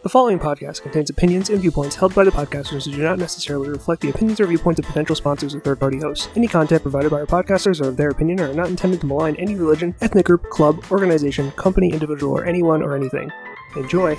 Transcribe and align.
The 0.00 0.08
following 0.08 0.38
podcast 0.38 0.82
contains 0.82 1.10
opinions 1.10 1.50
and 1.50 1.60
viewpoints 1.60 1.96
held 1.96 2.14
by 2.14 2.22
the 2.22 2.30
podcasters 2.30 2.84
who 2.84 2.92
do 2.92 3.02
not 3.02 3.18
necessarily 3.18 3.68
reflect 3.68 4.00
the 4.00 4.10
opinions 4.10 4.38
or 4.38 4.46
viewpoints 4.46 4.78
of 4.78 4.86
potential 4.86 5.16
sponsors 5.16 5.56
or 5.56 5.60
third 5.60 5.80
party 5.80 5.98
hosts. 5.98 6.28
Any 6.36 6.46
content 6.46 6.82
provided 6.82 7.10
by 7.10 7.18
our 7.18 7.26
podcasters 7.26 7.84
are 7.84 7.88
of 7.88 7.96
their 7.96 8.10
opinion 8.10 8.38
are 8.38 8.54
not 8.54 8.68
intended 8.68 9.00
to 9.00 9.06
malign 9.06 9.34
any 9.36 9.56
religion, 9.56 9.96
ethnic 10.00 10.26
group, 10.26 10.48
club, 10.50 10.84
organization, 10.92 11.50
company, 11.52 11.92
individual, 11.92 12.32
or 12.32 12.44
anyone 12.44 12.80
or 12.80 12.94
anything. 12.94 13.32
Enjoy. 13.74 14.16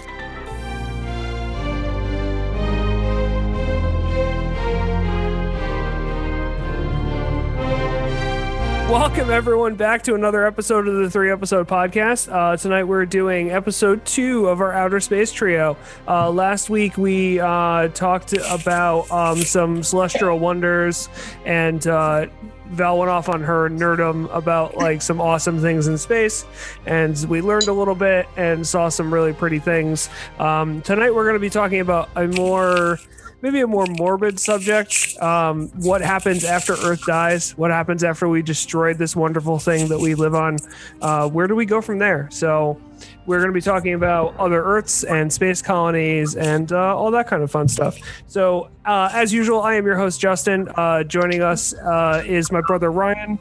Welcome 8.90 9.30
everyone 9.30 9.76
back 9.76 10.02
to 10.06 10.16
another 10.16 10.48
episode 10.48 10.88
of 10.88 10.96
the 10.96 11.12
three 11.12 11.30
episode 11.30 11.68
podcast. 11.68 12.28
Uh, 12.34 12.58
tonight 12.58 12.86
we're 12.86 13.06
doing 13.06 13.52
episode 13.52 14.04
two 14.04 14.48
of 14.48 14.62
our 14.62 14.74
outer 14.74 15.00
space 15.00 15.32
trio. 15.32 15.78
Uh, 16.08 16.32
last 16.32 16.72
week 16.72 16.98
we 16.98 17.40
uh, 17.40 17.90
talked 17.90 18.34
about 18.34 19.10
um, 19.12 19.38
some 19.44 19.84
celestial 19.84 20.40
wonders, 20.40 21.08
and 21.46 21.86
uh, 21.86 22.26
Val 22.70 22.98
went 22.98 23.12
off 23.12 23.30
on 23.30 23.44
her 23.44 23.70
nerdum 23.70 24.28
about 24.36 24.76
like 24.76 25.04
some 25.04 25.22
awesome 25.22 25.62
things 25.62 25.86
in 25.86 25.96
space, 25.96 26.46
and 26.88 27.16
we 27.30 27.42
learned 27.42 27.68
a 27.68 27.74
little 27.74 27.94
bit 27.94 28.28
and 28.38 28.66
saw 28.66 28.90
some 28.90 29.14
really 29.14 29.34
pretty 29.34 29.60
things. 29.60 30.10
Um, 30.40 30.82
tonight 30.82 31.14
we're 31.14 31.26
going 31.26 31.36
to 31.36 31.40
be 31.40 31.52
talking 31.52 31.82
about 31.82 32.10
a 32.16 32.28
more 32.28 32.98
maybe 33.42 33.62
a 33.62 33.68
more 33.68 33.86
morbid 33.86 34.40
subject. 34.40 35.18
Um, 35.22 35.70
what 35.82 36.02
happens 36.02 36.44
after 36.44 36.74
Earth 36.74 37.06
dies? 37.06 37.58
What 37.58 37.72
happens 37.72 38.04
after 38.04 38.28
we 38.28 38.42
destroyed 38.42 38.98
this 38.98 39.16
wonderful 39.16 39.60
thing 39.60 39.88
that 39.90 40.00
we 40.00 40.16
live 40.16 40.36
on? 40.36 40.58
Uh, 41.02 41.30
where 41.30 41.48
do 41.48 41.56
we 41.56 41.66
go 41.66 41.82
from 41.82 42.00
there? 42.00 42.28
So, 42.32 42.80
we're 43.26 43.38
going 43.38 43.50
to 43.50 43.54
be 43.54 43.62
talking 43.62 43.94
about 43.94 44.36
other 44.38 44.64
Earths 44.64 45.04
and 45.04 45.32
space 45.32 45.62
colonies 45.62 46.36
and 46.36 46.72
uh, 46.72 46.98
all 46.98 47.12
that 47.12 47.28
kind 47.28 47.44
of 47.44 47.52
fun 47.52 47.68
stuff. 47.68 47.98
So, 48.28 48.70
uh, 48.86 49.10
as 49.14 49.32
usual, 49.32 49.62
I 49.62 49.76
am 49.76 49.86
your 49.86 49.98
host, 49.98 50.20
Justin. 50.20 50.68
Uh, 50.76 51.04
joining 51.04 51.42
us 51.42 51.74
uh, 51.76 52.24
is 52.26 52.52
my 52.52 52.62
brother, 52.62 52.92
Ryan. 52.92 53.38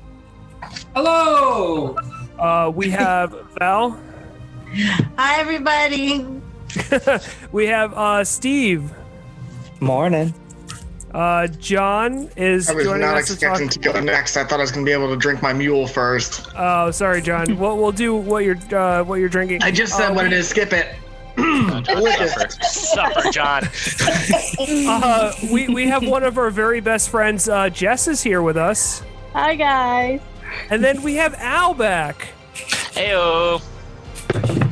Hello. 0.94 1.96
Uh, 2.38 2.70
we 2.74 2.90
have 2.90 3.34
Val. 3.58 3.98
Hi, 5.16 5.40
everybody. 5.40 6.26
we 7.52 7.66
have 7.66 7.94
uh, 7.94 8.24
Steve. 8.24 8.92
Morning. 9.80 10.34
Uh, 11.14 11.46
John 11.46 12.28
is 12.36 12.68
I 12.68 12.74
was 12.74 12.84
joining 12.84 13.00
not 13.00 13.16
us 13.16 13.28
to 13.28 13.32
talk. 13.38 13.60
expecting 13.60 13.68
to 13.82 13.92
go 13.92 14.00
next. 14.00 14.36
I 14.36 14.44
thought 14.44 14.58
I 14.58 14.62
was 14.62 14.70
going 14.70 14.84
to 14.84 14.88
be 14.88 14.92
able 14.92 15.08
to 15.08 15.16
drink 15.16 15.40
my 15.40 15.52
mule 15.54 15.86
first. 15.86 16.46
Oh, 16.56 16.90
sorry, 16.90 17.22
John. 17.22 17.58
we'll, 17.58 17.78
we'll 17.78 17.92
do 17.92 18.14
what 18.14 18.44
you're 18.44 18.58
uh, 18.76 19.02
what 19.04 19.16
you're 19.16 19.28
drinking. 19.30 19.62
I 19.62 19.70
just 19.70 19.96
said 19.96 20.10
Uh, 20.10 20.14
what 20.14 20.26
it 20.26 20.32
is. 20.34 20.48
Skip 20.48 20.72
it. 20.72 20.94
Suffer, 21.38 22.48
suffer, 22.62 23.30
John. 23.30 23.62
Uh, 24.90 25.32
we 25.52 25.68
we 25.68 25.86
have 25.88 26.04
one 26.06 26.24
of 26.24 26.36
our 26.36 26.50
very 26.50 26.80
best 26.80 27.10
friends. 27.10 27.48
Uh, 27.48 27.70
Jess 27.70 28.08
is 28.08 28.22
here 28.22 28.42
with 28.42 28.56
us, 28.56 29.02
Hi 29.32 29.54
guys. 29.54 30.20
and 30.70 30.82
then 30.82 31.00
we 31.02 31.14
have 31.14 31.34
Al 31.34 31.74
back. 31.74 32.28
Heyo. 32.54 33.62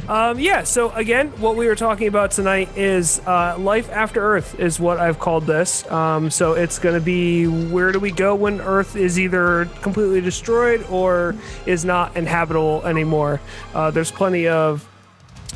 Um, 0.09 0.39
yeah. 0.39 0.63
So 0.63 0.91
again, 0.93 1.29
what 1.41 1.57
we 1.57 1.67
were 1.67 1.75
talking 1.75 2.07
about 2.07 2.31
tonight 2.31 2.69
is 2.77 3.21
uh, 3.27 3.57
life 3.59 3.91
after 3.91 4.21
Earth 4.21 4.59
is 4.61 4.79
what 4.79 4.99
I've 4.99 5.19
called 5.19 5.47
this. 5.47 5.89
Um, 5.91 6.31
so 6.31 6.53
it's 6.53 6.79
going 6.79 6.95
to 6.95 7.01
be 7.01 7.47
where 7.47 7.91
do 7.91 7.99
we 7.99 8.13
go 8.13 8.35
when 8.35 8.61
Earth 8.61 8.95
is 8.95 9.19
either 9.19 9.65
completely 9.83 10.21
destroyed 10.21 10.87
or 10.91 11.35
is 11.67 11.85
not 11.85 12.17
inhabitable 12.17 12.83
anymore. 12.85 13.41
Uh, 13.75 13.91
there's 13.91 14.13
plenty 14.13 14.47
of 14.47 14.89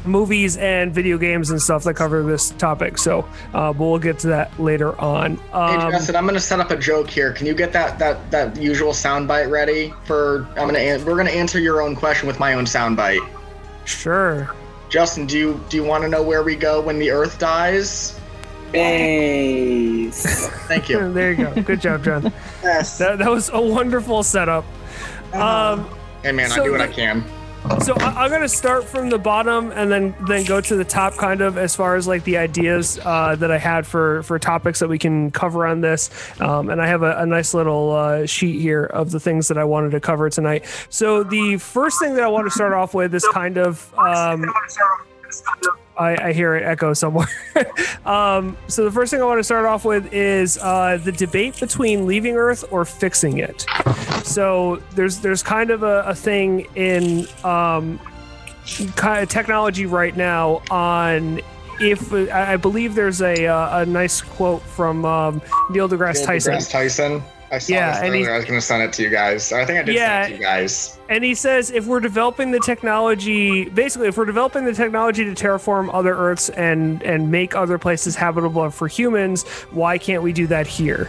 movies 0.05 0.57
and 0.57 0.95
video 0.95 1.19
games 1.19 1.51
and 1.51 1.61
stuff 1.61 1.85
that 1.85 1.95
cover 1.95 2.23
this 2.23 2.51
topic. 2.53 2.99
So 2.99 3.21
uh, 3.55 3.73
but 3.73 3.79
we'll 3.79 3.99
get 3.99 4.19
to 4.21 4.29
that 4.29 4.59
later 4.59 4.99
on. 5.01 5.37
Hey, 5.37 5.53
Um, 5.53 5.93
Justin, 5.93 6.17
I'm 6.17 6.25
going 6.25 6.35
to 6.35 6.41
set 6.41 6.59
up 6.59 6.71
a 6.73 6.77
joke 6.77 7.09
here. 7.09 7.33
Can 7.33 7.47
you 7.47 7.55
get 7.55 7.73
that 7.75 8.01
that 8.01 8.31
that 8.33 8.57
usual 8.57 8.93
soundbite 8.93 9.49
ready 9.49 9.95
for? 10.07 10.49
I'm 10.57 10.69
going 10.69 10.75
to. 10.75 11.05
We're 11.05 11.15
going 11.15 11.27
to 11.27 11.35
answer 11.35 11.61
your 11.61 11.83
own 11.83 11.95
question 11.95 12.27
with 12.27 12.41
my 12.41 12.55
own 12.55 12.65
soundbite. 12.65 13.21
Sure. 13.85 14.51
Justin, 14.89 15.27
do 15.27 15.39
you 15.39 15.61
do 15.69 15.77
you 15.77 15.85
want 15.85 16.03
to 16.03 16.09
know 16.09 16.23
where 16.23 16.43
we 16.43 16.57
go 16.57 16.81
when 16.81 16.99
the 16.99 17.11
Earth 17.11 17.39
dies? 17.39 18.19
Space. 18.69 20.49
Thank 20.69 20.89
you. 20.89 20.99
There 21.13 21.33
you 21.33 21.37
go. 21.55 21.63
Good 21.63 21.81
job, 21.81 22.05
John. 22.05 22.33
Yes. 22.63 22.99
That, 22.99 23.19
that 23.19 23.31
was 23.31 23.51
a 23.53 23.61
wonderful 23.61 24.23
setup. 24.23 24.65
Um, 25.33 25.89
Hey 26.23 26.33
man, 26.33 26.51
So 26.51 26.61
I 26.61 26.65
do 26.65 26.73
what 26.73 26.79
the- 26.79 26.85
I 26.85 26.93
can. 26.93 27.25
So 27.83 27.95
I, 27.95 28.25
I'm 28.25 28.31
gonna 28.31 28.49
start 28.49 28.85
from 28.85 29.11
the 29.11 29.19
bottom 29.19 29.71
and 29.73 29.91
then 29.91 30.15
then 30.27 30.45
go 30.45 30.61
to 30.61 30.77
the 30.77 30.85
top, 30.85 31.15
kind 31.17 31.41
of 31.41 31.59
as 31.59 31.75
far 31.77 31.97
as 31.97 32.07
like 32.07 32.25
the 32.25 32.37
ideas 32.37 32.99
uh, 33.05 33.37
that 33.37 33.51
I 33.51 33.59
had 33.59 33.87
for 33.87 34.23
for 34.23 34.39
topics 34.39 34.81
that 34.81 34.89
we 34.89 34.99
can 34.99 35.31
cover 35.31 35.67
on 35.67 35.81
this. 35.81 36.11
Um, 36.41 36.71
and 36.71 36.81
I 36.81 36.87
have 36.87 37.03
a, 37.03 37.17
a 37.19 37.27
nice 37.27 37.55
little 37.55 37.93
uh, 37.93 38.27
sheet 38.27 38.61
here 38.61 38.85
of 38.85 39.11
the 39.11 39.21
things 39.21 39.49
that 39.49 39.59
I 39.59 39.65
wanted 39.65 39.91
to 39.93 40.01
cover 40.01 40.29
tonight. 40.31 40.65
So 40.89 41.23
the 41.23 41.57
first 41.59 42.01
thing 42.01 42.15
that 42.15 42.25
I 42.25 42.29
want 42.29 42.47
to 42.47 42.51
start 42.51 42.73
off 42.73 42.95
with 42.95 43.15
is 43.15 43.27
kind 43.29 43.59
of. 43.59 43.93
Um, 43.99 44.45
I, 46.01 46.29
I 46.29 46.33
hear 46.33 46.55
it 46.55 46.65
echo 46.65 46.95
somewhere. 46.95 47.29
um, 48.07 48.57
so 48.69 48.85
the 48.85 48.91
first 48.91 49.11
thing 49.11 49.21
I 49.21 49.25
want 49.27 49.39
to 49.39 49.45
start 49.45 49.67
off 49.67 49.85
with 49.85 50.13
is 50.15 50.57
uh, 50.59 50.99
the 51.05 51.13
debate 51.13 51.61
between 51.61 52.07
leaving 52.07 52.37
Earth 52.37 52.65
or 52.71 52.87
fixing 52.87 53.39
it. 53.39 53.67
So 54.25 54.83
there's 54.95 55.19
there's 55.19 55.43
kind 55.43 55.71
of 55.71 55.83
a, 55.83 56.03
a 56.07 56.15
thing 56.15 56.67
in 56.75 57.27
um, 57.45 58.01
kind 58.97 59.23
of 59.23 59.29
technology 59.29 59.85
right 59.85 60.17
now 60.17 60.63
on 60.71 61.41
if 61.81 62.13
I 62.13 62.57
believe 62.57 62.95
there's 62.95 63.21
a 63.21 63.47
uh, 63.47 63.81
a 63.81 63.87
nice 63.87 64.23
quote 64.23 64.63
from 64.63 65.05
um, 65.05 65.43
Neil 65.71 65.89
deGrasse 65.89 66.27
Neil 66.27 66.27
deGrasse 66.57 66.71
Tyson. 66.71 67.23
I 67.53 67.59
saw 67.59 67.73
Yeah, 67.75 67.91
this 67.93 68.03
and 68.05 68.15
he- 68.15 68.27
I 68.29 68.37
was 68.37 68.45
going 68.45 68.61
to 68.61 68.65
send 68.65 68.83
it 68.85 68.93
to 68.95 69.03
you 69.03 69.11
guys. 69.11 69.53
I 69.53 69.65
think 69.65 69.79
I 69.79 69.83
did 69.83 69.95
Yeah. 69.97 70.23
send 70.23 70.35
it 70.35 70.37
to 70.37 70.41
you 70.41 70.47
guys. 70.47 70.99
And 71.09 71.25
he 71.25 71.35
says 71.35 71.71
if 71.73 71.87
we're 71.87 71.99
developing 72.01 72.53
the 72.53 72.61
technology, 72.61 73.65
basically, 73.65 74.07
if 74.09 74.17
we're 74.17 74.25
developing 74.25 74.65
the 74.65 74.73
technology 74.73 75.25
to 75.25 75.33
terraform 75.33 75.91
other 75.93 76.15
Earths 76.15 76.49
and 76.51 77.03
and 77.03 77.31
make 77.31 77.57
other 77.57 77.79
places 77.79 78.15
habitable 78.15 78.71
for 78.71 78.87
humans, 78.87 79.43
why 79.73 79.99
can't 79.99 80.23
we 80.23 80.33
do 80.33 80.47
that 80.47 80.67
here? 80.69 81.09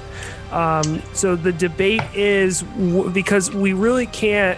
Um, 0.51 1.01
so 1.13 1.35
the 1.35 1.51
debate 1.53 2.01
is 2.15 2.61
w- 2.61 3.09
because 3.09 3.51
we 3.53 3.73
really 3.73 4.07
can't. 4.07 4.57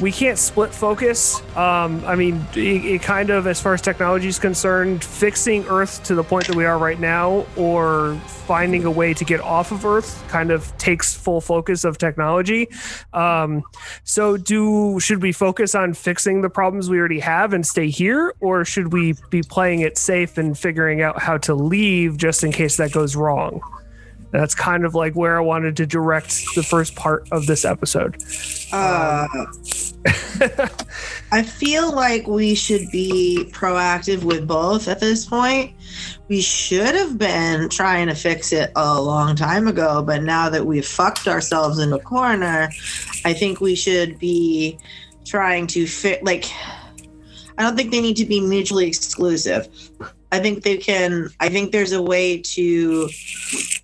We 0.00 0.10
can't 0.10 0.38
split 0.38 0.74
focus. 0.74 1.40
Um, 1.56 2.04
I 2.04 2.16
mean, 2.16 2.44
it, 2.54 2.84
it 2.84 3.02
kind 3.02 3.30
of, 3.30 3.46
as 3.46 3.60
far 3.60 3.74
as 3.74 3.80
technology 3.80 4.26
is 4.26 4.40
concerned, 4.40 5.04
fixing 5.04 5.64
Earth 5.66 6.02
to 6.04 6.16
the 6.16 6.24
point 6.24 6.48
that 6.48 6.56
we 6.56 6.64
are 6.64 6.78
right 6.78 6.98
now, 6.98 7.46
or 7.56 8.16
finding 8.26 8.84
a 8.86 8.90
way 8.90 9.14
to 9.14 9.24
get 9.24 9.40
off 9.40 9.70
of 9.70 9.86
Earth, 9.86 10.24
kind 10.28 10.50
of 10.50 10.76
takes 10.78 11.14
full 11.14 11.40
focus 11.40 11.84
of 11.84 11.96
technology. 11.96 12.68
Um, 13.12 13.62
so, 14.02 14.36
do 14.36 14.98
should 14.98 15.22
we 15.22 15.30
focus 15.30 15.76
on 15.76 15.94
fixing 15.94 16.42
the 16.42 16.50
problems 16.50 16.90
we 16.90 16.98
already 16.98 17.20
have 17.20 17.52
and 17.52 17.64
stay 17.64 17.88
here, 17.88 18.34
or 18.40 18.64
should 18.64 18.92
we 18.92 19.14
be 19.30 19.42
playing 19.42 19.80
it 19.80 19.96
safe 19.96 20.38
and 20.38 20.58
figuring 20.58 21.02
out 21.02 21.22
how 21.22 21.38
to 21.38 21.54
leave 21.54 22.16
just 22.16 22.42
in 22.42 22.50
case 22.50 22.76
that 22.78 22.90
goes 22.90 23.14
wrong? 23.14 23.62
That's 24.34 24.52
kind 24.52 24.84
of 24.84 24.96
like 24.96 25.14
where 25.14 25.36
I 25.36 25.40
wanted 25.40 25.76
to 25.76 25.86
direct 25.86 26.44
the 26.56 26.64
first 26.64 26.96
part 26.96 27.28
of 27.30 27.46
this 27.46 27.64
episode. 27.64 28.20
Uh, 28.72 29.28
I 31.30 31.44
feel 31.44 31.94
like 31.94 32.26
we 32.26 32.56
should 32.56 32.90
be 32.90 33.48
proactive 33.52 34.24
with 34.24 34.48
both 34.48 34.88
at 34.88 34.98
this 34.98 35.24
point. 35.24 35.74
We 36.26 36.40
should 36.40 36.96
have 36.96 37.16
been 37.16 37.68
trying 37.68 38.08
to 38.08 38.16
fix 38.16 38.52
it 38.52 38.72
a 38.74 39.00
long 39.00 39.36
time 39.36 39.68
ago, 39.68 40.02
but 40.02 40.24
now 40.24 40.50
that 40.50 40.66
we've 40.66 40.84
fucked 40.84 41.28
ourselves 41.28 41.78
in 41.78 41.90
the 41.90 42.00
corner, 42.00 42.70
I 43.24 43.34
think 43.34 43.60
we 43.60 43.76
should 43.76 44.18
be 44.18 44.76
trying 45.24 45.68
to 45.68 45.86
fit. 45.86 46.24
Like, 46.24 46.46
I 47.56 47.62
don't 47.62 47.76
think 47.76 47.92
they 47.92 48.00
need 48.00 48.16
to 48.16 48.26
be 48.26 48.40
mutually 48.40 48.88
exclusive. 48.88 49.68
I 50.34 50.40
think 50.40 50.64
they 50.64 50.76
can. 50.76 51.30
I 51.38 51.48
think 51.48 51.70
there's 51.70 51.92
a 51.92 52.02
way 52.02 52.38
to 52.38 53.08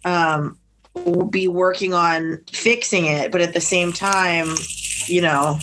um, 0.05 0.59
be 1.31 1.47
working 1.47 1.95
on 1.95 2.41
fixing 2.51 3.07
it, 3.07 3.31
but 3.31 3.41
at 3.41 3.55
the 3.55 3.61
same 3.61 3.93
time, 3.93 4.49
you 5.07 5.23
know, 5.23 5.61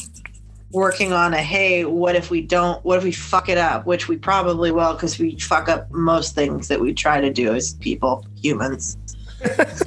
working 0.72 1.12
on 1.12 1.34
a 1.34 1.42
hey, 1.42 1.84
what 1.84 2.16
if 2.16 2.30
we 2.30 2.39
don't? 2.39 2.84
What 2.86 3.00
if 3.00 3.04
we 3.04 3.12
fuck 3.12 3.50
it 3.50 3.57
up? 3.57 3.86
Which 3.86 4.07
we 4.07 4.16
probably 4.16 4.72
will, 4.72 4.94
because 4.94 5.19
we 5.19 5.38
fuck 5.38 5.68
up 5.68 5.92
most 5.92 6.36
things 6.36 6.69
that 6.69 6.80
we 6.80 6.94
try 6.94 7.19
to 7.19 7.33
do 7.33 7.54
as 7.54 7.74
people, 7.74 8.25
humans. 8.42 8.98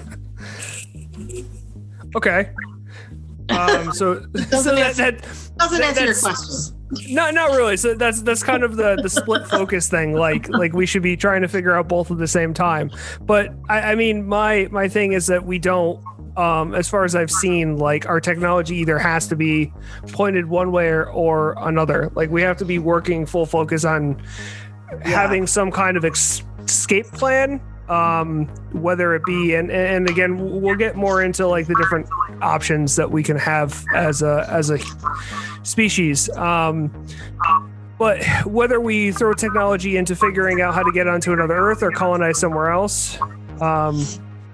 Okay. 2.16 2.50
Um, 3.50 3.92
so, 3.92 4.20
so 4.50 4.74
that, 4.74 4.96
that 4.96 5.22
Doesn't 5.56 5.78
That- 5.78 5.82
answer 5.82 6.04
your 6.04 6.14
question. 6.14 6.79
No, 7.08 7.30
not 7.30 7.50
really. 7.50 7.76
So 7.76 7.94
that's 7.94 8.22
that's 8.22 8.42
kind 8.42 8.64
of 8.64 8.76
the 8.76 8.96
the 8.96 9.08
split 9.08 9.46
focus 9.46 9.88
thing. 9.88 10.12
Like 10.12 10.48
like 10.48 10.72
we 10.72 10.86
should 10.86 11.02
be 11.02 11.16
trying 11.16 11.42
to 11.42 11.48
figure 11.48 11.72
out 11.74 11.88
both 11.88 12.10
at 12.10 12.18
the 12.18 12.26
same 12.26 12.52
time. 12.52 12.90
But 13.20 13.52
I, 13.68 13.92
I 13.92 13.94
mean, 13.94 14.26
my 14.26 14.68
my 14.70 14.88
thing 14.88 15.12
is 15.12 15.26
that 15.28 15.44
we 15.44 15.58
don't. 15.58 16.02
Um, 16.36 16.74
as 16.74 16.88
far 16.88 17.04
as 17.04 17.16
I've 17.16 17.30
seen, 17.30 17.76
like 17.76 18.08
our 18.08 18.20
technology 18.20 18.76
either 18.76 18.98
has 18.98 19.26
to 19.28 19.36
be 19.36 19.72
pointed 20.12 20.46
one 20.46 20.70
way 20.70 20.88
or, 20.88 21.10
or 21.10 21.54
another. 21.58 22.10
Like 22.14 22.30
we 22.30 22.40
have 22.42 22.56
to 22.58 22.64
be 22.64 22.78
working 22.78 23.26
full 23.26 23.46
focus 23.46 23.84
on 23.84 24.22
having 25.02 25.46
some 25.46 25.70
kind 25.70 25.96
of 25.96 26.04
escape 26.04 27.06
plan 27.06 27.60
um 27.90 28.46
whether 28.72 29.16
it 29.16 29.24
be 29.24 29.54
and 29.54 29.70
and 29.70 30.08
again 30.08 30.60
we'll 30.62 30.76
get 30.76 30.94
more 30.94 31.22
into 31.22 31.44
like 31.46 31.66
the 31.66 31.74
different 31.74 32.08
options 32.40 32.94
that 32.94 33.10
we 33.10 33.20
can 33.20 33.36
have 33.36 33.84
as 33.94 34.22
a 34.22 34.46
as 34.48 34.70
a 34.70 34.78
species 35.62 36.28
um 36.36 36.90
but 37.98 38.24
whether 38.46 38.80
we 38.80 39.12
throw 39.12 39.32
technology 39.34 39.96
into 39.96 40.16
figuring 40.16 40.60
out 40.62 40.72
how 40.74 40.82
to 40.82 40.92
get 40.92 41.06
onto 41.06 41.32
another 41.32 41.54
earth 41.54 41.82
or 41.82 41.90
colonize 41.90 42.38
somewhere 42.38 42.70
else 42.70 43.18
um 43.60 44.04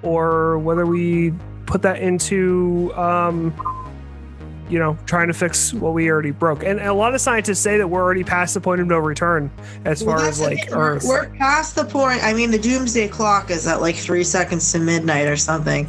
or 0.03 0.59
whether 0.59 0.85
we 0.87 1.33
put 1.67 1.83
that 1.83 2.01
into 2.01 2.93
um 2.97 3.55
you 4.69 4.81
know 4.81 4.99
trying 5.07 5.29
to 5.29 5.33
fix 5.33 5.73
what 5.75 5.95
we 5.95 6.11
already 6.11 6.33
broke 6.33 6.65
and 6.65 6.81
a 6.81 6.93
lot 6.93 7.15
of 7.15 7.21
scientists 7.21 7.61
say 7.61 7.79
that 7.79 7.87
we're 7.87 8.03
already 8.03 8.25
past 8.25 8.53
the 8.53 8.61
point 8.61 8.81
of 8.81 8.87
no 8.89 8.99
return 8.99 9.49
as 9.85 10.03
Well, 10.03 10.19
far 10.19 10.27
as 10.29 10.41
like 10.41 10.73
earth 10.73 11.05
We're 11.07 11.31
past 11.31 11.77
the 11.77 11.85
point. 11.85 12.25
I 12.25 12.33
mean, 12.33 12.51
the 12.51 12.59
doomsday 12.59 13.07
clock 13.07 13.51
is 13.51 13.69
at 13.69 13.81
like 13.81 13.95
three 13.95 14.25
seconds 14.25 14.73
to 14.73 14.81
midnight 14.81 15.29
or 15.29 15.37
something. 15.37 15.89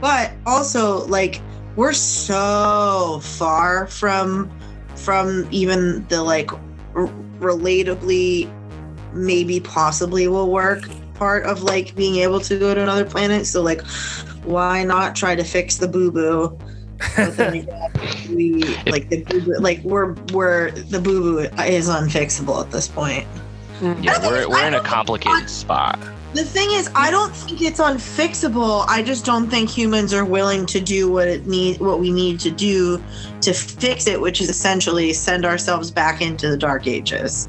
But 0.00 0.32
also, 0.46 1.06
like, 1.06 1.40
we're 1.76 1.92
so 1.92 3.20
far 3.22 3.86
from 3.86 4.50
from 4.96 5.46
even 5.50 6.06
the 6.08 6.22
like 6.22 6.52
r- 6.94 7.10
relatably, 7.38 8.50
maybe 9.12 9.60
possibly 9.60 10.28
will 10.28 10.50
work 10.50 10.88
part 11.14 11.44
of 11.44 11.62
like 11.62 11.94
being 11.94 12.16
able 12.16 12.40
to 12.40 12.58
go 12.58 12.74
to 12.74 12.82
another 12.82 13.04
planet. 13.04 13.46
So 13.46 13.62
like, 13.62 13.82
why 14.44 14.84
not 14.84 15.16
try 15.16 15.34
to 15.34 15.44
fix 15.44 15.76
the 15.76 15.88
boo 15.88 16.10
boo? 16.10 16.58
But 17.16 17.36
then 17.36 17.54
again, 17.54 17.90
we 18.34 18.62
like 18.86 19.08
the 19.08 19.24
boo 19.24 19.40
boo, 19.40 19.56
like 19.58 19.82
we're 19.82 20.12
we're 20.32 20.70
the 20.70 21.00
boo 21.00 21.20
boo 21.20 21.38
is 21.64 21.88
unfixable 21.88 22.64
at 22.64 22.70
this 22.70 22.88
point. 22.88 23.26
Mm. 23.80 24.04
Yeah, 24.04 24.26
we're, 24.26 24.48
we're 24.48 24.66
in 24.66 24.74
a 24.74 24.80
complicated 24.80 25.50
spot. 25.50 25.98
The 26.34 26.44
thing 26.44 26.68
is, 26.72 26.90
I 26.96 27.12
don't 27.12 27.32
think 27.32 27.62
it's 27.62 27.78
unfixable. 27.78 28.84
I 28.88 29.04
just 29.04 29.24
don't 29.24 29.48
think 29.48 29.70
humans 29.70 30.12
are 30.12 30.24
willing 30.24 30.66
to 30.66 30.80
do 30.80 31.08
what 31.08 31.28
it 31.28 31.46
need, 31.46 31.78
what 31.78 32.00
we 32.00 32.10
need 32.10 32.40
to 32.40 32.50
do 32.50 33.00
to 33.42 33.54
fix 33.54 34.08
it, 34.08 34.20
which 34.20 34.40
is 34.40 34.48
essentially 34.48 35.12
send 35.12 35.44
ourselves 35.44 35.92
back 35.92 36.20
into 36.20 36.50
the 36.50 36.56
dark 36.56 36.88
ages. 36.88 37.48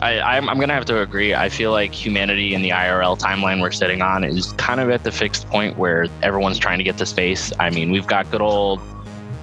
I, 0.00 0.18
I'm, 0.18 0.48
I'm 0.48 0.58
gonna 0.58 0.74
have 0.74 0.86
to 0.86 1.00
agree. 1.00 1.32
I 1.32 1.48
feel 1.48 1.70
like 1.70 1.94
humanity 1.94 2.54
in 2.54 2.62
the 2.62 2.70
IRL 2.70 3.16
timeline 3.16 3.60
we're 3.60 3.70
sitting 3.70 4.02
on 4.02 4.24
is 4.24 4.52
kind 4.54 4.80
of 4.80 4.90
at 4.90 5.04
the 5.04 5.12
fixed 5.12 5.46
point 5.46 5.78
where 5.78 6.06
everyone's 6.22 6.58
trying 6.58 6.78
to 6.78 6.84
get 6.84 6.98
to 6.98 7.06
space. 7.06 7.52
I 7.60 7.70
mean, 7.70 7.92
we've 7.92 8.06
got 8.06 8.28
good 8.32 8.42
old 8.42 8.80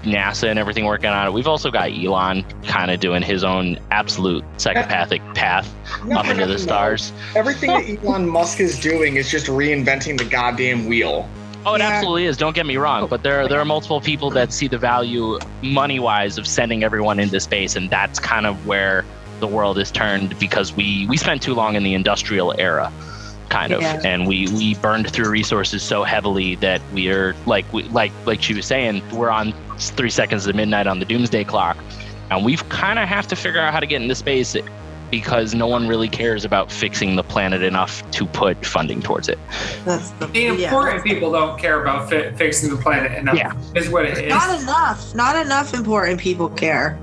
NASA 0.08 0.48
and 0.50 0.58
everything 0.58 0.86
working 0.86 1.10
on 1.10 1.28
it. 1.28 1.34
We've 1.34 1.48
also 1.48 1.70
got 1.70 1.92
Elon 1.92 2.44
kind 2.64 2.90
of 2.92 3.00
doing 3.00 3.22
his 3.22 3.44
own 3.44 3.78
absolute 3.92 4.44
psychopathic 4.58 5.22
path 5.34 5.72
No, 6.06 6.18
up 6.20 6.28
into 6.28 6.46
the 6.46 6.54
no. 6.54 6.58
stars. 6.58 7.12
Everything 7.36 7.70
that 7.70 8.04
Elon 8.06 8.28
Musk 8.28 8.60
is 8.60 8.80
doing 8.80 9.18
is 9.18 9.30
just 9.30 9.48
reinventing 9.48 10.18
the 10.18 10.26
goddamn 10.26 10.86
wheel. 10.88 11.28
Oh, 11.66 11.76
it 11.76 11.80
Yeah. 11.80 11.90
absolutely 11.90 12.26
is. 12.26 12.38
Don't 12.38 12.56
get 12.56 12.66
me 12.66 12.78
wrong, 12.78 13.08
but 13.08 13.24
there 13.24 13.48
there 13.48 13.60
are 13.60 13.66
multiple 13.66 14.00
people 14.00 14.30
that 14.32 14.54
see 14.54 14.68
the 14.68 14.78
value 14.78 15.38
money 15.62 16.00
wise 16.00 16.38
of 16.38 16.48
sending 16.48 16.84
everyone 16.84 17.20
into 17.20 17.40
space, 17.40 17.76
and 17.76 17.90
that's 17.90 18.20
kind 18.20 18.46
of 18.46 18.66
where 18.66 19.04
the 19.42 19.48
world 19.48 19.78
is 19.78 19.92
turned 19.92 20.38
because 20.40 20.72
we 20.74 21.06
we 21.08 21.18
spent 21.18 21.42
too 21.42 21.54
long 21.54 21.76
in 21.76 21.84
the 21.84 21.94
industrial 21.94 22.56
era, 22.58 22.92
kind 23.50 23.74
of, 23.74 23.82
Yeah. 23.82 24.00
and 24.06 24.28
we 24.28 24.48
we 24.54 24.76
burned 24.76 25.12
through 25.12 25.30
resources 25.30 25.84
so 25.84 26.04
heavily 26.06 26.56
that 26.56 26.82
we 26.94 27.10
are 27.10 27.36
like 27.46 27.66
we, 27.74 27.84
like 27.90 28.14
like 28.26 28.42
she 28.42 28.54
was 28.54 28.66
saying, 28.66 29.02
we're 29.12 29.30
on 29.30 29.54
three 29.80 30.10
seconds 30.10 30.46
to 30.46 30.54
midnight 30.54 30.88
on 30.88 31.00
the 31.00 31.06
doomsday 31.06 31.44
clock, 31.44 31.78
and 32.30 32.44
we've 32.44 32.68
kind 32.70 33.00
of 33.00 33.08
have 33.08 33.28
to 33.28 33.36
figure 33.36 33.60
out 33.60 33.74
how 33.74 33.80
to 33.80 33.88
get 33.88 34.02
into 34.02 34.16
space 34.16 34.56
because 35.10 35.56
no 35.56 35.68
one 35.68 35.88
really 35.88 36.10
cares 36.10 36.44
about 36.44 36.72
fixing 36.72 37.16
the 37.16 37.24
planet 37.24 37.62
enough 37.62 38.10
to 38.12 38.26
put 38.26 38.66
funding 38.66 39.02
towards 39.02 39.30
it. 39.30 39.40
That's 39.86 40.10
the, 40.12 40.28
The 40.28 40.40
yeah. 40.42 40.68
important 40.68 41.04
people 41.04 41.32
don't 41.32 41.58
care 41.58 41.82
about 41.82 42.10
fi- 42.10 42.32
fixing 42.34 42.70
the 42.70 42.76
planet 42.76 43.14
enough. 43.14 43.38
Yeah. 43.38 43.54
Is 43.76 43.90
what 43.90 44.06
it 44.06 44.18
is. 44.18 44.30
Not 44.30 44.62
enough. 44.62 45.16
Not 45.16 45.46
enough 45.46 45.74
important 45.74 46.20
people 46.20 46.50
care. 46.50 47.00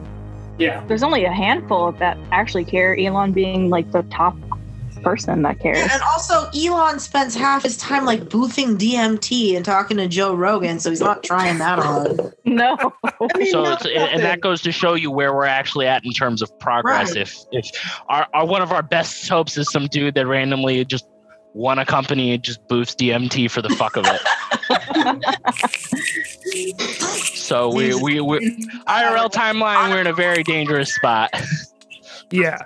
Yeah. 0.59 0.85
There's 0.87 1.03
only 1.03 1.25
a 1.25 1.33
handful 1.33 1.93
that 1.93 2.19
actually 2.31 2.65
care. 2.65 2.97
Elon 2.99 3.33
being 3.33 3.71
like 3.71 3.91
the 3.91 4.03
top 4.05 4.37
person 5.05 5.43
that 5.43 5.61
cares. 5.61 5.79
Yeah, 5.79 5.89
And 5.93 6.03
also, 6.03 6.49
Elon 6.59 6.99
spends 6.99 7.35
half 7.35 7.63
his 7.63 7.77
time 7.77 8.05
like 8.05 8.23
boofing 8.25 8.77
DMT 8.79 9.55
and 9.57 9.65
talking 9.65 9.97
to 9.99 10.09
Joe 10.09 10.35
Rogan, 10.35 10.81
so 10.81 10.91
he's 10.91 11.01
not 11.01 11.23
trying 11.23 11.59
that 11.59 11.79
on. 11.79 12.33
No. 12.47 12.77
so 13.51 13.65
it's, 13.73 13.85
and- 13.85 13.95
and 13.95 14.23
that 14.23 14.41
goes 14.41 14.61
to 14.63 14.71
show 14.73 14.95
you 14.95 15.11
where 15.11 15.35
we're 15.35 15.45
actually 15.47 15.87
at 15.87 16.05
in 16.05 16.13
terms 16.13 16.41
of 16.43 16.57
progress. 16.61 17.09
Right. 17.11 17.23
If 17.23 17.37
if 17.53 17.71
our, 18.09 18.29
our 18.35 18.47
one 18.47 18.63
of 18.63 18.71
our 18.71 18.83
best 18.83 19.29
hopes 19.29 19.57
is 19.59 19.71
some 19.71 19.87
dude 19.89 20.15
that 20.15 20.27
randomly 20.27 20.85
just 20.85 21.07
won 21.55 21.79
a 21.79 21.87
company 21.87 22.33
and 22.33 22.43
just 22.43 22.67
boosts 22.69 22.95
DMT 22.97 23.51
for 23.51 23.63
the 23.63 23.71
fuck 23.71 23.97
of 23.97 24.05
it. 24.07 24.21
so 27.35 27.73
we 27.75 27.95
we 27.95 28.21
we 28.21 28.39
IRL 28.87 29.31
timeline 29.33 29.91
we're 29.91 30.01
in 30.01 30.07
a 30.07 30.13
very 30.13 30.43
dangerous 30.43 30.95
spot. 30.95 31.31
Yeah. 32.31 32.59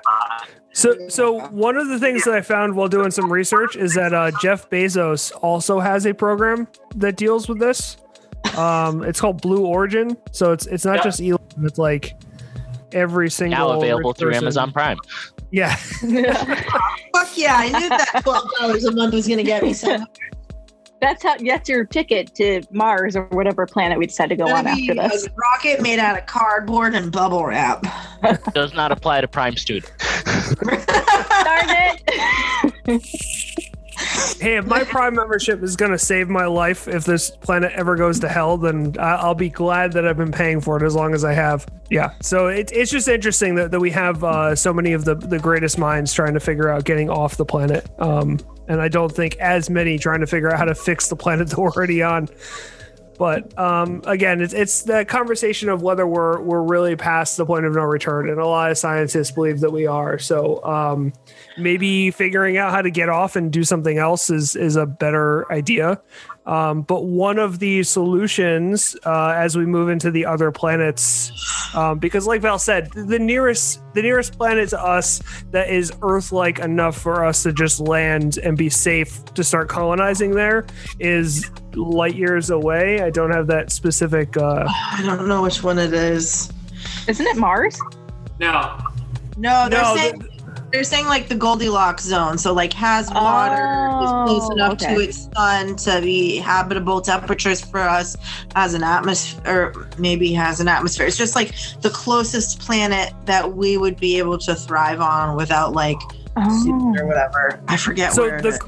So, 0.78 1.08
so 1.08 1.44
one 1.48 1.76
of 1.76 1.88
the 1.88 1.98
things 1.98 2.22
that 2.24 2.34
I 2.34 2.40
found 2.40 2.76
while 2.76 2.86
doing 2.86 3.10
some 3.10 3.32
research 3.32 3.74
is 3.74 3.94
that 3.94 4.12
uh, 4.14 4.30
Jeff 4.40 4.70
Bezos 4.70 5.32
also 5.42 5.80
has 5.80 6.06
a 6.06 6.14
program 6.14 6.68
that 6.94 7.16
deals 7.16 7.48
with 7.48 7.58
this. 7.58 7.96
Um, 8.56 9.02
it's 9.02 9.20
called 9.20 9.42
Blue 9.42 9.66
Origin. 9.66 10.16
So 10.30 10.52
it's 10.52 10.66
it's 10.66 10.84
not 10.84 10.98
Yeah. 10.98 11.02
just 11.02 11.20
Elon. 11.20 11.38
It's 11.64 11.78
like 11.78 12.14
every 12.92 13.28
single 13.28 13.58
Now 13.70 13.76
available 13.76 14.12
through 14.12 14.28
person. 14.30 14.44
Amazon 14.44 14.70
Prime. 14.70 14.98
Yeah, 15.50 15.74
Fuck 17.14 17.36
yeah, 17.36 17.56
I 17.56 17.70
knew 17.70 17.88
that 17.88 18.20
twelve 18.22 18.48
dollars 18.60 18.84
a 18.84 18.92
month 18.92 19.14
was 19.14 19.26
gonna 19.26 19.42
get 19.42 19.62
me 19.64 19.72
some. 19.72 20.06
that's 21.00 21.22
how 21.22 21.36
that's 21.38 21.68
your 21.68 21.84
ticket 21.84 22.34
to 22.36 22.62
Mars 22.70 23.16
or 23.16 23.24
whatever 23.26 23.66
planet 23.66 23.98
we 23.98 24.06
decide 24.06 24.28
to 24.30 24.36
go 24.36 24.44
on 24.44 24.64
Gonna 24.64 24.76
be 24.76 24.90
after 24.90 25.08
this. 25.08 25.26
A 25.26 25.30
rocket 25.36 25.82
made 25.82 25.98
out 25.98 26.18
of 26.18 26.26
cardboard 26.26 26.94
and 26.94 27.10
bubble 27.12 27.44
wrap. 27.44 27.84
Does 28.54 28.74
not 28.74 28.92
apply 28.92 29.20
to 29.20 29.28
Prime 29.28 29.56
student. 29.56 29.92
Darn 30.64 31.66
it. 32.86 33.74
hey, 34.40 34.56
if 34.56 34.66
my 34.66 34.84
Prime 34.84 35.14
membership 35.14 35.62
is 35.62 35.76
gonna 35.76 35.98
save 35.98 36.28
my 36.28 36.46
life 36.46 36.88
if 36.88 37.04
this 37.04 37.30
planet 37.30 37.72
ever 37.74 37.96
goes 37.96 38.20
to 38.20 38.28
hell, 38.28 38.56
then 38.56 38.94
I'll 38.98 39.34
be 39.34 39.50
glad 39.50 39.92
that 39.92 40.06
I've 40.06 40.16
been 40.16 40.32
paying 40.32 40.60
for 40.60 40.76
it 40.76 40.86
as 40.86 40.94
long 40.94 41.14
as 41.14 41.24
I 41.24 41.32
have. 41.32 41.66
Yeah, 41.90 42.12
so 42.20 42.48
it, 42.48 42.70
it's 42.72 42.90
just 42.90 43.08
interesting 43.08 43.54
that, 43.56 43.70
that 43.70 43.80
we 43.80 43.90
have 43.90 44.22
uh, 44.22 44.54
so 44.54 44.72
many 44.72 44.92
of 44.92 45.04
the 45.04 45.14
the 45.14 45.38
greatest 45.38 45.78
minds 45.78 46.12
trying 46.12 46.34
to 46.34 46.40
figure 46.40 46.68
out 46.68 46.84
getting 46.84 47.10
off 47.10 47.36
the 47.36 47.46
planet. 47.46 47.88
Um, 47.98 48.38
and 48.68 48.80
I 48.80 48.88
don't 48.88 49.10
think 49.10 49.36
as 49.38 49.70
many 49.70 49.98
trying 49.98 50.20
to 50.20 50.26
figure 50.26 50.50
out 50.52 50.58
how 50.58 50.66
to 50.66 50.74
fix 50.74 51.08
the 51.08 51.16
planet 51.16 51.48
that 51.50 51.58
we're 51.58 51.70
already 51.70 52.02
on. 52.02 52.28
But 53.18 53.58
um, 53.58 54.02
again, 54.06 54.40
it's 54.40 54.54
it's 54.54 54.82
that 54.82 55.08
conversation 55.08 55.68
of 55.68 55.82
whether 55.82 56.06
we're 56.06 56.40
we're 56.40 56.62
really 56.62 56.94
past 56.94 57.36
the 57.36 57.44
point 57.44 57.66
of 57.66 57.74
no 57.74 57.82
return, 57.82 58.30
and 58.30 58.40
a 58.40 58.46
lot 58.46 58.70
of 58.70 58.78
scientists 58.78 59.32
believe 59.32 59.60
that 59.60 59.72
we 59.72 59.86
are. 59.86 60.18
So 60.18 60.64
um, 60.64 61.12
maybe 61.58 62.12
figuring 62.12 62.56
out 62.56 62.70
how 62.70 62.80
to 62.80 62.90
get 62.90 63.08
off 63.08 63.34
and 63.34 63.52
do 63.52 63.64
something 63.64 63.98
else 63.98 64.30
is 64.30 64.54
is 64.54 64.76
a 64.76 64.86
better 64.86 65.50
idea. 65.52 66.00
Um, 66.46 66.80
but 66.80 67.04
one 67.04 67.38
of 67.38 67.58
the 67.58 67.82
solutions 67.82 68.96
uh, 69.04 69.34
as 69.36 69.54
we 69.54 69.66
move 69.66 69.90
into 69.90 70.10
the 70.10 70.24
other 70.24 70.50
planets, 70.50 71.30
um, 71.74 71.98
because 71.98 72.26
like 72.26 72.40
Val 72.40 72.58
said, 72.58 72.90
the 72.92 73.18
nearest 73.18 73.82
the 73.98 74.02
nearest 74.02 74.38
planet 74.38 74.68
to 74.68 74.80
us 74.80 75.20
that 75.50 75.68
is 75.70 75.92
Earth-like 76.02 76.60
enough 76.60 76.96
for 76.96 77.24
us 77.24 77.42
to 77.42 77.52
just 77.52 77.80
land 77.80 78.38
and 78.38 78.56
be 78.56 78.70
safe 78.70 79.24
to 79.34 79.42
start 79.42 79.68
colonizing 79.68 80.30
there 80.30 80.66
is 81.00 81.50
light 81.74 82.14
years 82.14 82.50
away. 82.50 83.00
I 83.02 83.10
don't 83.10 83.32
have 83.32 83.48
that 83.48 83.72
specific. 83.72 84.36
Uh, 84.36 84.66
I 84.68 85.02
don't 85.04 85.26
know 85.26 85.42
which 85.42 85.64
one 85.64 85.78
it 85.80 85.92
is. 85.92 86.48
Isn't 87.08 87.26
it 87.26 87.36
Mars? 87.38 87.76
Now, 88.38 88.78
No, 89.36 89.68
they're 89.68 89.82
No, 89.82 89.96
saying 89.96 90.28
they're 90.72 90.84
saying 90.84 91.06
like 91.06 91.28
the 91.28 91.34
Goldilocks 91.34 92.04
zone. 92.04 92.38
So 92.38 92.52
like 92.52 92.72
has 92.74 93.10
water, 93.10 93.54
is 94.04 94.10
close 94.10 94.48
Oh, 94.50 94.52
enough 94.54 94.78
to 94.78 95.00
its 95.00 95.28
sun 95.34 95.76
to 95.76 96.00
be 96.00 96.36
habitable 96.36 97.00
temperatures 97.00 97.60
for 97.60 97.80
us, 97.80 98.16
has 98.54 98.74
an 98.74 98.82
atmosphere 98.82 99.72
or 99.74 99.88
maybe 99.98 100.32
has 100.32 100.60
an 100.60 100.68
atmosphere. 100.68 101.06
It's 101.06 101.16
just 101.16 101.34
like 101.34 101.54
the 101.80 101.90
closest 101.90 102.60
planet 102.60 103.12
that 103.24 103.54
we 103.56 103.76
would 103.78 103.98
be 103.98 104.18
able 104.18 104.38
to 104.38 104.54
thrive 104.54 105.00
on 105.00 105.36
without 105.36 105.72
like 105.72 105.98
Oh. 106.36 106.94
or 106.98 107.04
whatever. 107.06 107.60
I 107.66 107.76
forget 107.76 108.12
so 108.12 108.22
where 108.28 108.40
the 108.40 108.48
is. 108.50 108.60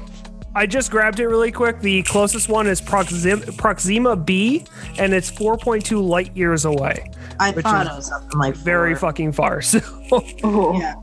I 0.53 0.65
just 0.65 0.91
grabbed 0.91 1.21
it 1.21 1.27
really 1.27 1.53
quick. 1.53 1.79
The 1.79 2.03
closest 2.03 2.49
one 2.49 2.67
is 2.67 2.81
Proxima, 2.81 3.37
Proxima 3.53 4.17
B, 4.17 4.65
and 4.99 5.13
it's 5.13 5.31
4.2 5.31 6.05
light 6.05 6.35
years 6.35 6.65
away. 6.65 7.09
I 7.39 7.53
thought 7.53 7.85
is 7.85 7.91
it 7.93 7.95
was 7.95 8.05
something 8.07 8.37
like 8.37 8.55
Very 8.55 8.93
fucking 8.93 9.31
far. 9.31 9.61
So 9.71 9.79
Oh. 10.43 11.00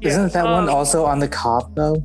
Yeah. 0.00 0.08
Isn't 0.08 0.32
that 0.32 0.44
one 0.44 0.68
um, 0.68 0.74
also 0.74 1.04
on 1.04 1.18
the 1.18 1.28
cop 1.28 1.74
though? 1.74 2.02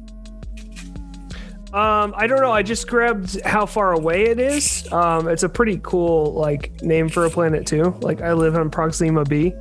Um, 1.74 2.13
I 2.16 2.28
don't 2.28 2.40
know. 2.40 2.52
I 2.52 2.62
just 2.62 2.88
grabbed 2.88 3.42
how 3.42 3.66
far 3.66 3.94
away 3.94 4.25
it 4.25 4.40
is. 4.40 4.92
Um, 4.92 5.28
it's 5.28 5.42
a 5.42 5.50
pretty 5.50 5.80
cool 5.82 6.34
like 6.34 6.80
name 6.84 7.10
for 7.10 7.25
a 7.25 7.32
planet 7.32 7.66
too. 7.66 7.96
Like 8.02 8.22
I 8.22 8.34
live 8.34 8.56
on 8.56 8.70
Proxima 8.70 9.24
B. 9.24 9.54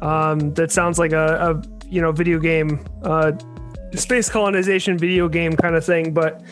Um, 0.00 0.52
that 0.54 0.72
sounds 0.72 0.98
like 0.98 1.12
a, 1.12 1.62
a 1.62 1.86
you 1.88 2.02
know 2.02 2.10
video 2.10 2.40
game 2.40 2.84
uh, 3.04 3.32
space 3.94 4.28
colonization 4.28 4.98
video 4.98 5.28
game 5.28 5.52
kind 5.52 5.76
of 5.76 5.84
thing, 5.84 6.12
but 6.12 6.42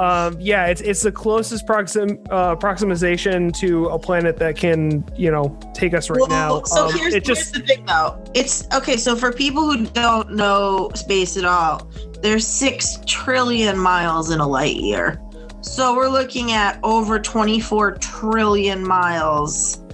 um, 0.00 0.40
yeah, 0.40 0.64
it's 0.64 0.80
it's 0.80 1.02
the 1.02 1.12
closest 1.12 1.66
proxim 1.66 2.26
uh, 2.30 2.56
proximization 2.56 3.54
to 3.58 3.88
a 3.88 3.98
planet 3.98 4.38
that 4.38 4.56
can 4.56 5.04
you 5.14 5.30
know 5.30 5.58
take 5.74 5.92
us 5.92 6.08
right 6.08 6.26
now. 6.30 6.62
So 6.62 6.86
Um, 6.86 6.94
here's, 6.94 7.12
it 7.12 7.22
just 7.22 7.52
the 7.52 7.60
thing, 7.60 7.84
though. 7.84 8.18
It's 8.32 8.66
okay. 8.72 8.96
So 8.96 9.14
for 9.14 9.30
people 9.30 9.70
who 9.70 9.84
don't 9.84 10.32
know 10.32 10.90
space 10.94 11.36
at 11.36 11.44
all, 11.44 11.86
there's 12.22 12.46
six 12.46 12.98
trillion 13.06 13.78
miles 13.78 14.30
in 14.30 14.40
a 14.40 14.48
light 14.48 14.76
year. 14.76 15.20
So 15.60 15.94
we're 15.94 16.08
looking 16.08 16.52
at 16.52 16.80
over 16.82 17.18
24 17.18 17.98
trillion 17.98 18.82
miles 18.82 19.84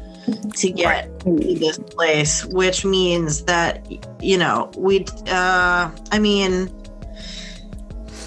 to 0.55 0.71
get 0.71 1.19
to 1.21 1.35
this 1.35 1.79
place, 1.79 2.45
which 2.45 2.85
means 2.85 3.43
that 3.47 3.85
you 4.23 4.39
know 4.39 4.71
we. 4.77 5.05
Uh, 5.27 5.91
I 6.13 6.19
mean, 6.21 6.71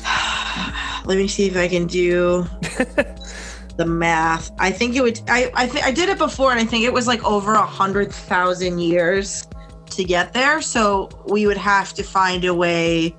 let 1.10 1.18
me 1.18 1.28
see 1.28 1.48
if 1.48 1.58
I 1.58 1.68
can 1.68 1.88
do 1.88 2.44
the 3.78 3.86
math. 3.86 4.52
I 4.60 4.70
think 4.70 4.96
it 4.96 5.02
would. 5.02 5.20
I 5.28 5.52
I, 5.56 5.68
th- 5.68 5.84
I 5.84 5.92
did 5.92 6.08
it 6.08 6.20
before, 6.20 6.52
and 6.52 6.60
I 6.60 6.66
think 6.66 6.86
it 6.86 6.94
was 6.94 7.08
like 7.08 7.24
over 7.26 7.54
a 7.54 7.66
hundred 7.66 8.14
thousand 8.14 8.78
years 8.78 9.48
to 9.90 10.04
get 10.04 10.34
there. 10.34 10.62
So 10.62 11.10
we 11.28 11.48
would 11.48 11.58
have 11.58 11.96
to 11.96 12.04
find 12.04 12.46
a 12.46 12.54
way 12.54 13.16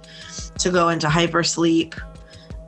to 0.60 0.70
go 0.70 0.90
into 0.90 1.08
hypersleep. 1.08 2.00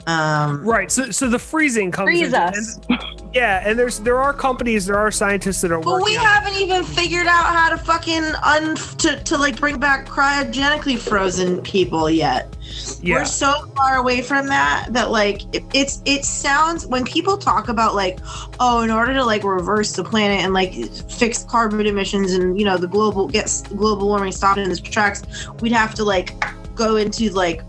Um, 0.08 0.64
right. 0.64 0.90
So 0.90 1.12
so 1.12 1.28
the 1.28 1.38
freezing 1.38 1.92
comes 1.92 2.08
Freeze 2.08 2.32
into, 2.32 2.40
us. 2.40 2.80
yeah, 3.34 3.62
and 3.64 3.78
there's 3.78 4.00
there 4.00 4.18
are 4.18 4.32
companies, 4.32 4.86
there 4.86 4.98
are 4.98 5.10
scientists 5.10 5.60
that 5.62 5.72
are 5.72 5.78
but 5.78 6.00
working. 6.00 6.04
we 6.04 6.14
haven't 6.14 6.54
even 6.54 6.84
figured 6.84 7.26
out 7.26 7.44
how 7.54 7.70
to 7.70 7.78
fucking 7.78 8.24
un 8.42 8.76
to, 8.76 9.22
to 9.24 9.38
like 9.38 9.58
bring 9.58 9.78
back 9.78 10.06
cryogenically 10.06 10.98
frozen 10.98 11.62
people 11.62 12.10
yet. 12.10 12.54
Yeah. 13.00 13.16
We're 13.16 13.24
so 13.24 13.66
far 13.76 13.96
away 13.96 14.22
from 14.22 14.46
that 14.48 14.88
that 14.90 15.10
like 15.10 15.42
it, 15.54 15.64
it's 15.74 16.02
it 16.04 16.24
sounds 16.24 16.86
when 16.86 17.04
people 17.04 17.36
talk 17.36 17.68
about 17.68 17.94
like 17.94 18.18
oh 18.60 18.82
in 18.82 18.90
order 18.90 19.12
to 19.14 19.24
like 19.24 19.44
reverse 19.44 19.92
the 19.92 20.04
planet 20.04 20.40
and 20.40 20.54
like 20.54 20.74
fix 21.10 21.44
carbon 21.44 21.86
emissions 21.86 22.32
and 22.32 22.58
you 22.58 22.64
know 22.64 22.78
the 22.78 22.86
global 22.86 23.28
gets 23.28 23.62
global 23.62 24.08
warming 24.08 24.32
stopped 24.32 24.58
in 24.58 24.70
its 24.70 24.80
tracks 24.80 25.22
we'd 25.60 25.72
have 25.72 25.94
to 25.94 26.04
like 26.04 26.34
go 26.74 26.96
into 26.96 27.30
like 27.30 27.62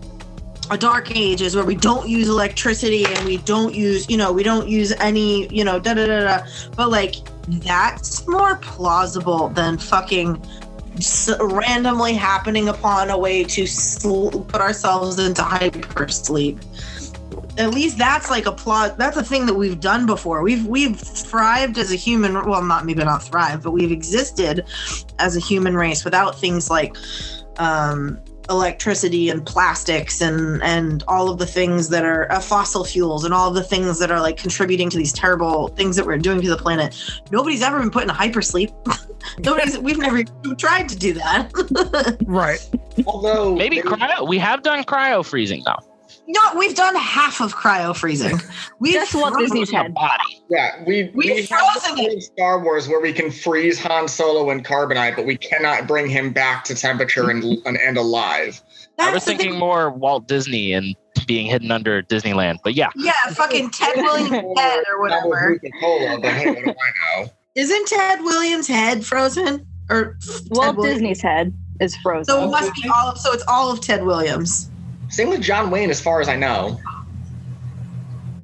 a 0.70 0.78
dark 0.78 1.14
ages 1.14 1.54
where 1.54 1.64
we 1.64 1.74
don't 1.74 2.08
use 2.08 2.28
electricity 2.28 3.04
and 3.06 3.26
we 3.26 3.36
don't 3.38 3.74
use 3.74 4.08
you 4.08 4.16
know 4.16 4.32
we 4.32 4.42
don't 4.42 4.68
use 4.68 4.92
any 4.92 5.46
you 5.54 5.64
know 5.64 5.78
da 5.78 5.92
da 5.94 6.06
da 6.06 6.20
da 6.20 6.46
but 6.76 6.90
like 6.90 7.16
that's 7.46 8.26
more 8.26 8.56
plausible 8.56 9.48
than 9.50 9.76
fucking 9.76 10.40
randomly 11.40 12.14
happening 12.14 12.68
upon 12.68 13.10
a 13.10 13.18
way 13.18 13.44
to 13.44 13.66
sl- 13.66 14.30
put 14.30 14.60
ourselves 14.60 15.18
into 15.18 15.42
hypersleep. 15.42 16.62
At 17.58 17.70
least 17.70 17.98
that's 17.98 18.30
like 18.30 18.46
a 18.46 18.52
plot. 18.52 18.98
That's 18.98 19.16
a 19.16 19.22
thing 19.22 19.46
that 19.46 19.54
we've 19.54 19.78
done 19.78 20.06
before. 20.06 20.42
We've 20.42 20.66
we've 20.66 20.98
thrived 20.98 21.78
as 21.78 21.92
a 21.92 21.96
human. 21.96 22.34
Well, 22.34 22.62
not 22.62 22.84
maybe 22.84 23.04
not 23.04 23.22
thrived, 23.22 23.62
but 23.62 23.70
we've 23.70 23.92
existed 23.92 24.64
as 25.18 25.36
a 25.36 25.40
human 25.40 25.76
race 25.76 26.04
without 26.04 26.38
things 26.38 26.68
like 26.68 26.96
um, 27.58 28.18
electricity 28.50 29.30
and 29.30 29.44
plastics 29.44 30.20
and 30.20 30.62
and 30.62 31.02
all 31.08 31.30
of 31.30 31.38
the 31.38 31.46
things 31.46 31.88
that 31.88 32.04
are 32.04 32.30
uh, 32.30 32.40
fossil 32.40 32.84
fuels 32.84 33.24
and 33.24 33.32
all 33.32 33.48
of 33.48 33.54
the 33.54 33.62
things 33.62 33.98
that 33.98 34.10
are 34.10 34.20
like 34.20 34.36
contributing 34.36 34.90
to 34.90 34.96
these 34.96 35.12
terrible 35.12 35.68
things 35.68 35.96
that 35.96 36.06
we're 36.06 36.18
doing 36.18 36.40
to 36.40 36.48
the 36.48 36.56
planet. 36.56 36.94
Nobody's 37.30 37.62
ever 37.62 37.78
been 37.78 37.90
put 37.90 38.02
in 38.02 38.10
a 38.10 38.14
hypersleep. 38.14 38.72
Nobody's. 39.38 39.78
We've 39.78 39.98
never 39.98 40.24
tried 40.58 40.88
to 40.88 40.96
do 40.96 41.14
that. 41.14 42.18
right. 42.26 42.68
Although 43.06 43.56
Maybe 43.56 43.78
cryo. 43.78 44.28
We 44.28 44.38
have 44.38 44.62
done 44.62 44.84
cryo 44.84 45.24
freezing 45.24 45.62
though. 45.64 45.93
No, 46.26 46.40
we've 46.56 46.74
done 46.74 46.94
half 46.96 47.40
of 47.40 47.54
cryo 47.54 47.94
freezing. 47.94 48.40
We've 48.80 48.94
That's 48.94 49.14
what 49.14 49.32
frozen- 49.34 49.56
Disney's 49.56 49.70
had. 49.70 49.94
Body. 49.94 50.42
Yeah, 50.48 50.82
we 50.86 51.10
We've 51.14 51.36
we 51.36 51.46
frozen 51.46 51.96
the 51.96 52.12
in 52.12 52.20
Star 52.20 52.62
Wars 52.62 52.88
where 52.88 53.00
we 53.00 53.12
can 53.12 53.30
freeze 53.30 53.78
Han 53.80 54.08
Solo 54.08 54.50
in 54.50 54.62
carbonite, 54.62 55.16
but 55.16 55.26
we 55.26 55.36
cannot 55.36 55.86
bring 55.86 56.08
him 56.08 56.32
back 56.32 56.64
to 56.64 56.74
temperature 56.74 57.30
and 57.30 57.42
and, 57.66 57.76
and 57.76 57.96
alive. 57.96 58.60
I 58.98 59.12
was 59.12 59.24
the 59.24 59.30
thing- 59.30 59.38
thinking 59.38 59.58
more 59.58 59.90
Walt 59.90 60.26
Disney 60.28 60.72
and 60.72 60.94
being 61.26 61.46
hidden 61.46 61.70
under 61.70 62.02
Disneyland, 62.02 62.58
but 62.64 62.74
yeah, 62.74 62.88
Yeah, 62.96 63.12
fucking 63.32 63.70
Ted 63.70 63.96
Williams' 63.96 64.30
head 64.58 64.82
or 64.90 65.00
whatever. 65.00 65.58
Cola, 65.80 66.18
but 66.20 66.32
hey, 66.32 66.46
what 66.50 66.64
do 66.64 66.70
I 66.70 67.22
know? 67.22 67.30
Isn't 67.54 67.86
Ted 67.86 68.20
Williams' 68.22 68.66
head 68.66 69.04
frozen? 69.06 69.66
Or 69.90 70.16
Walt 70.50 70.64
Ted 70.66 70.76
Williams? 70.76 70.94
Disney's 71.00 71.22
head 71.22 71.54
is 71.80 71.96
frozen. 71.98 72.24
So 72.24 72.44
it 72.44 72.50
must 72.50 72.74
be 72.74 72.88
all. 72.88 73.10
Of, 73.10 73.18
so 73.18 73.32
it's 73.32 73.44
all 73.48 73.70
of 73.70 73.80
Ted 73.80 74.04
Williams. 74.04 74.70
Same 75.14 75.28
with 75.30 75.40
John 75.42 75.70
Wayne, 75.70 75.90
as 75.90 76.00
far 76.00 76.20
as 76.20 76.28
I 76.28 76.34
know. 76.34 76.80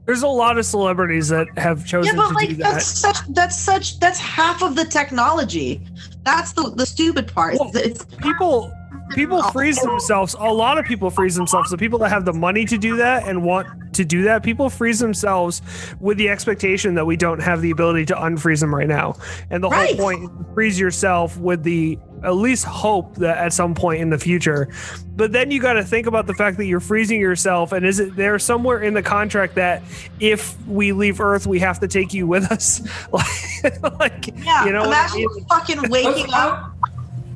There's 0.06 0.22
a 0.22 0.28
lot 0.28 0.56
of 0.56 0.64
celebrities 0.64 1.28
that 1.28 1.46
have 1.58 1.84
chosen 1.84 2.14
Yeah, 2.16 2.22
but 2.22 2.28
to 2.28 2.34
like 2.34 2.48
do 2.50 2.54
that. 2.56 2.72
that's 2.74 2.86
such. 2.86 3.16
That's 3.28 3.56
such. 3.56 3.98
That's 4.00 4.18
half 4.20 4.62
of 4.62 4.76
the 4.76 4.84
technology. 4.84 5.80
That's 6.24 6.52
the 6.52 6.70
the 6.76 6.86
stupid 6.86 7.32
part. 7.32 7.54
Well, 7.58 7.70
It's 7.74 8.04
people 8.16 8.72
people 9.14 9.40
oh. 9.42 9.50
freeze 9.50 9.78
themselves 9.80 10.34
a 10.34 10.44
lot 10.44 10.78
of 10.78 10.84
people 10.84 11.10
freeze 11.10 11.34
themselves 11.34 11.70
the 11.70 11.76
people 11.78 11.98
that 11.98 12.08
have 12.10 12.24
the 12.24 12.32
money 12.32 12.64
to 12.64 12.78
do 12.78 12.96
that 12.96 13.26
and 13.26 13.42
want 13.42 13.66
to 13.94 14.04
do 14.04 14.22
that 14.22 14.42
people 14.42 14.70
freeze 14.70 14.98
themselves 14.98 15.62
with 16.00 16.16
the 16.16 16.28
expectation 16.28 16.94
that 16.94 17.04
we 17.04 17.16
don't 17.16 17.40
have 17.40 17.60
the 17.60 17.70
ability 17.70 18.06
to 18.06 18.14
unfreeze 18.14 18.60
them 18.60 18.74
right 18.74 18.88
now 18.88 19.14
and 19.50 19.62
the 19.62 19.68
Right. 19.68 19.96
whole 19.96 20.04
point 20.04 20.24
is 20.24 20.30
freeze 20.54 20.80
yourself 20.80 21.36
with 21.38 21.62
the 21.62 21.98
at 22.22 22.34
least 22.34 22.64
hope 22.66 23.14
that 23.16 23.38
at 23.38 23.52
some 23.52 23.74
point 23.74 24.00
in 24.00 24.10
the 24.10 24.18
future 24.18 24.68
but 25.16 25.32
then 25.32 25.50
you 25.50 25.60
got 25.60 25.74
to 25.74 25.84
think 25.84 26.06
about 26.06 26.26
the 26.26 26.34
fact 26.34 26.56
that 26.58 26.66
you're 26.66 26.80
freezing 26.80 27.20
yourself 27.20 27.72
and 27.72 27.86
is 27.86 27.98
it 27.98 28.14
there 28.16 28.38
somewhere 28.38 28.82
in 28.82 28.94
the 28.94 29.02
contract 29.02 29.54
that 29.54 29.82
if 30.20 30.60
we 30.66 30.92
leave 30.92 31.20
earth 31.20 31.46
we 31.46 31.58
have 31.58 31.80
to 31.80 31.88
take 31.88 32.12
you 32.12 32.26
with 32.26 32.50
us 32.52 32.82
like, 33.12 33.82
like 33.98 34.26
yeah. 34.44 34.64
you 34.66 34.72
know 34.72 34.84
imagine 34.84 35.18
mean? 35.18 35.44
fucking 35.46 35.90
waking 35.90 36.32
up. 36.32 36.74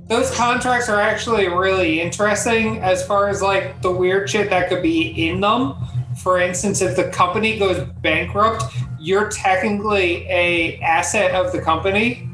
Those 0.07 0.31
contracts 0.35 0.89
are 0.89 1.01
actually 1.01 1.49
really 1.49 2.01
interesting 2.01 2.79
as 2.79 3.07
far 3.07 3.29
as 3.29 3.41
like 3.41 3.81
the 3.81 3.91
weird 3.91 4.29
shit 4.29 4.51
that 4.51 4.69
could 4.69 4.83
be 4.83 5.29
in 5.29 5.41
them. 5.41 5.75
For 6.23 6.41
instance, 6.41 6.83
if 6.83 6.97
the 6.97 7.09
company 7.11 7.59
goes 7.59 7.87
bankrupt, 8.03 8.65
you're 9.01 9.29
technically 9.29 10.27
a 10.29 10.79
asset 10.81 11.35
of 11.35 11.53
the 11.53 11.61
company. 11.61 12.29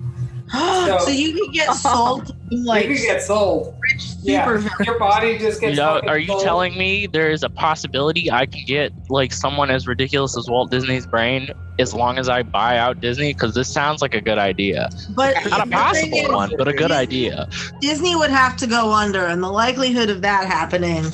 so 1.00 1.08
you 1.08 1.32
could 1.34 1.52
get 1.52 1.72
sold 1.74 2.34
like 2.50 2.86
you 2.88 2.96
could 2.96 3.02
get 3.04 3.22
sold. 3.22 3.74
rich 3.82 4.04
Yeah, 4.22 4.68
your 4.84 4.98
body 4.98 5.38
just 5.38 5.60
gets. 5.60 5.76
You 5.76 5.76
know, 5.82 6.00
are 6.08 6.18
you 6.18 6.26
sold. 6.26 6.42
telling 6.42 6.76
me 6.76 7.06
there 7.06 7.30
is 7.30 7.42
a 7.42 7.48
possibility 7.48 8.30
I 8.30 8.46
can 8.46 8.64
get 8.66 8.92
like 9.08 9.32
someone 9.32 9.70
as 9.70 9.86
ridiculous 9.86 10.36
as 10.36 10.48
Walt 10.48 10.70
Disney's 10.70 11.06
brain 11.06 11.50
as 11.78 11.94
long 11.94 12.18
as 12.18 12.28
I 12.28 12.42
buy 12.42 12.78
out 12.78 13.00
Disney? 13.00 13.32
Because 13.32 13.54
this 13.54 13.72
sounds 13.72 14.02
like 14.02 14.14
a 14.14 14.20
good 14.20 14.38
idea. 14.38 14.90
But 15.10 15.36
Not 15.48 15.68
a 15.68 15.70
possible 15.70 16.18
is, 16.18 16.28
one, 16.28 16.52
but 16.58 16.66
a 16.66 16.72
good 16.72 16.90
idea. 16.92 17.48
Disney 17.80 18.16
would 18.16 18.30
have 18.30 18.56
to 18.58 18.66
go 18.66 18.92
under, 18.92 19.26
and 19.26 19.42
the 19.42 19.50
likelihood 19.50 20.10
of 20.10 20.20
that 20.22 20.46
happening, 20.48 21.04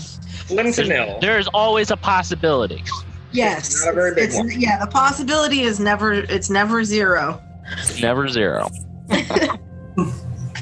Slim 0.47 0.73
to 0.73 0.85
nil. 0.85 1.19
There's 1.21 1.47
always 1.49 1.91
a 1.91 1.97
possibility. 1.97 2.83
yes, 3.33 3.85
Not 3.85 3.93
a 3.93 3.95
very 3.95 4.15
big 4.15 4.25
it's, 4.29 4.37
one. 4.37 4.51
yeah, 4.59 4.79
the 4.83 4.91
possibility 4.91 5.61
is 5.63 5.79
never, 5.79 6.13
it's 6.15 6.49
never 6.49 6.85
zero. 6.85 7.43
Never 8.01 8.29
zero. 8.29 8.71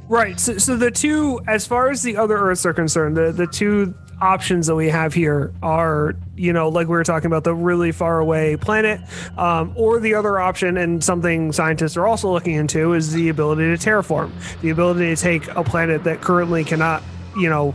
Right. 0.09 0.39
So, 0.39 0.59
so 0.59 0.77
the 0.77 0.91
two, 0.91 1.41
as 1.49 1.67
far 1.67 1.91
as 1.91 2.03
the 2.03 2.17
other 2.17 2.37
Earths 2.37 2.67
are 2.67 2.75
concerned, 2.75 3.17
the 3.17 3.33
the 3.33 3.47
two 3.47 3.95
options 4.21 4.67
that 4.67 4.75
we 4.75 4.89
have 4.89 5.13
here 5.13 5.53
are, 5.63 6.15
you 6.37 6.53
know, 6.53 6.69
like 6.69 6.87
we 6.87 6.93
were 6.93 7.05
talking 7.05 7.27
about, 7.27 7.43
the 7.43 7.55
really 7.55 7.91
far 7.91 8.21
away 8.21 8.57
planet, 8.57 9.01
um, 9.37 9.73
or 9.77 10.01
the 10.01 10.15
other 10.15 10.39
option, 10.39 10.77
and 10.77 11.03
something 11.03 11.53
scientists 11.53 11.97
are 11.97 12.07
also 12.07 12.31
looking 12.31 12.55
into, 12.55 12.93
is 12.93 13.13
the 13.13 13.29
ability 13.29 13.77
to 13.77 13.91
terraform, 13.91 14.31
the 14.61 14.71
ability 14.71 15.15
to 15.15 15.21
take 15.21 15.49
a 15.49 15.65
planet 15.65 16.05
that 16.05 16.21
currently 16.21 16.65
cannot, 16.65 17.03
you 17.37 17.49
know, 17.49 17.75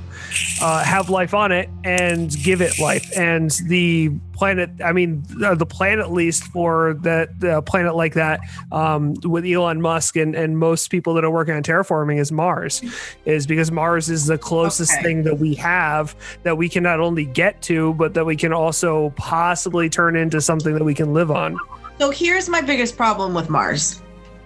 uh, 0.62 0.84
have 0.84 1.10
life 1.10 1.34
on 1.34 1.52
it 1.52 1.70
and 1.84 2.32
give 2.44 2.62
it 2.62 2.80
life. 2.80 3.10
And 3.18 3.52
the 3.68 4.10
planet, 4.34 4.70
I 4.84 4.94
mean, 4.94 5.24
uh, 5.44 5.56
the 5.56 5.66
planet, 5.66 6.00
at 6.00 6.12
least 6.12 6.44
for 6.46 6.94
that 7.02 7.40
the 7.40 7.62
planet 7.62 7.96
like 7.96 8.14
that, 8.14 8.40
um, 8.72 9.16
with 9.24 9.46
Elon 9.46 9.82
Musk 9.82 10.16
and, 10.16 10.34
and 10.36 10.58
most 10.58 10.90
people 10.90 11.14
that 11.16 11.26
are 11.26 11.32
working 11.32 11.54
on 11.54 11.64
terraforming 11.64 12.20
is 12.20 12.32
Mars, 12.32 12.82
is 13.26 13.46
because 13.48 13.72
Mars 13.72 14.10
is 14.10 14.28
the 14.28 14.38
closest 14.38 14.94
Okay. 14.94 15.04
thing 15.04 15.24
that 15.24 15.40
we 15.40 15.56
have 15.56 16.16
that 16.44 16.58
we 16.58 16.70
can 16.70 16.84
not 16.84 17.00
only 17.00 17.26
get 17.26 17.62
to, 17.64 17.94
but 17.96 18.14
that 18.14 18.26
we 18.26 18.36
can 18.36 18.54
also 18.54 19.10
possibly 19.18 19.90
turn 19.90 20.16
into 20.16 20.40
something 20.42 20.74
that 20.74 20.84
we 20.84 20.94
can 20.94 21.14
live 21.14 21.32
on. 21.32 21.58
So 22.00 22.12
here's 22.12 22.48
my 22.48 22.62
biggest 22.62 22.96
problem 22.96 23.34
with 23.34 23.50
Mars, 23.50 24.02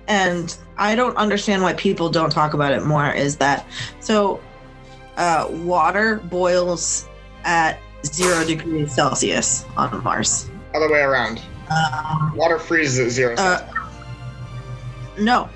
and 0.08 0.56
I 0.78 0.96
don't 0.96 1.16
understand 1.18 1.62
why 1.62 1.74
people 1.74 2.10
don't 2.10 2.32
talk 2.32 2.56
about 2.56 2.74
it 2.74 2.84
more. 2.84 3.12
Is 3.12 3.38
that 3.38 3.66
so? 4.00 4.40
Uh, 5.18 5.48
water 5.52 6.18
boils 6.26 7.08
at 7.44 7.80
zero 8.06 8.44
degrees 8.46 8.94
Celsius 8.94 9.66
on 9.78 10.04
Mars. 10.04 10.50
Other 10.74 10.92
way 10.92 11.00
around. 11.00 11.42
Um, 11.70 12.34
Water 12.36 12.60
freezes 12.60 13.00
at 13.00 13.12
zero. 13.12 13.36
uh, 13.38 13.68
no, 15.20 15.50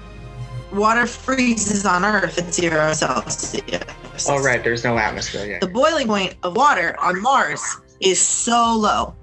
water 0.72 1.06
freezes 1.08 1.86
on 1.86 2.06
Earth 2.06 2.38
at 2.38 2.54
zero 2.54 2.94
Celsius. 2.94 3.84
Oh 4.30 4.42
right, 4.44 4.64
there's 4.64 4.84
no 4.84 4.98
atmosphere 4.98 5.46
yet. 5.46 5.62
The 5.62 5.68
boiling 5.68 6.08
point 6.08 6.36
of 6.44 6.56
water 6.56 6.96
on 7.00 7.22
Mars 7.22 7.62
is 8.00 8.20
so 8.22 8.76
low. 8.76 9.16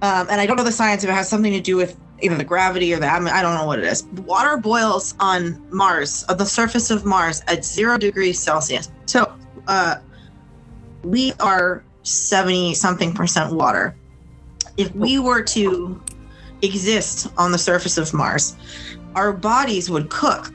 Um, 0.00 0.28
and 0.30 0.40
I 0.40 0.46
don't 0.46 0.56
know 0.56 0.62
the 0.64 0.70
science 0.72 1.02
if 1.04 1.10
it 1.10 1.14
has 1.14 1.28
something 1.28 1.52
to 1.52 1.60
do 1.60 1.76
with 1.76 1.98
either 2.20 2.36
the 2.36 2.44
gravity 2.44 2.92
or 2.94 2.98
the 2.98 3.06
atmosphere. 3.06 3.38
I 3.38 3.42
don't 3.42 3.54
know 3.54 3.66
what 3.66 3.78
it 3.78 3.84
is. 3.84 4.04
Water 4.26 4.56
boils 4.56 5.14
on 5.20 5.62
Mars, 5.70 6.24
on 6.28 6.36
the 6.36 6.46
surface 6.46 6.90
of 6.90 7.04
Mars, 7.04 7.42
at 7.48 7.64
zero 7.64 7.96
degrees 7.98 8.38
Celsius. 8.38 8.90
So 9.06 9.32
uh, 9.66 9.96
we 11.02 11.32
are 11.40 11.84
70 12.02 12.74
something 12.74 13.12
percent 13.14 13.52
water. 13.52 13.94
If 14.76 14.94
we 14.94 15.18
were 15.18 15.42
to 15.42 16.00
exist 16.62 17.28
on 17.38 17.52
the 17.52 17.58
surface 17.58 17.98
of 17.98 18.12
Mars, 18.14 18.56
our 19.14 19.32
bodies 19.32 19.90
would 19.90 20.10
cook. 20.10 20.52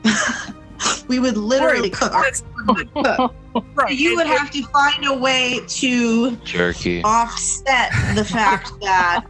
we 1.08 1.20
would 1.20 1.38
literally 1.38 1.90
Right, 1.90 1.94
cook. 1.94 2.14
Our 2.14 2.24
that's- 2.24 2.44
would 2.68 2.94
cook. 2.94 3.34
Right. 3.76 3.92
You 3.98 4.16
would 4.16 4.26
have 4.26 4.50
to 4.52 4.64
find 4.68 5.06
a 5.06 5.14
way 5.16 5.60
to 5.68 6.36
Jerky. 6.38 7.04
offset 7.04 7.92
the 8.16 8.26
fact 8.26 8.72
that 8.82 9.26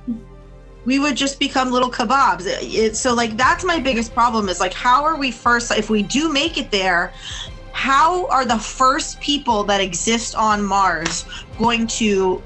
we 0.86 1.00
would 1.00 1.16
just 1.16 1.40
become 1.40 1.72
little 1.72 1.90
kebabs. 1.92 2.46
It, 2.46 2.64
it- 2.64 2.96
so 2.98 3.14
like 3.14 3.38
that's 3.38 3.64
my 3.64 3.80
biggest 3.80 4.14
problem 4.14 4.50
is 4.50 4.60
like 4.60 4.74
how 4.74 5.04
are 5.04 5.18
we 5.18 5.32
first 5.32 5.72
if 5.72 5.90
we 5.90 6.04
do 6.04 6.32
make 6.32 6.58
it 6.58 6.72
there, 6.72 7.14
how 7.72 8.28
are 8.28 8.46
the 8.46 8.58
first 8.60 9.20
people 9.20 9.64
that 9.66 9.82
exist 9.82 10.36
on 10.36 10.64
Mars 10.64 11.26
going 11.58 11.88
to 11.88 12.42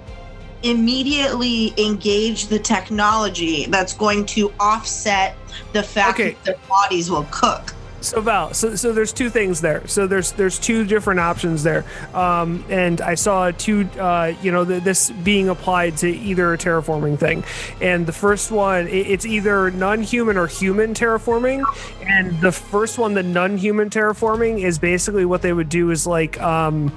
immediately 0.64 1.74
engage 1.78 2.48
the 2.48 2.60
technology 2.60 3.66
that's 3.68 3.94
going 3.94 4.26
to 4.26 4.52
offset 4.60 5.36
the 5.74 5.84
fact 5.84 6.20
Okay. 6.20 6.32
that 6.32 6.44
their 6.44 6.56
bodies 6.68 7.10
will 7.12 7.28
cook? 7.32 7.74
So 8.00 8.22
Val, 8.22 8.54
so 8.54 8.76
so 8.76 8.94
there's 8.94 9.12
two 9.12 9.30
things 9.30 9.60
there. 9.62 9.86
So 9.88 10.06
there's 10.06 10.32
there's 10.34 10.60
two 10.60 10.86
different 10.86 11.20
options 11.20 11.64
there, 11.64 11.84
um, 12.14 12.64
and 12.70 13.02
I 13.02 13.16
saw 13.16 13.50
two, 13.52 13.90
uh, 14.00 14.34
you 14.42 14.52
know, 14.52 14.64
th- 14.64 14.84
this 14.84 15.10
being 15.10 15.50
applied 15.50 15.98
to 15.98 16.10
either 16.10 16.54
a 16.54 16.58
terraforming 16.60 17.18
thing, 17.18 17.44
and 17.82 18.06
the 18.06 18.12
first 18.14 18.52
one 18.52 18.86
i- 18.86 18.90
it's 18.90 19.26
either 19.26 19.72
non-human 19.72 20.38
or 20.38 20.46
human 20.46 20.94
terraforming, 20.94 21.64
and 22.08 22.40
the 22.40 22.52
first 22.52 23.00
one, 23.00 23.16
the 23.16 23.24
non-human 23.24 23.90
terraforming, 23.90 24.62
is 24.64 24.78
basically 24.78 25.26
what 25.26 25.42
they 25.42 25.52
would 25.52 25.70
do 25.70 25.90
is 25.90 26.06
like. 26.06 26.40
Um, 26.40 26.92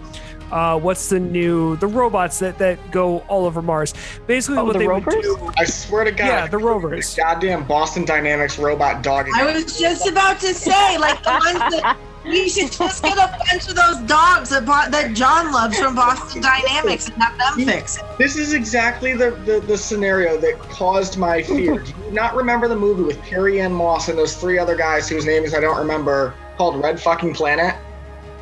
uh, 0.53 0.79
what's 0.79 1.09
the 1.09 1.21
new 1.21 1.77
the 1.77 1.87
robots 1.87 2.39
that 2.41 2.59
that 2.59 2.91
go 2.91 3.19
all 3.29 3.47
over 3.47 3.63
Mars? 3.63 3.95
Basically, 4.27 4.59
Oh, 4.59 4.65
what 4.65 4.73
the 4.75 4.81
they 4.81 4.87
rovers? 4.89 5.15
would 5.15 5.23
do. 5.23 5.53
I 5.57 5.65
swear 5.65 6.05
to 6.05 6.13
God. 6.13 6.27
Yeah, 6.27 6.47
the 6.47 6.59
rovers. 6.59 7.15
Goddamn 7.15 7.65
Boston 7.67 8.05
Dynamics 8.05 8.59
robot 8.59 9.03
dog. 9.03 9.27
I 9.35 9.53
was 9.53 9.79
just 9.79 10.07
about 10.09 10.41
to 10.41 10.53
say, 10.55 10.99
like 10.99 11.23
the 11.23 11.31
ones 11.31 11.59
that 11.81 11.97
we 12.25 12.49
should 12.51 12.71
just 12.71 13.03
get 13.03 13.17
a 13.17 13.35
bunch 13.49 13.67
of 13.69 13.75
those 13.77 13.97
dogs 14.07 14.51
that 14.51 14.67
Bo- 14.67 14.91
that 14.91 15.15
John 15.15 15.53
loves 15.53 15.79
from 15.79 15.95
Boston 15.95 16.43
Dynamics 16.43 17.09
and 17.09 17.23
have 17.23 17.39
them 17.39 17.65
fix 17.67 17.97
it. 17.97 18.03
This 18.19 18.37
is 18.37 18.53
exactly 18.53 19.15
the, 19.15 19.31
the, 19.47 19.61
the 19.61 19.79
scenario 19.79 20.37
that 20.39 20.59
caused 20.59 21.17
my 21.17 21.43
fear. 21.43 21.79
Do 21.79 21.93
you 22.07 22.13
not 22.13 22.35
remember 22.37 22.69
the 22.69 22.77
movie 22.77 23.03
with 23.05 23.23
Carrie 23.25 23.61
Ann 23.61 23.73
Moss 23.73 24.09
and 24.09 24.19
those 24.19 24.37
three 24.37 24.59
other 24.59 24.77
guys 24.77 25.09
whose 25.09 25.25
names 25.25 25.55
I 25.55 25.61
don't 25.61 25.79
remember 25.79 26.35
called 26.59 26.83
Red 26.83 27.01
Fucking 27.01 27.33
Planet? 27.33 27.75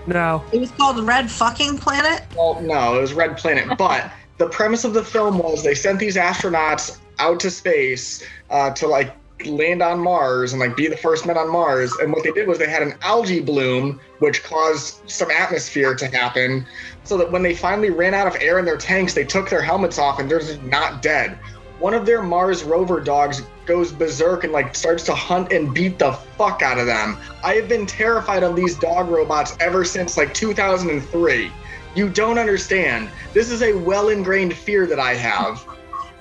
No, 0.08 0.42
It 0.52 0.58
was 0.58 0.70
called 0.70 0.98
Red 1.06 1.30
Fucking 1.30 1.76
Planet. 1.78 2.22
Well, 2.34 2.60
no, 2.62 2.96
it 2.96 3.00
was 3.02 3.12
Red 3.12 3.36
Planet. 3.36 3.68
But 3.78 4.10
the 4.38 4.48
premise 4.48 4.84
of 4.84 4.94
the 4.94 5.04
film 5.04 5.38
was 5.38 5.62
they 5.62 5.74
sent 5.74 5.98
these 5.98 6.16
astronauts 6.16 6.98
out 7.18 7.40
to 7.40 7.50
space 7.50 8.24
uh, 8.48 8.70
to 8.70 8.86
like 8.86 9.14
land 9.44 9.82
on 9.82 10.00
Mars 10.00 10.52
and 10.52 10.60
like 10.60 10.76
be 10.76 10.88
the 10.88 10.96
first 10.96 11.26
men 11.26 11.36
on 11.36 11.52
Mars. 11.52 11.92
And 12.00 12.10
what 12.12 12.24
they 12.24 12.32
did 12.32 12.48
was 12.48 12.58
they 12.58 12.70
had 12.70 12.82
an 12.82 12.94
algae 13.02 13.40
bloom, 13.40 14.00
which 14.20 14.42
caused 14.42 15.08
some 15.10 15.30
atmosphere 15.30 15.94
to 15.94 16.06
happen, 16.06 16.66
so 17.04 17.18
that 17.18 17.30
when 17.30 17.42
they 17.42 17.54
finally 17.54 17.90
ran 17.90 18.14
out 18.14 18.26
of 18.26 18.36
air 18.40 18.58
in 18.58 18.64
their 18.64 18.78
tanks, 18.78 19.12
they 19.12 19.24
took 19.24 19.50
their 19.50 19.62
helmets 19.62 19.98
off 19.98 20.18
and 20.18 20.30
they're 20.30 20.40
just 20.40 20.62
not 20.62 21.02
dead. 21.02 21.38
One 21.78 21.92
of 21.94 22.06
their 22.06 22.22
Mars 22.22 22.64
rover 22.64 22.98
dogs 23.00 23.42
goes 23.68 23.92
berserk 23.92 24.42
and 24.42 24.52
like 24.52 24.74
starts 24.74 25.04
to 25.04 25.14
hunt 25.14 25.52
and 25.52 25.72
beat 25.72 25.98
the 25.98 26.12
fuck 26.12 26.62
out 26.62 26.78
of 26.78 26.86
them. 26.86 27.18
I 27.44 27.54
have 27.54 27.68
been 27.68 27.86
terrified 27.86 28.42
of 28.42 28.56
these 28.56 28.76
dog 28.76 29.08
robots 29.10 29.56
ever 29.60 29.84
since 29.84 30.16
like 30.16 30.34
2003. 30.34 31.52
You 31.94 32.08
don't 32.08 32.38
understand. 32.38 33.10
This 33.34 33.50
is 33.50 33.62
a 33.62 33.74
well 33.74 34.08
ingrained 34.08 34.54
fear 34.54 34.86
that 34.86 34.98
I 34.98 35.14
have. 35.14 35.64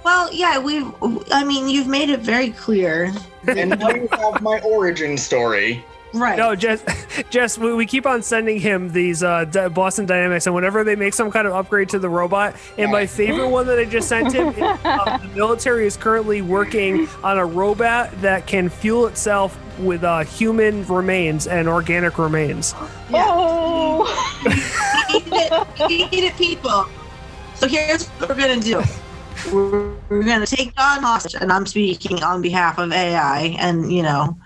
Well, 0.04 0.32
yeah, 0.34 0.60
we've. 0.60 0.92
I 1.32 1.44
mean, 1.44 1.68
you've 1.68 1.88
made 1.88 2.10
it 2.10 2.22
very 2.22 2.52
clear, 2.52 3.14
And 3.48 3.78
now 3.80 3.90
you 3.90 4.08
have 4.12 4.42
my 4.42 4.60
origin 4.62 5.18
story. 5.18 5.84
Right? 6.14 6.38
No, 6.38 6.56
Jess, 6.56 6.84
Jess, 7.30 7.58
we, 7.58 7.74
we 7.74 7.86
keep 7.86 8.06
on 8.06 8.22
sending 8.22 8.60
him 8.60 8.92
these 8.92 9.24
uh, 9.24 9.46
D- 9.46 9.68
Boston 9.70 10.06
Dynamics, 10.06 10.46
and 10.46 10.56
whenever 10.56 10.84
they 10.84 10.96
make 10.96 11.14
some 11.14 11.32
kind 11.32 11.48
of 11.48 11.54
upgrade 11.54 11.90
to 11.90 12.00
the 12.00 12.10
robot, 12.10 12.56
and 12.78 12.92
my 12.92 13.06
favorite 13.06 13.50
one 13.50 13.68
that 13.68 13.80
I 13.80 13.86
just 13.86 14.08
sent 14.08 14.34
him, 14.34 14.50
is, 14.50 14.60
uh, 14.62 15.18
the 15.22 15.28
military 15.36 15.86
is 15.86 15.98
currently 15.98 16.42
working 16.42 17.08
on 17.24 17.38
a 17.38 17.46
robot 17.46 18.10
that 18.22 18.48
can 18.48 18.70
fuel 18.70 19.08
itself 19.08 19.58
with 19.80 20.04
uh, 20.04 20.24
human 20.24 20.86
remains 20.88 21.48
and 21.48 21.68
organic 21.68 22.18
remains. 22.18 22.74
Oh, 23.14 24.06
feed 25.08 25.24
it, 25.28 26.10
feed 26.10 26.24
it 26.24 26.36
people. 26.36 26.86
So 27.56 27.68
here's 27.68 28.08
what 28.08 28.30
we're 28.30 28.36
gonna 28.36 28.60
do. 28.60 28.82
We're, 29.52 29.96
we're 30.10 30.24
gonna 30.24 30.46
take 30.46 30.76
John 30.76 31.02
hostage, 31.02 31.36
and 31.42 31.52
I'm 31.52 31.66
speaking 31.66 32.22
on 32.24 32.42
behalf 32.42 32.78
of 32.78 32.92
AI, 32.92 33.56
and 33.60 33.92
you 33.92 34.04
know, 34.04 34.38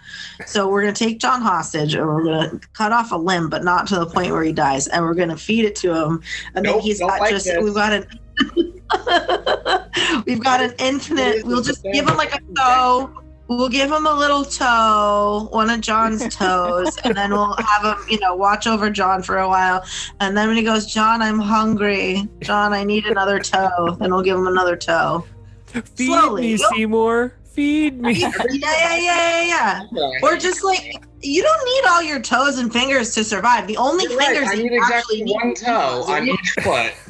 so 0.46 0.68
we're 0.70 0.82
gonna 0.82 0.94
take 0.94 1.20
John 1.20 1.42
hostage, 1.42 1.96
and 1.96 2.06
we're 2.06 2.24
gonna 2.24 2.60
cut 2.74 2.92
off 2.92 3.12
a 3.12 3.16
limb, 3.16 3.50
but 3.50 3.64
not 3.64 3.88
to 3.88 4.00
the 4.00 4.06
point 4.06 4.32
where 4.32 4.44
he 4.44 4.52
dies, 4.54 4.88
and 4.88 5.04
we're 5.04 5.16
gonna 5.16 5.38
feed 5.38 5.66
it 5.66 5.76
to 5.78 5.94
him, 5.94 6.22
and 6.56 6.66
then 6.66 6.74
Nope, 6.74 6.84
he's 6.84 7.00
don't 7.00 7.10
got 7.10 7.20
like 7.22 7.32
just 7.32 7.46
this. 7.46 7.64
we've 7.64 7.74
got 7.74 7.94
an 7.94 8.06
we've 10.26 10.44
got 10.44 10.62
an 10.62 10.74
infinite. 10.80 11.46
We'll 11.46 11.62
just 11.62 11.84
give 11.84 12.08
him 12.08 12.18
like 12.18 12.36
a 12.36 12.40
toe. 12.56 13.21
We'll 13.52 13.68
give 13.68 13.92
him 13.92 14.06
a 14.06 14.14
little 14.14 14.46
toe, 14.46 15.50
one 15.52 15.70
of 15.70 15.82
John's 15.82 16.26
toes, 16.36 16.96
and 17.04 17.14
then 17.14 17.32
we'll 17.32 17.54
have 17.58 17.84
him, 17.84 18.06
you 18.10 18.18
know, 18.18 18.34
watch 18.34 18.66
over 18.66 18.90
John 18.90 19.22
for 19.22 19.40
a 19.40 19.50
while. 19.50 19.84
And 20.22 20.38
then 20.38 20.48
when 20.48 20.56
he 20.56 20.64
goes, 20.64 20.86
John, 20.86 21.22
I'm 21.22 21.38
hungry. 21.38 22.30
John, 22.40 22.72
I 22.72 22.86
need 22.86 23.08
another 23.08 23.40
toe. 23.40 23.98
Then 24.00 24.12
we'll 24.12 24.24
give 24.24 24.38
him 24.38 24.48
another 24.48 24.78
toe. 24.78 25.26
Feed 25.66 26.08
Slowly. 26.08 26.42
me, 26.44 26.58
Seymour. 26.58 27.34
Feed 27.44 28.00
me. 28.02 28.14
Yeah, 28.14 28.32
yeah, 28.52 28.96
yeah, 28.96 29.42
yeah, 29.44 29.84
yeah. 29.92 30.10
Or 30.24 30.38
just 30.38 30.64
like 30.64 31.04
you 31.22 31.44
don't 31.44 31.66
need 31.66 31.90
all 31.90 32.02
your 32.02 32.22
toes 32.22 32.58
and 32.58 32.72
fingers 32.72 33.14
to 33.16 33.24
survive. 33.26 33.68
The 33.68 33.76
only 33.76 34.06
You're 34.06 34.18
right, 34.18 34.28
fingers 34.28 34.48
I 34.48 34.56
that 34.56 34.62
need 34.64 34.72
you 34.72 34.78
exactly 34.78 35.22
actually 35.24 35.34
one 35.34 35.56
toe 35.56 36.04
on 36.08 36.28
each 36.30 36.52
foot. 36.62 36.94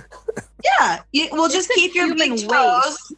Yeah, 0.80 1.02
you, 1.12 1.28
we'll 1.32 1.50
just 1.50 1.72
It's 1.72 1.80
keep 1.80 1.96
your 1.96 2.06
human 2.06 2.36
big 2.36 2.48
toes. 2.48 3.14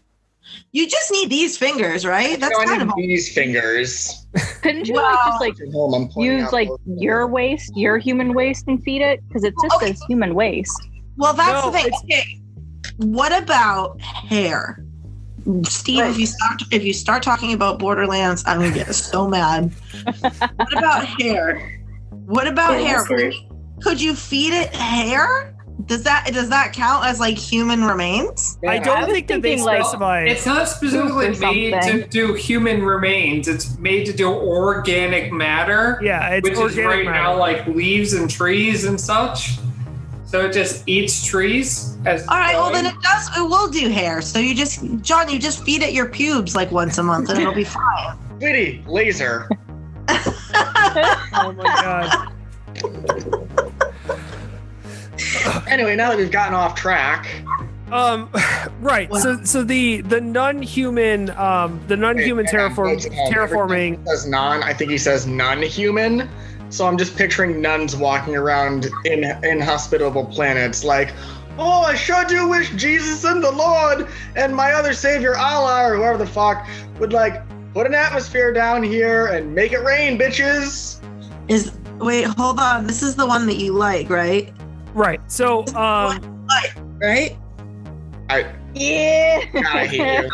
You 0.76 0.88
just 0.90 1.12
need 1.12 1.30
these 1.30 1.56
fingers, 1.56 2.04
right? 2.04 2.40
That's 2.40 2.52
No, 2.58 2.64
I 2.64 2.66
kind 2.66 2.82
of 2.82 2.96
need 2.98 3.08
these 3.08 3.32
fingers. 3.32 4.26
couldn't 4.64 4.88
you 4.88 4.96
like 4.96 5.20
just 5.28 5.40
like 5.40 5.54
At 5.62 5.72
home, 5.72 5.94
I'm 5.94 6.08
pointing 6.10 6.40
use 6.40 6.52
like 6.52 6.68
both 6.68 6.80
of 6.80 6.86
them. 6.88 6.98
your 6.98 7.28
waste, 7.28 7.72
your 7.78 8.00
human 8.00 8.34
waste, 8.34 8.66
and 8.68 8.84
feed 8.84 9.04
it? 9.04 9.20
Because 9.28 9.44
it 9.44 9.54
just 9.64 9.76
Okay. 9.76 9.88
says 9.94 10.02
human 10.10 10.34
waste. 10.34 10.90
well. 11.16 11.34
That's 11.36 11.64
No, 11.64 11.70
the 11.72 11.78
thing. 11.78 11.86
it's- 11.86 12.02
Okay, 12.06 12.42
what 12.98 13.32
about 13.40 14.02
hair? 14.02 14.84
Steve, 15.64 16.06
if 16.06 16.18
you 16.18 16.26
start 16.26 16.64
if 16.72 16.84
you 16.84 16.94
start 16.94 17.22
talking 17.22 17.54
about 17.54 17.78
Borderlands, 17.78 18.44
I'm 18.48 18.58
gonna 18.60 18.72
get 18.74 18.96
so 18.96 19.28
mad. 19.28 19.72
what 20.06 20.78
about 20.78 21.06
hair? 21.20 21.82
What 22.26 22.48
about 22.48 22.80
Yeah, 22.82 22.88
hair? 22.88 22.96
that's 22.98 23.08
Could 23.10 23.22
you, 23.34 23.80
could 23.84 24.02
you 24.02 24.16
feed 24.16 24.54
it 24.54 24.74
hair? 24.74 25.53
Does 25.86 26.04
that 26.04 26.30
does 26.32 26.50
that 26.50 26.72
count 26.72 27.06
as 27.06 27.20
like 27.20 27.38
human 27.38 27.84
remains? 27.84 28.58
I 28.66 28.80
don't 28.80 29.04
I 29.04 29.06
think 29.06 29.28
that 29.28 29.42
they 29.42 29.50
thinking, 29.50 29.66
like, 29.66 29.82
specify. 29.82 30.24
It's 30.24 30.46
not 30.46 30.70
specifically 30.70 31.30
made 31.40 31.82
to 31.82 32.08
do 32.08 32.34
human 32.34 32.84
remains. 32.84 33.48
It's 33.48 33.78
made 33.80 34.06
to 34.06 34.14
do 34.14 34.30
organic 34.30 35.34
matter, 35.34 36.00
yeah, 36.02 36.30
it's 36.30 36.48
which 36.48 36.58
is 36.58 36.78
right 36.78 37.06
matter. 37.06 37.12
now 37.12 37.38
like 37.38 37.68
leaves 37.68 38.14
and 38.14 38.30
trees 38.30 38.86
and 38.86 39.00
such. 39.00 39.58
So 40.26 40.46
it 40.46 40.54
just 40.54 40.88
eats 40.88 41.24
trees 41.26 41.98
as. 42.06 42.26
All 42.28 42.38
right, 42.38 42.56
well 42.56 42.72
then 42.72 42.86
it 42.86 42.96
does. 43.02 43.38
It 43.38 43.42
will 43.42 43.68
do 43.68 43.90
hair. 43.90 44.22
So 44.22 44.40
you 44.40 44.56
just, 44.56 44.84
John, 45.02 45.30
you 45.30 45.38
just 45.38 45.64
feed 45.64 45.82
it 45.82 45.94
your 45.94 46.08
pubes 46.08 46.56
like 46.56 46.72
once 46.72 46.98
a 46.98 47.04
month, 47.04 47.30
and 47.30 47.40
it'll 47.40 47.54
be 47.54 47.64
fine. 47.66 48.18
Sweetie, 48.40 48.84
laser. 48.88 49.50
oh 50.10 51.54
my 51.58 51.64
god. 51.64 53.40
Anyway, 55.68 55.96
now 55.96 56.10
that 56.10 56.18
we've 56.18 56.32
gotten 56.32 56.54
off 56.54 56.76
track, 56.76 57.28
Um, 57.92 58.30
right. 58.82 59.14
So, 59.16 59.44
so 59.44 59.64
the 59.64 60.02
the 60.02 60.20
non-human, 60.20 61.30
um, 61.32 61.80
the 61.88 61.96
non-human 61.98 62.46
terraform 62.48 62.94
notes 62.94 63.06
at 63.06 63.14
home. 63.14 63.32
terraforming. 63.34 64.08
Says 64.08 64.26
non. 64.28 64.64
I 64.64 64.74
think 64.74 64.90
he 64.92 64.98
says 64.98 65.28
non-human. 65.28 66.30
So 66.70 66.88
I'm 66.88 66.98
just 66.98 67.16
picturing 67.16 67.62
nuns 67.62 67.96
walking 67.96 68.36
around 68.36 68.90
in 69.06 69.26
inhospitable 69.44 70.26
planets, 70.26 70.84
like, 70.84 71.14
"Oh, 71.60 71.84
I 71.84 71.94
sure 71.94 72.24
do 72.26 72.48
wish 72.48 72.72
Jesus 72.72 73.24
and 73.26 73.44
the 73.44 73.52
Lord 73.52 74.08
and 74.36 74.56
my 74.56 74.72
other 74.72 74.94
Savior 74.94 75.38
Allah 75.38 75.92
or 75.92 75.96
whoever 75.98 76.18
the 76.18 76.26
fuck 76.26 76.66
would 77.00 77.14
like 77.14 77.44
put 77.76 77.86
an 77.86 77.94
atmosphere 77.94 78.52
down 78.54 78.82
here 78.82 79.28
and 79.28 79.54
make 79.54 79.72
it 79.72 79.84
rain, 79.84 80.18
bitches." 80.18 80.98
Is 81.48 81.74
wait, 82.00 82.24
hold 82.26 82.60
on. 82.60 82.88
This 82.88 83.04
is 83.04 83.16
the 83.16 83.28
one 83.28 83.46
that 83.46 83.58
you 83.58 83.74
like, 83.74 84.10
right? 84.10 84.52
Right. 84.94 85.20
So, 85.32 85.66
um, 85.76 86.48
right? 87.02 87.36
I, 88.30 88.54
Yeah. 88.74 89.42
I 89.56 89.86
hate 89.86 90.00
you. 90.00 90.30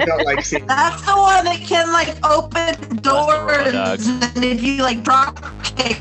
I 0.00 0.04
don't 0.04 0.24
like 0.24 0.44
seeing. 0.44 0.66
That's 0.68 1.02
the 1.04 1.12
one 1.12 1.44
that 1.44 1.60
can 1.60 1.92
like 1.92 2.16
open 2.24 2.96
doors, 2.96 4.06
and 4.06 4.44
if 4.44 4.62
you 4.62 4.82
like 4.82 5.02
drop 5.02 5.44
kick, 5.76 6.00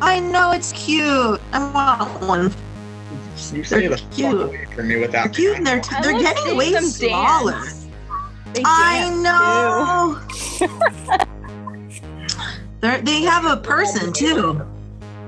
I 0.00 0.20
know 0.20 0.52
it's 0.52 0.72
cute. 0.72 1.40
I 1.52 1.70
want 1.72 2.22
one. 2.22 2.54
You 3.52 3.64
say 3.64 3.82
the 3.86 3.88
They're 3.90 3.98
fuck 3.98 4.10
cute. 4.12 4.42
away 4.42 4.66
from 4.74 4.88
me 4.88 4.96
with 4.96 5.12
They're 5.12 5.28
cute 5.28 5.56
and 5.56 5.66
they're 5.66 5.80
I 5.90 6.02
they're 6.02 6.12
love 6.12 6.22
getting 6.22 6.56
way 6.56 6.72
smaller. 6.74 7.52
dance. 7.52 7.86
They 8.52 8.62
I 8.64 9.10
know. 9.22 10.20
They 12.80 13.22
have 13.22 13.44
a 13.44 13.56
person 13.56 14.12
too. 14.12 14.64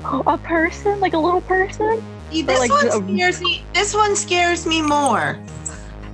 Too. 0.00 0.22
A 0.26 0.38
person, 0.38 1.00
like 1.00 1.14
a 1.14 1.18
little 1.18 1.40
person. 1.42 2.02
See, 2.30 2.42
This 2.42 2.58
like, 2.58 2.70
one 2.70 2.90
um, 2.90 3.14
scares 3.14 3.40
me. 3.40 3.64
This 3.74 3.94
one 3.94 4.16
scares 4.16 4.66
me 4.66 4.82
more. 4.82 5.38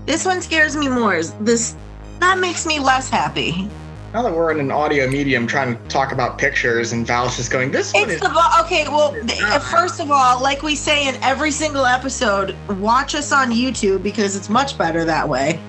This 0.07 0.25
one 0.25 0.41
scares 0.41 0.77
me 0.77 0.89
more. 0.89 1.23
This 1.41 1.77
that 2.21 2.39
makes 2.39 2.67
me 2.67 2.79
less 2.79 3.11
happy. 3.11 3.69
Now 4.15 4.23
that 4.23 4.33
we're 4.35 4.51
in 4.53 4.61
an 4.61 4.71
audio 4.71 5.07
medium 5.09 5.47
trying 5.47 5.77
to 5.77 5.89
talk 5.89 6.13
about 6.13 6.39
pictures, 6.39 6.93
and 6.93 7.07
Val's 7.07 7.37
just 7.37 7.51
going, 7.51 7.71
"This 7.71 7.93
one 7.93 8.05
It's 8.05 8.15
is." 8.15 8.21
the 8.21 8.29
bo- 8.31 8.65
okay. 8.65 8.89
Well, 8.89 9.13
first 9.61 10.01
of 10.01 10.11
all, 10.11 10.41
like 10.41 10.63
we 10.63 10.75
say 10.75 11.09
in 11.09 11.17
every 11.17 11.51
single 11.51 11.85
episode, 11.85 12.57
watch 12.79 13.15
us 13.15 13.33
on 13.33 13.51
YouTube 13.51 14.03
because 14.03 14.37
it's 14.37 14.49
much 14.49 14.79
better 14.79 15.05
that 15.05 15.29
way. 15.29 15.61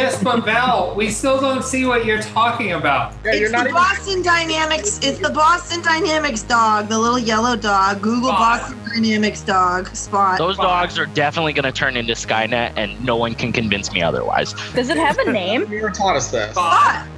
Yes, 0.00 0.22
but 0.22 0.44
Val, 0.44 0.94
we 0.94 1.10
still 1.10 1.38
don't 1.40 1.62
see 1.62 1.84
what 1.84 2.04
you're 2.06 2.22
talking 2.22 2.72
about. 2.72 3.12
Yeah, 3.24 3.32
you're 3.34 3.42
it's 3.44 3.52
not 3.52 3.64
the 3.64 3.68
even. 3.70 3.74
Boston 3.74 4.22
Dynamics. 4.22 4.98
It's 5.02 5.18
the 5.18 5.28
Boston 5.30 5.82
Dynamics 5.82 6.42
dog, 6.42 6.88
the 6.88 6.98
little 6.98 7.18
yellow 7.18 7.54
dog. 7.54 8.00
Google 8.00 8.30
Spot. 8.30 8.60
Boston 8.60 8.78
Dynamics 8.88 9.42
dog. 9.42 9.94
Spot. 9.94 10.38
Those 10.38 10.56
dogs 10.56 10.98
are 10.98 11.06
definitely 11.06 11.52
going 11.52 11.64
to 11.64 11.72
turn 11.72 11.96
into 11.98 12.14
Skynet, 12.14 12.72
and 12.76 13.02
no 13.04 13.16
one 13.16 13.34
can 13.34 13.52
convince 13.52 13.92
me 13.92 14.00
otherwise. 14.02 14.54
Does 14.72 14.88
it 14.88 14.96
have 14.96 15.18
a 15.18 15.30
name? 15.30 15.62
You 15.62 15.76
never 15.82 15.90
taught 15.90 16.16
us 16.16 16.30
this. 16.30 16.52
Spot. 16.52 16.72
Spot. 16.92 17.08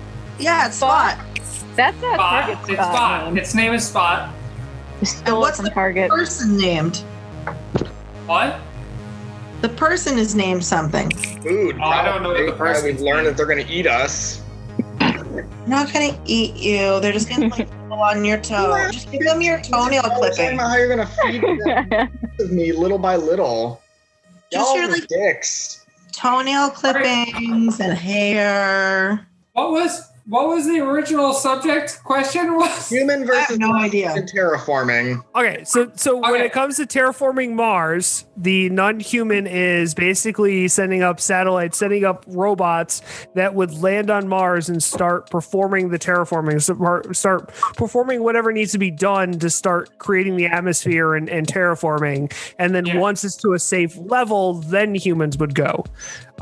Yeah, 0.41 0.67
it's 0.67 0.77
Spot. 0.77 1.19
That's 1.77 1.97
a 1.99 2.01
Spot. 2.01 2.17
Target's 2.19 2.69
It's 2.69 2.79
spot, 2.81 2.95
Spot. 2.95 3.25
name. 3.27 3.37
Its 3.39 3.55
name 3.55 3.73
is 3.75 3.87
Spot. 3.87 4.35
You 5.01 5.07
stole 5.07 5.37
it 5.37 5.41
what's 5.41 5.59
the 5.59 5.71
Target. 5.71 6.11
Person 6.11 6.57
named. 6.57 6.97
What? 8.27 8.61
The 9.63 9.69
person 9.71 10.19
is 10.19 10.35
named 10.35 10.65
something. 10.65 11.11
Food. 11.41 11.79
Oh, 11.81 11.85
I 11.85 12.05
don't 12.05 12.23
know 12.23 12.31
what 12.31 12.39
the 12.39 12.53
probably. 12.53 12.59
person's 12.59 12.85
We've 12.85 13.01
learned 13.01 13.27
that 13.29 13.37
they're 13.37 13.47
going 13.47 13.65
to 13.65 13.73
eat 13.73 13.87
us. 13.87 14.43
They're 14.99 15.47
not 15.67 15.93
gonna 15.93 16.19
eat 16.27 16.57
you. 16.57 17.01
They're 17.01 17.13
just 17.13 17.29
gonna 17.29 17.49
like 17.49 17.71
pull 17.89 17.95
on 18.01 18.25
your 18.25 18.39
toe. 18.41 18.89
Just 18.93 19.11
give 19.11 19.23
them 19.23 19.41
your 19.41 19.61
toenail 19.63 20.03
I 20.05 20.09
was 20.09 20.19
talking 20.19 20.35
clipping. 20.37 20.55
about 20.55 20.71
how 20.71 20.77
you're 20.77 20.89
going 20.95 21.07
to 21.07 21.13
feed 21.23 21.43
them 21.43 22.19
with 22.39 22.51
me 22.53 22.73
little 22.73 22.99
by 22.99 23.17
little. 23.17 23.81
Just 24.51 24.67
Y'all 24.69 24.77
your, 24.77 24.91
like- 24.91 25.07
dicks. 25.09 25.87
Toenail 26.13 26.71
clippings 26.71 27.81
and 27.81 27.97
hair. 27.97 29.27
What 29.55 29.71
was 29.71 30.11
what 30.27 30.47
was 30.49 30.67
the 30.67 30.79
original 30.81 31.33
subject 31.33 32.01
question? 32.05 32.55
Was 32.57 32.89
Human 32.89 33.29
I 33.31 33.35
have 33.35 33.49
versus 33.49 33.59
no 33.59 33.73
idea. 33.75 34.11
terraforming. 34.23 35.23
okay. 35.35 35.65
So, 35.65 35.91
so 35.97 36.17
when 36.19 36.41
it 36.41 36.53
comes 36.53 36.77
to 36.77 36.87
terraforming 36.87 37.53
Mars, 37.55 38.25
the 38.37 38.69
non-human 38.71 39.47
is 39.47 39.95
basically 39.95 40.69
sending 40.69 41.03
up 41.03 41.19
satellites, 41.21 41.77
sending 41.79 42.05
up 42.05 42.25
robots 42.29 43.03
that 43.35 43.55
would 43.55 43.73
land 43.83 44.11
on 44.11 44.29
Mars 44.29 44.69
and 44.69 44.83
start 44.83 45.29
performing 45.31 45.89
the 45.89 45.99
terraforming, 45.99 46.61
start 47.15 47.49
performing 47.77 48.23
whatever 48.23 48.53
needs 48.53 48.73
to 48.73 48.79
be 48.79 48.91
done 48.91 49.33
to 49.41 49.51
start 49.51 49.99
creating 49.99 50.37
the 50.37 50.47
atmosphere 50.47 51.15
and, 51.15 51.29
and 51.29 51.47
terraforming. 51.47 52.33
And 52.59 52.75
then 52.75 52.87
Yeah. 52.87 52.99
once 52.99 53.25
it's 53.25 53.37
to 53.37 53.55
a 53.55 53.59
safe 53.59 53.97
level, 53.97 54.55
then 54.55 54.95
humans 54.95 55.37
would 55.39 55.55
go. 55.55 55.85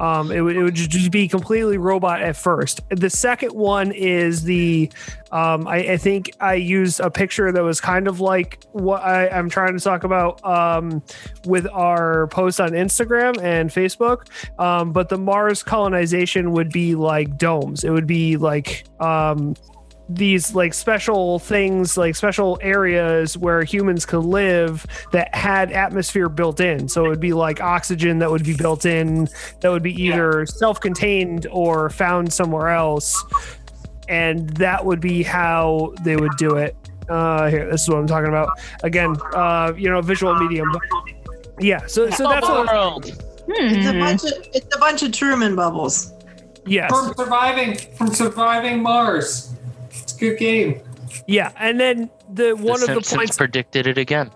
Um, 0.00 0.32
it 0.32 0.40
would 0.40 0.56
it 0.56 0.62
would 0.62 0.74
just 0.74 1.10
be 1.10 1.28
completely 1.28 1.76
robot 1.76 2.22
at 2.22 2.34
first. 2.34 2.80
The 2.88 3.10
second 3.10 3.52
one 3.52 3.92
is 3.92 4.42
the 4.42 4.90
um, 5.30 5.68
I, 5.68 5.76
I 5.76 5.96
think 5.98 6.30
I 6.40 6.54
used 6.54 7.00
a 7.00 7.10
picture 7.10 7.52
that 7.52 7.62
was 7.62 7.82
kind 7.82 8.08
of 8.08 8.18
like 8.18 8.64
what 8.72 9.02
I, 9.02 9.28
I'm 9.28 9.50
trying 9.50 9.76
to 9.76 9.84
talk 9.84 10.04
about 10.04 10.42
um, 10.42 11.02
with 11.44 11.66
our 11.68 12.28
post 12.28 12.60
on 12.62 12.70
Instagram 12.70 13.40
and 13.42 13.68
Facebook. 13.68 14.28
Um, 14.58 14.92
but 14.92 15.10
the 15.10 15.18
Mars 15.18 15.62
colonization 15.62 16.52
would 16.52 16.70
be 16.70 16.94
like 16.94 17.36
domes. 17.36 17.84
It 17.84 17.90
would 17.90 18.06
be 18.06 18.38
like 18.38 18.84
um, 19.00 19.54
these 20.12 20.54
like 20.54 20.74
special 20.74 21.38
things, 21.38 21.96
like 21.96 22.16
special 22.16 22.58
areas 22.62 23.38
where 23.38 23.62
humans 23.62 24.04
could 24.04 24.24
live 24.24 24.84
that 25.12 25.34
had 25.34 25.70
atmosphere 25.72 26.28
built 26.28 26.60
in. 26.60 26.88
So 26.88 27.04
it 27.06 27.08
would 27.08 27.20
be 27.20 27.32
like 27.32 27.60
oxygen 27.60 28.18
that 28.18 28.30
would 28.30 28.44
be 28.44 28.56
built 28.56 28.84
in, 28.84 29.28
that 29.60 29.70
would 29.70 29.82
be 29.82 29.94
either 30.02 30.46
self-contained 30.46 31.46
or 31.50 31.90
found 31.90 32.32
somewhere 32.32 32.68
else 32.68 33.24
and 34.08 34.50
that 34.56 34.84
would 34.84 35.00
be 35.00 35.22
how 35.22 35.94
they 36.02 36.16
would 36.16 36.36
do 36.36 36.56
it. 36.56 36.74
Uh, 37.08 37.48
here, 37.48 37.70
this 37.70 37.82
is 37.82 37.88
what 37.88 37.98
I'm 37.98 38.06
talking 38.06 38.28
about. 38.28 38.48
Again, 38.82 39.16
uh, 39.34 39.72
you 39.76 39.88
know, 39.88 40.00
visual 40.00 40.34
medium. 40.34 40.68
But 40.72 40.82
yeah, 41.64 41.86
so 41.86 42.10
so 42.10 42.28
that's 42.28 42.48
what. 42.48 42.66
world. 42.68 43.06
It's 43.48 43.86
a 43.86 43.92
Hmm. 43.92 43.98
bunch 44.00 44.24
of 44.24 44.32
it's 44.54 44.76
a 44.76 44.78
bunch 44.78 45.02
of 45.02 45.12
Truman 45.12 45.56
bubbles. 45.56 46.12
Yes, 46.66 46.90
from 46.90 47.12
surviving 47.14 47.76
from 47.96 48.08
surviving 48.08 48.82
Mars? 48.82 49.54
It's 50.20 50.22
a 50.22 50.30
good 50.30 50.38
game. 50.38 50.80
yeah, 51.26 51.52
and 51.56 51.78
then 51.80 52.10
the 52.32 52.52
one 52.54 52.80
the 52.80 52.96
of 52.96 53.04
the 53.04 53.16
points. 53.16 53.36
predicted 53.36 53.86
it 53.86 53.98
again. 53.98 54.30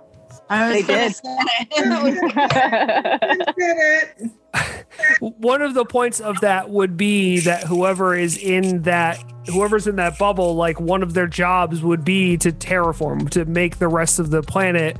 I 0.51 0.77
was 0.77 0.87
They 0.87 0.95
did. 0.95 1.15
say- 1.15 1.75
one 5.21 5.63
of 5.63 5.75
the 5.75 5.85
points 5.85 6.21
of 6.21 6.41
that 6.41 6.71
would 6.71 6.97
be 6.97 7.41
that 7.41 7.65
whoever 7.65 8.15
is 8.15 8.37
in 8.39 8.83
that 8.83 9.23
whoever's 9.47 9.87
in 9.87 9.97
that 9.97 10.19
bubble 10.19 10.55
like 10.55 10.81
one 10.81 11.03
of 11.03 11.15
their 11.15 11.27
jobs 11.27 11.83
would 11.83 12.05
be 12.05 12.37
to 12.37 12.53
terraform 12.53 13.29
to 13.31 13.45
make 13.47 13.79
the 13.79 13.89
rest 13.89 14.19
of 14.19 14.31
the 14.31 14.43
planet 14.43 14.99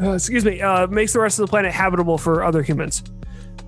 uh, 0.00 0.12
excuse 0.12 0.44
me 0.44 0.60
uh, 0.62 0.86
makes 0.86 1.12
the 1.12 1.20
rest 1.20 1.38
of 1.38 1.46
the 1.46 1.50
planet 1.50 1.72
habitable 1.72 2.18
for 2.18 2.42
other 2.42 2.62
humans 2.62 3.02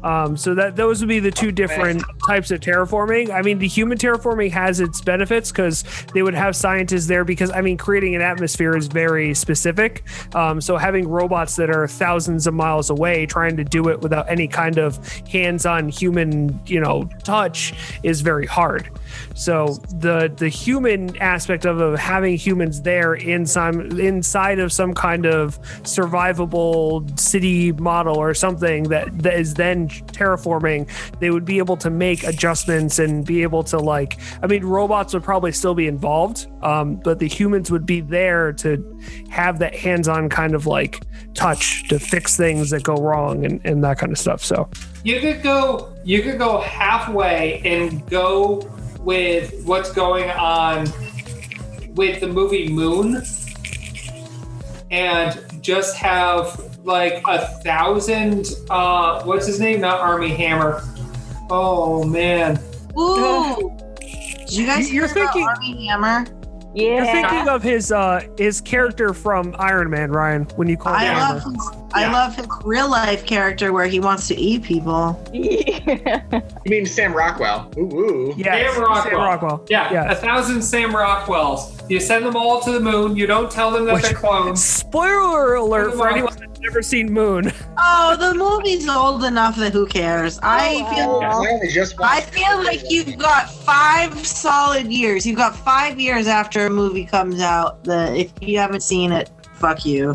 um, 0.02 0.36
so 0.36 0.54
that 0.54 0.76
those 0.76 1.00
would 1.00 1.08
be 1.08 1.20
the 1.20 1.30
two 1.30 1.52
different 1.52 2.02
types 2.26 2.50
of 2.50 2.60
terraforming. 2.60 3.30
I 3.30 3.42
mean, 3.42 3.58
the 3.58 3.68
human 3.68 3.98
terraforming 3.98 4.50
has 4.52 4.80
its 4.80 5.00
benefits 5.00 5.50
because 5.50 5.84
they 6.12 6.22
would 6.22 6.34
have 6.34 6.56
scientists 6.56 7.06
there. 7.06 7.24
Because 7.24 7.50
I 7.50 7.60
mean, 7.60 7.76
creating 7.76 8.14
an 8.14 8.22
atmosphere 8.22 8.76
is 8.76 8.86
very 8.86 9.34
specific. 9.34 10.04
Um, 10.34 10.60
so 10.60 10.76
having 10.76 11.08
robots 11.08 11.56
that 11.56 11.70
are 11.70 11.86
thousands 11.86 12.46
of 12.46 12.54
miles 12.54 12.90
away 12.90 13.26
trying 13.26 13.56
to 13.56 13.64
do 13.64 13.88
it 13.88 14.00
without 14.00 14.28
any 14.30 14.48
kind 14.48 14.78
of 14.78 15.06
hands-on 15.28 15.88
human, 15.88 16.60
you 16.66 16.80
know, 16.80 17.08
touch 17.24 17.74
is 18.02 18.20
very 18.20 18.46
hard. 18.46 18.90
So 19.34 19.78
the 19.94 20.32
the 20.34 20.48
human 20.48 21.16
aspect 21.18 21.64
of, 21.64 21.80
of 21.80 21.98
having 21.98 22.36
humans 22.36 22.82
there 22.82 23.14
in 23.14 23.46
some 23.46 24.00
inside 24.00 24.58
of 24.58 24.72
some 24.72 24.94
kind 24.94 25.26
of 25.26 25.60
survivable 25.82 27.18
city 27.18 27.72
model 27.72 28.16
or 28.16 28.34
something 28.34 28.84
that, 28.84 29.18
that 29.18 29.34
is 29.34 29.54
then 29.54 29.88
terraforming, 30.06 30.88
they 31.20 31.30
would 31.30 31.44
be 31.44 31.58
able 31.58 31.76
to 31.78 31.90
make 31.90 32.24
adjustments 32.24 32.98
and 32.98 33.24
be 33.24 33.42
able 33.42 33.62
to 33.64 33.78
like 33.78 34.18
I 34.42 34.46
mean 34.46 34.64
robots 34.64 35.14
would 35.14 35.22
probably 35.22 35.52
still 35.52 35.74
be 35.74 35.86
involved, 35.86 36.46
um, 36.62 36.96
but 36.96 37.18
the 37.18 37.28
humans 37.28 37.70
would 37.70 37.86
be 37.86 38.00
there 38.00 38.52
to 38.54 38.98
have 39.30 39.58
that 39.60 39.74
hands-on 39.74 40.28
kind 40.28 40.54
of 40.54 40.66
like 40.66 41.02
touch 41.34 41.88
to 41.88 41.98
fix 41.98 42.36
things 42.36 42.70
that 42.70 42.82
go 42.82 42.94
wrong 42.94 43.44
and, 43.44 43.60
and 43.64 43.82
that 43.84 43.98
kind 43.98 44.12
of 44.12 44.18
stuff. 44.18 44.42
So 44.42 44.68
You 45.04 45.20
could 45.20 45.42
go 45.42 45.92
you 46.04 46.22
could 46.22 46.38
go 46.38 46.60
halfway 46.60 47.60
and 47.64 48.04
go 48.08 48.68
with 49.00 49.64
what's 49.64 49.92
going 49.92 50.30
on 50.30 50.86
with 51.94 52.20
the 52.20 52.28
movie 52.28 52.68
Moon 52.68 53.22
and 54.90 55.40
just 55.62 55.96
have 55.96 56.71
like 56.84 57.22
a 57.28 57.46
thousand 57.62 58.46
uh 58.70 59.22
what's 59.24 59.46
his 59.46 59.60
name? 59.60 59.80
Not 59.80 60.00
Armie 60.00 60.34
Hammer. 60.34 60.82
Oh 61.50 62.04
man. 62.04 62.58
Ooh. 62.98 63.70
Did 64.00 64.52
you 64.52 64.66
guys 64.66 64.92
You're 64.92 65.06
hear 65.08 65.22
about 65.22 65.32
thinking- 65.34 65.48
Armie 65.48 65.86
Hammer? 65.86 66.26
Yeah. 66.74 66.94
you're 66.94 67.04
thinking 67.04 67.48
of 67.50 67.62
his 67.62 67.92
uh 67.92 68.22
his 68.38 68.60
character 68.62 69.12
from 69.12 69.54
Iron 69.58 69.90
Man, 69.90 70.10
Ryan, 70.10 70.44
when 70.56 70.68
you 70.68 70.78
call 70.78 70.94
him 70.94 71.00
I 71.00 71.04
Hammer. 71.04 71.34
love 71.34 71.44
his, 71.44 71.70
I 71.92 72.10
love 72.10 72.34
his 72.34 72.46
real 72.64 72.90
life 72.90 73.26
character 73.26 73.74
where 73.74 73.84
he 73.84 74.00
wants 74.00 74.26
to 74.28 74.34
eat 74.34 74.62
people. 74.62 75.22
yeah. 75.34 76.22
You 76.64 76.70
mean 76.70 76.86
Sam 76.86 77.12
Rockwell? 77.12 77.70
Ooh, 77.76 77.80
ooh. 77.92 78.34
Yes, 78.38 78.72
Sam 78.74 78.82
Rockwell. 78.84 79.02
Sam 79.04 79.14
Rockwell. 79.20 79.66
Yeah, 79.68 80.10
a 80.12 80.14
thousand 80.14 80.62
Sam 80.62 80.92
Rockwells. 80.92 81.88
You 81.90 81.98
send 82.00 82.24
them 82.24 82.36
all 82.36 82.60
to 82.62 82.70
the 82.72 82.80
moon. 82.80 83.16
You 83.16 83.26
don't 83.26 83.50
tell 83.50 83.70
them 83.70 83.84
that 83.86 83.94
Which- 83.94 84.04
they're 84.04 84.14
clones. 84.14 84.62
Spoiler 84.64 85.56
alert 85.56 85.94
for 85.94 86.08
anyone 86.08 86.34
that's 86.38 86.51
never 86.62 86.82
seen 86.82 87.12
Moon. 87.12 87.52
Oh, 87.78 88.16
the 88.18 88.34
movie's 88.34 88.88
old 88.88 89.24
enough 89.24 89.56
that 89.56 89.72
who 89.72 89.86
cares? 89.86 90.38
I 90.42 90.82
Oh, 90.86 90.94
feel 90.94 91.20
wow. 91.20 91.42
I 91.42 91.68
just 91.68 91.94
I 92.00 92.20
feel 92.20 92.62
like 92.62 92.82
you've 92.90 93.18
got 93.18 93.50
five 93.50 94.26
solid 94.26 94.86
years. 94.92 95.26
You've 95.26 95.36
got 95.36 95.54
five 95.56 95.98
years 96.00 96.26
after 96.28 96.66
a 96.66 96.70
movie 96.70 97.04
comes 97.04 97.40
out 97.40 97.82
that 97.84 98.16
if 98.16 98.32
you 98.40 98.58
haven't 98.58 98.82
seen 98.82 99.12
it, 99.12 99.30
fuck 99.54 99.84
you. 99.84 100.14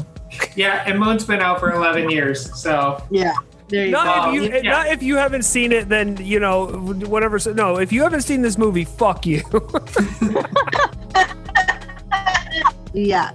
Yeah, 0.55 0.83
and 0.85 0.99
Moon's 0.99 1.25
been 1.25 1.39
out 1.41 1.59
for 1.59 1.71
11 1.71 2.09
years, 2.09 2.57
so 2.59 3.01
Yeah. 3.11 3.33
There 3.69 3.85
you 3.85 3.91
Not 3.91 4.25
go. 4.25 4.31
if 4.31 4.35
you, 4.35 4.43
yeah. 4.63 4.71
not 4.71 4.87
if 4.87 5.03
you 5.03 5.17
haven't 5.17 5.43
seen 5.43 5.73
it. 5.73 5.89
Then 5.89 6.15
you 6.21 6.39
know 6.39 6.67
whatever. 6.67 7.37
No, 7.53 7.79
if 7.79 7.91
you 7.91 8.01
haven't 8.01 8.21
seen 8.21 8.41
this 8.41 8.57
movie, 8.57 8.85
fuck 8.85 9.25
you. 9.25 9.41
yeah. 12.93 13.31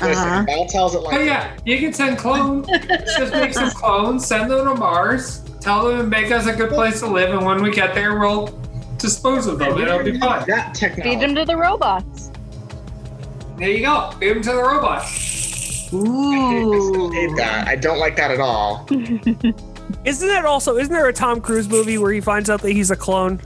Listen, 0.00 0.28
Uh-huh. 0.28 0.42
Val 0.46 0.66
tells 0.66 0.94
it 0.94 0.98
But 1.02 1.12
like 1.12 1.24
yeah, 1.26 1.56
you 1.64 1.78
can 1.78 1.92
send 1.92 2.18
clones. 2.18 2.66
Just 3.16 3.32
make 3.32 3.54
some 3.54 3.70
clones, 3.70 4.26
send 4.26 4.50
them 4.50 4.66
to 4.66 4.74
Mars, 4.74 5.40
tell 5.60 5.86
them 5.88 5.98
to 5.98 6.04
make 6.04 6.30
us 6.30 6.46
a 6.46 6.52
good 6.54 6.70
place 6.70 7.00
to 7.00 7.06
live, 7.06 7.30
and 7.34 7.44
when 7.44 7.62
we 7.62 7.70
get 7.70 7.94
there, 7.94 8.18
we'll 8.18 8.46
dispose 8.98 9.46
of 9.46 9.58
them. 9.58 9.78
It'll 9.80 10.02
be 10.02 10.18
fun. 10.18 10.44
that 10.48 10.76
Feed 10.76 11.20
them 11.20 11.34
to 11.34 11.44
the 11.44 11.56
robots. 11.56 12.30
There 13.58 13.70
you 13.70 13.80
go. 13.80 14.10
Feed 14.20 14.28
them 14.36 14.42
to 14.42 14.52
the 14.52 14.62
robot. 14.62 15.02
I 15.92 15.94
Ooh. 15.94 17.10
hate 17.12 17.36
that. 17.36 17.68
I 17.68 17.76
don't 17.76 17.98
like 17.98 18.16
that 18.16 18.30
at 18.30 18.40
all. 18.40 18.86
Isn't 20.04 20.28
that 20.28 20.44
also? 20.44 20.76
Isn't 20.76 20.92
there 20.92 21.08
a 21.08 21.12
Tom 21.12 21.40
Cruise 21.40 21.68
movie 21.68 21.96
where 21.96 22.12
he 22.12 22.20
finds 22.20 22.50
out 22.50 22.60
that 22.62 22.72
he's 22.72 22.90
a 22.90 22.96
clone? 22.96 23.40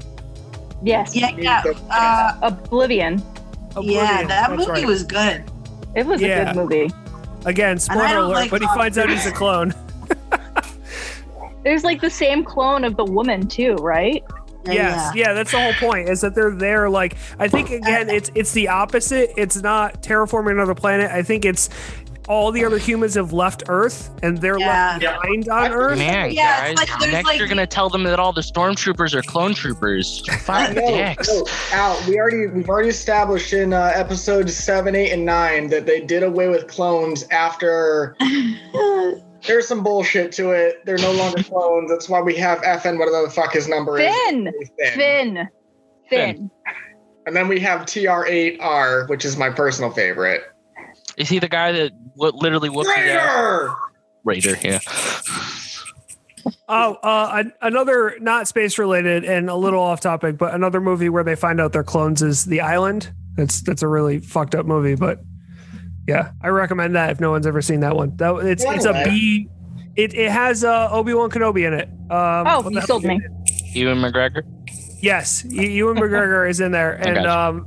Yes. 0.83 1.15
Yeah, 1.15 1.31
yeah. 1.37 1.63
Uh, 1.91 2.39
Oblivion. 2.43 3.23
Oblivion, 3.73 3.95
yeah, 3.95 4.27
that 4.27 4.49
that's 4.49 4.51
movie 4.67 4.71
right. 4.81 4.87
was 4.87 5.05
good. 5.05 5.45
It 5.95 6.07
was 6.07 6.21
Yeah. 6.21 6.51
a 6.51 6.55
good 6.55 6.57
movie. 6.63 6.91
Again, 7.45 7.79
spoiler 7.79 8.19
alert. 8.19 8.35
like 8.35 8.51
but 8.51 8.61
he 8.61 8.67
finds 8.69 8.99
out 8.99 9.09
he's 9.09 9.27
a 9.27 9.33
clone. 9.33 9.75
There's 11.65 11.85
like 11.85 12.01
the 12.01 12.11
same 12.11 12.45
clone 12.45 12.85
of 12.85 12.97
the 12.97 13.05
woman 13.05 13.47
too, 13.47 13.75
right? 13.77 14.23
Yeah, 14.67 14.73
yes, 14.73 15.15
yeah. 15.15 15.33
that's 15.33 15.53
the 15.53 15.61
whole 15.61 15.73
point. 15.75 16.09
Is 16.11 16.21
that 16.21 16.35
they're 16.35 16.51
there? 16.51 16.91
Like, 16.91 17.17
I 17.39 17.49
think 17.49 17.71
again, 17.71 18.11
it's 18.11 18.31
it's 18.35 18.53
the 18.53 18.69
opposite. 18.69 19.31
It's 19.39 19.57
not 19.57 20.03
terraforming 20.03 20.53
another 20.53 20.75
planet. 20.75 21.11
I 21.11 21.23
think 21.23 21.45
it's 21.47 21.71
all 22.31 22.53
the 22.53 22.65
other 22.65 22.79
humans 22.79 23.15
have 23.15 23.33
left 23.33 23.65
Earth 23.69 24.09
and 24.23 24.39
they're 24.39 24.59
Yeah. 24.59 24.69
left 24.93 25.01
behind 25.01 25.49
on 25.49 25.73
Earth. 25.73 25.99
Man, 25.99 26.31
Yeah, 26.31 26.75
guys, 26.75 26.77
like 26.77 27.11
next 27.11 27.27
like- 27.27 27.39
you're 27.39 27.49
gonna 27.49 27.67
tell 27.67 27.89
them 27.91 28.05
that 28.05 28.21
all 28.21 28.33
the 28.33 28.41
stormtroopers 28.41 29.15
are 29.15 29.23
clone 29.23 29.53
troopers. 29.53 30.23
Fuck 30.43 30.75
No, 30.77 30.81
dicks. 30.97 31.29
no, 31.29 31.45
Al, 31.73 32.01
we 32.09 32.19
already 32.21 32.47
we've 32.47 32.69
already 32.69 32.89
established 32.89 33.53
in 33.53 33.73
uh, 33.73 33.91
episodes 33.95 34.57
seven, 34.57 34.95
eight, 34.95 35.11
and 35.13 35.25
nine 35.25 35.69
that 35.71 35.87
they 35.87 36.01
did 36.01 36.23
away 36.23 36.49
with 36.49 36.69
clones 36.69 37.25
after 37.33 38.17
there's 39.47 39.67
some 39.67 39.83
bullshit 39.83 40.31
to 40.33 40.51
it. 40.51 40.85
They're 40.87 40.99
no 40.99 41.13
longer 41.13 41.43
clones. 41.43 41.91
That's 41.91 42.09
why 42.09 42.21
we 42.21 42.37
have 42.37 42.61
FN, 42.61 42.99
whatever 42.99 43.23
the 43.23 43.31
fuck 43.31 43.53
his 43.55 43.67
number 43.69 43.97
Finn. 43.97 44.53
is. 44.61 44.69
Finn. 44.95 44.95
Finn. 44.95 45.49
Finn. 46.09 46.51
And 47.27 47.35
then 47.37 47.49
we 47.49 47.59
have 47.61 47.81
TR8R, 47.83 49.09
which 49.09 49.25
is 49.25 49.37
my 49.37 49.51
personal 49.51 49.91
favorite. 49.91 50.43
Is 51.21 51.29
he 51.29 51.39
the 51.39 51.49
guy 51.49 51.73
that 51.73 51.93
w- 52.17 52.33
literally 52.37 52.71
whooped 52.71 52.89
his 52.97 53.11
ass? 53.11 53.71
Raider! 54.25 54.55
Raider, 54.55 54.57
yeah. 54.63 54.81
Oh, 56.69 56.95
uh, 57.03 57.45
another 57.61 58.17
not 58.21 58.49
space 58.49 58.79
related 58.79 59.25
and 59.25 59.51
a 59.51 59.55
little 59.55 59.83
off 59.83 60.01
topic, 60.01 60.39
but 60.39 60.55
another 60.55 60.81
movie 60.81 61.09
where 61.11 61.23
they 61.25 61.35
find 61.37 61.61
out 61.61 61.73
they're 61.73 61.85
clones 61.85 62.23
is 62.23 62.47
The 62.47 62.63
Island. 62.63 63.13
That's 63.37 63.61
that's 63.61 63.83
a 63.83 63.89
really 63.89 64.21
fucked 64.21 64.55
up 64.55 64.65
movie, 64.65 64.95
but 64.95 65.21
yeah, 66.09 66.33
I 66.43 66.49
recommend 66.49 66.95
that 66.97 67.11
if 67.11 67.21
no 67.21 67.31
one's 67.31 67.47
ever 67.47 67.61
seen 67.61 67.81
that 67.81 67.95
one. 67.95 68.17
That 68.17 68.35
it's 68.47 68.65
it's 68.65 68.87
a 68.87 68.95
Anyway. 68.97 69.11
B. 69.11 69.49
It 69.97 70.15
it 70.15 70.31
has 70.31 70.65
uh, 70.65 70.89
Obi 70.91 71.13
Wan 71.13 71.29
Kenobi 71.31 71.67
in 71.67 71.75
it. 71.75 71.89
Um, 72.11 72.47
Oh, 72.47 72.61
what 72.63 72.73
you 72.73 72.79
hell 72.79 72.87
sold 72.87 73.05
me. 73.05 73.21
Ewan 73.75 73.99
McGregor. 73.99 74.43
Yes, 75.03 75.45
Ewan 75.45 75.97
McGregor 75.99 76.49
is 76.49 76.61
in 76.61 76.73
there, 76.73 76.93
and 76.95 77.17
gotcha. 77.17 77.39
um, 77.39 77.67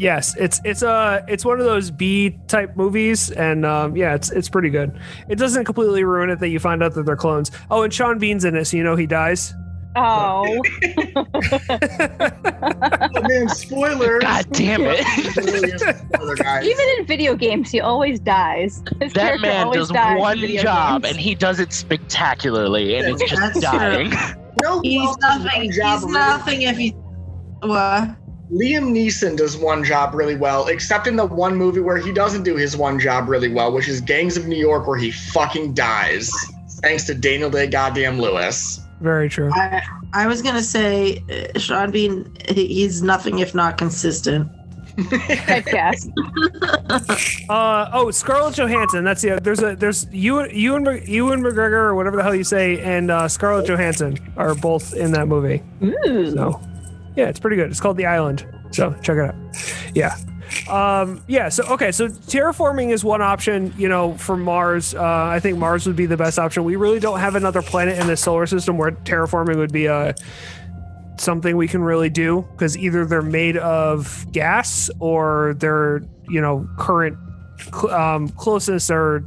yes, 0.00 0.34
it's 0.36 0.60
it's 0.64 0.82
a 0.82 1.24
it's 1.28 1.44
one 1.44 1.60
of 1.60 1.66
those 1.66 1.90
B 1.90 2.36
type 2.48 2.76
movies, 2.76 3.30
and 3.30 3.64
um, 3.64 3.94
yeah, 3.96 4.14
it's 4.14 4.30
it's 4.30 4.48
pretty 4.48 4.70
good. 4.70 4.98
It 5.28 5.36
doesn't 5.36 5.64
completely 5.66 6.02
ruin 6.04 6.30
it 6.30 6.40
that 6.40 6.48
you 6.48 6.58
find 6.58 6.82
out 6.82 6.94
that 6.94 7.04
they're 7.04 7.16
clones. 7.16 7.50
Oh, 7.70 7.82
and 7.82 7.92
Sean 7.92 8.18
Bean's 8.18 8.44
in 8.44 8.56
it, 8.56 8.64
so 8.64 8.76
you 8.76 8.82
know 8.82 8.96
he 8.96 9.06
dies. 9.06 9.54
Oh. 9.96 10.62
Oh 13.12 13.22
man, 13.22 13.48
spoilers! 13.48 14.22
God 14.22 14.46
damn 14.52 14.82
it. 14.84 15.04
Really 15.36 15.72
is 15.72 15.82
a 15.82 15.94
spoiler, 15.94 16.36
guys. 16.36 16.64
Even 16.66 16.86
in 16.98 17.06
video 17.06 17.34
games, 17.34 17.70
he 17.70 17.80
always 17.80 18.20
dies. 18.20 18.82
His 19.00 19.12
that 19.14 19.20
character 19.38 19.46
man 19.46 19.64
always 19.66 19.78
does 19.80 19.88
dies 19.90 20.18
one 20.20 20.38
job 20.58 21.02
games. 21.02 21.12
and 21.12 21.20
he 21.20 21.34
does 21.34 21.58
it 21.60 21.72
spectacularly 21.72 22.96
and 22.96 23.08
it's 23.08 23.22
just 23.30 23.40
That's 23.40 23.60
true. 23.60 23.78
dying. 23.78 24.10
No, 24.62 24.80
He's 24.82 25.16
nothing. 25.18 25.62
He's 25.62 25.78
nothing 26.06 26.62
if 26.62 26.76
he. 26.76 26.90
What? 27.62 28.16
Liam 28.52 28.90
Neeson 28.90 29.36
does 29.36 29.56
one 29.56 29.84
job 29.84 30.12
really 30.14 30.34
well, 30.34 30.66
except 30.66 31.06
in 31.06 31.14
the 31.14 31.24
one 31.24 31.54
movie 31.54 31.80
where 31.80 31.98
he 31.98 32.12
doesn't 32.12 32.42
do 32.42 32.56
his 32.56 32.76
one 32.76 32.98
job 32.98 33.28
really 33.28 33.52
well, 33.52 33.72
which 33.72 33.88
is 33.88 34.00
Gangs 34.00 34.36
of 34.36 34.46
New 34.46 34.58
York, 34.58 34.88
where 34.88 34.98
he 34.98 35.12
fucking 35.12 35.74
dies. 35.74 36.32
Thanks 36.82 37.04
to 37.04 37.14
Daniel 37.14 37.50
Day 37.50 37.68
Goddamn 37.68 38.20
Lewis. 38.20 38.80
Very 39.00 39.28
true. 39.28 39.50
I 39.54 39.82
I 40.12 40.26
was 40.26 40.42
gonna 40.42 40.62
say 40.62 41.22
uh, 41.30 41.58
Sean 41.58 41.90
Bean. 41.90 42.30
He's 42.48 43.02
nothing 43.02 43.38
if 43.38 43.54
not 43.54 43.78
consistent. 43.78 44.50
Typecast. 44.96 46.10
Uh 47.48 47.88
oh, 47.92 48.10
Scarlett 48.10 48.54
Johansson. 48.54 49.04
That's 49.04 49.22
the 49.22 49.40
there's 49.42 49.62
a 49.62 49.74
there's 49.74 50.06
you 50.12 50.48
you 50.50 50.76
and 50.76 51.08
you 51.08 51.32
and 51.32 51.42
McGregor 51.42 51.72
or 51.72 51.94
whatever 51.94 52.16
the 52.16 52.22
hell 52.22 52.34
you 52.34 52.44
say, 52.44 52.80
and 52.80 53.10
uh, 53.10 53.26
Scarlett 53.26 53.66
Johansson 53.66 54.18
are 54.36 54.54
both 54.54 54.94
in 54.94 55.12
that 55.12 55.26
movie. 55.26 55.62
Ooh. 55.82 56.32
So 56.32 56.60
yeah, 57.20 57.28
it's 57.28 57.38
pretty 57.38 57.56
good. 57.56 57.70
It's 57.70 57.80
called 57.80 57.98
The 57.98 58.06
Island. 58.06 58.46
So 58.70 58.94
check 59.02 59.18
it 59.18 59.26
out. 59.26 59.34
Yeah. 59.94 60.16
Um, 60.70 61.22
yeah. 61.28 61.50
So 61.50 61.64
okay. 61.74 61.92
So 61.92 62.08
terraforming 62.08 62.90
is 62.90 63.04
one 63.04 63.20
option. 63.20 63.74
You 63.76 63.90
know, 63.90 64.14
for 64.14 64.38
Mars, 64.38 64.94
uh, 64.94 65.02
I 65.02 65.38
think 65.38 65.58
Mars 65.58 65.86
would 65.86 65.96
be 65.96 66.06
the 66.06 66.16
best 66.16 66.38
option. 66.38 66.64
We 66.64 66.76
really 66.76 66.98
don't 66.98 67.20
have 67.20 67.34
another 67.34 67.60
planet 67.60 67.98
in 67.98 68.06
the 68.06 68.16
solar 68.16 68.46
system 68.46 68.78
where 68.78 68.92
terraforming 68.92 69.56
would 69.56 69.72
be 69.72 69.84
a 69.84 70.14
something 71.18 71.58
we 71.58 71.68
can 71.68 71.82
really 71.82 72.08
do 72.08 72.48
because 72.52 72.78
either 72.78 73.04
they're 73.04 73.20
made 73.20 73.58
of 73.58 74.26
gas 74.32 74.88
or 74.98 75.54
they're 75.58 76.00
you 76.30 76.40
know 76.40 76.66
current 76.78 77.18
um, 77.90 78.30
closest 78.30 78.90
or 78.90 79.26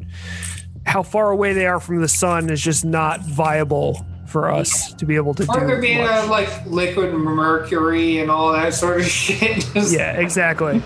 how 0.87 1.03
far 1.03 1.29
away 1.29 1.53
they 1.53 1.67
are 1.67 1.79
from 1.79 2.01
the 2.01 2.07
sun 2.07 2.49
is 2.49 2.59
just 2.59 2.83
not 2.83 3.21
viable 3.21 4.03
for 4.33 4.49
us 4.51 4.91
to 4.95 5.05
be 5.05 5.15
able 5.15 5.33
to 5.35 5.45
Or 5.47 5.59
do. 5.61 5.67
there 5.67 5.79
being 5.79 6.01
much. 6.01 6.27
like 6.27 6.49
liquid 6.65 7.13
mercury 7.13 8.17
and 8.19 8.29
all 8.29 8.51
that 8.51 8.73
sort 8.73 8.99
of 8.99 9.05
shit. 9.07 9.65
Yeah, 9.75 10.13
exactly. 10.19 10.81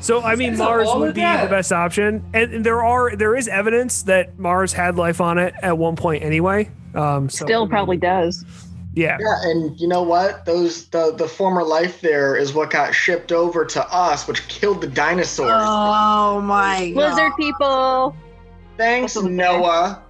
So 0.00 0.22
I 0.22 0.36
mean, 0.36 0.56
Mars 0.56 0.86
would 0.94 1.14
be 1.14 1.22
that. 1.22 1.44
the 1.44 1.50
best 1.50 1.72
option, 1.72 2.22
and 2.34 2.52
and 2.54 2.64
there 2.66 2.84
are 2.84 3.16
there 3.16 3.34
is 3.34 3.48
evidence 3.48 4.02
that 4.02 4.38
Mars 4.38 4.72
had 4.72 4.94
life 4.96 5.20
on 5.20 5.38
it 5.38 5.54
at 5.62 5.76
one 5.76 5.96
point 5.96 6.22
anyway. 6.22 6.70
Um, 6.94 7.28
so, 7.28 7.44
I 7.44 7.48
Still 7.48 7.60
mean, 7.62 7.70
probably 7.70 7.96
does. 7.96 8.44
yeah. 8.94 9.16
Yeah, 9.20 9.50
and 9.50 9.78
you 9.80 9.88
know 9.88 10.02
what? 10.02 10.44
Those 10.44 10.86
the 10.88 11.12
the 11.16 11.26
former 11.26 11.64
life 11.64 12.00
there 12.02 12.36
is 12.36 12.52
what 12.54 12.70
got 12.70 12.94
shipped 12.94 13.32
over 13.32 13.64
to 13.64 13.84
us, 13.92 14.28
which 14.28 14.46
killed 14.48 14.80
the 14.82 14.86
dinosaurs. 14.86 15.50
Oh 15.54 16.40
my 16.42 16.92
Lizard 16.94 17.30
god! 17.30 17.36
people. 17.36 18.16
Thanks, 18.76 19.16
over 19.16 19.26
there. 19.28 19.36
Noah. 19.36 20.02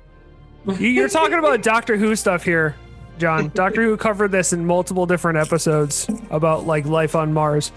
You- 0.67 0.89
You're 0.89 1.09
talking 1.09 1.39
about 1.39 1.63
Doctor 1.63 1.97
Who 1.97 2.15
stuff 2.17 2.43
here, 2.43 2.75
John. 3.19 3.49
Doctor 3.55 3.83
Who 3.83 3.97
covered 3.97 4.33
this 4.33 4.53
in 4.53 4.67
multiple 4.67 5.07
different 5.07 5.39
episodes 5.39 6.09
about 6.31 6.67
like 6.67 6.87
life 6.87 7.15
on 7.15 7.33
Mars. 7.33 7.71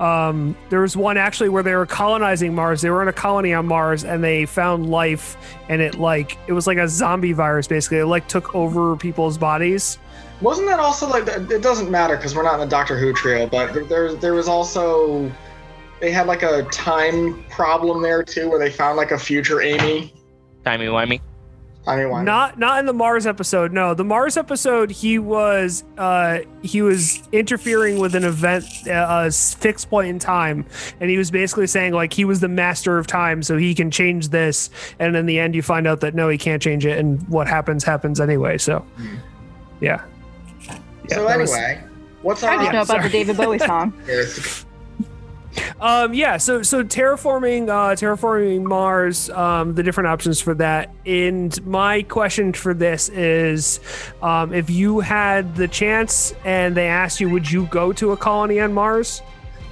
Um, 0.00 0.56
there 0.70 0.80
was 0.80 0.96
one 0.96 1.16
actually 1.16 1.48
where 1.48 1.62
they 1.62 1.74
were 1.74 1.86
colonizing 1.86 2.54
Mars. 2.54 2.80
They 2.82 2.90
were 2.90 3.02
in 3.02 3.08
a 3.08 3.12
colony 3.12 3.52
on 3.52 3.66
Mars 3.66 4.04
and 4.04 4.22
they 4.22 4.46
found 4.46 4.88
life, 4.90 5.36
and 5.68 5.82
it 5.82 5.96
like 5.96 6.38
it 6.46 6.52
was 6.52 6.66
like 6.66 6.78
a 6.78 6.88
zombie 6.88 7.32
virus 7.32 7.66
basically. 7.66 7.98
It 7.98 8.06
like 8.06 8.28
took 8.28 8.54
over 8.54 8.96
people's 8.96 9.36
bodies. 9.38 9.98
Wasn't 10.40 10.68
that 10.68 10.78
also 10.80 11.08
like 11.08 11.26
it 11.26 11.62
doesn't 11.62 11.90
matter 11.90 12.16
because 12.16 12.34
we're 12.36 12.42
not 12.42 12.54
in 12.54 12.60
the 12.60 12.66
Doctor 12.66 12.98
Who 12.98 13.12
trio, 13.12 13.46
but 13.46 13.72
there- 13.74 13.84
there 13.84 14.14
there 14.14 14.34
was 14.34 14.48
also 14.48 15.30
they 16.00 16.10
had 16.12 16.26
like 16.26 16.42
a 16.42 16.62
time 16.64 17.42
problem 17.50 18.02
there 18.02 18.22
too, 18.22 18.48
where 18.50 18.58
they 18.58 18.70
found 18.70 18.96
like 18.98 19.10
a 19.12 19.18
future 19.18 19.62
Amy. 19.62 20.12
Timey 20.64 20.86
wimey. 20.86 21.20
I 21.88 21.96
mean, 21.96 22.10
why 22.10 22.24
Not 22.24 22.58
not 22.58 22.80
in 22.80 22.86
the 22.86 22.92
Mars 22.92 23.26
episode. 23.28 23.72
No, 23.72 23.94
the 23.94 24.02
Mars 24.04 24.36
episode 24.36 24.90
he 24.90 25.18
was 25.20 25.84
uh 25.96 26.40
he 26.62 26.82
was 26.82 27.22
interfering 27.30 27.98
with 28.00 28.14
an 28.16 28.24
event 28.24 28.64
uh, 28.88 29.06
a 29.26 29.30
fixed 29.30 29.88
point 29.88 30.08
in 30.08 30.18
time 30.18 30.66
and 31.00 31.08
he 31.10 31.16
was 31.16 31.30
basically 31.30 31.68
saying 31.68 31.92
like 31.92 32.12
he 32.12 32.24
was 32.24 32.40
the 32.40 32.48
master 32.48 32.98
of 32.98 33.06
time 33.06 33.40
so 33.42 33.56
he 33.56 33.72
can 33.74 33.90
change 33.92 34.30
this 34.30 34.68
and 34.98 35.14
in 35.14 35.26
the 35.26 35.38
end 35.38 35.54
you 35.54 35.62
find 35.62 35.86
out 35.86 36.00
that 36.00 36.12
no 36.14 36.28
he 36.28 36.36
can't 36.36 36.60
change 36.60 36.84
it 36.84 36.98
and 36.98 37.26
what 37.28 37.46
happens 37.46 37.84
happens 37.84 38.20
anyway. 38.20 38.58
So 38.58 38.84
yeah. 39.80 40.04
Yeah, 41.08 41.16
so 41.18 41.28
that 41.28 41.38
was- 41.38 41.52
anyway, 41.52 41.84
what's 42.22 42.42
our 42.42 42.50
I 42.50 42.56
just 42.56 42.72
know 42.72 42.78
about 42.80 42.86
sorry. 42.88 43.02
the 43.04 43.08
David 43.10 43.36
Bowie 43.36 43.58
song. 43.60 43.92
options? 44.02 44.65
Um, 45.80 46.14
yeah, 46.14 46.36
so 46.36 46.62
so 46.62 46.82
terraforming, 46.82 47.68
uh, 47.68 47.94
terraforming 47.94 48.62
Mars, 48.64 49.30
um, 49.30 49.74
the 49.74 49.82
different 49.82 50.08
options 50.08 50.40
for 50.40 50.54
that. 50.54 50.94
And 51.04 51.64
my 51.66 52.02
question 52.02 52.52
for 52.52 52.74
this 52.74 53.08
is, 53.10 53.80
um, 54.22 54.52
if 54.52 54.70
you 54.70 55.00
had 55.00 55.54
the 55.56 55.68
chance 55.68 56.34
and 56.44 56.74
they 56.74 56.88
asked 56.88 57.20
you, 57.20 57.28
would 57.30 57.50
you 57.50 57.66
go 57.66 57.92
to 57.94 58.12
a 58.12 58.16
colony 58.16 58.60
on 58.60 58.72
Mars? 58.72 59.22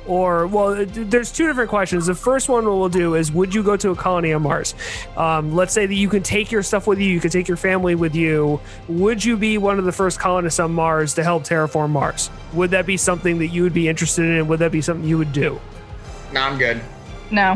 or 0.07 0.47
well, 0.47 0.85
there's 0.87 1.33
two 1.33 1.47
different 1.47 1.71
questions. 1.71 2.07
The 2.07 2.15
first 2.15 2.49
one 2.49 2.65
we'll 2.65 2.89
do 2.89 3.15
is, 3.15 3.33
would 3.33 3.55
you 3.55 3.63
go 3.63 3.77
to 3.77 3.91
a 3.91 3.97
colony 3.97 4.33
on 4.33 4.43
Mars? 4.43 4.75
Um, 5.17 5.55
let's 5.55 5.73
say 5.73 5.87
that 5.87 5.95
you 5.95 6.09
can 6.09 6.23
take 6.23 6.53
your 6.53 6.63
stuff 6.63 6.87
with 6.87 6.99
you, 6.99 7.09
you 7.09 7.21
can 7.21 7.31
take 7.31 7.49
your 7.49 7.57
family 7.57 7.95
with 7.95 8.15
you. 8.15 8.61
Would 8.89 9.25
you 9.25 9.37
be 9.37 9.59
one 9.59 9.79
of 9.79 9.85
the 9.85 9.93
first 9.93 10.19
colonists 10.19 10.61
on 10.61 10.73
Mars 10.73 11.15
to 11.15 11.25
help 11.25 11.45
terraform 11.45 11.91
Mars? 11.91 12.31
Would 12.53 12.71
that 12.73 12.87
be 12.87 12.97
something 12.97 13.39
that 13.39 13.49
you 13.49 13.63
would 13.63 13.75
be 13.75 13.89
interested 13.89 14.25
in? 14.25 14.47
Would 14.49 14.59
that 14.61 14.73
be 14.73 14.83
something 14.83 15.09
you 15.09 15.19
would 15.19 15.33
do? 15.33 15.61
No, 16.35 16.41
I'm 16.43 16.59
good. 16.59 16.81
No. 17.31 17.55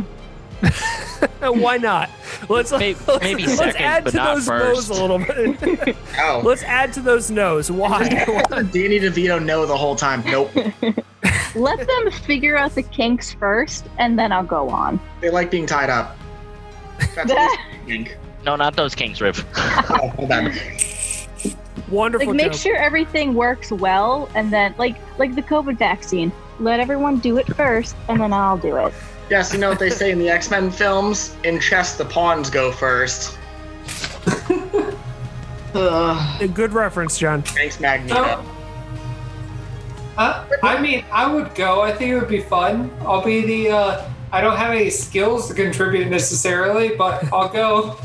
Why 1.41 1.77
not? 1.77 2.11
Let's 2.49 2.71
Maybe- 2.73 2.99
let's, 3.09 3.23
maybe 3.25 3.47
let's 3.47 3.59
second, 3.59 3.83
add 3.83 4.05
but 4.05 4.11
to 4.13 4.17
not 4.17 4.35
those 4.37 4.47
first. 4.47 4.89
no's 4.89 4.99
a 4.99 5.03
little 5.05 5.19
bit. 5.19 5.97
Oh, 6.21 6.43
let's 6.45 6.63
add 6.63 6.93
to 6.95 7.01
those 7.01 7.31
no's. 7.31 7.71
Why? 7.71 8.09
Danny 8.09 9.01
DeVito 9.01 9.45
no 9.45 9.67
the 9.67 9.77
whole 9.77 9.95
time. 9.97 10.23
Nope. 10.27 10.51
Let 11.55 11.79
them 11.87 12.11
figure 12.25 12.57
out 12.57 12.75
the 12.75 12.83
kinks 12.83 13.33
first, 13.33 13.87
and 13.99 14.19
then 14.19 14.31
I'll 14.33 14.45
go 14.45 14.69
on. 14.69 15.01
they 15.21 15.31
like 15.31 15.51
being 15.51 15.67
tied 15.67 15.91
up. 15.91 16.17
That's 17.15 17.31
what 17.33 17.59
I. 17.89 18.07
No, 18.45 18.55
not 18.57 18.77
those 18.77 18.95
kinks, 18.95 19.21
Riv. 19.21 19.45
Oh, 19.57 20.13
hold 20.17 20.31
on. 20.33 20.53
Wonderful. 21.91 22.29
Like, 22.29 22.37
make 22.37 22.53
joke. 22.53 22.61
sure 22.61 22.77
everything 22.77 23.35
works 23.35 23.73
well, 23.73 24.29
and 24.35 24.53
then, 24.53 24.75
like, 24.79 24.97
like 25.19 25.35
the 25.35 25.43
COVID 25.43 25.79
vaccine. 25.79 26.33
Let 26.61 26.81
everyone 26.81 27.19
do 27.19 27.39
it 27.39 27.47
first, 27.55 27.97
and 28.09 28.21
then 28.21 28.33
I'll 28.33 28.59
do 28.59 28.77
it. 28.77 28.93
Yes, 29.31 29.53
you 29.53 29.61
know 29.61 29.71
what 29.71 29.79
they 29.79 29.91
say 29.91 30.11
in 30.11 30.19
the 30.19 30.29
X 30.39 30.51
Men 30.51 30.71
films? 30.71 31.37
In 31.45 31.61
chess, 31.61 31.97
the 31.97 32.05
pawns 32.05 32.51
go 32.51 32.73
first. 32.73 33.39
Ugh. 35.75 36.43
A 36.43 36.49
good 36.49 36.73
reference, 36.73 37.19
John. 37.19 37.43
Thanks, 37.43 37.79
Magneto. 37.79 38.15
So, 38.15 38.45
uh, 40.17 40.47
I 40.63 40.81
mean, 40.81 41.05
I 41.13 41.33
would 41.33 41.55
go. 41.55 41.83
I 41.83 41.93
think 41.93 42.11
it 42.11 42.19
would 42.19 42.29
be 42.29 42.41
fun. 42.41 42.91
I'll 43.01 43.25
be 43.25 43.47
the. 43.47 43.71
Uh, 43.71 44.11
I 44.33 44.41
don't 44.41 44.57
have 44.57 44.73
any 44.73 44.91
skills 44.91 45.49
to 45.49 45.55
contribute 45.55 46.09
necessarily, 46.09 46.97
but 46.97 47.33
I'll 47.33 47.49
go. 47.49 47.99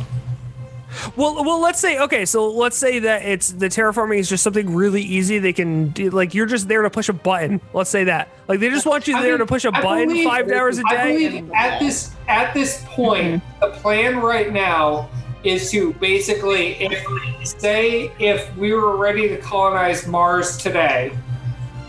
Well, 1.16 1.44
well, 1.44 1.60
let's 1.62 1.80
say 1.80 2.00
okay. 2.00 2.26
So 2.26 2.50
let's 2.50 2.78
say 2.78 3.00
that 3.00 3.24
it's 3.24 3.52
the 3.52 3.68
terraforming 3.68 4.20
is 4.20 4.30
just 4.30 4.44
something 4.44 4.74
really 4.74 5.02
easy. 5.02 5.40
They 5.40 5.54
can 5.54 5.90
do, 5.90 6.10
like 6.10 6.34
you're 6.34 6.46
just 6.46 6.68
there 6.68 6.82
to 6.82 6.90
push 6.90 7.10
a 7.10 7.14
button. 7.14 7.62
Let's 7.74 7.90
say 7.90 8.04
that 8.06 8.30
like 8.48 8.60
they 8.60 8.70
just 8.70 8.86
want 8.86 9.08
you 9.08 9.16
I 9.18 9.22
there 9.22 9.32
mean, 9.32 9.40
to 9.40 9.46
push 9.46 9.66
a 9.66 9.76
I 9.76 9.82
button 9.82 10.08
believe- 10.10 10.28
five 10.28 10.50
hours 10.52 10.78
a 10.80 10.84
day. 10.90 11.28
believe 11.30 11.52
at 11.54 11.80
this 11.80 12.16
at 12.28 12.54
this 12.54 12.84
point, 12.88 13.42
mm-hmm. 13.44 13.60
the 13.62 13.72
plan 13.80 14.18
right 14.20 14.52
now 14.52 15.10
is 15.44 15.70
to 15.72 15.94
basically, 15.96 16.76
if 16.82 17.60
say 17.60 18.12
if 18.20 18.56
we 18.56 18.74
were 18.74 18.96
ready 18.96 19.28
to 19.28 19.38
colonize 19.38 20.08
Mars 20.08 20.58
today, 20.58 21.12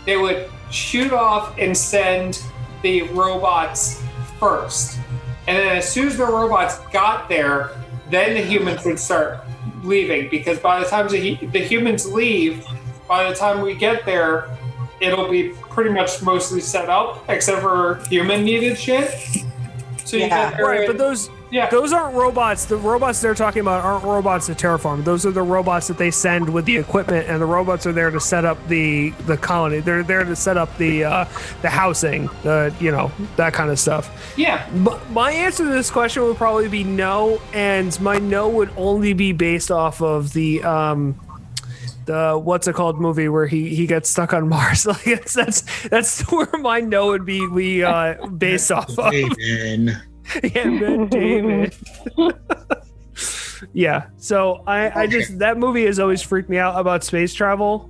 they 0.05 0.17
would 0.17 0.49
shoot 0.71 1.13
off 1.13 1.57
and 1.57 1.75
send 1.77 2.43
the 2.81 3.03
robots 3.03 4.01
first, 4.39 4.99
and 5.47 5.57
then 5.57 5.77
as 5.77 5.89
soon 5.89 6.07
as 6.07 6.17
the 6.17 6.25
robots 6.25 6.79
got 6.91 7.29
there, 7.29 7.71
then 8.09 8.33
the 8.33 8.41
humans 8.41 8.85
would 8.85 8.99
start 8.99 9.39
leaving 9.83 10.29
because 10.29 10.59
by 10.59 10.79
the 10.79 10.85
time 10.85 11.07
the, 11.09 11.35
the 11.47 11.59
humans 11.59 12.11
leave, 12.11 12.65
by 13.07 13.29
the 13.29 13.35
time 13.35 13.61
we 13.61 13.75
get 13.75 14.05
there, 14.05 14.49
it'll 14.99 15.29
be 15.29 15.49
pretty 15.69 15.89
much 15.89 16.21
mostly 16.21 16.61
set 16.61 16.89
up 16.89 17.23
except 17.29 17.61
for 17.61 18.01
human 18.09 18.43
needed 18.43 18.77
shit. 18.77 19.11
So 20.05 20.17
you 20.17 20.23
Yeah. 20.23 20.51
get 20.51 20.61
Right, 20.61 20.87
but 20.87 20.97
those 20.97 21.29
yeah. 21.51 21.69
those 21.69 21.93
aren't 21.93 22.15
robots. 22.15 22.65
The 22.65 22.77
robots 22.77 23.21
they're 23.21 23.35
talking 23.35 23.61
about 23.61 23.83
aren't 23.83 24.03
robots 24.03 24.47
to 24.47 24.53
terraform. 24.53 25.03
Those 25.03 25.25
are 25.25 25.31
the 25.31 25.41
robots 25.41 25.87
that 25.87 25.97
they 25.97 26.11
send 26.11 26.51
with 26.51 26.65
the 26.65 26.77
equipment, 26.77 27.27
and 27.29 27.41
the 27.41 27.45
robots 27.45 27.85
are 27.85 27.93
there 27.93 28.11
to 28.11 28.19
set 28.19 28.45
up 28.45 28.57
the 28.67 29.11
the 29.25 29.37
colony. 29.37 29.79
They're 29.79 30.03
there 30.03 30.23
to 30.23 30.35
set 30.35 30.57
up 30.57 30.75
the 30.77 31.03
uh, 31.03 31.25
the 31.61 31.69
housing, 31.69 32.27
the 32.43 32.73
you 32.79 32.91
know 32.91 33.11
that 33.35 33.53
kind 33.53 33.69
of 33.69 33.79
stuff. 33.79 34.33
yeah. 34.37 34.69
But 34.83 35.09
my 35.11 35.31
answer 35.31 35.63
to 35.63 35.69
this 35.69 35.89
question 35.89 36.23
would 36.23 36.37
probably 36.37 36.69
be 36.69 36.83
no, 36.83 37.41
and 37.53 37.99
my 38.01 38.19
no 38.19 38.49
would 38.49 38.71
only 38.77 39.13
be 39.13 39.31
based 39.31 39.71
off 39.71 40.01
of 40.01 40.33
the 40.33 40.63
um 40.63 41.19
the 42.05 42.39
what's 42.41 42.67
it 42.67 42.75
called 42.75 42.99
movie 42.99 43.27
where 43.29 43.47
he 43.47 43.75
he 43.75 43.87
gets 43.87 44.09
stuck 44.09 44.33
on 44.33 44.47
Mars. 44.47 44.85
Like 44.95 45.03
that's 45.03 45.33
that's 45.33 45.87
that's 45.87 46.21
where 46.31 46.49
my 46.59 46.79
no 46.79 47.07
would 47.07 47.25
be 47.25 47.47
we 47.47 47.83
uh 47.83 48.27
based 48.27 48.71
off 48.71 48.97
of. 48.97 49.13
Amen. 49.13 50.01
Yeah, 50.43 50.63
Ben 50.79 51.07
David. 51.07 51.75
yeah. 53.73 54.07
So 54.17 54.63
I 54.67 55.03
I 55.03 55.07
just 55.07 55.39
that 55.39 55.57
movie 55.57 55.85
has 55.85 55.99
always 55.99 56.21
freaked 56.21 56.49
me 56.49 56.57
out 56.57 56.79
about 56.79 57.03
space 57.03 57.33
travel, 57.33 57.89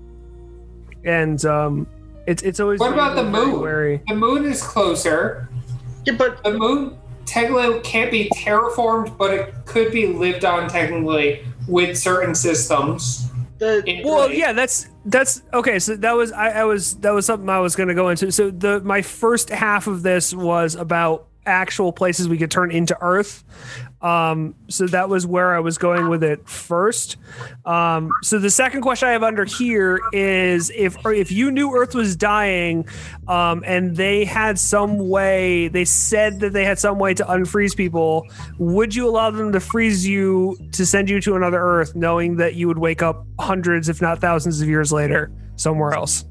and 1.03 1.43
um 1.45 1.87
it's 2.27 2.43
it's 2.43 2.59
always 2.59 2.79
What 2.79 2.93
about 2.93 3.15
the 3.15 3.23
moon? 3.23 3.59
wary. 3.59 4.01
The 4.07 4.15
moon 4.15 4.45
is 4.45 4.61
closer. 4.61 5.49
Yeah, 6.05 6.13
but 6.17 6.43
The 6.43 6.53
moon 6.53 6.97
technically 7.25 7.79
can't 7.81 8.11
be 8.11 8.29
terraformed, 8.35 9.17
but 9.17 9.33
it 9.33 9.53
could 9.65 9.91
be 9.91 10.07
lived 10.07 10.45
on 10.45 10.69
technically 10.69 11.43
with 11.67 11.97
certain 11.97 12.35
systems. 12.35 13.27
the 13.57 14.01
Well, 14.05 14.31
yeah, 14.31 14.53
that's 14.53 14.87
that's 15.05 15.41
okay. 15.53 15.79
So 15.79 15.95
that 15.95 16.11
was 16.11 16.31
I, 16.31 16.49
I 16.49 16.63
was 16.65 16.95
that 16.97 17.11
was 17.11 17.25
something 17.25 17.49
I 17.49 17.59
was 17.59 17.75
going 17.75 17.89
to 17.89 17.95
go 17.95 18.09
into. 18.09 18.31
So 18.31 18.51
the 18.51 18.81
my 18.81 19.01
first 19.01 19.49
half 19.49 19.87
of 19.87 20.03
this 20.03 20.33
was 20.33 20.75
about 20.75 21.27
actual 21.45 21.91
places 21.91 22.27
we 22.27 22.37
could 22.37 22.51
turn 22.51 22.71
into 22.71 22.97
Earth. 23.01 23.43
Um, 24.01 24.55
so 24.67 24.85
that 24.87 25.09
was 25.09 25.25
where 25.25 25.55
I 25.55 25.59
was 25.59 25.77
going 25.77 26.09
with 26.09 26.23
it 26.23 26.47
first. 26.47 27.17
Um, 27.65 28.11
so 28.21 28.37
the 28.37 28.49
second 28.49 28.81
question 28.81 29.09
I 29.09 29.13
have 29.13 29.23
under 29.23 29.45
here 29.45 29.99
is 30.13 30.71
if 30.75 30.95
if 31.05 31.31
you 31.31 31.49
knew 31.51 31.75
Earth 31.75 31.95
was 31.95 32.15
dying, 32.15 32.87
um, 33.27 33.63
and 33.65 33.95
they 33.95 34.25
had 34.25 34.59
some 34.59 35.09
way, 35.09 35.69
they 35.69 35.85
said 35.85 36.39
that 36.41 36.53
they 36.53 36.65
had 36.65 36.77
some 36.77 36.99
way 36.99 37.13
to 37.15 37.23
unfreeze 37.23 37.75
people. 37.75 38.27
Would 38.59 38.93
you 38.93 39.09
allow 39.09 39.31
them 39.31 39.51
to 39.53 39.59
freeze 39.59 40.07
you 40.07 40.57
to 40.73 40.85
send 40.85 41.09
you 41.09 41.19
to 41.21 41.35
another 41.35 41.59
Earth, 41.59 41.95
knowing 41.95 42.35
that 42.37 42.55
you 42.55 42.67
would 42.67 42.79
wake 42.79 43.01
up 43.01 43.25
hundreds, 43.39 43.89
if 43.89 44.01
not 44.01 44.19
thousands, 44.19 44.61
of 44.61 44.67
years 44.67 44.91
later 44.91 45.31
somewhere 45.55 45.93
else? 45.93 46.25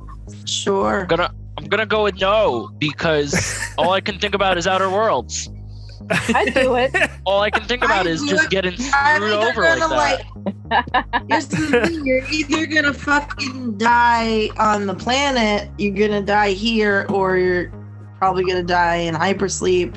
Sure. 0.44 1.00
I'm 1.00 1.06
gonna 1.06 1.34
I'm 1.64 1.70
gonna 1.70 1.86
go 1.86 2.04
with 2.04 2.20
no 2.20 2.68
because 2.78 3.58
all 3.78 3.92
I 3.92 4.02
can 4.02 4.18
think 4.18 4.34
about 4.34 4.58
is 4.58 4.66
Outer 4.66 4.90
Worlds. 4.90 5.48
I'd 6.10 6.52
do 6.52 6.76
it. 6.76 6.94
All 7.24 7.40
I 7.40 7.48
can 7.48 7.62
think 7.64 7.82
about 7.82 8.06
I 8.06 8.10
is 8.10 8.22
just 8.24 8.44
it. 8.44 8.50
getting 8.50 8.74
I 8.92 9.16
screwed 9.16 9.32
over 9.32 9.62
you're 9.62 9.70
like 9.70 9.78
gonna 9.78 9.94
that. 10.68 11.04
like. 11.08 11.24
Here's 11.30 11.46
the 11.46 11.80
thing: 11.86 12.04
you're 12.04 12.22
either 12.30 12.66
gonna 12.66 12.92
fucking 12.92 13.78
die 13.78 14.50
on 14.58 14.86
the 14.86 14.94
planet, 14.94 15.70
you're 15.78 15.94
gonna 15.94 16.20
die 16.20 16.50
here, 16.50 17.06
or 17.08 17.38
you're 17.38 17.72
probably 18.18 18.44
gonna 18.44 18.62
die 18.62 18.96
in 18.96 19.14
hypersleep, 19.14 19.96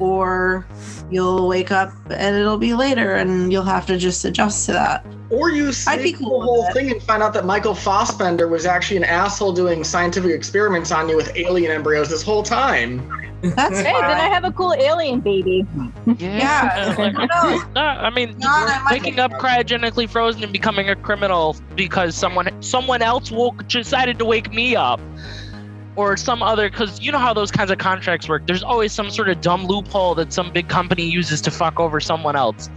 or 0.00 0.66
you'll 1.12 1.46
wake 1.46 1.70
up 1.70 1.92
and 2.10 2.34
it'll 2.36 2.58
be 2.58 2.74
later, 2.74 3.14
and 3.14 3.52
you'll 3.52 3.62
have 3.62 3.86
to 3.86 3.96
just 3.96 4.24
adjust 4.24 4.66
to 4.66 4.72
that. 4.72 5.06
Or 5.30 5.50
you 5.50 5.72
I'd 5.86 6.14
cool 6.14 6.40
the 6.40 6.44
whole 6.44 6.72
thing 6.72 6.90
and 6.92 7.02
find 7.02 7.22
out 7.22 7.34
that 7.34 7.44
Michael 7.44 7.74
Fassbender 7.74 8.48
was 8.48 8.64
actually 8.64 8.98
an 8.98 9.04
asshole 9.04 9.52
doing 9.52 9.82
scientific 9.82 10.30
experiments 10.30 10.92
on 10.92 11.08
you 11.08 11.16
with 11.16 11.36
alien 11.36 11.72
embryos 11.72 12.08
this 12.08 12.22
whole 12.22 12.42
time. 12.42 13.02
That's 13.42 13.78
Hey, 13.78 13.92
then 13.92 14.18
I 14.18 14.28
have 14.28 14.44
a 14.44 14.52
cool 14.52 14.72
alien 14.74 15.20
baby. 15.20 15.66
Yeah. 16.18 16.94
like, 16.98 17.12
No, 17.14 17.62
no, 17.74 17.80
I 17.80 18.10
mean, 18.10 18.38
Not 18.38 18.68
at 18.68 18.84
my- 18.84 18.92
waking 18.92 19.18
up 19.18 19.32
cryogenically 19.32 20.08
frozen 20.08 20.42
and 20.44 20.52
becoming 20.52 20.88
a 20.90 20.96
criminal 20.96 21.56
because 21.74 22.14
someone 22.14 22.50
someone 22.62 23.02
else 23.02 23.30
woke 23.30 23.66
decided 23.68 24.18
to 24.20 24.24
wake 24.24 24.52
me 24.52 24.76
up, 24.76 25.00
or 25.96 26.16
some 26.16 26.42
other 26.42 26.70
because 26.70 27.00
you 27.00 27.10
know 27.10 27.18
how 27.18 27.32
those 27.34 27.50
kinds 27.50 27.70
of 27.70 27.78
contracts 27.78 28.28
work. 28.28 28.46
There's 28.46 28.62
always 28.62 28.92
some 28.92 29.10
sort 29.10 29.28
of 29.28 29.40
dumb 29.40 29.66
loophole 29.66 30.14
that 30.16 30.32
some 30.32 30.52
big 30.52 30.68
company 30.68 31.04
uses 31.04 31.40
to 31.42 31.50
fuck 31.50 31.80
over 31.80 32.00
someone 32.00 32.36
else. 32.36 32.70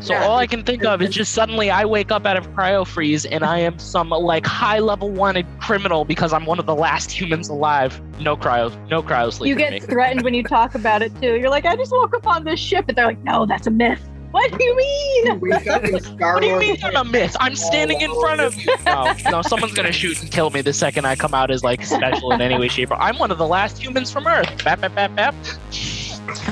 So 0.00 0.14
Yeah, 0.14 0.24
all 0.24 0.38
I 0.38 0.46
can 0.46 0.64
think 0.64 0.84
of 0.84 1.02
is 1.02 1.10
just 1.10 1.32
suddenly 1.32 1.70
I 1.70 1.84
wake 1.84 2.10
up 2.10 2.24
out 2.24 2.36
of 2.36 2.48
cryo 2.52 2.86
freeze 2.86 3.26
and 3.26 3.44
I 3.44 3.58
am 3.58 3.78
some 3.78 4.10
like 4.10 4.46
high 4.46 4.78
level 4.78 5.10
wanted 5.10 5.46
criminal 5.60 6.04
because 6.04 6.32
I'm 6.32 6.46
one 6.46 6.58
of 6.58 6.66
the 6.66 6.74
last 6.74 7.10
humans 7.20 7.48
alive. 7.48 8.00
No 8.20 8.36
cryo, 8.36 8.74
no 8.88 9.02
cryo 9.02 9.32
sleep. 9.32 9.48
You 9.48 9.56
get 9.56 9.82
threatened 9.82 10.22
when 10.22 10.34
you 10.34 10.42
talk 10.42 10.74
about 10.74 11.02
it 11.02 11.12
too. 11.20 11.36
You're 11.36 11.50
like, 11.50 11.66
I 11.66 11.76
just 11.76 11.92
woke 11.92 12.14
up 12.14 12.26
on 12.26 12.44
this 12.44 12.60
ship, 12.60 12.86
and 12.88 12.96
they're 12.96 13.06
like, 13.06 13.22
No, 13.22 13.46
that's 13.46 13.66
a 13.66 13.70
myth. 13.70 14.02
What 14.30 14.56
do 14.56 14.64
you 14.64 14.76
mean? 14.76 15.40
Wake 15.40 15.66
up 15.66 15.84
in 15.84 16.00
Star 16.02 16.34
What 16.34 16.42
do 16.42 16.46
you 16.46 16.58
mean 16.58 16.76
I'm 16.82 16.94
a 16.96 17.04
myth? 17.04 17.36
I'm 17.40 17.56
standing 17.56 18.00
in 18.00 18.14
front 18.20 18.40
of 18.40 18.54
you. 18.54 18.74
No, 18.86 19.12
no, 19.30 19.42
someone's 19.42 19.74
gonna 19.74 19.92
shoot 19.92 20.20
and 20.22 20.30
kill 20.30 20.50
me 20.50 20.62
the 20.62 20.72
second 20.72 21.04
I 21.04 21.16
come 21.16 21.34
out 21.34 21.50
as 21.50 21.64
like 21.64 21.84
special 21.84 22.32
in 22.32 22.40
any 22.40 22.58
way, 22.58 22.68
shape, 22.68 22.90
or 22.90 23.00
I'm 23.00 23.18
one 23.18 23.30
of 23.30 23.38
the 23.38 23.46
last 23.46 23.82
humans 23.82 24.12
from 24.12 24.26
Earth. 24.26 24.64
Bap, 24.64 24.80
bap, 24.80 24.94
bap, 24.94 25.14
bap. 25.16 25.34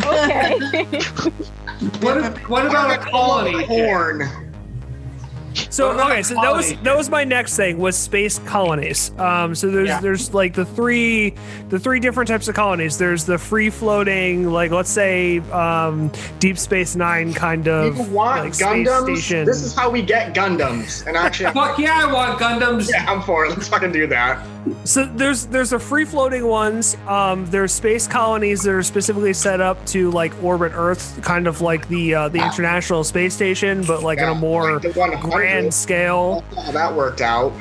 Okay. 0.04 0.84
What, 2.00 2.36
what 2.48 2.66
about 2.66 2.90
a 2.90 2.98
colony? 2.98 3.64
Horn. 3.64 4.47
So 5.70 5.86
What 5.88 5.94
about 5.96 6.10
okay, 6.12 6.22
so 6.22 6.34
that 6.34 6.52
was 6.52 6.74
that 6.82 6.96
was 6.96 7.10
my 7.10 7.24
next 7.24 7.56
thing 7.56 7.78
was 7.78 7.96
space 7.96 8.38
colonies. 8.40 9.10
Um, 9.18 9.54
so 9.54 9.70
there's 9.70 9.88
Yeah. 9.88 10.00
there's 10.00 10.32
like 10.34 10.54
the 10.54 10.64
three 10.64 11.34
the 11.68 11.78
three 11.78 12.00
different 12.00 12.28
types 12.28 12.48
of 12.48 12.54
colonies. 12.54 12.98
There's 12.98 13.24
the 13.24 13.38
free 13.38 13.70
floating, 13.70 14.50
like 14.50 14.70
let's 14.70 14.90
say 14.90 15.38
um, 15.50 16.10
Deep 16.38 16.58
Space 16.58 16.96
Nine 16.96 17.32
kind 17.34 17.68
of 17.68 17.96
you 17.96 18.02
want 18.04 18.44
like 18.44 18.54
space 18.54 18.66
Gundams? 18.88 19.18
station. 19.18 19.44
This 19.46 19.62
is 19.62 19.74
how 19.74 19.90
we 19.90 20.02
get 20.02 20.34
Gundams. 20.34 21.06
And 21.06 21.16
actually, 21.24 21.52
Fuck 21.52 21.78
yeah, 21.78 22.06
I 22.06 22.12
want 22.12 22.38
Gundams. 22.40 22.88
yeah, 22.90 23.04
I'm 23.10 23.22
for 23.22 23.44
it. 23.46 23.50
Let's 23.50 23.68
fucking 23.68 23.92
do 23.92 24.06
that. 24.08 24.44
So 24.84 25.04
there's 25.06 25.46
there's 25.46 25.70
the 25.70 25.78
free 25.78 26.04
floating 26.04 26.46
ones. 26.46 26.96
Um, 27.06 27.46
there's 27.46 27.72
space 27.72 28.06
colonies 28.06 28.62
that 28.62 28.72
are 28.72 28.82
specifically 28.82 29.32
set 29.32 29.60
up 29.60 29.84
to 29.86 30.10
like 30.10 30.32
orbit 30.42 30.72
Earth, 30.74 31.18
kind 31.22 31.46
of 31.46 31.60
like 31.62 31.88
the 31.88 32.14
uh, 32.14 32.28
the 32.28 32.44
International 32.44 33.02
Space 33.04 33.34
Station, 33.34 33.82
but 33.84 34.02
like 34.02 34.18
Yeah, 34.18 34.30
on 34.30 34.36
a 34.36 34.40
more 34.40 34.72
like 34.74 34.82
the 34.82 34.90
100. 35.00 35.22
Grand 35.48 35.74
scale. 35.74 36.44
How 36.56 36.72
that 36.72 36.94
worked 36.94 37.20
out. 37.20 37.52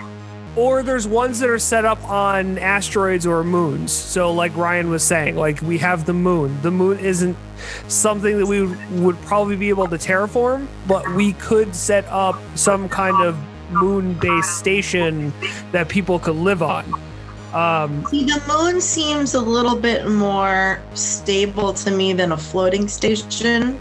Or 0.55 0.81
there's 0.81 1.07
ones 1.07 1.39
that 1.39 1.49
are 1.49 1.59
set 1.59 1.85
up 1.85 2.03
on 2.09 2.57
asteroids 2.57 3.27
or 3.27 3.43
moons. 3.43 3.91
So 3.91 4.31
like 4.31 4.55
Ryan 4.57 4.89
was 4.89 5.03
saying, 5.03 5.35
like 5.35 5.61
we 5.61 5.77
have 5.77 6.05
the 6.05 6.13
moon. 6.13 6.59
The 6.63 6.71
moon 6.71 6.99
isn't 6.99 7.37
something 7.87 8.37
that 8.39 8.45
we 8.45 8.65
would 8.99 9.21
probably 9.21 9.55
be 9.55 9.69
able 9.69 9.87
to 9.87 9.97
terraform, 9.97 10.67
but 10.87 11.07
we 11.13 11.33
could 11.33 11.75
set 11.75 12.05
up 12.05 12.41
some 12.55 12.89
kind 12.89 13.21
of 13.23 13.37
moon-based 13.69 14.57
station 14.57 15.31
that 15.71 15.89
people 15.89 16.17
could 16.17 16.35
live 16.35 16.63
on. 16.63 16.85
Um, 17.53 18.05
See, 18.09 18.25
the 18.25 18.41
moon 18.47 18.81
seems 18.81 19.35
a 19.35 19.41
little 19.41 19.75
bit 19.75 20.07
more 20.09 20.81
stable 20.95 21.73
to 21.73 21.91
me 21.91 22.13
than 22.13 22.31
a 22.31 22.37
floating 22.37 22.87
station 22.87 23.79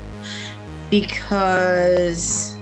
because 0.91 2.56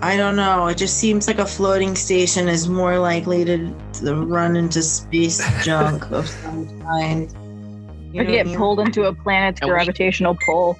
I 0.00 0.16
don't 0.16 0.36
know. 0.36 0.68
It 0.68 0.76
just 0.78 0.98
seems 0.98 1.26
like 1.26 1.38
a 1.38 1.46
floating 1.46 1.96
station 1.96 2.48
is 2.48 2.68
more 2.68 2.98
likely 2.98 3.44
to, 3.44 3.74
to 3.94 4.14
run 4.14 4.54
into 4.56 4.80
space 4.82 5.42
junk 5.64 6.10
of 6.12 6.28
some 6.28 6.80
kind. 6.82 7.30
You 8.12 8.20
Or 8.20 8.24
know 8.24 8.30
what 8.30 8.32
I 8.32 8.36
get 8.36 8.46
mean? 8.46 8.56
pulled 8.56 8.80
into 8.80 9.04
a 9.04 9.14
planet's 9.24 9.60
And 9.60 9.68
we- 9.68 9.74
gravitational 9.74 10.36
pull. 10.44 10.78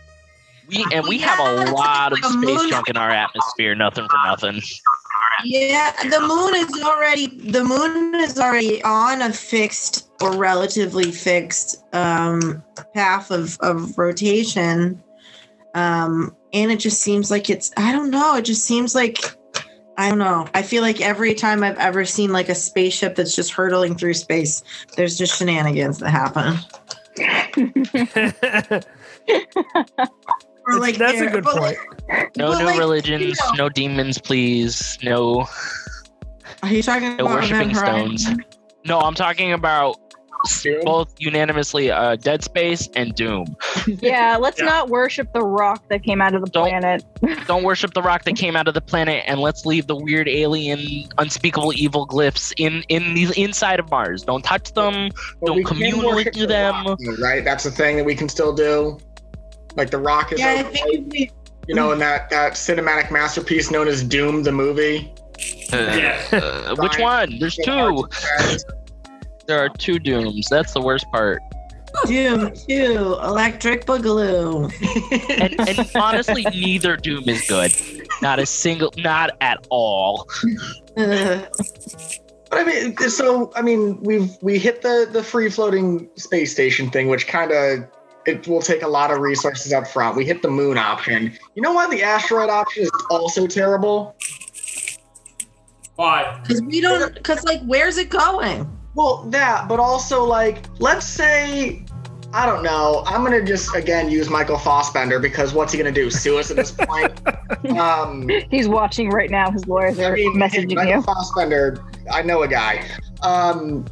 We 0.69 0.85
and 0.93 1.07
we 1.09 1.16
have 1.19 1.39
a 1.41 1.64
Yeah, 1.64 1.71
lot 1.73 2.12
of 2.12 2.19
a 2.19 2.23
space 2.29 2.35
moon- 2.45 2.69
junk 2.71 2.89
in 2.91 2.97
our 2.99 3.11
atmosphere. 3.11 3.75
Nothing 3.75 4.07
for 4.09 4.19
nothing. 4.27 4.61
Yeah, 5.45 5.93
the 6.03 6.21
moon 6.21 6.55
is 6.57 6.83
already 6.85 7.27
the 7.29 7.64
moon 7.64 8.14
is 8.16 8.39
already 8.39 8.83
on 8.83 9.23
a 9.23 9.33
fixed 9.33 10.11
or 10.21 10.37
relatively 10.37 11.11
fixed 11.11 11.83
um, 11.95 12.62
path 12.93 13.31
of, 13.31 13.57
of 13.61 13.97
rotation. 13.97 15.03
Um, 15.75 16.37
and 16.53 16.71
it 16.73 16.79
just 16.79 17.01
seems 17.01 17.31
like 17.31 17.51
it's 17.51 17.71
I 17.77 17.93
don't 17.93 18.11
know, 18.11 18.37
it 18.37 18.43
just 18.43 18.65
seems 18.65 18.95
like 18.95 19.19
I 19.97 20.09
don't 20.11 20.19
know. 20.19 20.47
I 20.55 20.63
feel 20.63 20.83
like 20.83 21.01
every 21.01 21.35
time 21.35 21.65
I've 21.65 21.79
ever 21.79 22.05
seen 22.05 22.31
like 22.33 22.49
a 22.49 22.55
spaceship 22.55 23.17
that's 23.17 23.35
just 23.35 23.51
hurtling 23.53 23.97
through 23.97 24.15
space, 24.15 24.63
there's 24.97 25.19
just 25.19 25.37
shenanigans 25.39 25.99
that 25.99 26.11
happen. 26.11 26.57
Or 30.71 30.79
like 30.79 30.97
that's 30.97 31.19
a 31.21 31.29
good 31.29 31.45
point. 31.45 31.79
like, 32.09 32.37
No 32.37 32.49
but, 32.53 32.59
new 32.59 32.65
like, 32.67 32.75
you 32.75 32.81
religions, 32.81 33.39
know- 33.41 33.55
no 33.65 33.69
demons, 33.71 34.19
please. 34.19 34.99
No, 35.03 35.47
Are 36.63 36.69
you 36.69 36.83
talking 36.83 37.17
no 37.17 37.25
about 37.25 37.37
worshiping 37.41 37.75
stones. 37.75 38.27
No, 38.85 39.01
I'm 39.01 39.15
talking 39.15 39.53
about 39.55 39.97
Doom? 39.97 40.08
Both 40.84 41.14
unanimously 41.18 41.91
uh, 41.91 42.16
Dead 42.16 42.43
Space 42.45 42.89
and 42.95 43.14
Doom. 43.14 43.57
Yeah, 43.86 44.36
let's 44.39 44.59
Yeah. 44.59 44.66
not 44.66 44.89
worship 44.91 45.32
the 45.32 45.41
rock 45.41 45.82
that 45.89 46.03
came 46.03 46.20
out 46.20 46.34
of 46.34 46.43
the 46.45 46.51
Don't- 46.51 46.68
planet. 46.68 47.05
Don't 47.47 47.62
worship 47.64 47.95
the 47.95 48.03
rock 48.03 48.24
that 48.24 48.36
came 48.36 48.55
out 48.55 48.68
of 48.68 48.74
the 48.74 48.80
planet, 48.80 49.24
and 49.26 49.41
let's 49.41 49.64
leave 49.64 49.86
the 49.86 49.97
weird 49.97 50.28
alien, 50.28 51.09
unspeakable 51.18 51.72
evil 51.74 52.07
glyphs 52.07 52.53
in 52.59 52.82
in 52.89 53.14
the 53.14 53.32
inside 53.41 53.80
of 53.80 53.91
Mars. 53.91 54.22
Don't 54.24 54.45
touch 54.45 54.72
them. 54.74 55.09
But 55.41 55.47
Don't 55.47 55.57
we 55.57 55.64
can 55.64 55.76
commune 55.76 56.14
with 56.14 56.32
the 56.34 56.47
them. 56.47 56.74
rock, 56.86 56.99
right? 57.18 57.43
That's 57.45 57.64
the 57.64 57.70
thing 57.70 57.97
that 57.97 58.05
we 58.05 58.14
can 58.14 58.28
still 58.28 58.53
do. 58.53 58.99
Like 59.76 59.91
the 59.91 59.99
rock 59.99 60.32
is, 60.32 60.39
Yeah, 60.41 60.51
I 60.59 60.62
think 60.64 60.86
if 60.95 61.07
we 61.12 61.30
you 61.66 61.74
know, 61.74 61.93
in 61.93 61.99
that 62.01 62.28
that 62.30 62.53
cinematic 62.55 63.11
masterpiece 63.11 63.70
known 63.70 63.89
as 63.89 64.03
Doom 64.03 64.43
the 64.43 64.53
movie. 64.53 65.12
Yeah. 65.70 66.18
Uh, 66.32 66.74
which 66.76 66.99
one? 66.99 67.39
There's 67.39 67.55
two. 67.57 68.09
There 69.49 69.59
are 69.65 69.71
two 69.71 69.99
Dooms. 69.99 70.47
That's 70.51 70.75
the 70.75 70.83
worst 70.83 71.11
part. 71.11 71.41
Doom 72.07 72.53
2, 72.69 73.17
Electric 73.23 73.87
Boogaloo. 73.87 74.71
And, 75.41 75.59
and 75.67 75.91
honestly, 75.95 76.43
neither 76.45 76.99
Doom 76.99 77.27
is 77.27 77.49
good. 77.49 77.73
Not 78.21 78.39
a 78.39 78.45
single, 78.45 78.93
not 78.99 79.31
at 79.41 79.67
all. 79.71 80.29
Uh, 80.99 81.47
But 82.51 82.59
I 82.59 82.65
mean, 82.65 82.97
so 82.97 83.51
I 83.57 83.63
mean, 83.63 84.03
we've 84.03 84.37
we 84.43 84.59
hit 84.59 84.83
the 84.83 85.09
the 85.11 85.23
free 85.23 85.51
floating 85.51 86.09
space 86.17 86.53
station 86.53 86.91
thing, 86.91 87.09
which 87.09 87.27
kind 87.27 87.51
of 87.51 87.87
it 88.27 88.47
will 88.47 88.63
take 88.63 88.83
a 88.83 88.89
lot 88.89 89.11
of 89.11 89.19
resources 89.19 89.73
up 89.73 89.87
front. 89.87 90.17
We 90.17 90.25
hit 90.27 90.43
the 90.43 90.51
moon 90.51 90.77
option. 90.77 91.33
You 91.55 91.63
know 91.63 91.73
why 91.73 91.89
the 91.89 92.03
asteroid 92.03 92.51
option 92.51 92.85
is 92.85 92.91
also 93.11 93.47
terrible? 93.47 94.15
Why? 95.97 96.43
Cause 96.47 96.63
we 96.63 96.81
don't, 96.81 97.23
cause 97.25 97.43
like, 97.45 97.63
where's 97.65 97.97
it 97.99 98.09
going? 98.09 98.78
Well, 98.99 99.23
that, 99.29 99.69
but 99.69 99.79
also 99.79 100.25
like, 100.25 100.65
let's 100.81 101.07
say. 101.07 101.85
I 102.35 102.45
don't 102.45 102.65
know. 102.65 103.05
I'm 103.07 103.23
gonna 103.23 103.43
just 103.43 103.75
again 103.75 104.11
use 104.11 104.29
Michael 104.29 104.59
Fassbender 104.59 105.21
because 105.21 105.55
what's 105.55 105.73
he 105.73 105.79
gonna 105.79 105.93
do? 105.93 106.11
Sue 106.11 106.37
us 106.37 106.51
at 106.51 106.57
this 106.57 106.73
point? 106.73 107.13
um, 107.79 108.29
He's 108.51 108.69
watching 108.69 109.09
right 109.09 109.31
now. 109.31 109.51
His 109.53 109.67
lawyers 109.67 109.99
I 110.01 110.07
are 110.07 110.15
mean, 110.15 110.35
messaging 110.37 110.75
Michael 110.75 110.95
you. 110.95 111.03
Fassbender, 111.03 111.83
I 112.11 112.23
know 112.23 112.43
a 112.43 112.49
guy. 112.49 112.85
Um, 113.23 113.87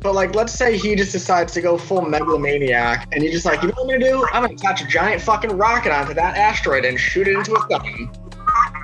but 0.00 0.14
like, 0.14 0.34
let's 0.34 0.52
say 0.52 0.76
he 0.76 0.94
just 0.94 1.10
decides 1.10 1.54
to 1.54 1.62
go 1.62 1.78
full 1.78 2.02
megalomaniac, 2.02 3.08
and 3.12 3.24
you're 3.24 3.32
just 3.32 3.46
like, 3.46 3.62
you 3.62 3.68
know 3.68 3.74
what 3.78 3.94
I'm 3.94 4.00
gonna 4.00 4.10
do? 4.10 4.26
I'm 4.32 4.42
gonna 4.42 4.54
attach 4.54 4.82
a 4.82 4.86
giant 4.86 5.22
fucking 5.22 5.56
rocket 5.56 5.90
onto 5.90 6.12
that 6.14 6.36
asteroid 6.36 6.84
and 6.84 7.00
shoot 7.00 7.26
it 7.26 7.34
into 7.34 7.54
a 7.54 7.60
sun. 7.70 8.10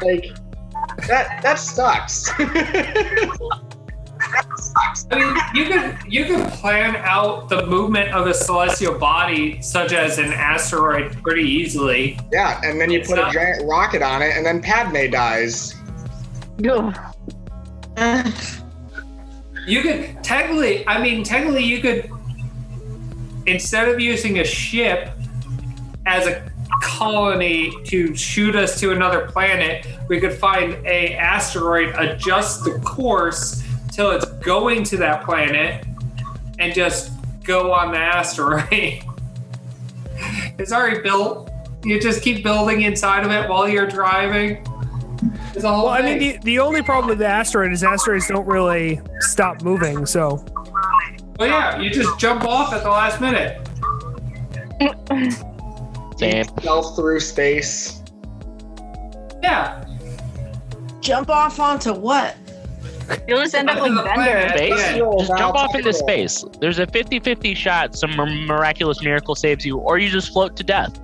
Like, 0.00 0.24
that 1.06 1.42
that 1.42 1.58
sucks. 1.58 2.30
I 5.10 5.18
mean, 5.18 5.36
you 5.54 5.64
could 5.70 5.96
you 6.12 6.24
could 6.24 6.46
plan 6.48 6.96
out 6.96 7.48
the 7.48 7.66
movement 7.66 8.12
of 8.12 8.26
a 8.26 8.34
celestial 8.34 8.98
body, 8.98 9.60
such 9.62 9.92
as 9.92 10.18
an 10.18 10.32
asteroid, 10.32 11.22
pretty 11.22 11.48
easily. 11.48 12.18
yeah, 12.32 12.60
and 12.64 12.80
then 12.80 12.90
you 12.90 13.00
It's 13.00 13.08
put 13.08 13.18
a 13.18 13.30
giant 13.30 13.64
rocket 13.64 14.02
on 14.02 14.22
it, 14.22 14.36
and 14.36 14.44
then 14.44 14.60
Padme 14.60 15.10
dies. 15.10 15.74
Ugh. 16.68 16.96
You 19.66 19.82
could 19.82 20.22
technically, 20.22 20.86
I 20.86 21.02
mean, 21.02 21.24
technically, 21.24 21.64
you 21.64 21.80
could 21.80 22.08
instead 23.46 23.88
of 23.88 23.98
using 23.98 24.38
a 24.38 24.44
ship 24.44 25.10
as 26.06 26.28
a 26.28 26.48
colony 26.82 27.72
to 27.86 28.14
shoot 28.14 28.54
us 28.54 28.78
to 28.78 28.92
another 28.92 29.26
planet, 29.26 29.86
we 30.08 30.20
could 30.20 30.32
find 30.34 30.74
a 30.86 31.14
asteroid, 31.14 31.94
adjust 31.98 32.62
the 32.62 32.78
course 32.84 33.64
till 33.96 34.10
it's 34.10 34.26
going 34.44 34.84
to 34.84 34.98
that 34.98 35.24
planet, 35.24 35.86
and 36.58 36.74
just 36.74 37.12
go 37.42 37.72
on 37.72 37.92
the 37.92 37.98
asteroid. 37.98 38.68
it's 40.58 40.70
already 40.70 41.00
built. 41.00 41.50
You 41.82 41.98
just 41.98 42.22
keep 42.22 42.44
building 42.44 42.82
inside 42.82 43.24
of 43.24 43.30
it 43.30 43.48
while 43.48 43.66
you're 43.66 43.86
driving. 43.86 44.64
It's 45.54 45.64
a 45.64 45.74
whole 45.74 45.86
Well, 45.86 45.94
I 45.94 46.02
mean, 46.02 46.18
the, 46.18 46.38
the 46.42 46.58
only 46.58 46.82
problem 46.82 47.08
with 47.08 47.18
the 47.18 47.26
asteroid 47.26 47.72
is 47.72 47.82
asteroids 47.82 48.28
don't 48.28 48.46
really 48.46 49.00
stop 49.20 49.62
moving. 49.62 50.04
So 50.04 50.44
well, 51.38 51.48
yeah, 51.48 51.80
you 51.80 51.88
just 51.88 52.18
jump 52.18 52.44
off 52.44 52.74
at 52.74 52.82
the 52.82 52.90
last 52.90 53.20
minute. 53.20 53.66
Same. 56.18 56.44
Stealth 56.44 56.96
through 56.96 57.20
space. 57.20 58.02
Yeah. 59.42 59.84
jump 61.00 61.30
off 61.30 61.60
onto 61.60 61.94
what? 61.94 62.36
You'll 63.28 63.40
just 63.40 63.54
end 63.54 63.70
up 63.70 63.78
like 63.78 63.90
Onto 63.90 64.04
Bender. 64.04 64.48
Space? 64.56 64.70
Yeah. 64.70 64.98
Just 65.18 65.36
jump 65.36 65.56
off 65.56 65.74
into 65.74 65.92
space. 65.92 66.44
There's 66.60 66.78
a 66.78 66.86
50 66.86 67.20
50 67.20 67.54
shot 67.54 67.96
some 67.96 68.10
miraculous 68.46 69.02
miracle 69.02 69.34
saves 69.34 69.64
you, 69.64 69.78
or 69.78 69.98
you 69.98 70.08
just 70.08 70.32
float 70.32 70.56
to 70.56 70.64
death. 70.64 71.00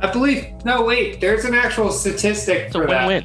I 0.00 0.10
believe. 0.10 0.46
No, 0.64 0.82
wait. 0.82 1.20
There's 1.20 1.44
an 1.44 1.54
actual 1.54 1.90
statistic 1.92 2.66
It's 2.66 2.74
a 2.74 2.80
for 2.80 2.86
win-win. 2.86 3.24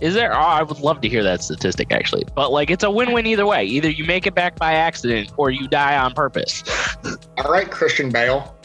Is 0.00 0.14
there? 0.14 0.34
Oh, 0.34 0.40
I 0.40 0.62
would 0.62 0.80
love 0.80 1.00
to 1.02 1.08
hear 1.08 1.22
that 1.22 1.42
statistic 1.42 1.92
actually. 1.92 2.24
But 2.34 2.50
like, 2.50 2.70
it's 2.70 2.82
a 2.82 2.90
win 2.90 3.12
win 3.12 3.26
either 3.26 3.46
way. 3.46 3.64
Either 3.64 3.90
you 3.90 4.04
make 4.04 4.26
it 4.26 4.34
back 4.34 4.56
by 4.56 4.72
accident 4.72 5.30
or 5.36 5.50
you 5.50 5.68
die 5.68 5.96
on 5.96 6.14
purpose. 6.14 6.64
All 7.38 7.52
right, 7.52 7.70
Christian 7.70 8.10
Bale. 8.10 8.56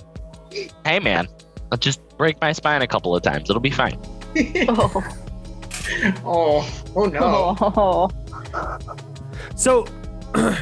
Hey 0.85 0.99
man, 0.99 1.27
I'll 1.71 1.77
just 1.77 2.01
break 2.17 2.39
my 2.39 2.53
spine 2.53 2.81
a 2.81 2.87
couple 2.87 3.15
of 3.15 3.21
times. 3.21 3.49
It'll 3.49 3.59
be 3.61 3.69
fine. 3.69 3.99
Oh, 4.67 5.03
Oh, 6.25 6.83
oh 6.95 7.05
no. 7.05 7.55
oh. 7.61 8.09
So, 9.55 9.85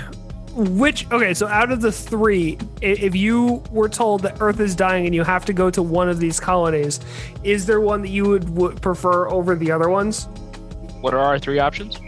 which 0.55 1.09
okay, 1.11 1.33
so 1.33 1.47
out 1.47 1.71
of 1.71 1.81
the 1.81 1.91
three, 1.91 2.57
if 2.81 3.15
you 3.15 3.63
were 3.71 3.89
told 3.89 4.21
that 4.21 4.37
Earth 4.39 4.59
is 4.59 4.75
dying 4.75 5.05
and 5.05 5.15
you 5.15 5.23
have 5.23 5.45
to 5.45 5.53
go 5.53 5.69
to 5.71 5.81
one 5.81 6.09
of 6.09 6.19
these 6.19 6.39
colonies, 6.39 6.99
is 7.43 7.65
there 7.65 7.81
one 7.81 8.01
that 8.03 8.09
you 8.09 8.25
would, 8.25 8.49
would 8.49 8.81
prefer 8.81 9.27
over 9.29 9.55
the 9.55 9.71
other 9.71 9.89
ones? 9.89 10.25
What 11.01 11.13
are 11.13 11.19
our 11.19 11.39
three 11.39 11.59
options? 11.59 11.99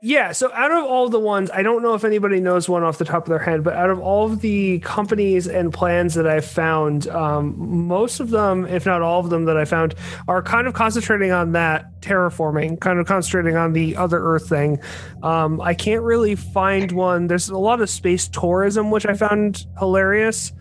yeah. 0.03 0.33
So 0.33 0.53
out 0.53 0.70
of 0.70 0.85
all 0.85 1.09
the 1.09 1.18
ones, 1.18 1.51
I 1.51 1.62
don't 1.62 1.83
know 1.83 1.95
if 1.95 2.05
anybody 2.05 2.39
knows 2.39 2.68
one 2.68 2.85
off 2.85 2.99
the 2.99 3.05
top 3.05 3.24
of 3.24 3.29
their 3.29 3.39
head, 3.39 3.64
but 3.64 3.74
out 3.74 3.91
of 3.91 3.99
all 3.99 4.31
of 4.31 4.41
the 4.41 4.79
companies 4.81 5.49
and 5.49 5.72
plans 5.72 6.14
that 6.14 6.27
I've 6.27 6.45
found, 6.45 7.09
um, 7.09 7.55
most 7.89 8.20
of 8.20 8.31
them, 8.31 8.66
if 8.66 8.87
not 8.87 9.03
all 9.03 9.20
of 9.20 9.31
them 9.31 9.47
that 9.47 9.57
I 9.57 9.64
found, 9.64 9.95
are 10.29 10.43
kind 10.43 10.66
of 10.66 10.74
concentrating 10.74 11.33
on 11.33 11.53
that 11.53 12.01
terraforming, 12.03 12.79
kind 12.79 12.99
of 13.01 13.07
concentrating 13.07 13.57
on 13.57 13.72
the 13.72 13.97
other 13.97 14.18
Earth 14.18 14.49
thing. 14.49 14.79
Um, 15.22 15.61
I 15.61 15.72
can't 15.74 16.03
really 16.03 16.37
find 16.37 16.93
one. 16.93 17.27
There's 17.27 17.49
a 17.49 17.59
lot 17.59 17.81
of 17.81 17.89
space 17.89 18.29
tourism, 18.29 18.91
which 18.91 19.07
I 19.07 19.14
found 19.14 19.66
hilarious. 19.79 20.53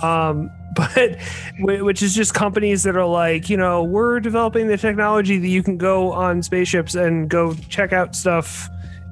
Um, 0.00 0.48
but 0.76 1.18
which 1.58 2.02
is 2.02 2.14
just 2.14 2.34
companies 2.34 2.82
that 2.82 2.96
are 2.96 3.06
like, 3.06 3.48
you 3.48 3.56
know, 3.56 3.82
we're 3.82 4.20
developing 4.20 4.68
the 4.68 4.76
technology 4.76 5.38
that 5.38 5.48
you 5.48 5.62
can 5.62 5.78
go 5.78 6.12
on 6.12 6.42
spaceships 6.42 6.94
and 6.94 7.28
go 7.28 7.54
check 7.68 7.92
out 7.92 8.14
stuff 8.14 8.68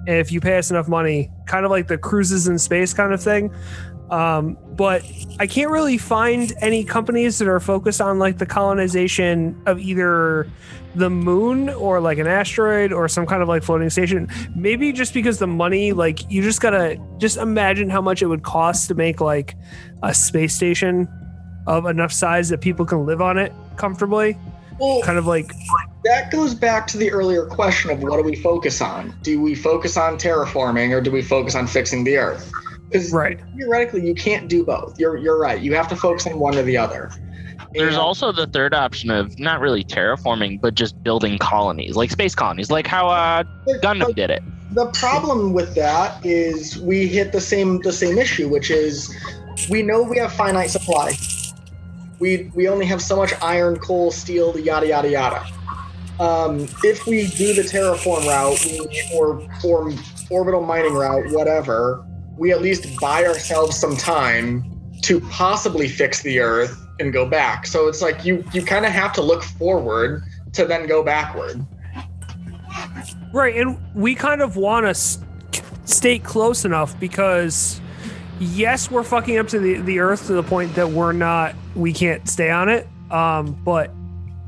if 0.06 0.30
you 0.30 0.40
pay 0.40 0.58
us 0.58 0.70
enough 0.70 0.88
money, 0.88 1.30
kind 1.46 1.64
of 1.64 1.70
like 1.70 1.88
the 1.88 1.96
cruises 1.96 2.46
in 2.46 2.58
space 2.58 2.92
kind 2.92 3.12
of 3.12 3.22
thing. 3.22 3.52
Um, 4.10 4.58
but 4.76 5.02
I 5.40 5.46
can't 5.46 5.70
really 5.70 5.96
find 5.96 6.52
any 6.60 6.84
companies 6.84 7.38
that 7.38 7.48
are 7.48 7.60
focused 7.60 8.02
on 8.02 8.18
like 8.18 8.36
the 8.36 8.46
colonization 8.46 9.60
of 9.66 9.80
either 9.80 10.46
the 10.94 11.08
moon 11.08 11.70
or 11.70 12.00
like 12.00 12.18
an 12.18 12.26
asteroid 12.26 12.92
or 12.92 13.08
some 13.08 13.26
kind 13.26 13.42
of 13.42 13.48
like 13.48 13.62
floating 13.62 13.88
station. 13.88 14.28
Maybe 14.54 14.92
just 14.92 15.14
because 15.14 15.38
the 15.38 15.46
money, 15.46 15.92
like 15.92 16.30
you 16.30 16.42
just 16.42 16.60
gotta 16.60 17.00
just 17.16 17.38
imagine 17.38 17.88
how 17.88 18.02
much 18.02 18.20
it 18.20 18.26
would 18.26 18.42
cost 18.42 18.88
to 18.88 18.94
make 18.94 19.22
like 19.22 19.56
a 20.02 20.12
space 20.12 20.54
station 20.54 21.08
of 21.66 21.86
enough 21.86 22.12
size 22.12 22.48
that 22.50 22.60
people 22.60 22.84
can 22.84 23.06
live 23.06 23.20
on 23.22 23.38
it 23.38 23.52
comfortably. 23.76 24.36
Well, 24.78 25.02
Kind 25.02 25.18
of 25.18 25.26
like 25.26 25.52
that 26.04 26.30
goes 26.32 26.52
back 26.54 26.86
to 26.88 26.98
the 26.98 27.10
earlier 27.10 27.46
question 27.46 27.90
of 27.90 28.02
what 28.02 28.16
do 28.16 28.22
we 28.24 28.34
focus 28.36 28.80
on? 28.82 29.14
Do 29.22 29.40
we 29.40 29.54
focus 29.54 29.96
on 29.96 30.18
terraforming 30.18 30.90
or 30.90 31.00
do 31.00 31.10
we 31.12 31.22
focus 31.22 31.54
on 31.54 31.66
fixing 31.66 32.02
the 32.04 32.16
Earth? 32.18 32.50
Because 32.90 33.12
right. 33.12 33.40
theoretically, 33.56 34.06
you 34.06 34.14
can't 34.14 34.48
do 34.48 34.64
both. 34.64 34.98
You're 34.98 35.16
you're 35.16 35.38
right. 35.38 35.60
You 35.60 35.74
have 35.74 35.88
to 35.88 35.96
focus 35.96 36.26
on 36.26 36.38
one 36.38 36.56
or 36.56 36.62
the 36.62 36.76
other. 36.76 37.10
There's 37.72 37.94
And- 37.94 38.02
also 38.02 38.30
the 38.32 38.46
third 38.48 38.74
option 38.74 39.10
of 39.10 39.38
not 39.38 39.60
really 39.60 39.84
terraforming, 39.84 40.60
but 40.60 40.74
just 40.74 41.00
building 41.02 41.38
colonies, 41.38 41.96
like 41.96 42.10
space 42.10 42.34
colonies, 42.34 42.70
like 42.70 42.86
how 42.86 43.08
uh, 43.08 43.44
Gundam 43.82 44.14
did 44.14 44.30
it. 44.30 44.42
the 44.72 44.86
problem 44.86 45.52
with 45.52 45.74
that 45.76 46.24
is 46.26 46.78
we 46.78 47.06
hit 47.06 47.30
the 47.32 47.40
same 47.40 47.80
the 47.82 47.92
same 47.92 48.18
issue, 48.18 48.48
which 48.48 48.70
is 48.70 49.14
we 49.70 49.82
know 49.82 50.02
we 50.02 50.18
have 50.18 50.32
finite 50.32 50.70
supply. 50.70 51.12
We 52.20 52.50
we 52.54 52.68
only 52.68 52.86
have 52.86 53.02
so 53.02 53.16
much 53.16 53.32
iron, 53.42 53.76
coal, 53.76 54.10
steel, 54.10 54.58
yada 54.58 54.86
yada 54.86 55.10
yada. 55.10 55.46
Um, 56.20 56.68
if 56.84 57.06
we 57.06 57.26
do 57.26 57.54
the 57.54 57.62
terraform 57.62 58.26
route 58.26 59.12
or 59.14 59.46
or 59.64 59.92
orbital 60.30 60.62
mining 60.62 60.94
route, 60.94 61.30
whatever, 61.32 62.04
we 62.38 62.52
at 62.52 62.62
least 62.62 62.98
buy 63.00 63.24
ourselves 63.24 63.76
some 63.76 63.96
time 63.96 64.70
to 65.02 65.20
possibly 65.20 65.88
fix 65.88 66.22
the 66.22 66.38
Earth 66.38 66.80
and 67.00 67.12
go 67.12 67.26
back. 67.26 67.66
So 67.66 67.88
it's 67.88 68.00
like 68.00 68.24
you 68.24 68.44
you 68.52 68.64
kind 68.64 68.86
of 68.86 68.92
have 68.92 69.12
to 69.14 69.22
look 69.22 69.42
forward 69.42 70.22
to 70.52 70.64
then 70.64 70.86
go 70.86 71.02
backward. 71.02 71.66
Right, 73.32 73.56
and 73.56 73.76
we 73.94 74.14
kind 74.14 74.40
of 74.40 74.56
want 74.56 74.86
to 74.86 74.90
s- 74.90 75.18
stay 75.84 76.20
close 76.20 76.64
enough 76.64 76.98
because, 77.00 77.80
yes, 78.40 78.90
we're 78.90 79.02
fucking 79.02 79.38
up 79.38 79.48
to 79.48 79.58
the, 79.58 79.74
the 79.80 79.98
Earth 80.00 80.26
to 80.26 80.34
the 80.34 80.42
point 80.42 80.74
that 80.74 80.90
we're 80.90 81.12
not, 81.12 81.54
we 81.74 81.92
can't 81.92 82.28
stay 82.28 82.50
on 82.50 82.68
it. 82.68 82.86
Um, 83.10 83.52
but 83.64 83.90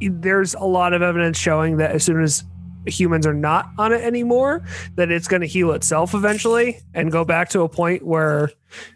there's 0.01 0.55
a 0.55 0.65
lot 0.65 0.93
of 0.93 1.03
evidence 1.03 1.39
showing 1.39 1.77
that 1.79 1.93
as 1.93 2.05
soon 2.05 2.23
as 2.23 2.45
humans 2.87 3.27
are 3.27 3.35
not 3.35 3.71
on 3.79 3.93
it 3.93 4.01
anymore, 4.03 4.63
that 4.95 5.11
it's 5.11 5.29
going 5.29 5.41
to 5.41 5.47
heal 5.47 5.73
itself 5.73 6.15
eventually 6.15 6.81
and 6.95 7.11
go 7.11 7.25
back 7.25 7.49
to 7.51 7.63
a 7.63 7.69
point 7.69 8.05
where 8.05 8.51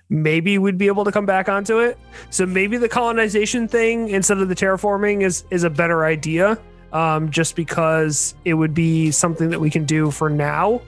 maybe 0.09 0.59
we'd 0.59 0.79
be 0.79 0.87
able 0.87 1.05
to 1.05 1.13
come 1.13 1.27
back 1.27 1.49
onto 1.49 1.79
it. 1.79 1.99
So 2.31 2.47
maybe 2.47 2.77
the 2.77 2.89
colonization 2.89 3.69
thing 3.69 4.09
instead 4.09 4.39
of 4.39 4.49
the 4.49 4.55
terraforming 4.55 5.23
is 5.23 5.45
is 5.51 5.65
a 5.65 5.71
better 5.71 6.05
idea 6.05 6.59
um, 6.93 7.31
just 7.31 7.57
because 7.57 8.35
it 8.45 8.55
would 8.55 8.75
be 8.75 9.11
something 9.11 9.51
that 9.51 9.61
we 9.61 9.71
can 9.71 9.85
do 9.85 10.11
for 10.11 10.31
now 10.31 10.83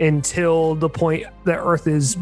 until 0.00 0.74
the 0.74 0.88
point 0.88 1.24
that 1.44 1.58
Earth 1.58 1.86
is 1.86 2.16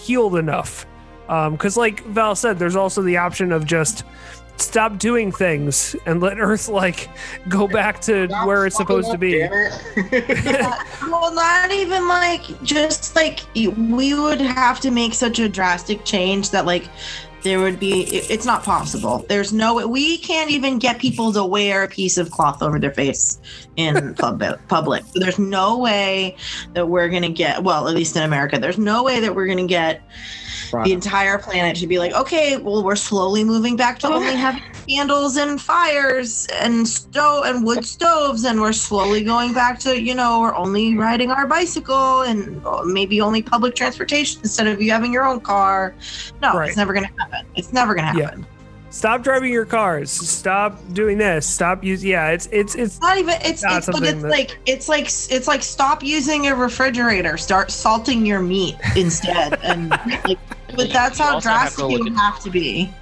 healed 0.00 0.36
enough. 0.36 0.86
Um, 1.28 1.52
because, 1.52 1.76
like 1.76 2.02
Val 2.06 2.34
said, 2.34 2.58
there's 2.58 2.76
also 2.76 3.02
the 3.02 3.16
option 3.16 3.52
of 3.52 3.64
just 3.64 4.04
stop 4.56 4.98
doing 4.98 5.32
things 5.32 5.96
and 6.06 6.20
let 6.20 6.38
Earth 6.40 6.68
like 6.68 7.08
go 7.48 7.66
back 7.66 8.00
to 8.02 8.28
Stop 8.28 8.46
where 8.46 8.66
it's 8.66 8.76
fucking 8.76 9.02
supposed 9.02 9.12
to 9.12 9.18
be. 9.18 9.38
damn 9.38 9.52
it. 9.52 10.86
well, 11.02 11.32
not 11.32 11.70
even 11.70 12.08
like 12.08 12.62
just 12.62 13.14
like 13.16 13.40
we 13.54 14.14
would 14.14 14.40
have 14.40 14.80
to 14.80 14.90
make 14.90 15.14
such 15.14 15.38
a 15.38 15.48
drastic 15.48 16.04
change 16.04 16.50
that 16.50 16.66
like 16.66 16.88
there 17.42 17.58
would 17.60 17.78
be 17.80 18.02
it- 18.04 18.30
it's 18.30 18.44
not 18.46 18.62
possible. 18.64 19.24
There's 19.28 19.52
no 19.52 19.74
way 19.74 19.84
we 19.84 20.18
can't 20.18 20.50
even 20.50 20.78
get 20.78 20.98
people 20.98 21.32
to 21.32 21.44
wear 21.44 21.82
a 21.84 21.88
piece 21.88 22.18
of 22.18 22.30
cloth 22.30 22.62
over 22.62 22.78
their 22.78 22.92
face 22.92 23.38
in 23.76 24.14
pub- 24.18 24.58
public. 24.68 25.04
There's 25.14 25.38
no 25.38 25.78
way 25.78 26.36
that 26.74 26.88
we're 26.88 27.08
gonna 27.08 27.28
get 27.30 27.62
well, 27.64 27.88
at 27.88 27.94
least 27.94 28.16
in 28.16 28.22
America. 28.22 28.58
There's 28.58 28.78
no 28.78 29.02
way 29.02 29.20
that 29.20 29.34
we're 29.34 29.46
gonna 29.46 29.66
get 29.66 30.02
the 30.84 30.92
entire 30.92 31.38
planet 31.38 31.76
to 31.76 31.86
be 31.86 31.98
like, 31.98 32.12
okay, 32.12 32.56
well, 32.56 32.82
we're 32.82 32.96
slowly 32.96 33.44
moving 33.44 33.76
back 33.76 33.98
to 34.00 34.08
only 34.08 34.34
having 34.46 34.62
candles 34.88 35.36
and 35.36 35.60
fires 35.60 36.46
and 36.60 36.86
stove 36.86 37.44
and 37.46 37.64
wood 37.64 37.84
stoves, 37.84 38.44
and 38.44 38.60
we're 38.60 38.72
slowly 38.72 39.22
going 39.22 39.52
back 39.52 39.78
to, 39.80 40.00
you 40.00 40.14
know, 40.14 40.40
we're 40.40 40.54
only 40.54 40.96
riding 40.96 41.30
our 41.30 41.46
bicycle 41.46 42.22
and 42.22 42.60
uh, 42.66 42.82
maybe 42.84 43.20
only 43.20 43.42
public 43.42 43.74
transportation 43.74 44.40
instead 44.42 44.66
of 44.66 44.80
you 44.80 44.90
having 44.90 45.12
your 45.12 45.26
own 45.26 45.40
car. 45.40 45.94
No, 46.42 46.54
Right. 46.54 46.68
it's 46.68 46.76
never 46.76 46.92
gonna 46.92 47.10
happen. 47.18 47.46
It's 47.54 47.72
never 47.72 47.94
gonna 47.94 48.16
Yeah. 48.16 48.34
Happen. 48.90 48.92
Stop 48.92 49.22
driving 49.22 49.52
your 49.52 49.64
cars. 49.64 50.10
Stop 50.10 50.78
doing 50.92 51.18
this. 51.18 51.46
Stop 51.46 51.84
using 51.84 52.10
Yeah, 52.10 52.28
it's 52.30 52.46
it's 52.52 52.74
it's 52.74 52.96
It's 52.96 53.00
not 53.00 53.18
even. 53.18 53.34
It's, 53.42 53.62
Not 53.62 53.78
it's 53.78 53.86
but 53.86 54.02
it's 54.02 54.22
that- 54.22 54.30
like 54.30 54.58
it's 54.66 54.88
like 54.88 55.04
it's 55.06 55.48
like 55.48 55.62
stop 55.62 56.02
using 56.02 56.46
a 56.48 56.54
refrigerator. 56.54 57.36
Start 57.36 57.70
salting 57.70 58.26
your 58.26 58.40
meat 58.40 58.76
instead, 58.96 59.58
and 59.62 59.90
like, 59.90 60.38
but 60.76 60.90
that's 60.92 61.18
you 61.18 61.24
how 61.24 61.34
also 61.34 61.48
have 61.50 61.70
to 61.70 61.76
drastic 61.76 61.84
it 61.84 61.88
look 61.88 62.02
would 62.04 62.12
at- 62.12 62.18
have 62.18 62.40
to 62.40 62.50
be. 62.50 62.92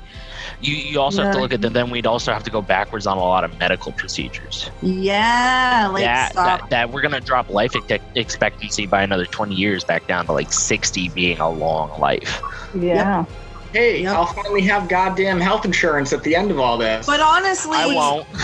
You, 0.60 0.74
you 0.74 1.00
also 1.00 1.22
have 1.22 1.34
to 1.34 1.40
look 1.40 1.52
at 1.52 1.60
that. 1.60 1.72
Then 1.72 1.88
we'd 1.88 2.04
also 2.06 2.32
have 2.32 2.42
to 2.42 2.50
go 2.50 2.60
backwards 2.60 3.06
on 3.06 3.16
a 3.16 3.20
lot 3.20 3.44
of 3.44 3.56
medical 3.60 3.92
procedures. 3.92 4.68
Yeah, 4.82 5.88
like 5.92 6.02
that, 6.02 6.32
stop. 6.32 6.62
that 6.62 6.70
that 6.70 6.90
we're 6.90 7.00
gonna 7.00 7.20
drop 7.20 7.48
life 7.48 7.76
expectancy 8.16 8.84
by 8.84 9.02
another 9.04 9.24
20 9.24 9.54
years 9.54 9.84
back 9.84 10.08
down 10.08 10.26
to 10.26 10.32
like 10.32 10.52
60 10.52 11.10
being 11.10 11.38
a 11.38 11.48
long 11.48 11.96
life. 12.00 12.42
Yeah. 12.74 13.24
Hey, 13.72 14.02
Yep. 14.02 14.14
I'll 14.14 14.26
finally 14.26 14.62
have 14.62 14.88
goddamn 14.88 15.40
health 15.40 15.64
insurance 15.64 16.12
at 16.12 16.22
the 16.22 16.34
end 16.34 16.50
of 16.50 16.58
all 16.58 16.78
this. 16.78 17.06
But 17.06 17.20
honestly, 17.20 17.76
I 17.76 17.86
won't. 17.86 18.26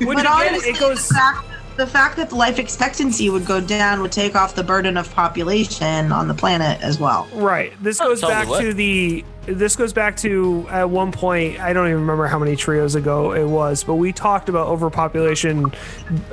But 0.00 0.26
honestly, 0.26 0.70
it 0.70 0.78
goes. 0.78 1.08
the, 1.08 1.14
fact, 1.14 1.46
the 1.76 1.86
fact 1.86 2.16
that 2.16 2.30
the 2.30 2.36
life 2.36 2.58
expectancy 2.58 3.30
would 3.30 3.44
go 3.44 3.60
down 3.60 4.00
would 4.00 4.12
take 4.12 4.36
off 4.36 4.54
the 4.54 4.62
burden 4.62 4.96
of 4.96 5.12
population 5.12 6.12
on 6.12 6.28
the 6.28 6.34
planet 6.34 6.80
as 6.82 7.00
well. 7.00 7.28
Right. 7.32 7.72
This 7.82 7.98
goes 7.98 8.20
Tell 8.20 8.30
back 8.30 8.48
to 8.60 8.72
the. 8.72 9.24
This 9.46 9.76
goes 9.76 9.92
back 9.92 10.16
to 10.18 10.66
at 10.70 10.88
one 10.88 11.12
point. 11.12 11.60
I 11.60 11.74
don't 11.74 11.86
even 11.86 12.00
remember 12.00 12.26
how 12.26 12.38
many 12.38 12.56
trios 12.56 12.94
ago 12.94 13.34
it 13.34 13.44
was, 13.44 13.84
but 13.84 13.96
we 13.96 14.10
talked 14.10 14.48
about 14.48 14.68
overpopulation 14.68 15.66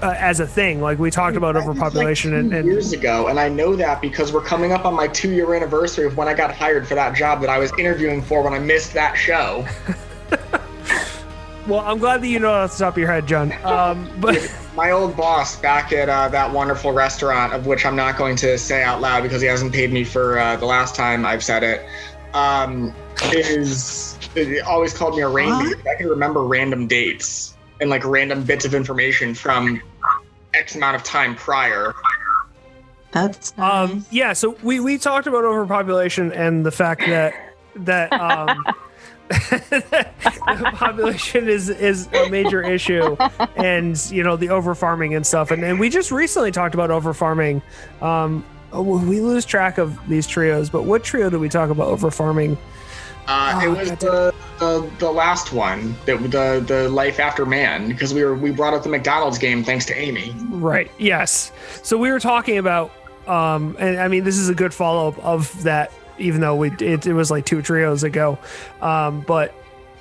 uh, 0.01 0.15
as 0.17 0.39
a 0.39 0.47
thing. 0.47 0.79
Like 0.79 0.97
we 0.97 1.11
talked 1.11 1.35
about 1.35 1.55
That 1.55 1.63
overpopulation 1.63 2.31
like 2.31 2.39
and, 2.39 2.53
and 2.53 2.65
years 2.65 2.93
ago, 2.93 3.27
and 3.27 3.37
I 3.37 3.49
know 3.49 3.75
that 3.75 4.01
because 4.01 4.31
we're 4.31 4.43
coming 4.43 4.71
up 4.71 4.85
on 4.85 4.93
my 4.93 5.09
two-year 5.09 5.53
anniversary 5.53 6.05
of 6.05 6.15
when 6.15 6.29
I 6.29 6.33
got 6.33 6.55
hired 6.55 6.87
for 6.87 6.95
that 6.95 7.13
job 7.13 7.41
that 7.41 7.49
I 7.49 7.57
was 7.57 7.73
interviewing 7.77 8.21
for 8.21 8.41
when 8.43 8.53
I 8.53 8.59
missed 8.59 8.93
that 8.93 9.15
show. 9.15 9.67
well, 11.67 11.81
I'm 11.81 11.97
glad 11.97 12.21
that 12.21 12.29
you 12.29 12.39
know 12.39 12.53
off 12.53 12.71
the 12.77 12.85
top 12.85 12.93
of 12.93 12.97
your 12.97 13.11
head, 13.11 13.27
John. 13.27 13.51
Um, 13.65 14.09
but 14.21 14.37
My 14.75 14.91
old 14.91 15.17
boss 15.17 15.57
back 15.57 15.91
at 15.91 16.07
uh, 16.07 16.29
that 16.29 16.51
wonderful 16.51 16.93
restaurant, 16.93 17.53
of 17.53 17.65
which 17.65 17.85
I'm 17.85 17.95
not 17.95 18.17
going 18.17 18.37
to 18.37 18.57
say 18.57 18.83
out 18.83 19.01
loud 19.01 19.21
because 19.23 19.41
he 19.41 19.47
hasn't 19.47 19.73
paid 19.73 19.91
me 19.91 20.03
for 20.03 20.39
uh, 20.39 20.55
the 20.55 20.65
last 20.65 20.95
time 20.95 21.25
I've 21.25 21.43
said 21.43 21.63
it, 21.63 21.85
um, 22.33 22.93
is 23.33 24.17
he 24.33 24.61
always 24.61 24.93
called 24.93 25.15
me 25.15 25.23
a 25.23 25.27
reindeer. 25.27 25.75
I 25.91 25.95
can 25.95 26.07
remember 26.07 26.43
random 26.43 26.87
dates 26.87 27.57
and 27.81 27.89
like 27.89 28.05
random 28.05 28.43
bits 28.43 28.63
of 28.63 28.73
information 28.73 29.33
from 29.33 29.81
X 30.53 30.75
amount 30.75 30.95
of 30.95 31.03
time 31.03 31.35
prior. 31.35 31.93
That's 33.11 33.55
nice. 33.57 33.89
Um, 33.89 34.05
yeah, 34.09 34.31
so 34.33 34.55
we, 34.63 34.79
we 34.79 34.97
talked 34.97 35.27
about 35.27 35.43
overpopulation 35.43 36.31
and 36.31 36.65
the 36.65 36.71
fact 36.71 37.01
that 37.01 37.33
that 37.75 38.13
um, 38.13 38.65
the 39.59 40.71
population 40.75 41.47
is 41.47 41.69
is 41.69 42.07
a 42.13 42.29
major 42.29 42.61
issue, 42.61 43.15
and 43.55 43.97
you 44.11 44.23
know 44.23 44.35
the 44.35 44.47
overfarming 44.47 45.15
and 45.15 45.25
stuff. 45.25 45.51
And, 45.51 45.63
and 45.63 45.79
we 45.79 45.89
just 45.89 46.11
recently 46.11 46.51
talked 46.51 46.73
about 46.73 46.89
overfarming. 46.89 47.61
Um, 48.01 48.45
we 48.73 49.19
lose 49.19 49.45
track 49.45 49.77
of 49.77 49.97
these 50.07 50.25
trios, 50.27 50.69
but 50.69 50.83
what 50.83 51.03
trio 51.03 51.29
did 51.29 51.39
we 51.39 51.49
talk 51.49 51.69
about 51.69 51.87
overfarming? 51.87 52.57
Uh, 53.27 53.59
it 53.63 53.67
Oh, 53.67 53.71
was 53.71 53.89
the, 53.91 54.33
the 54.59 54.91
the 54.99 55.11
last 55.11 55.53
one, 55.53 55.95
the 56.05 56.17
the 56.17 56.63
the 56.65 56.89
life 56.89 57.19
after 57.19 57.45
man, 57.45 57.87
because 57.87 58.13
we 58.13 58.23
were 58.23 58.35
we 58.35 58.51
brought 58.51 58.73
up 58.73 58.83
the 58.83 58.89
McDonald's 58.89 59.37
game 59.37 59.63
thanks 59.63 59.85
to 59.85 59.93
Amy. 59.97 60.33
Right. 60.49 60.89
Yes. 60.97 61.51
So 61.83 61.97
we 61.97 62.09
were 62.11 62.19
talking 62.19 62.57
about, 62.57 62.91
um, 63.27 63.75
and 63.79 63.99
I 63.99 64.07
mean, 64.07 64.23
this 64.23 64.37
is 64.37 64.49
a 64.49 64.55
good 64.55 64.73
follow 64.73 65.09
up 65.09 65.19
of 65.19 65.63
that, 65.63 65.91
even 66.21 66.41
though 66.41 66.55
we 66.55 66.71
it, 66.79 67.05
it 67.05 67.13
was 67.13 67.29
like 67.31 67.45
two 67.45 67.61
trios 67.61 68.03
ago, 68.03 68.37
um, 68.81 69.21
but 69.21 69.53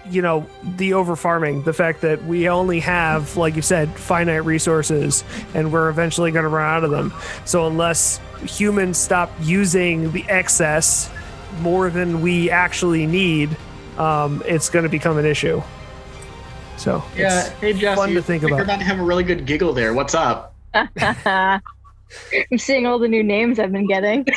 you 0.08 0.22
know 0.22 0.46
the 0.76 0.94
over 0.94 1.16
farming, 1.16 1.62
the 1.62 1.72
fact 1.72 2.00
that 2.02 2.24
we 2.24 2.48
only 2.48 2.80
have, 2.80 3.36
like 3.36 3.56
you 3.56 3.62
said, 3.62 3.90
finite 3.90 4.44
resources, 4.44 5.24
and 5.54 5.72
we're 5.72 5.88
eventually 5.88 6.30
going 6.30 6.44
to 6.44 6.48
run 6.48 6.66
out 6.76 6.84
of 6.84 6.90
them. 6.90 7.12
So 7.44 7.66
unless 7.66 8.20
humans 8.46 8.98
stop 8.98 9.30
using 9.42 10.10
the 10.12 10.24
excess 10.28 11.10
more 11.60 11.90
than 11.90 12.22
we 12.22 12.50
actually 12.50 13.06
need, 13.06 13.56
um, 13.98 14.42
it's 14.46 14.68
going 14.70 14.84
to 14.84 14.88
become 14.88 15.18
an 15.18 15.26
issue. 15.26 15.62
So 16.78 17.02
Yeah, 17.14 17.40
it's 17.40 17.48
hey 17.60 17.72
Jesse, 17.74 17.96
fun 17.96 18.14
to 18.14 18.22
think 18.22 18.42
you're 18.42 18.52
about. 18.54 18.62
about 18.64 18.78
to 18.78 18.84
have 18.86 18.98
a 19.00 19.02
really 19.02 19.24
good 19.24 19.44
giggle 19.44 19.74
there. 19.74 19.92
What's 19.92 20.14
up? 20.14 20.54
I'm 22.50 22.58
seeing 22.58 22.86
all 22.86 22.98
the 22.98 23.08
new 23.08 23.22
names 23.22 23.58
I've 23.58 23.72
been 23.72 23.86
getting. 23.86 24.26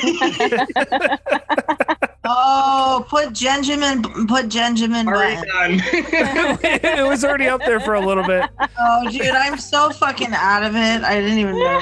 oh, 2.24 3.06
put 3.10 3.40
Benjamin, 3.40 4.04
put 4.28 4.54
Benjamin. 4.54 5.08
Already 5.08 5.48
done. 5.48 5.82
it 5.92 7.08
was 7.08 7.24
already 7.24 7.48
up 7.48 7.62
there 7.62 7.80
for 7.80 7.96
a 7.96 8.06
little 8.06 8.24
bit. 8.24 8.50
Oh, 8.80 9.10
dude, 9.10 9.22
I'm 9.28 9.58
so 9.58 9.90
fucking 9.92 10.34
out 10.34 10.64
of 10.64 10.76
it. 10.76 11.04
I 11.04 11.20
didn't 11.20 11.38
even 11.38 11.60
know 11.60 11.82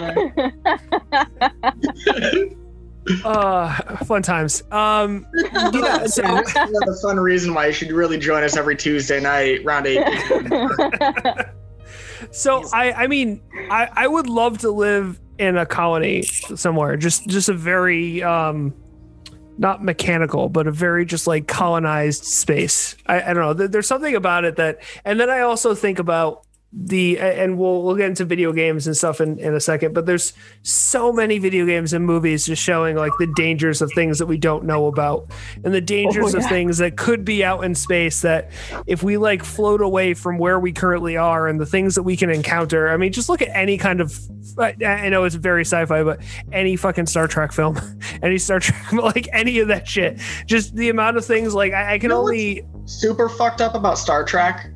that. 1.38 2.56
Uh, 3.26 3.98
fun 4.06 4.22
times. 4.22 4.64
Um, 4.72 5.26
yeah, 5.34 6.06
so 6.06 6.22
this 6.22 6.56
another 6.56 6.96
fun 7.02 7.20
reason 7.20 7.54
why 7.54 7.66
you 7.66 7.74
should 7.74 7.92
really 7.92 8.20
join 8.20 8.44
us 8.44 8.56
every 8.56 8.76
Tuesday 8.76 9.20
night, 9.20 9.66
round 9.66 9.88
eight. 9.88 10.06
so 12.30 12.64
I, 12.72 12.92
I 12.92 13.08
mean, 13.08 13.42
I, 13.72 13.90
I 13.92 14.08
would 14.08 14.30
love 14.30 14.60
to 14.60 14.70
live 14.70 15.20
in 15.42 15.58
a 15.58 15.66
colony 15.66 16.22
somewhere. 16.22 16.96
Just, 16.98 17.28
just 17.28 17.50
a 17.50 17.54
very, 17.54 18.22
um, 18.24 18.74
not 19.58 19.84
mechanical, 19.84 20.50
but 20.50 20.68
a 20.68 20.72
very 20.72 21.06
just 21.06 21.28
like 21.28 21.48
colonized 21.48 22.24
space. 22.24 22.96
I, 23.06 23.22
I 23.22 23.34
don't 23.34 23.58
know. 23.58 23.68
There's 23.68 23.88
something 23.88 24.16
about 24.16 24.46
it 24.46 24.56
that, 24.56 24.82
and 25.04 25.20
then 25.20 25.30
I 25.30 25.42
also 25.42 25.76
think 25.76 26.00
about 26.00 26.46
the, 26.74 27.20
and 27.20 27.58
we'll 27.58 27.84
we'll 27.84 27.96
get 27.96 28.08
into 28.08 28.24
video 28.24 28.54
games 28.54 28.88
and 28.88 28.96
stuff 28.96 29.20
in, 29.20 29.38
in 29.40 29.54
a 29.54 29.60
second. 29.60 29.94
But 29.94 30.06
there's 30.06 30.32
so 30.64 31.12
many 31.12 31.38
video 31.38 31.66
games 31.66 31.92
and 31.92 32.06
movies 32.06 32.46
just 32.46 32.64
showing 32.64 32.96
like 32.96 33.12
the 33.20 33.28
dangers 33.36 33.82
of 33.82 33.92
things 33.94 34.20
that 34.20 34.26
we 34.26 34.38
don't 34.38 34.64
know 34.64 34.88
about, 34.88 35.30
and 35.66 35.74
the 35.74 35.80
oh, 35.80 35.82
dangers 35.82 36.34
of 36.34 36.44
yeah. 36.44 36.50
things 36.50 36.78
that 36.78 36.96
could 36.96 37.26
be 37.26 37.44
out 37.44 37.66
in 37.66 37.76
space. 37.76 38.22
That 38.22 38.52
if 38.88 39.04
we 39.04 39.18
like 39.18 39.44
float 39.44 39.82
away 39.82 40.14
from 40.14 40.38
where 40.38 40.60
we 40.60 40.72
currently 40.72 41.18
are 41.18 41.48
and 41.48 41.60
the 41.60 41.66
things 41.66 41.96
that 41.96 42.04
we 42.04 42.16
can 42.16 42.30
encounter. 42.30 42.90
I 42.90 42.96
mean, 42.96 43.12
just 43.12 43.28
look 43.28 43.42
at 43.42 43.50
any 43.50 43.78
kind 43.78 44.00
of. 44.00 44.18
I 44.58 44.76
I 44.86 45.10
know 45.10 45.26
it's 45.26 45.36
very 45.36 45.66
sci-fi, 45.66 46.04
but 46.04 46.22
any 46.54 46.78
fucking 46.78 47.08
Star 47.08 47.28
Trek 47.28 47.52
film, 47.52 47.80
any 48.24 48.38
Star 48.38 48.62
Trek, 48.62 48.94
like 48.94 49.28
any 49.34 49.60
of 49.60 49.68
that 49.68 49.88
shit. 49.88 50.20
Just 50.46 50.74
the 50.76 50.90
amount 50.90 51.18
of 51.18 51.26
things 51.26 51.54
like 51.54 51.74
I, 51.74 51.96
I 51.96 52.00
can 52.00 52.04
You 52.04 52.16
know 52.16 52.22
only 52.22 52.66
Super 52.86 53.30
fucked 53.30 53.62
up 53.62 53.76
about 53.76 53.98
Star 53.98 54.24
Trek. 54.24 54.72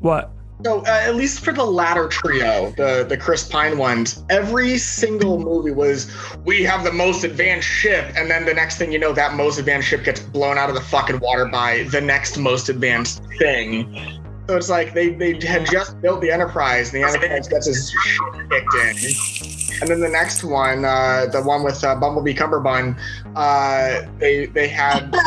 what. 0.00 0.35
So 0.64 0.80
uh, 0.80 1.02
at 1.04 1.16
least 1.16 1.44
for 1.44 1.52
the 1.52 1.64
latter 1.64 2.08
trio, 2.08 2.70
the 2.76 3.04
the 3.06 3.16
Chris 3.16 3.46
Pine 3.46 3.76
ones, 3.76 4.24
every 4.30 4.78
single 4.78 5.38
movie 5.38 5.70
was 5.70 6.10
we 6.44 6.62
have 6.62 6.82
the 6.82 6.92
most 6.92 7.24
advanced 7.24 7.68
ship, 7.68 8.10
and 8.16 8.30
then 8.30 8.46
the 8.46 8.54
next 8.54 8.78
thing 8.78 8.90
you 8.90 8.98
know, 8.98 9.12
that 9.12 9.34
most 9.34 9.58
advanced 9.58 9.88
ship 9.88 10.04
gets 10.04 10.20
blown 10.20 10.56
out 10.56 10.68
of 10.68 10.74
the 10.74 10.80
fucking 10.80 11.20
water 11.20 11.44
by 11.44 11.82
the 11.90 12.00
next 12.00 12.38
most 12.38 12.68
advanced 12.68 13.22
thing. 13.38 14.22
So 14.48 14.56
it's 14.56 14.70
like 14.70 14.94
they, 14.94 15.10
they 15.10 15.34
had 15.44 15.66
just 15.66 16.00
built 16.00 16.20
the 16.20 16.30
Enterprise, 16.30 16.94
and 16.94 17.02
the 17.02 17.08
Enterprise 17.08 17.48
gets 17.48 17.66
his 17.66 17.90
shit 17.90 18.50
kicked 18.50 18.74
in. 18.74 19.65
And 19.80 19.90
then 19.90 20.00
the 20.00 20.08
next 20.08 20.42
one, 20.42 20.84
uh, 20.84 21.26
the 21.30 21.42
one 21.42 21.62
with 21.62 21.82
uh, 21.84 21.94
Bumblebee 21.96 22.34
Cumberbund, 22.34 22.98
uh, 23.34 24.02
they 24.18 24.46
they 24.46 24.68
had. 24.68 25.14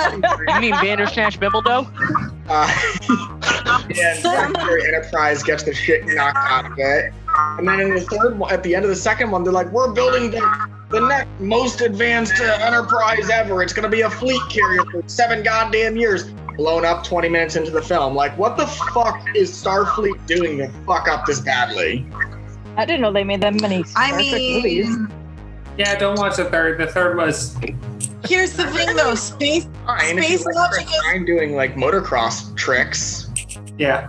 You 0.00 0.60
mean 0.60 0.72
Bandersnatch 0.72 1.38
Bibbledo? 1.38 1.86
Uh, 2.48 3.86
yeah, 3.94 4.14
Secretary 4.20 4.86
Enterprise 4.86 5.42
gets 5.42 5.62
the 5.62 5.74
shit 5.74 6.06
knocked 6.06 6.36
out 6.36 6.66
of 6.66 6.78
it. 6.78 7.12
And 7.58 7.68
then 7.68 7.80
in 7.80 7.94
the 7.94 8.00
third 8.00 8.38
one, 8.38 8.52
at 8.52 8.62
the 8.62 8.74
end 8.74 8.84
of 8.84 8.90
the 8.90 8.96
second 8.96 9.30
one, 9.30 9.44
they're 9.44 9.52
like, 9.52 9.70
we're 9.70 9.92
building 9.92 10.30
the, 10.30 10.68
the 10.90 11.00
next 11.00 11.28
most 11.38 11.80
advanced 11.80 12.40
uh, 12.40 12.58
Enterprise 12.60 13.30
ever. 13.30 13.62
It's 13.62 13.72
going 13.72 13.84
to 13.84 13.94
be 13.94 14.02
a 14.02 14.10
fleet 14.10 14.42
carrier 14.50 14.84
for 14.90 15.02
seven 15.06 15.42
goddamn 15.42 15.96
years. 15.96 16.32
Blown 16.56 16.84
up 16.84 17.04
20 17.04 17.28
minutes 17.28 17.56
into 17.56 17.70
the 17.70 17.82
film. 17.82 18.14
Like, 18.14 18.36
what 18.36 18.56
the 18.56 18.66
fuck 18.66 19.24
is 19.34 19.50
Starfleet 19.50 20.26
doing 20.26 20.58
to 20.58 20.68
fuck 20.84 21.08
up 21.08 21.24
this 21.24 21.40
badly? 21.40 22.06
I 22.80 22.84
didn't 22.86 23.02
know 23.02 23.12
they 23.12 23.24
made 23.24 23.40
that 23.42 23.60
many 23.60 23.82
Star 23.84 24.02
I 24.04 24.10
Trek 24.10 24.24
movies. 24.24 24.88
mean, 24.88 25.08
Yeah, 25.76 25.96
don't 25.98 26.18
watch 26.18 26.36
the 26.36 26.46
third. 26.46 26.78
The 26.80 26.86
third 26.86 27.16
was 27.16 27.56
here's 28.26 28.52
the 28.54 28.66
thing 28.68 28.96
though, 28.96 29.14
space. 29.14 29.66
Fine, 29.86 30.18
if 30.18 30.24
Space 30.24 30.40
you 30.40 30.46
like 30.46 30.54
logic 30.54 30.86
Chris 30.86 31.00
Pine 31.04 31.24
doing 31.24 31.54
like 31.56 31.74
motocross 31.74 32.56
tricks. 32.56 33.28
yeah. 33.78 34.08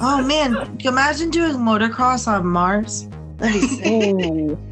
Oh 0.00 0.22
man, 0.26 0.78
imagine 0.84 1.30
doing 1.30 1.54
motocross 1.56 2.26
on 2.28 2.46
Mars. 2.46 3.08
That'd 3.38 3.60
be 3.60 3.66
sick. 3.66 3.86
Ooh. 3.86 4.58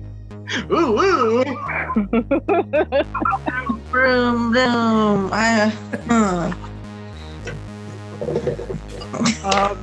Ooh, 0.72 0.98
ooh. 1.00 1.44
Boom, 3.92 4.52
boom. 4.52 5.30
I, 5.32 5.72
uh, 6.10 6.52
Um, 9.44 9.78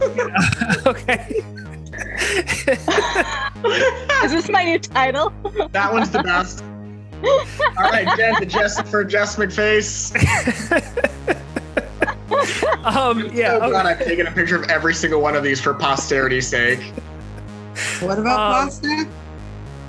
okay. 0.85 1.41
Is 4.23 4.31
this 4.31 4.49
my 4.49 4.63
new 4.63 4.79
title? 4.79 5.31
That 5.71 5.91
one's 5.91 6.09
the 6.11 6.23
best. 6.23 6.63
All 7.23 7.89
right, 7.91 8.07
Jen, 8.17 8.35
the 8.39 8.45
Jess 8.45 8.79
for 8.89 9.03
Jess 9.03 9.35
McFace. 9.37 10.13
um, 12.85 13.29
yeah. 13.33 13.57
oh 13.61 13.71
god, 13.71 13.85
okay. 13.85 13.95
I've 13.95 14.05
taken 14.05 14.27
a 14.27 14.31
picture 14.31 14.55
of 14.61 14.69
every 14.69 14.93
single 14.93 15.21
one 15.21 15.35
of 15.35 15.43
these 15.43 15.59
for 15.61 15.73
posterity's 15.73 16.47
sake. 16.47 16.79
what 18.01 18.19
about 18.19 18.39
Um, 18.39 18.67
pasta? 18.69 19.07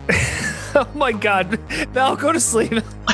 Oh 0.75 0.87
my 0.95 1.13
god. 1.13 1.59
Val, 1.93 2.15
go 2.15 2.31
to 2.31 2.39
sleep. 2.39 2.73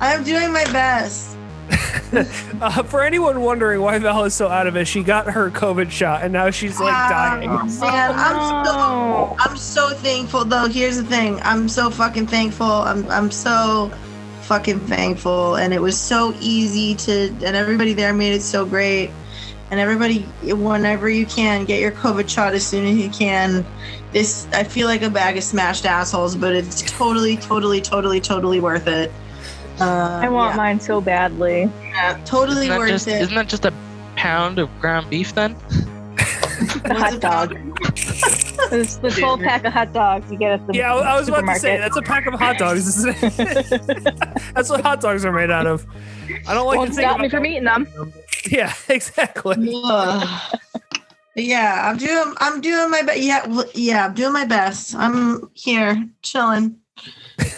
I'm 0.00 0.22
doing 0.24 0.52
my 0.52 0.64
best. 0.64 1.36
Uh, 2.62 2.82
for 2.84 3.02
anyone 3.02 3.40
wondering 3.40 3.80
why 3.80 3.98
Val 3.98 4.22
is 4.24 4.34
so 4.34 4.48
out 4.48 4.68
of 4.68 4.76
it, 4.76 4.86
she 4.86 5.02
got 5.02 5.26
her 5.26 5.50
COVID 5.50 5.90
shot 5.90 6.22
and 6.22 6.32
now 6.32 6.48
she's 6.50 6.78
like 6.78 6.92
dying. 7.08 7.48
Ah, 7.50 7.64
Man, 7.64 8.12
I'm 8.14 8.64
so 8.64 8.72
Oh. 8.74 9.36
I'm 9.40 9.56
so 9.56 9.90
thankful 9.90 10.44
though. 10.44 10.68
Here's 10.68 10.96
the 10.96 11.02
thing. 11.02 11.40
I'm 11.42 11.68
so 11.68 11.90
fucking 11.90 12.28
thankful. 12.28 12.66
I'm 12.66 13.08
I'm 13.10 13.30
so 13.32 13.90
fucking 14.42 14.80
thankful, 14.80 15.56
and 15.56 15.72
it 15.72 15.80
was 15.80 15.98
so 15.98 16.34
easy 16.40 16.94
to, 16.94 17.28
and 17.44 17.56
everybody 17.56 17.94
there 17.94 18.12
made 18.12 18.32
it 18.34 18.42
so 18.42 18.64
great. 18.64 19.10
And 19.70 19.80
everybody, 19.80 20.20
whenever 20.42 21.08
you 21.08 21.24
can, 21.24 21.64
get 21.64 21.80
your 21.80 21.92
COVID 21.92 22.28
shot 22.28 22.52
as 22.52 22.64
soon 22.66 22.84
as 22.84 22.96
you 22.98 23.08
can. 23.08 23.64
This, 24.12 24.46
I 24.52 24.64
feel 24.64 24.86
like 24.86 25.00
a 25.00 25.08
bag 25.08 25.38
of 25.38 25.42
smashed 25.44 25.86
assholes, 25.86 26.36
but 26.36 26.54
it's 26.54 26.82
totally, 26.82 27.38
totally, 27.38 27.80
totally, 27.80 28.20
totally 28.20 28.60
worth 28.60 28.86
it. 28.86 29.10
Uh, 29.80 30.20
I 30.22 30.28
want 30.28 30.52
yeah, 30.52 30.56
mine 30.56 30.80
so 30.80 31.00
badly. 31.00 31.70
yeah, 31.82 32.20
totally 32.24 32.66
Isn't 32.66 32.78
worth 32.78 32.88
just 32.88 33.08
it. 33.08 33.22
isn't 33.22 33.34
that 33.34 33.48
just 33.48 33.64
a 33.64 33.72
pound 34.16 34.58
of 34.58 34.68
ground 34.80 35.10
beef 35.10 35.34
then? 35.34 35.56
The 36.62 36.94
What's 36.94 37.00
hot 37.00 37.20
dog. 37.20 37.58
It's 38.72 38.96
the 38.96 39.10
12 39.10 39.40
pack 39.40 39.64
of 39.64 39.72
hot 39.72 39.92
dogs 39.92 40.30
you 40.30 40.38
get 40.38 40.52
at 40.52 40.66
the 40.66 40.74
Yeah, 40.74 40.94
I, 40.94 41.14
I 41.14 41.18
was 41.18 41.28
about 41.28 41.42
to 41.42 41.58
say 41.58 41.76
that's 41.76 41.96
a 41.96 42.02
pack 42.02 42.26
of 42.26 42.34
hot 42.34 42.56
dogs. 42.58 43.02
that's 44.54 44.70
what 44.70 44.80
hot 44.80 45.00
dogs 45.00 45.24
are 45.24 45.32
made 45.32 45.50
out 45.50 45.66
of. 45.66 45.84
I 46.46 46.54
don't 46.54 46.66
like 46.66 46.78
Won't 46.78 46.90
to 46.90 46.94
stop 46.94 47.20
me 47.20 47.28
from 47.28 47.46
eating 47.46 47.64
them. 47.64 47.86
Yeah, 48.50 48.74
exactly. 48.88 49.56
Yeah, 51.36 51.88
I'm 51.90 51.96
doing. 51.96 52.34
I'm 52.38 52.60
doing 52.60 52.90
my 52.90 53.02
best. 53.02 53.20
Yeah, 53.20 53.62
yeah, 53.74 54.06
I'm 54.06 54.14
doing 54.14 54.32
my 54.32 54.44
best. 54.44 54.94
I'm 54.96 55.48
here, 55.54 56.08
chilling, 56.22 56.76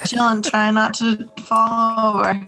chilling, 0.04 0.42
trying 0.42 0.74
not 0.74 0.94
to 0.94 1.28
fall 1.40 2.16
over. 2.16 2.46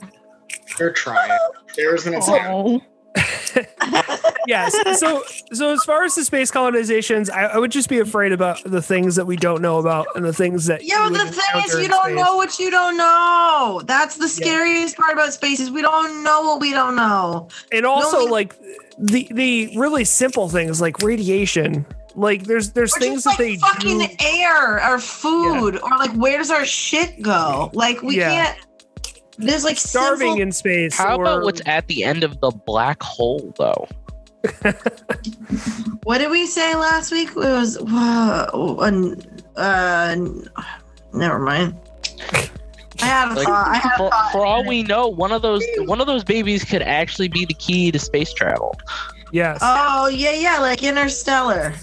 They're 0.78 0.92
trying. 0.92 1.38
There's 1.74 2.06
an 2.06 2.14
oh. 2.14 2.18
attempt. 2.18 2.46
Oh. 2.50 2.80
yes. 4.46 4.76
So, 4.98 5.22
so 5.52 5.72
as 5.72 5.84
far 5.84 6.04
as 6.04 6.14
the 6.14 6.24
space 6.24 6.50
colonizations, 6.50 7.30
I, 7.30 7.44
I 7.44 7.58
would 7.58 7.70
just 7.70 7.88
be 7.88 7.98
afraid 7.98 8.32
about 8.32 8.62
the 8.64 8.82
things 8.82 9.16
that 9.16 9.26
we 9.26 9.36
don't 9.36 9.62
know 9.62 9.78
about 9.78 10.06
and 10.14 10.24
the 10.24 10.32
things 10.32 10.66
that. 10.66 10.84
Yo, 10.84 11.04
you 11.04 11.10
the 11.10 11.24
thing 11.24 11.64
is, 11.64 11.74
you 11.74 11.88
don't 11.88 12.04
space. 12.04 12.16
know 12.16 12.36
what 12.36 12.58
you 12.58 12.70
don't 12.70 12.96
know. 12.96 13.82
That's 13.84 14.16
the 14.16 14.28
scariest 14.28 14.96
part 14.96 15.14
about 15.14 15.32
space 15.32 15.60
is 15.60 15.70
we 15.70 15.82
don't 15.82 16.22
know 16.22 16.42
what 16.42 16.60
we 16.60 16.72
don't 16.72 16.96
know. 16.96 17.48
and 17.72 17.86
also 17.86 18.18
only- 18.18 18.30
like 18.30 18.56
the 18.98 19.28
the 19.30 19.76
really 19.76 20.04
simple 20.04 20.48
things 20.48 20.80
like 20.80 20.98
radiation. 21.02 21.86
Like 22.16 22.44
there's 22.44 22.70
there's 22.72 22.96
Or 22.96 23.00
things 23.00 23.24
just 23.24 23.24
that 23.24 23.30
like 23.32 23.38
they 23.38 23.56
fucking 23.58 23.98
do. 23.98 24.06
air 24.24 24.82
or 24.90 24.98
food 24.98 25.76
or 25.82 25.90
like 25.98 26.12
where 26.12 26.38
does 26.38 26.50
our 26.50 26.64
shit 26.64 27.20
go? 27.22 27.70
Like 27.74 28.02
we 28.02 28.16
Yeah. 28.18 28.30
can't. 28.30 28.58
There's 29.38 29.64
like 29.64 29.76
starving 29.76 30.28
simple- 30.28 30.42
in 30.42 30.52
space. 30.52 30.96
How 30.96 31.20
about 31.20 31.42
what's 31.44 31.60
at 31.66 31.86
the 31.88 32.04
end 32.04 32.24
of 32.24 32.40
the 32.40 32.50
black 32.50 33.02
hole 33.02 33.52
though? 33.58 33.86
What 36.04 36.18
did 36.18 36.30
we 36.30 36.46
say 36.46 36.74
last 36.76 37.10
week? 37.10 37.30
It 37.30 37.36
was 37.36 37.76
uh, 37.78 38.46
uh 39.56 40.16
never 41.12 41.38
mind. 41.38 41.74
I 43.02 43.04
had 43.04 43.32
a 43.32 43.34
Like, 43.34 43.46
thought. 43.46 43.66
I 43.68 43.76
had 43.76 43.92
a 43.94 43.98
thought. 44.10 44.32
for 44.32 44.46
all 44.46 44.64
we 44.66 44.82
know, 44.84 45.08
one 45.08 45.32
of 45.32 45.42
those 45.42 45.62
one 45.80 46.00
of 46.00 46.06
those 46.06 46.24
babies 46.24 46.64
could 46.64 46.82
actually 46.82 47.28
be 47.28 47.44
the 47.44 47.54
key 47.54 47.90
to 47.90 47.98
space 47.98 48.32
travel. 48.32 48.74
yes. 49.32 49.58
Oh 49.62 50.06
yeah, 50.08 50.32
yeah, 50.32 50.58
like 50.60 50.82
Interstellar. 50.82 51.74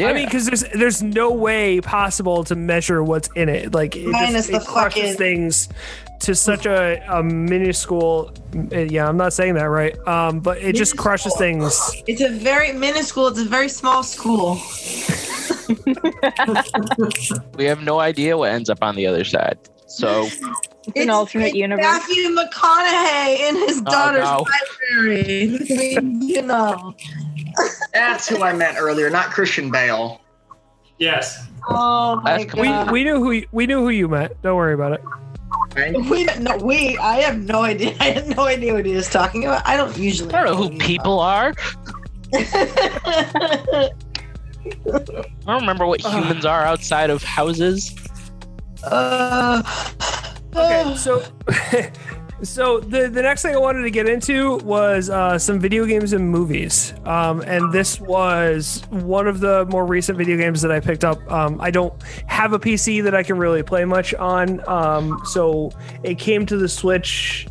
I 0.00 0.12
mean, 0.12 0.26
because 0.26 0.46
there's 0.46 0.64
there's 0.74 1.02
no 1.02 1.30
way 1.32 1.80
possible 1.80 2.44
to 2.44 2.54
measure 2.54 3.02
what's 3.02 3.28
in 3.34 3.48
it. 3.48 3.74
Like 3.74 3.96
it, 3.96 4.06
Minus 4.06 4.48
just, 4.48 4.66
the 4.66 4.70
crushes 4.72 5.02
fucking- 5.02 5.16
things 5.16 5.68
to 6.20 6.34
such 6.34 6.66
a, 6.66 7.00
a 7.08 7.22
minuscule. 7.22 8.32
uh, 8.72 8.78
Yeah, 8.78 9.08
I'm 9.08 9.16
not 9.16 9.32
saying 9.32 9.54
that 9.54 9.64
right. 9.70 9.96
Um, 10.08 10.40
but 10.40 10.58
it 10.58 10.74
just 10.74 10.96
crushes 10.96 11.34
things. 11.36 11.78
It's 12.08 12.20
a 12.20 12.28
very 12.30 12.72
minuscule. 12.72 13.28
It's 13.28 13.38
a 13.40 13.44
very 13.44 13.68
small 13.68 14.02
school. 14.02 14.58
we 17.56 17.64
have 17.64 17.82
no 17.82 18.00
idea 18.00 18.36
what 18.36 18.50
ends 18.50 18.70
up 18.70 18.78
on 18.82 18.96
the 18.96 19.06
other 19.06 19.24
side. 19.24 19.58
So 19.86 20.24
It's 20.24 20.96
an 20.96 21.08
alternate 21.10 21.46
it's 21.48 21.54
universe. 21.56 21.82
Matthew 21.84 22.34
McConaughey 22.34 23.48
in 23.48 23.56
his 23.56 23.80
daughter's 23.82 24.24
no. 24.24 24.44
library. 24.90 25.58
I 25.96 26.00
mean, 26.00 26.22
you 26.22 26.42
know. 26.42 26.94
That's 27.92 28.28
who 28.28 28.42
I 28.42 28.52
meant 28.52 28.76
earlier, 28.78 29.10
not 29.10 29.30
Christian 29.30 29.70
Bale. 29.70 30.20
Yes. 30.98 31.46
Oh 31.68 32.20
my 32.22 32.38
That's 32.38 32.54
We 32.54 32.66
god. 32.68 32.90
we 32.90 33.04
knew 33.04 33.16
who 33.22 33.42
we 33.52 33.66
knew 33.66 33.80
who 33.80 33.90
you 33.90 34.08
meant. 34.08 34.40
Don't 34.42 34.56
worry 34.56 34.74
about 34.74 34.92
it. 34.94 35.02
Thank 35.70 36.08
We, 36.10 36.24
no, 36.40 36.56
we. 36.58 36.96
I 36.98 37.16
have 37.20 37.38
no 37.38 37.62
idea. 37.62 37.94
I 38.00 38.10
had 38.10 38.36
no 38.36 38.44
idea 38.46 38.74
what 38.74 38.84
he 38.86 38.94
was 38.94 39.08
talking 39.08 39.44
about. 39.44 39.66
I 39.66 39.76
don't 39.76 39.96
usually. 39.96 40.32
I 40.34 40.44
don't 40.44 40.56
know 40.60 40.68
who 40.68 40.78
people 40.78 41.20
are. 41.20 41.54
I 42.34 43.90
don't 45.46 45.60
remember 45.60 45.86
what 45.86 46.00
humans 46.00 46.44
are 46.44 46.62
outside 46.62 47.10
of 47.10 47.22
houses. 47.22 47.94
uh, 48.84 49.62
Okay, 50.54 50.96
so 50.96 51.22
so 52.42 52.80
the 52.80 53.08
the 53.08 53.22
next 53.22 53.42
thing 53.42 53.54
I 53.54 53.58
wanted 53.58 53.82
to 53.82 53.90
get 53.90 54.08
into 54.08 54.56
was 54.58 55.10
uh, 55.10 55.38
some 55.38 55.58
video 55.58 55.84
games 55.86 56.12
and 56.12 56.30
movies, 56.30 56.94
um, 57.04 57.40
and 57.42 57.72
this 57.72 58.00
was 58.00 58.82
one 58.90 59.26
of 59.26 59.40
the 59.40 59.66
more 59.66 59.86
recent 59.86 60.18
video 60.18 60.36
games 60.36 60.62
that 60.62 60.70
I 60.70 60.80
picked 60.80 61.04
up. 61.04 61.18
Um, 61.30 61.60
I 61.60 61.70
don't 61.70 61.94
have 62.26 62.52
a 62.52 62.58
PC 62.58 63.02
that 63.04 63.14
I 63.14 63.22
can 63.22 63.38
really 63.38 63.62
play 63.62 63.84
much 63.84 64.14
on, 64.14 64.66
um, 64.68 65.20
so 65.24 65.70
it 66.02 66.18
came 66.18 66.46
to 66.46 66.56
the 66.56 66.68
Switch 66.68 67.46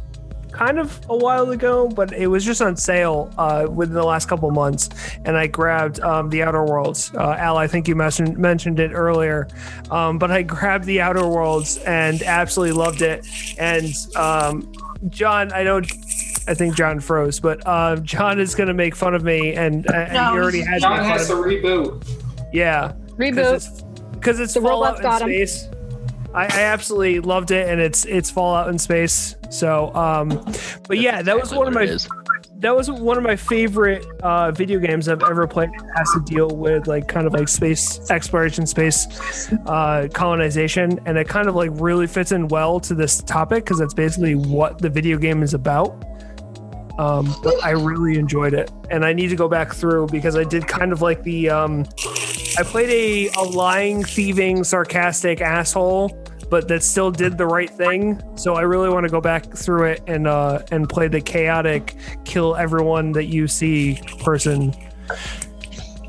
kind 0.58 0.80
of 0.80 1.00
a 1.10 1.16
while 1.16 1.50
ago, 1.52 1.88
but 1.88 2.12
it 2.14 2.28
was 2.28 2.44
just 2.44 2.62
on 2.62 2.76
sale 2.76 3.32
uh, 3.38 3.68
within 3.70 3.94
the 3.96 4.04
last 4.04 4.28
couple 4.28 4.50
months, 4.52 4.90
and 5.26 5.38
I 5.38 5.48
grabbed 5.48 6.00
um, 6.02 6.30
the 6.30 6.42
Outer 6.44 6.64
Worlds. 6.66 7.12
Uh, 7.14 7.36
Al, 7.38 7.58
I 7.58 7.68
think 7.68 7.88
you 7.88 7.96
mentioned 7.96 8.38
mentioned 8.38 8.80
it 8.80 8.92
earlier, 8.94 9.48
um, 9.92 10.18
but 10.18 10.32
I 10.32 10.42
grabbed 10.42 10.86
the 10.86 11.02
Outer 11.02 11.28
Worlds 11.28 11.78
and 11.80 12.22
absolutely 12.24 12.74
loved 12.76 13.02
it. 13.02 13.26
And 13.60 13.94
um, 14.16 14.72
John, 15.10 15.52
I 15.54 15.64
don't. 15.64 15.90
I 16.50 16.54
think 16.54 16.76
John 16.76 17.00
froze, 17.02 17.40
but 17.42 17.62
uh, 17.66 17.98
John 17.98 18.40
is 18.40 18.56
going 18.56 18.68
to 18.70 18.74
make 18.74 18.96
fun 18.96 19.14
of 19.14 19.24
me, 19.24 19.54
and, 19.54 19.86
uh, 19.92 19.94
and 19.94 20.14
No, 20.14 20.32
he 20.32 20.38
already 20.40 20.62
has 20.62 20.82
John 20.82 21.04
has 21.04 21.28
to 21.28 21.34
reboot. 21.34 22.08
yeah, 22.54 22.94
because 23.18 23.48
Reboot. 23.48 23.54
it's 23.56 23.82
because 24.14 24.40
it's 24.40 24.54
The 24.54 24.62
Fallout 24.62 24.98
robots 25.00 25.00
in 25.00 25.04
got 25.04 25.22
'em. 25.24 25.30
I, 26.38 26.44
I 26.44 26.62
absolutely 26.66 27.20
loved 27.20 27.50
it, 27.50 27.68
and 27.68 27.82
it's 27.82 28.06
it's 28.06 28.30
Fallout 28.30 28.70
in 28.70 28.78
space. 28.78 29.36
So, 29.50 29.94
um, 29.96 30.30
but 30.88 31.00
yeah, 31.00 31.24
that 31.24 31.40
was 31.40 31.52
one 31.52 31.68
of 31.68 31.74
my 31.74 31.98
that 32.60 32.76
was 32.76 32.92
one 32.92 33.18
of 33.18 33.24
my 33.24 33.36
favorite 33.36 34.06
uh, 34.22 34.52
video 34.52 34.78
games 34.78 35.10
I've 35.10 35.24
ever 35.24 35.48
played. 35.48 35.70
It 35.74 35.82
has 35.96 36.12
to 36.14 36.22
deal 36.26 36.56
with 36.56 36.86
like 36.86 37.08
kind 37.08 37.26
of 37.26 37.34
like 37.34 37.48
space 37.48 38.12
exploration, 38.12 38.68
space 38.68 39.52
uh, 39.66 40.10
colonization, 40.14 41.00
and 41.08 41.18
it 41.18 41.28
kind 41.28 41.50
of 41.50 41.56
like 41.56 41.72
really 41.74 42.06
fits 42.06 42.32
in 42.32 42.48
well 42.50 42.80
to 42.82 42.94
this 42.94 43.24
topic 43.24 43.64
because 43.64 43.80
that's 43.80 43.96
basically 43.96 44.36
what 44.36 44.78
the 44.78 44.92
video 44.92 45.18
game 45.18 45.42
is 45.42 45.56
about. 45.56 46.04
Um, 47.00 47.36
but 47.44 47.56
I 47.64 47.72
really 47.72 48.20
enjoyed 48.20 48.54
it, 48.54 48.72
and 48.92 49.04
I 49.04 49.12
need 49.12 49.30
to 49.30 49.36
go 49.36 49.48
back 49.48 49.74
through 49.74 50.08
because 50.08 50.36
I 50.36 50.44
did 50.44 50.68
kind 50.68 50.92
of 50.92 51.02
like 51.02 51.24
the 51.24 51.50
um, 51.50 51.86
I 52.60 52.64
played 52.64 52.90
a, 52.90 53.40
a 53.40 53.44
lying, 53.44 54.04
thieving, 54.04 54.64
sarcastic 54.64 55.42
asshole, 55.42 56.10
but 56.50 56.68
that 56.68 56.84
still 56.84 57.12
did 57.12 57.38
the 57.38 57.46
right 57.46 57.70
thing. 57.70 58.22
So 58.36 58.56
I 58.56 58.62
really 58.62 58.90
want 58.90 59.06
to 59.06 59.10
go 59.10 59.22
back 59.22 59.54
through 59.54 59.86
it 59.86 60.04
and 60.08 60.28
uh, 60.28 60.64
and 60.72 60.88
play 60.88 61.08
the 61.08 61.22
chaotic, 61.22 61.96
kill 62.26 62.56
everyone 62.56 63.12
that 63.14 63.26
you 63.26 63.48
see 63.48 64.00
person. 64.24 64.74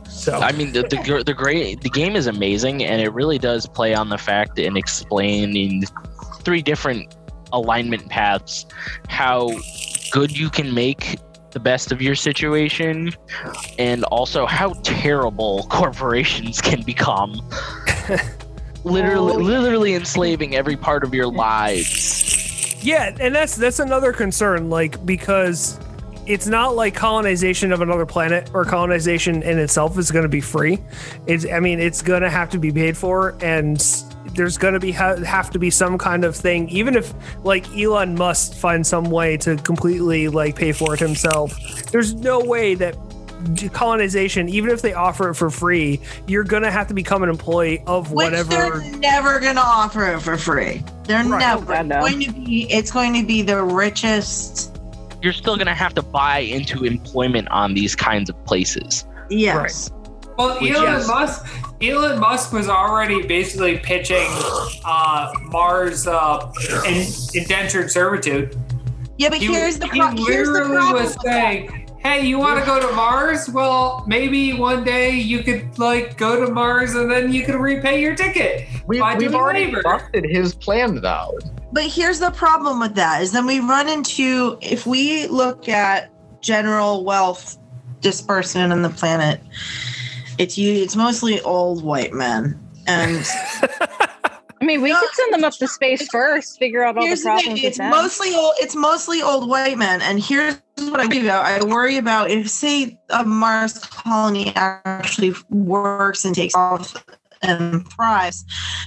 So 0.07 0.39
I 0.39 0.53
mean, 0.53 0.72
the, 0.72 0.82
the 0.82 1.22
the 1.24 1.34
great 1.34 1.80
the 1.80 1.91
game 1.91 2.16
is 2.16 2.26
amazing, 2.26 2.84
and 2.84 3.01
it 3.01 3.12
really 3.12 3.39
does 3.39 3.66
play 3.66 3.95
on 3.95 4.09
the 4.09 4.18
fact 4.18 4.59
and 4.59 4.76
explain 4.76 5.57
in 5.57 5.82
three 6.43 6.62
different 6.62 7.14
alignment 7.53 8.09
paths 8.11 8.66
how 9.09 9.49
good 10.11 10.36
you 10.36 10.51
can 10.51 10.74
make 10.74 11.18
the 11.53 11.61
best 11.61 11.93
of 11.93 12.03
your 12.03 12.14
situation, 12.14 13.11
and 13.78 14.05
also 14.05 14.45
how 14.45 14.74
terrible 14.82 15.66
corporations 15.70 16.61
can 16.61 16.82
become. 16.82 17.41
literally, 18.91 19.32
Oh. 19.34 19.39
literally 19.39 19.95
enslaving 19.95 20.55
every 20.55 20.76
part 20.76 21.05
of 21.05 21.14
your 21.14 21.26
lives. 21.26 22.76
yeah, 22.84 23.14
and 23.20 23.34
that's 23.34 23.57
that's 23.57 23.78
another 23.78 24.12
concern, 24.12 24.70
like 24.70 25.05
because 25.07 25.78
it's 26.26 26.47
not 26.47 26.76
like 26.76 26.95
colonization 26.95 27.72
of 27.72 27.80
another 27.80 28.05
planet 28.05 28.51
or 28.53 28.64
colonization 28.64 29.43
in 29.43 29.59
itself 29.59 29.97
is 29.99 30.11
going 30.11 30.24
to 30.24 30.28
be 30.28 30.41
free. 30.43 30.78
It's 31.26 31.47
I 31.51 31.61
mean 31.61 31.80
it's 31.80 32.03
going 32.03 32.22
to 32.22 32.30
have 32.30 32.51
to 32.51 32.59
be 32.59 32.70
paid 32.70 32.97
for 32.97 33.34
and 33.41 33.78
there's 34.34 34.59
going 34.59 34.74
to 34.74 34.80
be 34.80 34.93
ha- 34.93 35.16
have 35.16 35.51
to 35.51 35.59
be 35.59 35.70
some 35.70 35.97
kind 35.97 36.22
of 36.24 36.36
thing 36.36 36.68
even 36.68 36.95
if 36.97 37.14
like 37.45 37.66
Elon 37.76 38.14
Musk 38.14 38.53
find 38.53 38.86
some 38.86 39.05
way 39.05 39.39
to 39.39 39.57
completely 39.57 40.28
like 40.28 40.55
pay 40.55 40.70
for 40.72 40.93
it 40.95 41.01
himself. 41.01 41.57
There's 41.91 42.12
no 42.14 42.39
way 42.41 42.74
that 42.74 42.95
colonization 43.72 44.49
even 44.49 44.70
if 44.70 44.82
they 44.82 44.93
offer 44.95 45.30
it 45.30 45.34
for 45.34 45.51
free, 45.51 46.01
you're 46.26 46.45
going 46.45 46.62
to 46.62 46.70
have 46.70 46.86
to 46.89 46.95
become 46.95 47.22
an 47.22 47.28
employee 47.28 47.82
of 47.86 48.11
which 48.12 48.24
whatever 48.30 48.49
they're 48.51 48.80
never 48.99 49.41
gonna 49.41 49.61
offer 49.61 50.12
it 50.14 50.20
for 50.20 50.36
free. 50.36 50.82
They're 51.05 51.24
Right. 51.24 51.39
never 51.41 51.72
I 51.74 51.82
going 51.82 52.20
to 52.20 52.32
be. 52.32 52.66
It's 52.70 52.91
going 52.91 53.14
to 53.14 53.24
be 53.26 53.43
the 53.43 53.62
richest. 53.64 54.78
You're 55.22 55.32
still 55.32 55.57
gonna 55.57 55.74
have 55.74 55.95
to 55.95 56.03
buy 56.03 56.39
into 56.41 56.84
employment 56.84 57.49
on 57.51 57.74
these 57.74 57.95
kinds 57.97 58.28
of 58.30 58.45
places. 58.45 59.05
Yes. 59.30 59.91
Well, 60.36 60.61
Which 60.61 60.72
Elon 60.72 60.95
is- 61.01 61.09
Musk, 61.09 61.47
Elon 61.82 62.20
Musk 62.20 62.53
was 62.53 62.68
already 62.68 63.26
basically 63.26 63.78
pitching 63.78 64.28
uh, 64.84 65.32
Mars 65.47 66.07
uh, 66.07 66.53
in, 66.86 67.05
indentured 67.34 67.91
servitude. 67.91 68.57
Yeah, 69.16 69.30
but 69.30 69.39
He, 69.39 69.47
here's 69.47 69.78
the 69.80 69.89
he 69.89 69.99
pro- 69.99 70.11
here's 70.11 70.47
the 70.49 70.53
literally 70.55 70.76
problem. 70.76 71.03
was 71.05 71.16
with 71.16 71.24
that. 71.24 71.32
saying, 71.32 71.88
"Hey, 72.01 72.26
you 72.26 72.38
want 72.38 72.59
to 72.61 72.66
go 72.66 72.80
to 72.80 72.94
Mars? 72.94 73.49
Well, 73.49 74.05
maybe 74.07 74.53
one 74.53 74.84
day 74.84 75.11
you 75.11 75.42
could 75.42 75.78
like 75.78 76.16
go 76.16 76.44
to 76.44 76.53
Mars 76.53 76.94
and 76.94 77.11
then 77.11 77.32
you 77.32 77.44
could 77.44 77.57
repay 77.57 78.01
your 78.01 78.14
ticket." 78.14 78.66
We, 78.86 79.01
we've 79.01 79.18
doing 79.18 79.34
already 79.34 79.66
labor. 79.66 79.82
busted 79.82 80.24
his 80.24 80.55
plan 80.55 81.01
though. 81.01 81.38
But 81.72 81.84
here's 81.84 82.18
the 82.18 82.30
problem 82.30 82.80
with 82.80 82.94
that 82.94 83.22
is 83.22 83.32
then 83.32 83.46
we 83.46 83.61
run 83.61 83.88
into 83.88 84.59
if 84.62 84.86
we 84.86 85.26
look 85.26 85.68
at 85.68 86.11
general 86.40 87.05
wealth 87.05 87.59
disbursement 88.01 88.72
on 88.72 88.82
the 88.82 88.90
planet, 88.90 89.40
it's 90.38 90.57
you 90.57 90.72
it's 90.72 90.96
mostly 90.96 91.40
old 91.42 91.84
white 91.84 92.12
men. 92.12 92.59
And 92.86 93.26
I 94.61 94.64
mean, 94.64 94.82
we 94.82 94.90
No, 94.90 95.00
could 95.00 95.11
send 95.12 95.34
them 95.34 95.44
up 95.44 95.54
to 95.54 95.68
space 95.68 96.06
first, 96.11 96.59
figure 96.59 96.84
out 96.84 96.96
all 96.96 97.04
the 97.04 97.14
the 97.14 97.22
problems 97.22 97.62
with 97.62 97.64
it's 97.64 97.78
mostly 97.78 98.34
old 98.34 98.54
it's 98.59 98.74
mostly 98.74 99.22
old 99.22 99.48
white 99.48 99.78
men. 99.78 100.02
And 100.02 100.22
here's 100.22 100.61
what 100.78 101.00
I 101.00 101.06
worry 101.06 101.20
about. 101.20 101.44
I 101.44 101.64
worry 101.64 101.96
about 101.96 102.30
if 102.30 102.50
say 102.50 102.98
a 103.11 103.24
Mars 103.24 103.78
colony 103.78 104.52
actually 104.56 105.34
works 105.50 106.24
and 106.24 106.34
takes 106.34 106.54
off 106.54 107.04
and 107.42 107.88
thrives, 107.92 108.44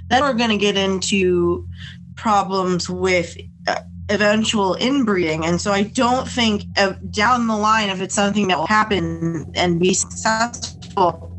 then 0.10 0.22
we're 0.24 0.34
gonna 0.34 0.58
get 0.58 0.78
into 0.78 1.68
problems 2.16 2.90
with 2.90 3.38
uh, 3.68 3.80
eventual 4.10 4.76
inbreeding. 4.76 5.46
And 5.46 5.60
so 5.62 5.72
I 5.72 5.84
don't 5.84 6.28
think 6.28 6.64
uh, 6.78 6.94
down 7.12 7.48
the 7.48 7.56
line, 7.56 7.90
if 7.90 8.02
it's 8.02 8.16
something 8.16 8.48
that 8.50 8.58
will 8.58 8.68
happen 8.68 9.50
and 9.56 9.80
be 9.80 9.94
successful, 9.94 11.31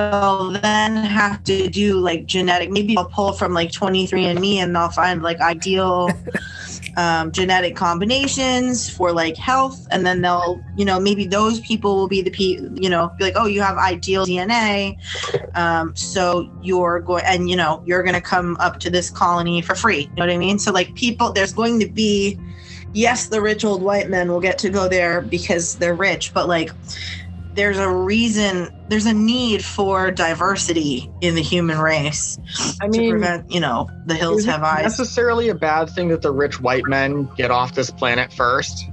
they'll 0.00 0.50
then 0.50 0.96
have 0.96 1.44
to 1.44 1.68
do 1.68 1.98
like 1.98 2.26
genetic, 2.26 2.70
maybe 2.70 2.94
they'll 2.94 3.04
pull 3.04 3.32
from 3.32 3.52
like 3.52 3.70
23andMe 3.70 4.56
and 4.56 4.74
they'll 4.74 4.88
find 4.88 5.22
like 5.22 5.40
ideal 5.40 6.10
um, 6.96 7.30
genetic 7.32 7.76
combinations 7.76 8.88
for 8.88 9.12
like 9.12 9.36
health. 9.36 9.86
And 9.90 10.06
then 10.06 10.22
they'll, 10.22 10.62
you 10.76 10.84
know, 10.84 10.98
maybe 10.98 11.26
those 11.26 11.60
people 11.60 11.96
will 11.96 12.08
be 12.08 12.22
the 12.22 12.30
people, 12.30 12.78
you 12.78 12.88
know, 12.88 13.10
be 13.18 13.24
like, 13.24 13.34
oh, 13.36 13.46
you 13.46 13.60
have 13.60 13.76
ideal 13.76 14.26
DNA. 14.26 14.96
Um, 15.56 15.94
so 15.94 16.50
you're 16.62 17.00
going, 17.00 17.24
and 17.26 17.50
you 17.50 17.56
know, 17.56 17.82
you're 17.84 18.02
going 18.02 18.14
to 18.14 18.20
come 18.20 18.56
up 18.58 18.80
to 18.80 18.90
this 18.90 19.10
colony 19.10 19.60
for 19.60 19.74
free. 19.74 20.02
You 20.02 20.14
know 20.16 20.26
what 20.26 20.30
I 20.30 20.38
mean? 20.38 20.58
So 20.58 20.72
like 20.72 20.94
people, 20.94 21.32
there's 21.32 21.52
going 21.52 21.78
to 21.80 21.88
be, 21.88 22.40
yes, 22.94 23.28
the 23.28 23.40
rich 23.40 23.64
old 23.64 23.82
white 23.82 24.08
men 24.08 24.30
will 24.30 24.40
get 24.40 24.58
to 24.58 24.70
go 24.70 24.88
there 24.88 25.20
because 25.20 25.76
they're 25.76 25.94
rich, 25.94 26.32
but 26.32 26.48
like 26.48 26.70
there's 27.54 27.78
a 27.78 27.88
reason, 27.88 28.68
there's 28.88 29.06
a 29.06 29.12
need 29.12 29.64
for 29.64 30.10
diversity 30.10 31.10
in 31.20 31.34
the 31.34 31.42
human 31.42 31.78
race 31.78 32.38
I 32.80 32.86
to 32.88 32.98
mean, 32.98 33.10
prevent, 33.10 33.50
you 33.50 33.60
know, 33.60 33.88
the 34.06 34.14
hills 34.14 34.44
have 34.44 34.62
eyes. 34.62 34.84
necessarily 34.84 35.48
a 35.48 35.54
bad 35.54 35.90
thing 35.90 36.08
that 36.08 36.22
the 36.22 36.32
rich 36.32 36.60
white 36.60 36.84
men 36.86 37.28
get 37.36 37.50
off 37.50 37.74
this 37.74 37.90
planet 37.90 38.32
first? 38.32 38.84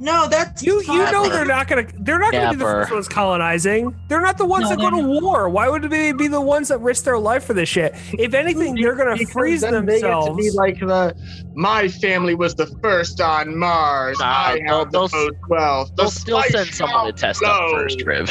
No, 0.00 0.26
that's 0.28 0.62
You 0.62 0.82
you 0.82 1.10
know 1.12 1.28
they're 1.28 1.44
not 1.44 1.68
gonna 1.68 1.86
they're 2.00 2.18
not 2.18 2.32
gonna 2.32 2.50
be 2.50 2.56
the 2.56 2.64
first 2.64 2.92
ones 2.92 3.08
colonizing. 3.08 3.94
They're 4.08 4.20
not 4.20 4.38
the 4.38 4.44
ones 4.44 4.64
No, 4.64 4.70
that 4.70 4.76
go 4.78 4.90
they're 4.90 5.02
to 5.02 5.20
war. 5.20 5.48
Why 5.48 5.68
would 5.68 5.82
they 5.84 6.12
be 6.12 6.26
the 6.28 6.40
ones 6.40 6.68
that 6.68 6.78
risk 6.78 7.04
their 7.04 7.18
life 7.18 7.44
for 7.44 7.54
this 7.54 7.68
shit? 7.68 7.94
If 8.18 8.34
anything, 8.34 8.74
they're 8.74 8.96
gonna 8.96 9.16
Because 9.16 9.32
freeze 9.32 9.60
then 9.60 9.86
they 9.86 10.00
get 10.00 10.10
to 10.26 10.34
be 10.34 10.50
like 10.50 10.80
the 10.80 11.14
my 11.54 11.88
family 11.88 12.34
was 12.34 12.54
the 12.54 12.66
first 12.82 13.20
on 13.20 13.56
Mars. 13.56 14.18
Nah, 14.18 14.24
I 14.26 14.60
they'll- 14.66 14.78
have 14.78 14.90
the 14.92 14.98
they'll- 15.08 15.20
most 15.22 15.36
wealth. 15.48 15.88
The 15.96 16.02
They'll 16.02 16.10
still 16.10 16.42
send 16.42 16.68
someone 16.74 17.06
to 17.06 17.12
test 17.12 17.42
up 17.44 17.56
flow. 17.56 17.72
first, 17.78 18.02
Riv. 18.04 18.28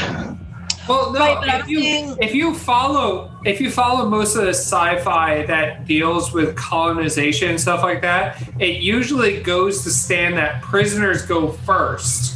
Well, 0.87 1.11
no. 1.13 1.19
Right, 1.19 1.61
if 1.61 1.67
you 1.67 1.81
saying- 1.81 2.17
if 2.19 2.33
you 2.35 2.53
follow 2.53 3.31
if 3.45 3.59
you 3.59 3.69
follow 3.69 4.05
most 4.07 4.35
of 4.35 4.43
the 4.43 4.49
sci-fi 4.53 5.45
that 5.47 5.85
deals 5.85 6.31
with 6.31 6.55
colonization 6.55 7.49
and 7.49 7.59
stuff 7.59 7.83
like 7.83 8.01
that, 8.01 8.41
it 8.59 8.77
usually 8.81 9.41
goes 9.41 9.83
to 9.83 9.89
stand 9.89 10.37
that 10.37 10.61
prisoners 10.61 11.23
go 11.25 11.49
first. 11.51 12.35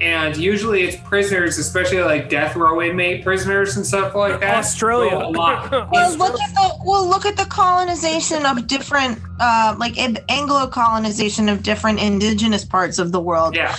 And 0.00 0.36
usually 0.36 0.82
it's 0.82 0.96
prisoners, 1.08 1.58
especially 1.58 2.00
like 2.02 2.30
death 2.30 2.56
row 2.56 2.80
inmate 2.80 3.22
prisoners 3.22 3.76
and 3.76 3.84
stuff 3.86 4.14
like 4.14 4.40
that. 4.40 4.56
Australia. 4.56 5.10
go 5.10 5.28
A 5.28 5.30
lot. 5.30 5.70
Well, 5.92 6.16
look 6.16 6.40
at 6.40 6.54
the 6.54 6.70
well, 6.84 7.06
look 7.06 7.26
at 7.26 7.36
the 7.36 7.44
colonization 7.44 8.46
of 8.46 8.66
different, 8.66 9.18
uh, 9.40 9.74
like 9.78 9.98
Anglo 10.30 10.66
colonization 10.68 11.48
of 11.48 11.62
different 11.62 12.00
indigenous 12.00 12.64
parts 12.64 12.98
of 12.98 13.12
the 13.12 13.20
world. 13.20 13.54
Yeah. 13.54 13.74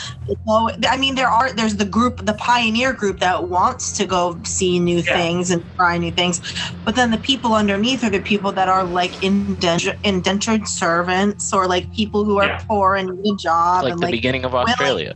So, 0.47 0.69
I 0.87 0.97
mean, 0.97 1.15
there 1.15 1.27
are 1.27 1.51
there's 1.53 1.75
the 1.77 1.85
group, 1.85 2.25
the 2.25 2.33
pioneer 2.35 2.93
group 2.93 3.19
that 3.19 3.49
wants 3.49 3.91
to 3.93 4.05
go 4.05 4.39
see 4.45 4.79
new 4.79 4.99
Yeah. 4.99 5.17
things 5.17 5.49
and 5.49 5.63
try 5.79 5.97
new 5.97 6.11
things, 6.11 6.39
but 6.85 6.95
then 6.95 7.09
the 7.11 7.17
people 7.17 7.53
underneath 7.53 8.03
are 8.03 8.09
the 8.11 8.21
people 8.21 8.51
that 8.53 8.69
are 8.69 8.83
like 8.83 9.21
indentured, 9.23 9.97
indentured 10.03 10.67
servants 10.67 11.51
or 11.53 11.67
like 11.67 11.91
people 11.91 12.23
who 12.25 12.37
are 12.39 12.45
Yeah. 12.47 12.61
poor 12.67 12.95
and 12.95 13.09
need 13.21 13.33
a 13.33 13.37
job 13.37 13.83
Like 13.83 13.93
and 13.93 14.01
the 14.01 14.05
like 14.05 14.11
beginning 14.11 14.45
of 14.45 14.53
Australia. 14.53 15.15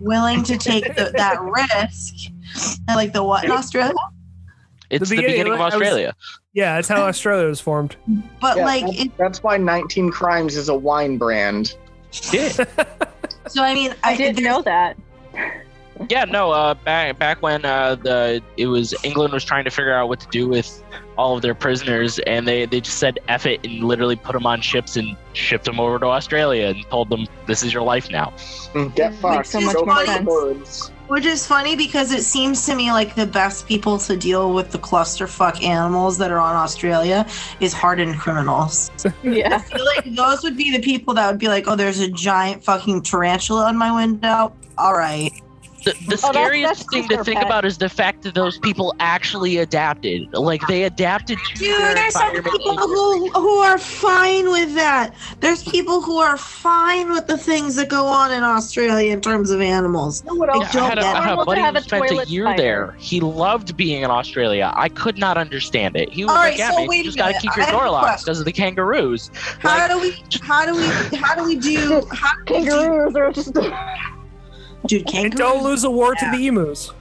willing 0.00 0.41
to 0.44 0.56
take 0.58 0.94
the, 0.94 1.12
that 1.16 1.40
risk. 1.40 2.30
And 2.88 2.96
like 2.96 3.12
the 3.12 3.22
what 3.22 3.44
in 3.44 3.50
Australia? 3.50 3.94
It's 4.90 5.08
the 5.08 5.16
beginning, 5.16 5.32
beginning, 5.36 5.52
of 5.54 5.60
I 5.60 5.64
was- 5.66 5.74
Australia. 5.74 6.14
yeah, 6.52 6.74
that's 6.74 6.88
how 6.88 7.02
Australia 7.02 7.46
was 7.46 7.60
formed. 7.60 7.96
But 8.40 8.58
Yeah, 8.58 8.64
like, 8.66 8.84
that's, 8.84 9.00
it, 9.00 9.16
that's 9.16 9.42
why 9.42 9.56
19 9.56 10.10
Crimes 10.10 10.54
is 10.56 10.68
a 10.68 10.74
wine 10.74 11.16
brand. 11.16 11.76
Yeah. 12.30 12.48
so 13.48 13.62
I 13.62 13.72
mean, 13.72 13.94
I 14.04 14.14
didn't 14.16 14.44
know 14.44 14.60
that. 14.62 14.98
Yeah, 16.10 16.24
no. 16.24 16.50
Uh, 16.50 16.74
back 16.74 17.18
back 17.18 17.40
when 17.42 17.64
uh, 17.64 17.94
the 17.94 18.42
it 18.56 18.66
was 18.66 18.94
England 19.04 19.32
was 19.32 19.44
trying 19.44 19.64
to 19.64 19.70
figure 19.70 19.94
out 19.94 20.08
what 20.08 20.20
to 20.20 20.26
do 20.28 20.48
with 20.48 20.82
all 21.16 21.36
of 21.36 21.42
their 21.42 21.54
prisoners, 21.54 22.18
and 22.20 22.46
they 22.46 22.64
they 22.66 22.80
just 22.80 22.98
said 22.98 23.18
"eff 23.28 23.46
it" 23.46 23.64
and 23.66 23.84
literally 23.84 24.16
put 24.16 24.32
them 24.32 24.46
on 24.46 24.60
ships 24.60 24.96
and 24.96 25.16
shipped 25.32 25.64
them 25.64 25.78
over 25.80 25.98
to 25.98 26.06
Australia 26.06 26.66
and 26.68 26.84
told 26.90 27.08
them 27.10 27.26
this 27.46 27.62
is 27.62 27.72
your 27.72 27.82
life 27.82 28.10
now. 28.10 28.32
Mm, 28.72 28.94
Get 28.94 29.14
fucked. 29.14 29.46
so 29.46 29.60
much 29.60 29.76
more 29.84 30.04
sense. 30.06 30.90
Which 31.08 31.26
is 31.26 31.46
funny 31.46 31.76
because 31.76 32.10
it 32.10 32.22
seems 32.22 32.64
to 32.64 32.74
me 32.74 32.90
like 32.90 33.14
the 33.14 33.26
best 33.26 33.66
people 33.68 33.98
to 33.98 34.16
deal 34.16 34.54
with 34.54 34.70
the 34.70 34.78
clusterfuck 34.78 35.62
animals 35.62 36.16
that 36.18 36.30
are 36.30 36.38
on 36.38 36.54
Australia 36.56 37.26
is 37.60 37.72
hardened 37.74 38.18
criminals. 38.18 38.90
Yeah. 39.22 39.56
I 39.56 39.58
feel 39.58 39.84
like 39.84 40.14
those 40.14 40.42
would 40.42 40.56
be 40.56 40.70
the 40.74 40.80
people 40.80 41.12
that 41.14 41.30
would 41.30 41.38
be 41.38 41.48
like, 41.48 41.68
oh, 41.68 41.76
there's 41.76 42.00
a 42.00 42.08
giant 42.08 42.64
fucking 42.64 43.02
tarantula 43.02 43.66
on 43.66 43.76
my 43.76 43.94
window. 43.94 44.54
All 44.78 44.94
right. 44.94 45.30
The, 45.84 45.92
the 46.06 46.20
Oh, 46.24 46.30
scariest 46.30 46.80
that's 46.90 46.90
thing 46.92 47.08
to 47.08 47.24
think 47.24 47.38
pet. 47.38 47.46
about 47.46 47.64
is 47.64 47.78
the 47.78 47.88
fact 47.88 48.22
that 48.22 48.34
those 48.34 48.58
people 48.58 48.94
actually 49.00 49.58
adapted. 49.58 50.32
Like 50.32 50.64
they 50.68 50.84
adapted 50.84 51.38
to 51.38 51.54
Dude, 51.58 51.80
their 51.80 51.94
there's 51.94 52.12
some 52.14 52.32
people 52.34 52.76
who, 52.76 53.28
who 53.30 53.56
are 53.58 53.78
fine 53.78 54.50
with 54.50 54.74
that. 54.74 55.14
There's 55.40 55.62
people 55.64 56.00
who 56.00 56.18
are 56.18 56.36
fine 56.36 57.10
with 57.10 57.26
the 57.26 57.36
things 57.36 57.74
that 57.76 57.88
go 57.88 58.06
on 58.06 58.32
in 58.32 58.42
Australia 58.44 59.12
in 59.12 59.20
terms 59.20 59.50
of 59.50 59.60
animals. 59.60 60.22
You 60.24 60.32
know 60.32 60.38
what 60.38 60.50
I 60.50 60.54
else? 60.54 60.74
I 60.76 60.88
had 60.88 60.98
a, 60.98 61.00
get 61.02 61.16
I 61.16 61.18
it. 61.18 61.22
had 61.24 61.38
a 61.38 61.44
buddy 61.44 61.60
who 61.62 61.80
spent 61.80 62.04
a 62.04 62.08
toilet 62.08 62.28
year 62.28 62.44
spider. 62.44 62.62
there. 62.62 62.92
He 62.98 63.20
loved 63.20 63.76
being 63.76 64.02
in 64.02 64.10
Australia. 64.10 64.72
I 64.76 64.88
could 64.88 65.18
not 65.18 65.36
understand 65.36 65.96
it. 65.96 66.10
He 66.10 66.24
was 66.24 66.30
All 66.30 66.36
like, 66.36 66.50
right, 66.50 66.58
"Yeah, 66.58 66.70
so 66.70 66.78
man, 66.78 66.88
wait 66.88 66.98
you 66.98 67.04
just 67.04 67.18
got 67.18 67.28
to 67.34 67.40
keep 67.40 67.54
your 67.56 67.64
have 67.64 67.74
door 67.74 67.90
locked 67.90 68.24
because 68.24 68.38
of 68.38 68.44
the 68.44 68.52
kangaroos." 68.52 69.30
How 69.60 69.76
Like- 69.78 69.90
do 69.90 70.00
we 70.00 70.22
how 70.42 70.64
do 70.66 70.74
we 70.76 70.86
how 71.18 71.34
do 71.34 71.44
we 71.44 71.56
do 71.56 72.06
how 72.12 72.34
do 72.44 72.54
we 72.54 72.64
do, 72.64 72.70
Kangaroos 73.10 73.16
are 73.16 73.32
just. 73.32 73.52
Dude 74.86 75.02
And 75.02 75.10
kangaroos? 75.10 75.38
don't 75.38 75.62
lose 75.64 75.84
a 75.84 75.90
war 75.90 76.14
to 76.14 76.30
the 76.32 76.46
emus. 76.46 76.92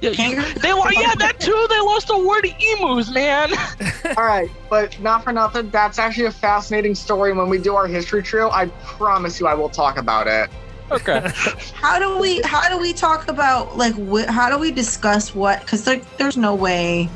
Yeah, 0.00 0.10
you- 0.10 0.16
Kangaroos? 0.16 0.54
they 0.54 0.72
lo- 0.72 0.84
yeah, 0.92 1.14
that 1.16 1.38
too. 1.40 1.66
They 1.68 1.80
lost 1.80 2.08
a 2.10 2.16
war 2.16 2.40
to 2.40 2.48
emus, 2.48 3.10
man. 3.12 3.50
All 4.16 4.24
right, 4.24 4.50
but 4.70 4.98
not 5.00 5.22
for 5.24 5.32
nothing. 5.32 5.68
That's 5.70 5.98
actually 5.98 6.24
a 6.26 6.32
fascinating 6.32 6.94
story. 6.94 7.32
When 7.34 7.48
we 7.50 7.58
do 7.58 7.74
our 7.76 7.86
history 7.86 8.22
trio, 8.22 8.48
I 8.50 8.66
promise 8.82 9.38
you, 9.38 9.46
I 9.46 9.52
will 9.54 9.68
talk 9.68 9.98
about 9.98 10.26
it. 10.26 10.48
Okay. 10.90 11.20
how 11.74 11.98
do 11.98 12.18
we 12.18 12.40
how 12.42 12.68
do 12.68 12.78
we 12.78 12.92
talk 12.92 13.28
about 13.28 13.76
like 13.76 13.94
wh- 14.08 14.26
how 14.28 14.48
do 14.50 14.58
we 14.58 14.72
discuss 14.72 15.34
what 15.34 15.60
because 15.60 15.84
there, 15.84 16.00
there's 16.18 16.36
no 16.38 16.54
way 16.54 17.08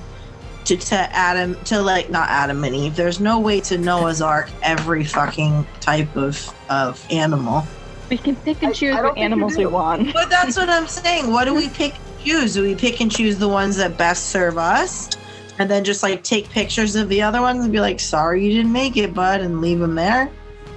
to, 0.66 0.77
to 0.77 0.95
adam 0.97 1.57
to 1.64 1.83
like 1.83 2.09
not 2.09 2.29
adam 2.31 2.62
and 2.62 2.75
eve 2.77 2.95
there's 2.95 3.18
no 3.18 3.41
way 3.41 3.61
to 3.62 3.77
noah's 3.77 4.22
ark 4.22 4.49
every 4.62 5.03
fucking 5.05 5.66
type 5.81 6.14
of 6.16 6.55
of 6.70 7.05
animal 7.11 7.66
We 8.11 8.18
can 8.18 8.36
pick 8.36 8.62
and 8.62 8.74
choose 8.74 8.94
I 8.94 9.02
don't 9.02 9.11
what 9.16 9.18
animals 9.18 9.57
we 9.57 9.64
do. 9.64 9.70
want. 9.70 10.12
but 10.14 10.28
that's 10.30 10.57
what 10.57 10.68
i'm 10.68 10.86
saying 10.86 11.30
what 11.32 11.44
do 11.46 11.55
we 11.55 11.68
pick 11.70 11.94
and 11.94 12.18
choose 12.24 12.55
do 12.55 12.62
we 12.62 12.74
pick 12.74 13.00
and 13.00 13.11
choose 13.11 13.38
the 13.38 13.48
ones 13.48 13.76
that 13.76 13.96
best 13.96 14.26
serve 14.30 14.59
us 14.59 15.11
and 15.59 15.70
then 15.70 15.84
just 15.84 16.02
like 16.02 16.22
take 16.22 16.48
pictures 16.50 16.96
of 16.96 17.09
the 17.09 17.22
other 17.22 17.40
ones 17.40 17.62
and 17.64 17.72
be 17.72 17.80
like 17.80 17.98
sorry 18.00 18.44
you 18.44 18.52
didn't 18.52 18.72
make 18.72 18.96
it 18.96 19.14
bud 19.14 19.40
and 19.40 19.61
leave 19.61 19.78
them 19.78 19.94
there 19.94 20.30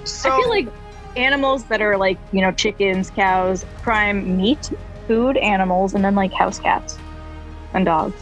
So, 0.04 0.30
I 0.32 0.36
feel 0.40 0.48
like 0.48 0.68
animals 1.16 1.64
that 1.64 1.82
are 1.82 1.96
like, 1.96 2.16
you 2.32 2.40
know, 2.40 2.52
chickens, 2.52 3.10
cows, 3.10 3.64
prime 3.82 4.36
meat, 4.36 4.70
food 5.08 5.36
animals, 5.38 5.94
and 5.94 6.04
then 6.04 6.14
like 6.14 6.32
house 6.32 6.58
cats 6.60 6.96
and 7.74 7.84
dogs. 7.84 8.14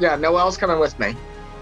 yeah, 0.00 0.16
Noel's 0.16 0.56
coming 0.56 0.78
with 0.80 0.98
me. 0.98 1.14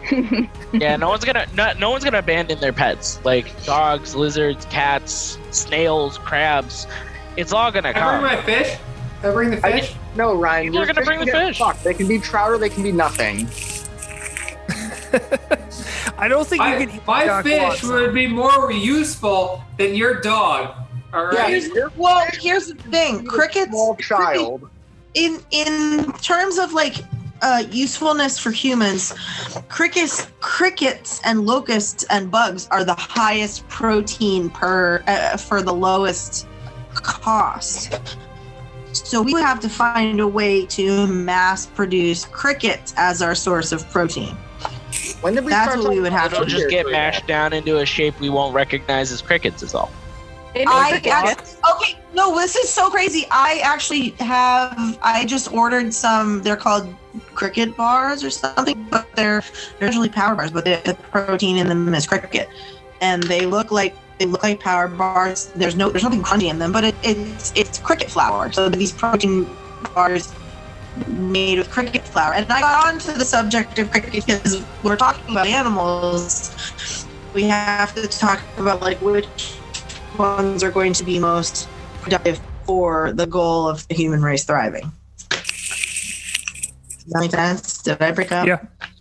yeah, 0.73 0.97
no 0.97 1.09
one's 1.09 1.25
gonna 1.25 1.47
no, 1.55 1.73
no 1.75 1.91
one's 1.91 2.05
gonna 2.05 2.19
abandon 2.19 2.59
their 2.61 2.73
pets 2.73 3.23
like 3.25 3.65
dogs, 3.65 4.15
lizards, 4.15 4.65
cats, 4.67 5.39
snails, 5.51 6.19
crabs. 6.19 6.87
It's 7.37 7.53
all 7.53 7.71
gonna 7.71 7.93
Can 7.93 8.03
I 8.03 8.19
bring 8.19 8.37
my 8.37 8.43
fish? 8.43 8.79
They 9.23 9.31
bring 9.33 9.51
the 9.51 9.67
I 9.67 9.81
fish. 9.81 9.95
No, 10.17 10.35
Ryan. 10.35 10.65
People 10.67 10.79
are 10.81 10.85
your 10.87 10.95
gonna 10.95 11.05
bring 11.07 11.21
the 11.21 11.27
can 11.27 11.35
get 11.35 11.47
fish. 11.49 11.59
fucked. 11.59 11.85
They 11.85 11.95
can 11.95 12.09
be 12.09 12.19
trout 12.19 12.51
or 12.51 12.59
they 12.59 12.69
can 12.71 12.83
be 12.83 12.93
nothing. 12.93 13.47
I 16.19 16.29
don't 16.29 16.47
think 16.47 16.63
you 16.63 16.69
My, 16.69 16.77
can 16.87 16.91
eat 16.91 17.07
my 17.07 17.25
Jack 17.25 17.45
fish 17.45 17.61
Watts. 17.61 17.83
would 17.83 18.15
be 18.15 18.27
more 18.27 18.71
useful 18.73 19.63
than 19.79 19.95
your 19.95 20.21
dog. 20.21 20.75
All 21.13 21.27
right. 21.27 21.63
Well, 21.97 22.27
here's 22.33 22.69
the 22.69 22.75
thing: 22.75 23.25
crickets. 23.27 23.71
Small 23.71 23.97
child. 23.97 24.69
in 25.15 25.41
in 25.51 26.13
terms 26.15 26.59
of 26.59 26.73
like 26.73 26.97
uh, 27.43 27.65
usefulness 27.71 28.39
for 28.39 28.51
humans, 28.51 29.15
crickets, 29.69 30.29
crickets, 30.41 31.21
and 31.25 31.47
locusts 31.47 32.05
and 32.11 32.31
bugs 32.31 32.69
are 32.71 32.85
the 32.85 32.95
highest 32.95 33.67
protein 33.69 34.51
per 34.51 35.03
uh, 35.07 35.37
for 35.37 35.63
the 35.63 35.73
lowest 35.73 36.47
cost. 36.95 37.99
So 38.93 39.23
we 39.23 39.33
have 39.35 39.61
to 39.61 39.69
find 39.69 40.21
a 40.21 40.27
way 40.27 40.67
to 40.67 41.07
mass 41.07 41.67
produce 41.67 42.25
crickets 42.27 42.93
as 42.97 43.23
our 43.23 43.35
source 43.35 43.73
of 43.73 43.89
protein. 43.91 44.37
When 45.21 45.35
did 45.35 45.45
we 45.45 45.51
That's 45.51 45.73
start 45.73 45.85
what 45.85 45.93
we 45.93 46.01
would 46.01 46.13
have 46.13 46.31
to 46.31 46.37
It'll 46.37 46.47
just 46.47 46.69
get 46.69 46.91
mashed 46.91 47.27
down 47.27 47.53
into 47.53 47.79
a 47.79 47.87
shape 47.87 48.19
we 48.19 48.31
won't 48.31 48.55
recognize 48.55 49.13
as 49.13 49.23
crickets. 49.23 49.63
Is 49.63 49.75
all. 49.75 49.91
They 50.55 50.61
make 50.61 50.69
I 50.69 50.91
cricket 50.91 51.13
actually, 51.13 51.35
chips. 51.35 51.57
okay, 51.75 52.00
no, 52.15 52.35
this 52.37 52.57
is 52.57 52.69
so 52.69 52.91
crazy. 52.91 53.27
I 53.31 53.61
actually 53.63 54.11
have. 54.21 54.99
I 55.03 55.25
just 55.25 55.53
ordered 55.53 55.93
some. 55.95 56.43
They're 56.43 56.57
called 56.57 56.95
cricket 57.35 57.77
bars 57.77 58.25
or 58.25 58.31
something, 58.31 58.87
but 58.91 59.09
they're 59.15 59.43
they're 59.79 59.89
usually 59.89 60.09
power 60.09 60.35
bars, 60.35 60.51
but 60.51 60.65
the 60.65 60.97
protein 61.13 61.57
in 61.57 61.69
them 61.69 61.95
is 61.95 62.07
cricket, 62.07 62.49
and 63.01 63.23
they 63.25 63.47
look 63.47 63.71
like 63.71 63.97
they 64.19 64.27
look 64.27 64.43
like 64.43 64.61
power 64.61 64.89
bars. 64.89 65.53
There's 65.55 65.77
no 65.77 65.91
there's 65.91 66.03
nothing 66.03 66.23
crunchy 66.23 66.51
in 66.51 66.59
them, 66.59 66.73
but 66.73 66.85
it, 66.85 66.95
it's 67.03 67.53
it's 67.55 67.79
cricket 67.79 68.11
flour. 68.11 68.51
So 68.53 68.69
these 68.69 68.93
protein 68.93 69.47
bars 69.95 70.35
made 71.07 71.59
with 71.59 71.71
cricket 71.71 72.07
flour. 72.07 72.35
And 72.35 72.51
I 72.51 72.61
got 72.61 72.87
onto 72.87 73.13
the 73.13 73.25
subject 73.25 73.79
of 73.79 73.91
cricket 73.91 74.13
because 74.13 74.65
we're 74.83 74.97
talking 74.97 75.31
about 75.31 75.47
animals. 75.47 77.07
We 77.33 77.45
have 77.45 77.95
to 77.95 78.09
talk 78.09 78.43
about 78.57 78.83
like 78.83 79.01
which 79.01 79.59
ones 80.19 80.65
are 80.65 80.71
going 80.71 80.93
to 80.95 81.05
be 81.05 81.19
most 81.19 81.69
productive 82.01 82.41
for 82.65 83.13
the 83.13 83.27
goal 83.27 83.69
of 83.69 83.87
the 83.89 83.95
human 83.95 84.23
race 84.23 84.45
thriving. 84.45 84.93
Does 85.31 87.05
that 87.09 87.21
make 87.21 87.31
sense? 87.31 87.83
Did 87.83 88.01
I 88.01 88.13
break 88.13 88.31
up? 88.33 88.47
Yeah. 88.47 88.61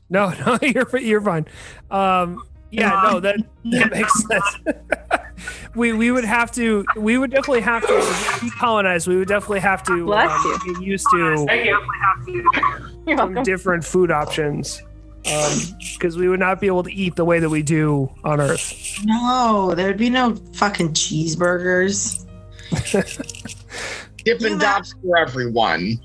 No, 0.10 0.34
no, 0.46 0.58
you're 0.62 0.98
you're 0.98 1.22
fine. 1.22 1.46
Um, 1.92 2.44
yeah, 2.72 3.02
no, 3.04 3.20
that 3.20 3.38
that 3.66 3.92
makes 3.92 4.28
sense. 4.28 4.58
we 5.76 5.94
we 5.94 6.12
would 6.12 6.26
have 6.26 6.52
to 6.54 6.86
we 6.96 7.18
would 7.18 7.32
definitely 7.32 7.62
have 7.62 7.84
to 7.84 7.94
decolonize. 7.94 9.08
We 9.08 9.18
would 9.18 9.28
definitely 9.28 9.60
have 9.60 9.84
to 9.84 10.06
Bless 10.06 10.32
um, 10.46 10.60
get 10.66 10.82
used 10.82 11.08
to 11.12 11.18
you. 11.18 11.24
You're 11.26 13.18
some 13.18 13.18
welcome. 13.18 13.44
different 13.44 13.84
food 13.84 14.12
options 14.12 14.82
because 15.24 16.18
we 16.18 16.30
would 16.30 16.40
not 16.40 16.60
be 16.62 16.68
able 16.68 16.84
to 16.84 16.92
eat 16.92 17.16
the 17.16 17.26
way 17.26 17.40
that 17.40 17.50
we 17.50 17.62
do 17.62 18.10
on 18.24 18.40
Earth. 18.40 18.74
No, 19.04 19.74
there'd 19.76 19.98
be 19.98 20.10
no 20.10 20.36
fucking 20.54 20.94
cheeseburgers. 20.94 22.26
Dippin' 24.24 24.54
You 24.54 24.60
Dots 24.60 24.96
for 25.02 25.18
everyone. 25.18 26.00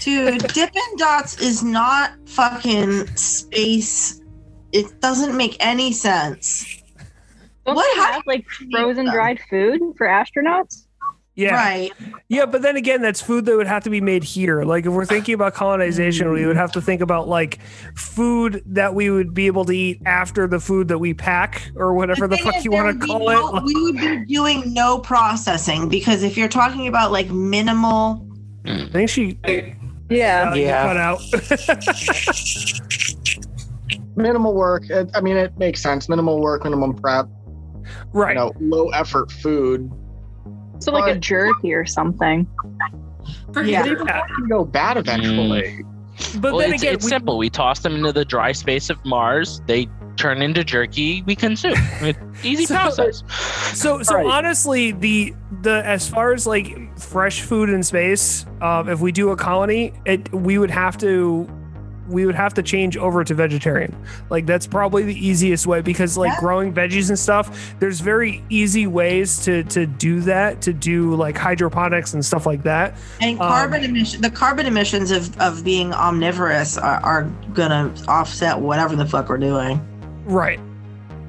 Dude, 0.00 0.46
Dippin' 0.52 0.96
Dots 0.96 1.40
is 1.40 1.62
not 1.62 2.12
fucking 2.26 3.06
space. 3.16 4.20
It 4.72 5.00
doesn't 5.00 5.36
make 5.36 5.56
any 5.60 5.92
sense. 5.92 6.82
Don't 7.64 7.76
What 7.76 7.86
they 7.94 8.02
have 8.02 8.22
like 8.26 8.46
frozen 8.70 9.06
dried 9.06 9.40
food 9.48 9.80
for 9.96 10.06
astronauts? 10.06 10.81
Yeah, 11.34 11.54
Right. 11.54 11.90
yeah, 12.28 12.44
but 12.44 12.60
then 12.60 12.76
again, 12.76 13.00
that's 13.00 13.22
food 13.22 13.46
that 13.46 13.56
would 13.56 13.66
have 13.66 13.82
to 13.84 13.90
be 13.90 14.02
made 14.02 14.22
here. 14.22 14.64
Like 14.64 14.84
if 14.84 14.92
we're 14.92 15.06
thinking 15.06 15.34
about 15.34 15.54
colonization, 15.54 16.30
we 16.30 16.44
would 16.44 16.58
have 16.58 16.72
to 16.72 16.82
think 16.82 17.00
about 17.00 17.26
like 17.26 17.58
food 17.96 18.62
that 18.66 18.94
we 18.94 19.08
would 19.08 19.32
be 19.32 19.46
able 19.46 19.64
to 19.64 19.72
eat 19.72 20.02
after 20.04 20.46
the 20.46 20.60
food 20.60 20.88
that 20.88 20.98
we 20.98 21.14
pack 21.14 21.70
or 21.74 21.94
whatever 21.94 22.28
the 22.28 22.36
thing 22.36 22.44
fuck 22.44 22.56
is, 22.56 22.66
you 22.66 22.70
want 22.70 23.00
to 23.00 23.06
call 23.06 23.20
no- 23.26 23.56
it. 23.56 23.64
we 23.64 23.74
would 23.82 23.96
be 23.96 24.26
doing 24.26 24.74
no 24.74 24.98
processing 24.98 25.88
because 25.88 26.22
if 26.22 26.36
you're 26.36 26.48
talking 26.48 26.86
about 26.86 27.12
like 27.12 27.30
minimal 27.30 28.16
hmm. 28.66 28.70
I 28.70 28.88
think 28.88 29.08
she 29.08 29.38
Yeah. 30.10 30.52
Yeah. 30.52 30.82
cut 30.84 30.96
out. 30.98 31.22
Minimal 34.16 34.52
work. 34.54 34.82
I 35.14 35.20
mean, 35.22 35.36
it 35.38 35.56
makes 35.56 35.80
sense. 35.82 36.08
Minimal 36.08 36.40
work, 36.42 36.64
minimum 36.64 36.94
prep. 36.94 37.26
right. 38.12 38.30
You 38.30 38.34
know, 38.34 38.52
low 38.60 38.90
effort 38.90 39.32
food. 39.32 39.90
So 40.84 40.92
like 40.92 41.14
a 41.16 41.18
jerky 41.18 41.72
or 41.72 41.84
something. 41.86 42.46
Pretty 43.52 43.70
Yeah. 43.70 43.84
sure. 43.84 44.04
Can 44.04 44.48
go 44.48 44.64
bad 44.64 44.96
eventually. 44.96 45.84
But 46.36 46.52
well, 46.52 46.58
then 46.58 46.74
it's, 46.74 46.82
again, 46.82 46.94
it's 46.94 47.04
we- 47.04 47.10
simple. 47.10 47.38
We 47.38 47.50
toss 47.50 47.80
them 47.80 47.94
into 47.96 48.12
the 48.12 48.24
dry 48.24 48.52
space 48.52 48.90
of 48.90 49.02
Mars. 49.04 49.60
They 49.66 49.88
turn 50.16 50.42
into 50.42 50.62
jerky. 50.62 51.22
We 51.22 51.34
consume. 51.34 51.74
It's 52.02 52.18
easy 52.44 52.66
So- 52.66 52.74
process. 52.74 53.22
So 53.74 54.02
so 54.02 54.16
Right. 54.16 54.26
honestly, 54.26 54.92
the 54.92 55.34
the 55.62 55.82
as 55.86 56.08
far 56.08 56.32
as 56.32 56.46
like 56.46 56.98
fresh 56.98 57.42
food 57.42 57.68
in 57.70 57.82
space, 57.82 58.44
um, 58.60 58.88
if 58.88 59.00
we 59.00 59.12
do 59.12 59.30
a 59.30 59.36
colony, 59.36 59.92
it 60.04 60.32
we 60.34 60.58
would 60.58 60.70
have 60.70 60.98
to 60.98 61.48
we 62.08 62.26
would 62.26 62.34
have 62.34 62.52
to 62.54 62.62
change 62.62 62.96
over 62.96 63.22
to 63.24 63.34
vegetarian. 63.34 63.94
Like 64.30 64.44
that's 64.46 64.66
probably 64.66 65.04
the 65.04 65.26
easiest 65.26 65.66
way 65.66 65.80
because 65.80 66.16
like 66.16 66.32
Yeah. 66.32 66.40
growing 66.40 66.72
veggies 66.72 67.08
and 67.10 67.18
stuff, 67.18 67.74
there's 67.78 68.00
very 68.00 68.42
easy 68.50 68.86
ways 68.86 69.44
to 69.44 69.62
to 69.64 69.86
do 69.86 70.20
that, 70.22 70.60
to 70.62 70.72
do 70.72 71.14
like 71.14 71.36
hydroponics 71.36 72.14
and 72.14 72.24
stuff 72.24 72.44
like 72.46 72.62
that. 72.64 72.94
and 73.20 73.40
Um, 73.40 73.48
carbon 73.48 73.84
emission 73.84 74.20
the 74.20 74.30
carbon 74.30 74.66
emissions 74.66 75.10
of, 75.10 75.40
of 75.40 75.64
being 75.64 75.92
omnivorous 75.92 76.76
are, 76.76 77.00
are 77.04 77.22
gonna 77.54 77.92
offset 78.08 78.58
whatever 78.58 78.96
the 78.96 79.06
fuck 79.06 79.28
we're 79.28 79.38
doing. 79.38 79.80
Right. 80.24 80.60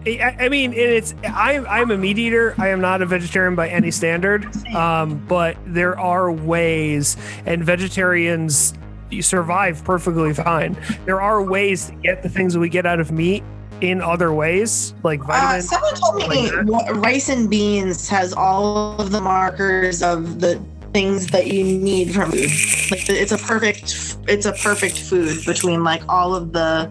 I, 0.05 0.35
I 0.37 0.49
mean, 0.49 0.73
it's 0.73 1.15
I, 1.23 1.59
I'm 1.59 1.89
a 1.89 1.97
meat 1.97 2.17
eater. 2.17 2.55
I 2.57 2.67
am 2.69 2.81
not 2.81 3.01
a 3.01 3.05
vegetarian 3.05 3.55
by 3.55 3.69
any 3.69 3.89
standard. 3.89 4.45
Um, 4.75 5.23
but 5.29 5.55
there 5.65 5.97
are 5.97 6.29
ways, 6.29 7.15
and 7.45 7.63
vegetarians 7.63 8.73
survive 9.21 9.83
perfectly 9.83 10.33
fine. 10.33 10.75
There 11.05 11.21
are 11.21 11.41
ways 11.43 11.87
to 11.87 11.95
get 11.95 12.23
the 12.23 12.29
things 12.29 12.53
that 12.53 12.59
we 12.59 12.69
get 12.69 12.85
out 12.85 12.99
of 12.99 13.11
meat 13.11 13.43
in 13.81 14.01
other 14.01 14.33
ways, 14.33 14.93
like 15.03 15.19
Uh, 15.21 15.25
vitamins. 15.25 15.69
someone 15.69 15.93
told 15.95 16.29
me 16.29 16.51
like 16.51 16.95
rice 16.95 17.27
and 17.29 17.49
beans 17.49 18.07
has 18.07 18.31
all 18.33 18.95
of 18.99 19.11
the 19.11 19.19
markers 19.19 20.01
of 20.01 20.39
the 20.39 20.61
things 20.93 21.27
that 21.27 21.47
you 21.47 21.63
need 21.63 22.13
from 22.13 22.31
food. 22.31 22.91
Like 22.91 23.09
it's 23.09 23.31
a 23.31 23.37
perfect, 23.37 24.17
it's 24.27 24.45
a 24.45 24.53
perfect 24.53 24.99
food 24.99 25.43
between 25.45 25.83
like 25.83 26.03
all 26.07 26.35
of 26.35 26.53
the 26.53 26.89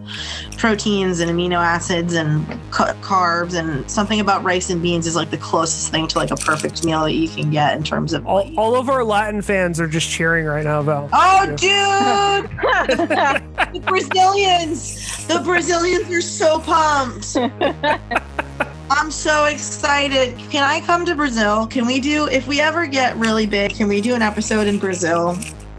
proteins 0.59 1.21
and 1.21 1.31
amino 1.31 1.57
acids 1.57 2.15
and 2.15 2.47
carbs 2.71 3.59
and 3.59 3.89
something 3.91 4.21
about 4.21 4.43
rice 4.43 4.71
and 4.71 4.83
beans 4.83 5.07
is 5.07 5.15
like 5.15 5.31
the 5.31 5.39
closest 5.39 5.91
thing 5.91 6.09
to 6.09 6.19
like 6.19 6.31
a 6.31 6.37
perfect 6.37 6.85
meal 6.85 7.05
that 7.05 7.13
you 7.13 7.29
can 7.29 7.51
get 7.51 7.77
in 7.77 7.85
terms 7.85 8.13
of. 8.13 8.27
all, 8.27 8.51
all 8.59 8.77
of 8.77 8.89
our 8.89 9.05
Latin 9.05 9.41
fans 9.41 9.81
are 9.81 9.89
just 9.89 10.11
cheering 10.11 10.47
right 10.47 10.65
now, 10.65 10.83
Val. 10.83 11.09
Oh, 11.13 11.47
dude! 11.47 11.59
the 13.73 13.81
Brazilians! 13.85 15.27
The 15.29 15.41
Brazilians 15.41 16.11
are 16.11 16.21
so 16.21 16.59
pumped. 16.59 17.37
I'm 18.95 19.11
so 19.11 19.47
excited. 19.47 20.37
Can 20.51 20.63
I 20.63 20.81
come 20.81 21.05
to 21.07 21.15
Brazil? 21.15 21.67
Can 21.67 21.87
we 21.87 21.99
do, 21.99 22.27
if 22.27 22.47
we 22.47 22.61
ever 22.61 22.87
get 22.87 23.17
really 23.17 23.47
big, 23.47 23.73
can 23.75 23.89
we 23.89 24.01
do 24.01 24.15
an 24.15 24.23
episode 24.23 24.67
in 24.67 24.79
Brazil? 24.79 25.37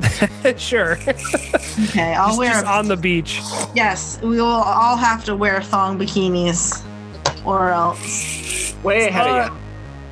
sure. 0.57 0.97
Okay, 1.07 2.13
I'll 2.15 2.29
just, 2.29 2.39
wear, 2.39 2.49
just 2.51 2.65
a, 2.65 2.69
on 2.69 2.87
the 2.87 2.97
beach. 2.97 3.39
yes, 3.75 4.19
we 4.21 4.37
will 4.37 4.45
all 4.45 4.97
have 4.97 5.23
to 5.25 5.35
wear 5.35 5.61
thong 5.61 5.97
bikinis 5.99 6.83
or 7.45 7.69
else. 7.69 8.73
Way 8.83 9.07
ahead 9.07 9.27
Uh, 9.27 9.47
of 9.47 9.53
you. 9.53 9.62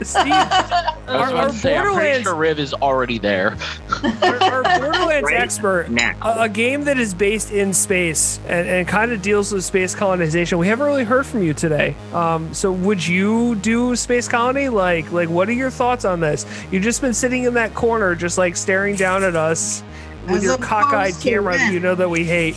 Steve, 0.03 0.23
I 0.33 0.95
was 1.07 1.31
Our- 1.31 1.35
our 1.35 1.47
to 1.49 1.53
say, 1.53 1.75
I'm 1.77 1.83
Borderlands- 1.83 2.23
sure 2.23 2.35
Riv 2.35 2.59
is 2.59 2.73
already 2.73 3.17
there. 3.19 3.55
our, 4.03 4.45
our 4.45 4.63
Borderlands 4.79 5.23
Right. 5.25 5.39
expert, 5.39 5.87
a, 6.21 6.41
a 6.43 6.49
game 6.49 6.83
that 6.85 6.97
is 6.97 7.13
based 7.13 7.51
in 7.51 7.73
space 7.73 8.39
and, 8.47 8.67
and 8.67 8.87
kind 8.87 9.11
of 9.11 9.21
deals 9.21 9.51
with 9.53 9.63
space 9.63 9.93
colonization. 9.93 10.57
We 10.57 10.67
haven't 10.67 10.85
really 10.87 11.03
heard 11.03 11.25
from 11.25 11.43
you 11.43 11.53
today. 11.53 11.95
Um, 12.13 12.53
so 12.53 12.71
would 12.71 13.05
you 13.05 13.55
do 13.55 13.95
space 13.95 14.27
colony? 14.27 14.69
Like, 14.69 15.11
like 15.11 15.29
what 15.29 15.47
are 15.49 15.53
your 15.53 15.69
thoughts 15.69 16.05
on 16.05 16.19
this? 16.19 16.45
You've 16.71 16.83
just 16.83 17.01
been 17.01 17.13
sitting 17.13 17.43
in 17.43 17.53
that 17.55 17.73
corner, 17.75 18.15
just 18.15 18.37
like 18.37 18.55
staring 18.57 18.95
down 18.95 19.23
at 19.23 19.35
us 19.35 19.83
with 20.27 20.37
As 20.37 20.43
your 20.43 20.53
opposed 20.55 20.69
cockeyed 20.69 21.15
camera 21.21 21.57
that 21.57 21.71
you 21.73 21.79
know 21.79 21.95
that 21.95 22.09
we 22.09 22.23
hate. 22.23 22.55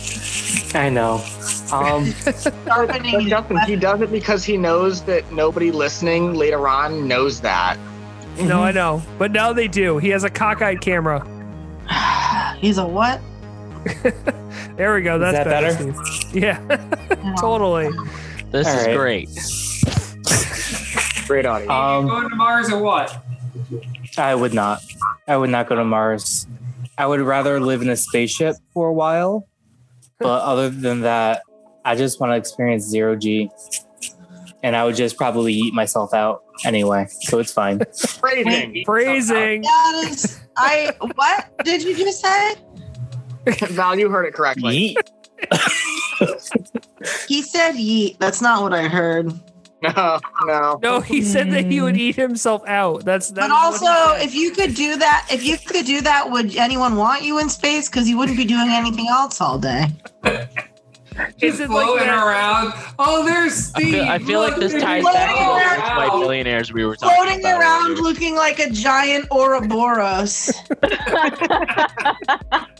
I 0.73 0.89
know. 0.89 1.23
Um, 1.71 2.05
Sharpening 2.67 3.11
But 3.13 3.23
Justin, 3.27 3.57
he 3.61 3.75
does 3.75 4.01
it 4.01 4.11
because 4.11 4.43
he 4.43 4.57
knows 4.57 5.01
that 5.03 5.29
nobody 5.31 5.71
listening 5.71 6.33
later 6.35 6.67
on 6.67 7.07
knows 7.07 7.41
that. 7.41 7.77
No, 8.39 8.61
I 8.63 8.71
know, 8.71 9.01
but 9.17 9.31
now 9.31 9.53
they 9.53 9.67
do. 9.67 9.97
He 9.97 10.09
has 10.09 10.23
a 10.23 10.29
cockeyed 10.29 10.81
camera. 10.81 11.25
He's 12.59 12.77
a 12.77 12.85
what? 12.87 13.21
There 14.77 14.93
we 14.93 15.03
go. 15.03 15.17
That's 15.17 15.37
that 15.37 15.45
better. 15.45 15.73
better? 15.73 16.03
Yeah, 16.33 17.35
totally. 17.39 17.89
This 18.51 18.67
All 18.67 18.73
is 18.75 18.87
right. 18.87 18.97
great. 18.97 19.29
Great 21.27 21.45
audio. 21.45 21.71
um, 21.71 22.07
Going 22.07 22.29
to 22.29 22.35
Mars 22.35 22.69
or 22.71 22.79
what? 22.83 23.23
I 24.17 24.35
would 24.35 24.53
not. 24.53 24.81
I 25.29 25.37
would 25.37 25.49
not 25.49 25.69
go 25.69 25.75
to 25.75 25.85
Mars. 25.85 26.45
I 26.97 27.05
would 27.07 27.21
rather 27.21 27.59
live 27.61 27.81
in 27.81 27.89
a 27.89 27.95
spaceship 27.95 28.57
for 28.73 28.89
a 28.89 28.93
while. 28.93 29.47
But 30.19 30.41
other 30.43 30.69
than 30.69 31.01
that, 31.01 31.41
I 31.85 31.95
just 31.95 32.19
want 32.19 32.31
to 32.31 32.35
experience 32.35 32.83
zero 32.83 33.15
G. 33.15 33.49
And 34.63 34.75
I 34.75 34.83
would 34.83 34.95
just 34.95 35.15
probably 35.15 35.53
eat 35.53 35.75
myself 35.75 36.13
out 36.13 36.43
anyway. 36.65 37.05
So 37.21 37.37
it's 37.37 37.53
fine. 37.53 37.79
Phrasing. 38.19 38.83
Phrasing. 38.85 39.61
That 39.61 40.07
is, 40.09 40.41
I 40.57 40.91
what 41.13 41.63
did 41.63 41.83
you 41.83 41.95
just 41.95 42.21
say? 42.21 42.55
Val, 43.67 43.97
you 43.97 44.09
heard 44.09 44.25
it 44.25 44.33
correctly. 44.33 44.97
Yeet. 44.97 45.11
He 47.27 47.43
said 47.43 47.73
yeet. 47.73 48.17
That's 48.17 48.41
not 48.41 48.63
what 48.63 48.73
I 48.73 48.87
heard. 48.87 49.31
No, 49.83 50.19
no. 50.45 50.79
No, 50.81 50.99
he 50.99 51.21
said 51.21 51.51
that 51.51 51.65
he 51.65 51.81
would 51.81 51.93
hmm. 51.93 52.01
eat 52.01 52.15
himself 52.15 52.63
out. 52.65 53.05
That's 53.05 53.29
But 53.29 53.49
that's 53.49 53.51
what 53.51 53.79
he 53.81 53.87
also, 53.87 54.23
if 54.23 54.33
you 54.33 54.49
could 54.51 54.73
do 54.73 54.95
that, 54.97 55.27
if 55.29 55.43
you 55.43 55.59
could 55.59 55.85
do 55.85 56.01
that, 56.01 56.31
would 56.31 56.55
anyone 56.55 56.95
want 56.95 57.21
you 57.21 57.37
in 57.37 57.49
space? 57.49 57.87
Because 57.87 58.09
you 58.09 58.17
wouldn't 58.17 58.37
be 58.37 58.45
doing 58.45 58.69
anything 58.69 59.07
else 59.09 59.41
all 59.41 59.59
day. 59.59 59.87
Just 61.37 61.59
it 61.61 61.69
like 61.69 61.85
floating 61.85 62.07
that? 62.07 62.25
around. 62.27 62.73
Oh, 62.99 63.23
there's 63.25 63.73
I 63.75 63.79
feel, 63.81 64.03
I 64.03 64.19
feel 64.19 64.39
like 64.41 64.55
this 64.57 64.73
ties 64.73 65.03
back 65.03 65.29
to 65.29 65.35
those 65.35 65.61
Floating 65.85 65.95
white 66.11 66.19
millionaires 66.19 66.73
we 66.73 66.85
were 66.85 66.95
talking 66.95 67.15
Floating 67.15 67.39
about 67.39 67.55
Floating 67.55 67.61
around 67.61 67.91
earlier. 67.91 68.03
looking 68.03 68.35
like 68.35 68.59
a 68.59 68.69
giant 68.69 69.27
Ouroboros. 69.31 70.51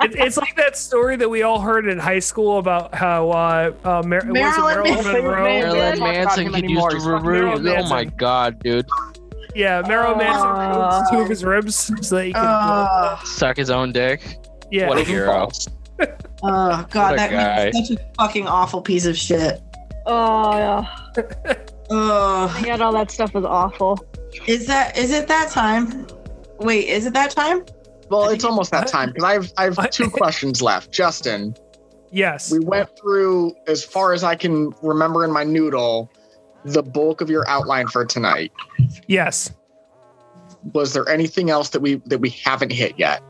It- 0.02 0.16
it's 0.18 0.38
like 0.38 0.56
that 0.58 0.78
story 0.78 1.16
that 1.16 1.30
we 1.30 1.42
all 1.44 1.60
heard 1.60 1.88
in 1.88 1.98
high 1.98 2.20
school 2.20 2.60
about 2.60 2.94
how 2.94 3.30
uh, 3.32 3.72
uh, 3.84 4.04
Mar- 4.06 4.24
Marilyn 4.26 4.34
Marilyn 4.34 4.84
Manson. 4.84 5.14
Monroe. 5.14 5.44
Marilyn 5.44 6.00
Manson 6.00 6.54
could 6.54 6.70
use 6.70 6.94
He's 6.94 7.04
the 7.06 7.12
fucking 7.12 7.68
Oh 7.70 7.90
my 7.90 8.04
god, 8.06 8.60
dude! 8.62 8.86
Yeah, 9.56 9.82
Marilyn 9.88 10.18
Manson 10.20 10.50
removed 10.50 11.08
two 11.12 11.18
of 11.20 11.30
his 11.30 11.44
ribs 11.44 11.76
so 12.08 12.16
that 12.18 12.26
he 12.26 12.34
could. 12.34 12.40
Uh, 12.40 13.18
Suck 13.24 13.58
his 13.58 13.70
own 13.72 13.92
dick. 13.94 14.38
yeah, 14.70 14.88
What 14.90 14.98
a 15.00 15.04
hero! 15.04 15.50
Oh 16.48 16.86
god, 16.91 17.14
a 17.14 17.18
that 17.18 17.32
guy. 17.32 17.72
makes 17.72 17.89
such 17.89 17.98
a 17.98 18.02
fucking 18.16 18.48
awful 18.48 18.82
piece 18.82 19.06
of 19.06 19.18
shit. 19.18 19.62
Oh, 20.06 20.58
yeah. 20.58 20.88
Oh, 21.89 22.54
I 22.56 22.64
got 22.66 22.82
all 22.82 22.93
that 22.93 23.12
stuff 23.12 23.34
was 23.34 23.46
awful. 23.46 24.00
is 24.48 24.66
that 24.68 24.98
is 24.98 25.12
it 25.12 25.28
that 25.28 25.52
time? 25.52 26.08
Wait, 26.60 26.88
is 26.88 27.06
it 27.06 27.14
that 27.14 27.32
time? 27.32 27.64
Well, 28.10 28.30
it's 28.30 28.43
almost 28.43 28.72
that 28.72 28.88
time 28.88 29.10
because 29.10 29.24
I 29.24 29.34
have 29.34 29.54
I 29.58 29.64
I- 29.68 29.82
have 29.82 29.89
two 29.91 30.10
questions 30.10 30.62
left. 30.62 30.91
Justin, 30.91 31.56
yes. 32.12 32.52
we 32.52 32.60
went 32.60 32.89
through 33.00 33.54
as 33.68 33.84
far 33.84 34.14
as 34.14 34.24
I 34.24 34.36
can 34.36 34.72
remember 34.82 35.24
in 35.26 35.32
my 35.32 35.43
noodle 35.43 36.12
the 36.64 36.82
bulk 36.84 37.22
of 37.22 37.30
your 37.30 37.48
outline 37.48 37.88
for 37.88 38.06
tonight. 38.06 38.52
Yes. 39.08 39.52
Was 40.74 40.93
there 40.93 41.08
anything 41.10 41.50
else 41.52 41.70
that 41.70 41.82
we 41.82 41.96
that 42.08 42.20
we 42.20 42.30
haven't 42.30 42.72
hit 42.72 42.98
yet? 42.98 43.22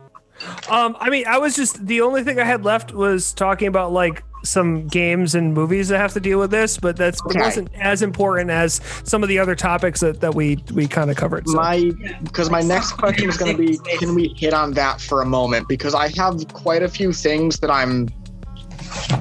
Um, 0.70 0.98
I 1.00 1.10
mean, 1.10 1.26
I 1.28 1.38
was 1.38 1.56
just 1.56 1.86
the 1.86 2.02
only 2.02 2.24
thing 2.24 2.40
I 2.40 2.44
had 2.44 2.66
left 2.66 2.94
was 2.94 3.34
talking 3.34 3.68
about 3.68 3.92
like 3.94 4.24
some 4.44 4.86
games 4.88 5.34
and 5.34 5.54
movies 5.56 5.88
that 5.88 5.98
have 5.98 6.14
to 6.14 6.20
deal 6.20 6.38
with 6.40 6.52
this, 6.52 6.78
but 6.78 6.96
that's 6.96 7.20
Okay. 7.26 7.40
wasn't 7.40 7.70
as 7.76 8.02
important 8.04 8.52
as 8.52 8.80
some 9.04 9.24
of 9.24 9.30
the 9.30 9.40
other 9.40 9.56
topics 9.56 10.02
that, 10.02 10.22
that 10.22 10.36
we 10.36 10.64
we 10.74 10.88
kind 10.88 11.10
of 11.10 11.18
covered. 11.18 11.48
So. 11.50 11.56
My 11.56 11.92
because 12.24 12.52
my 12.52 12.62
next 12.62 12.92
question 12.94 13.28
is 13.30 13.38
going 13.38 13.56
to 13.56 13.58
be 13.62 13.78
can 13.98 14.14
we 14.14 14.36
hit 14.38 14.54
on 14.54 14.74
that 14.74 15.02
for 15.02 15.22
a 15.22 15.26
moment 15.26 15.68
because 15.68 15.96
I 15.96 16.10
have 16.18 16.48
quite 16.54 16.84
a 16.84 16.88
few 16.90 17.12
things 17.12 17.58
that 17.60 17.72
I'm 17.72 18.08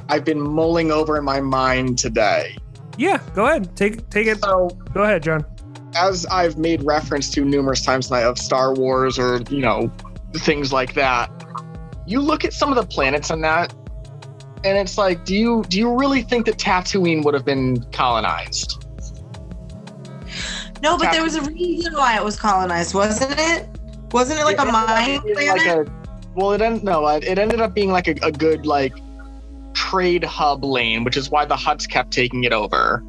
I've 0.08 0.24
been 0.24 0.40
mulling 0.40 0.90
over 0.92 1.16
in 1.16 1.24
my 1.24 1.40
mind 1.40 1.96
today. 1.98 2.56
yeah, 2.98 3.20
go 3.34 3.46
ahead, 3.46 3.74
take 3.76 4.08
take 4.10 4.26
it. 4.26 4.42
So 4.42 4.68
Go 4.92 5.04
ahead, 5.04 5.22
John. 5.22 5.44
as 5.96 6.26
I've 6.26 6.58
made 6.58 6.82
reference 6.82 7.30
to 7.30 7.44
numerous 7.44 7.82
times 7.82 8.08
tonight 8.08 8.24
of 8.24 8.36
Star 8.38 8.74
Wars 8.74 9.18
or 9.18 9.40
you 9.48 9.60
know 9.60 9.90
things 10.38 10.72
like 10.72 10.94
that, 10.94 11.30
you 12.06 12.20
look 12.20 12.44
at 12.44 12.52
some 12.52 12.70
of 12.70 12.76
the 12.76 12.86
planets 12.86 13.30
on 13.30 13.40
that, 13.42 13.74
and 14.64 14.78
it's 14.78 14.96
like, 14.98 15.24
do 15.24 15.34
you 15.34 15.64
do 15.68 15.78
you 15.78 15.94
really 15.94 16.22
think 16.22 16.46
that 16.46 16.56
Tatooine 16.58 17.24
would 17.24 17.34
have 17.34 17.44
been 17.44 17.82
colonized? 17.92 18.84
No, 20.82 20.98
but 20.98 21.12
there 21.12 21.22
was 21.22 21.34
a 21.34 21.42
reason 21.42 21.94
why 21.94 22.16
it 22.16 22.24
was 22.24 22.38
colonized, 22.38 22.94
wasn't 22.94 23.34
it? 23.38 23.68
Wasn't 24.12 24.38
it 24.38 24.44
like 24.44 24.58
a 24.58 24.62
It 24.62 24.68
up 24.68 24.72
mine 24.72 25.20
planet? 25.20 25.48
like 25.48 25.66
a- 25.66 25.92
well, 26.34 26.52
it 26.52 26.60
ended 26.60 26.84
no, 26.84 27.06
it 27.08 27.24
it 27.24 27.38
ended 27.38 27.60
up 27.60 27.74
being 27.74 27.90
like 27.90 28.08
a, 28.08 28.14
a 28.22 28.32
good 28.32 28.66
like 28.66 28.94
trade 29.72 30.24
hub 30.24 30.64
lane, 30.64 31.04
which 31.04 31.16
is 31.16 31.30
why 31.30 31.44
the 31.44 31.56
Hutts 31.56 31.88
kept 31.88 32.10
taking 32.12 32.44
it 32.44 32.52
over. 32.52 33.04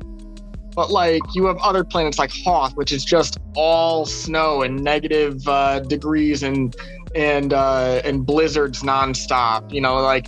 But 0.76 0.92
like 0.92 1.22
you 1.34 1.46
have 1.46 1.58
other 1.58 1.84
planets 1.84 2.20
like 2.20 2.32
Hoth, 2.32 2.76
which 2.76 2.92
is 2.92 3.04
just 3.06 3.40
all 3.56 4.06
snow 4.06 4.62
and 4.62 4.84
negative 4.84 5.48
uh, 5.48 5.80
degrees 5.80 6.44
and 6.44 6.76
and 7.16 7.54
uh, 7.54 8.02
and 8.04 8.26
blizzards 8.26 8.84
nonstop. 8.84 9.72
You 9.74 9.82
know, 9.82 9.96
like 10.02 10.28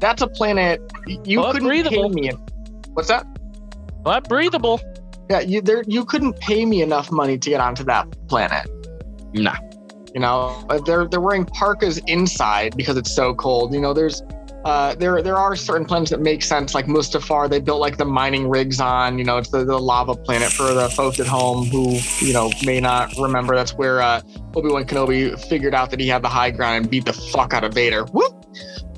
that's 0.00 0.22
a 0.22 0.28
planet 0.28 0.80
you 1.24 1.40
Well, 1.40 1.52
couldn't 1.52 1.68
pay 1.68 1.82
breathable. 1.82 2.08
me. 2.10 2.30
What's 2.94 3.08
that? 3.08 3.26
But 4.02 4.28
breathable. 4.28 4.80
Yeah, 5.30 5.40
you 5.40 5.60
there 5.60 5.82
you 5.86 6.04
couldn't 6.04 6.38
pay 6.40 6.64
me 6.64 6.80
enough 6.82 7.10
money 7.10 7.36
to 7.36 7.50
get 7.50 7.60
onto 7.60 7.84
that 7.84 8.06
planet. 8.28 8.66
Nah. 9.34 9.56
You 10.14 10.20
know, 10.20 10.64
Uh, 10.70 10.78
they're 10.78 11.06
they're 11.06 11.20
wearing 11.20 11.44
parkas 11.44 11.98
inside 12.06 12.76
because 12.76 12.96
it's 12.96 13.14
so 13.14 13.34
cold. 13.34 13.74
You 13.74 13.80
know, 13.80 13.92
there's 13.92 14.22
uh, 14.64 14.94
there 14.96 15.22
there 15.22 15.36
are 15.36 15.54
certain 15.56 15.86
planets 15.86 16.10
that 16.10 16.20
make 16.20 16.42
sense, 16.42 16.74
like 16.74 16.86
Mustafar. 16.86 17.48
They 17.48 17.60
built 17.60 17.80
like 17.80 17.96
the 17.96 18.04
mining 18.04 18.48
rigs 18.48 18.80
on. 18.80 19.18
You 19.18 19.24
know, 19.24 19.38
it's 19.38 19.50
the, 19.50 19.64
the 19.64 19.78
lava 19.78 20.14
planet 20.14 20.50
for 20.50 20.74
the 20.74 20.88
folks 20.90 21.20
at 21.20 21.26
home 21.26 21.66
who 21.66 21.98
you 22.20 22.32
know 22.32 22.50
may 22.64 22.80
not 22.80 23.12
remember. 23.18 23.54
That's 23.54 23.74
where 23.74 24.02
uh, 24.02 24.20
Obi 24.54 24.70
Wan 24.70 24.84
Kenobi 24.84 25.38
figured 25.48 25.74
out 25.74 25.90
that 25.90 26.00
he 26.00 26.08
had 26.08 26.22
the 26.22 26.28
high 26.28 26.50
ground 26.50 26.76
and 26.76 26.90
beat 26.90 27.04
the 27.04 27.12
fuck 27.12 27.54
out 27.54 27.64
of 27.64 27.72
Vader. 27.72 28.04
Whoop. 28.06 28.34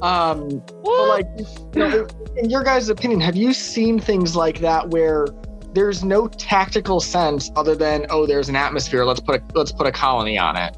Um, 0.03 0.63
but 0.83 1.09
like, 1.09 1.27
you 1.75 1.81
know, 1.81 2.07
in 2.37 2.49
your 2.49 2.65
guys' 2.65 2.89
opinion, 2.89 3.21
have 3.21 3.37
you 3.37 3.53
seen 3.53 4.01
things 4.01 4.35
like 4.35 4.61
that 4.61 4.89
where 4.89 5.27
there's 5.75 6.03
no 6.05 6.27
tactical 6.27 7.01
sense 7.01 7.51
other 7.57 7.75
than 7.75 8.07
oh, 8.11 8.27
there's 8.27 8.49
an 8.49 8.57
atmosphere. 8.57 9.05
Let's 9.05 9.21
put 9.21 9.37
a 9.37 9.43
let's 9.55 9.73
put 9.73 9.87
a 9.87 9.93
colony 9.93 10.39
on 10.39 10.57
it. 10.57 10.77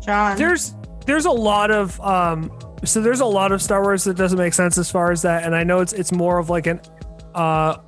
John. 0.00 0.36
there's 0.36 0.74
there's 1.06 1.24
a 1.24 1.30
lot 1.30 1.70
of 1.70 2.00
um 2.00 2.50
so 2.84 3.00
there's 3.00 3.20
a 3.20 3.26
lot 3.26 3.52
of 3.52 3.62
Star 3.62 3.82
Wars 3.82 4.04
that 4.04 4.16
doesn't 4.16 4.38
make 4.38 4.54
sense 4.54 4.78
as 4.78 4.90
far 4.90 5.10
as 5.12 5.22
that, 5.22 5.44
and 5.44 5.54
I 5.54 5.64
know 5.64 5.80
it's 5.80 5.92
it's 5.92 6.12
more 6.12 6.38
of 6.38 6.50
like 6.50 6.66
an 6.66 6.80
uh 7.34 7.78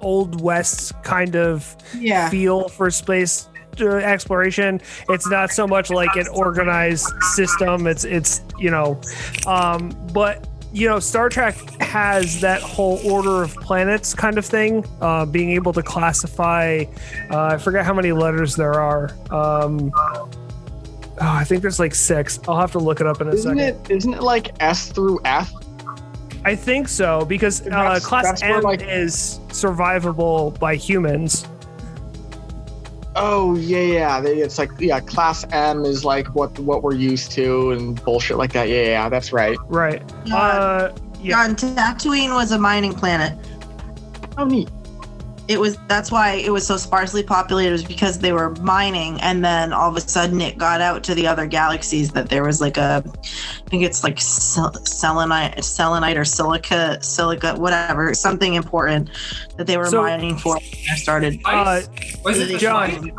old 0.00 0.40
west 0.40 0.92
kind 1.02 1.34
of 1.34 1.76
yeah. 1.96 2.28
feel 2.28 2.68
for 2.68 2.90
space 2.90 3.48
uh, 3.80 3.96
exploration. 3.96 4.80
It's 5.08 5.28
not 5.28 5.50
so 5.50 5.66
much 5.66 5.90
like 5.90 6.14
an 6.16 6.28
organized 6.28 7.08
system. 7.34 7.86
It's 7.86 8.04
it's 8.04 8.42
you 8.58 8.70
know, 8.70 9.00
um, 9.46 9.90
but 10.12 10.46
you 10.74 10.88
know, 10.88 10.98
Star 10.98 11.28
Trek 11.28 11.54
has 11.80 12.40
that 12.40 12.60
whole 12.60 12.98
order 13.08 13.44
of 13.44 13.54
planets 13.54 14.12
kind 14.12 14.38
of 14.38 14.44
thing. 14.44 14.84
Uh, 15.00 15.24
being 15.24 15.50
able 15.50 15.72
to 15.72 15.82
classify, 15.82 16.84
uh, 17.30 17.46
I 17.46 17.58
forget 17.58 17.84
how 17.84 17.94
many 17.94 18.10
letters 18.10 18.56
there 18.56 18.74
are. 18.74 19.10
Um, 19.30 19.92
oh, 21.20 21.28
I 21.28 21.44
think 21.44 21.62
there's 21.62 21.78
like 21.80 21.94
six. 21.94 22.38
I'll 22.48 22.60
have 22.60 22.72
to 22.72 22.78
look 22.78 23.00
it 23.00 23.06
up 23.06 23.20
in 23.20 23.28
a 23.28 23.32
Isn't 23.32 23.58
second. 23.58 23.86
it 23.86 23.90
isn't 23.90 24.14
it 24.14 24.22
like 24.22 24.52
S 24.60 24.88
through 24.90 25.20
F? 25.24 25.50
I 26.44 26.54
think 26.54 26.88
so 26.88 27.24
because 27.24 27.62
uh, 27.62 27.70
That's- 27.70 28.04
class 28.04 28.24
that's 28.24 28.42
where, 28.42 28.56
M 28.58 28.62
like- 28.62 28.82
is 28.82 29.40
survivable 29.48 30.58
by 30.58 30.74
humans. 30.76 31.46
Oh 33.16 33.54
yeah, 33.56 33.78
yeah. 33.78 34.20
They, 34.20 34.38
it's 34.38 34.58
like 34.58 34.70
yeah, 34.80 34.98
class 35.00 35.44
M 35.52 35.84
is 35.84 36.04
like 36.04 36.34
what 36.34 36.58
what 36.58 36.82
we're 36.82 36.94
used 36.96 37.30
to 37.32 37.70
and 37.70 38.02
bullshit 38.04 38.36
like 38.36 38.52
that. 38.54 38.68
Yeah, 38.68 38.82
yeah, 38.82 39.08
that's 39.08 39.32
right. 39.32 39.56
Right. 39.68 40.02
John, 40.26 40.32
Uh, 40.50 40.94
yeah. 41.22 41.46
John, 41.46 41.54
Tatooine 41.56 42.34
was 42.34 42.50
a 42.50 42.58
mining 42.58 42.92
planet. 42.92 43.38
Oh 44.36 44.44
neat. 44.44 44.68
It 45.46 45.60
was 45.60 45.76
that's 45.88 46.10
why 46.10 46.32
it 46.36 46.50
was 46.50 46.66
so 46.66 46.78
sparsely 46.78 47.22
populated 47.22 47.70
was 47.72 47.84
because 47.84 48.18
they 48.18 48.32
were 48.32 48.50
mining 48.62 49.20
and 49.20 49.44
then 49.44 49.74
all 49.74 49.90
of 49.90 49.96
a 49.96 50.00
sudden 50.00 50.40
it 50.40 50.56
got 50.56 50.80
out 50.80 51.04
to 51.04 51.14
the 51.14 51.26
other 51.26 51.46
galaxies 51.46 52.12
that 52.12 52.30
there 52.30 52.42
was 52.44 52.62
like 52.62 52.78
a 52.78 53.04
I 53.04 53.68
think 53.68 53.82
it's 53.82 54.02
like 54.02 54.18
selenite 54.20 55.62
selenite 55.62 56.16
or 56.16 56.24
silica 56.24 57.02
silica 57.02 57.54
whatever 57.56 58.14
something 58.14 58.54
important 58.54 59.10
that 59.58 59.66
they 59.66 59.76
were 59.76 59.86
So- 59.90 60.00
mining 60.02 60.38
for 60.38 60.54
when 60.54 60.62
I 60.90 60.96
started 60.96 61.38
Uh, 61.44 61.48
Ice? 61.50 61.88
Was 62.24 62.38
it 62.40 62.58
John. 62.58 62.90
John? 62.90 63.10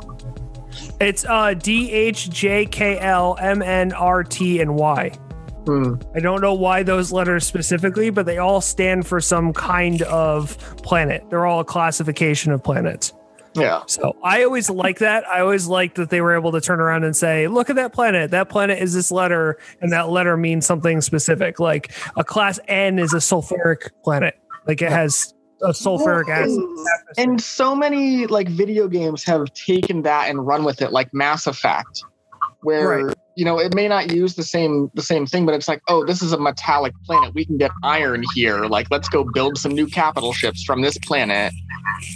It's 0.99 1.25
uh 1.25 1.53
D 1.53 1.91
H 1.91 2.29
J 2.31 2.65
K 2.65 2.97
L 2.99 3.37
M 3.39 3.61
N 3.61 3.91
R 3.93 4.23
T 4.23 4.61
and 4.61 4.75
Y. 4.75 5.11
Hmm. 5.65 5.95
I 6.13 6.19
don't 6.19 6.41
know 6.41 6.53
why 6.53 6.83
those 6.83 7.11
letters 7.11 7.45
specifically, 7.45 8.09
but 8.09 8.25
they 8.25 8.37
all 8.37 8.61
stand 8.61 9.07
for 9.07 9.19
some 9.19 9.51
kind 9.53 10.01
of 10.03 10.57
planet. 10.77 11.23
They're 11.29 11.45
all 11.45 11.59
a 11.59 11.65
classification 11.65 12.51
of 12.51 12.63
planets. 12.63 13.13
Yeah. 13.55 13.83
So 13.87 14.15
I 14.21 14.43
always 14.43 14.69
like 14.69 14.99
that. 14.99 15.25
I 15.27 15.39
always 15.39 15.67
like 15.67 15.95
that 15.95 16.09
they 16.09 16.19
were 16.21 16.35
able 16.35 16.51
to 16.51 16.61
turn 16.61 16.81
around 16.81 17.05
and 17.05 17.15
say, 17.15 17.47
look 17.47 17.69
at 17.69 17.77
that 17.77 17.93
planet. 17.93 18.31
That 18.31 18.49
planet 18.49 18.79
is 18.79 18.93
this 18.93 19.11
letter, 19.11 19.57
and 19.81 19.91
that 19.93 20.09
letter 20.09 20.35
means 20.35 20.65
something 20.65 20.99
specific. 21.01 21.59
Like 21.59 21.91
a 22.17 22.23
class 22.23 22.59
N 22.67 22.99
is 22.99 23.13
a 23.13 23.17
sulfuric 23.17 23.89
planet. 24.03 24.37
Like 24.67 24.81
it 24.81 24.91
has 24.91 25.33
a 25.61 25.69
sulfuric 25.69 26.29
acid. 26.29 26.59
And 27.17 27.41
so 27.41 27.73
many 27.73 28.27
like 28.27 28.49
video 28.49 28.89
games 28.89 29.23
have 29.23 29.51
taken 29.53 30.01
that 30.01 30.29
and 30.29 30.45
run 30.45 30.65
with 30.65 30.81
it, 30.81 30.91
like 30.91 31.13
Mass 31.13 31.47
Effect. 31.47 32.03
where 32.61 33.05
Right. 33.05 33.15
You 33.35 33.43
know 33.43 33.59
it 33.59 33.75
may 33.75 33.87
not 33.87 34.11
use 34.11 34.35
the 34.35 34.43
same 34.43 34.89
the 34.93 35.01
same 35.01 35.25
thing, 35.25 35.45
but 35.45 35.53
it's 35.53 35.67
like, 35.67 35.81
oh, 35.87 36.05
this 36.05 36.21
is 36.21 36.31
a 36.31 36.39
metallic 36.39 36.93
planet. 37.05 37.33
We 37.33 37.45
can 37.45 37.57
get 37.57 37.71
iron 37.83 38.23
here. 38.33 38.65
Like, 38.65 38.87
let's 38.89 39.09
go 39.09 39.23
build 39.23 39.57
some 39.57 39.73
new 39.73 39.87
capital 39.87 40.33
ships 40.33 40.63
from 40.63 40.81
this 40.81 40.97
planet. 40.99 41.53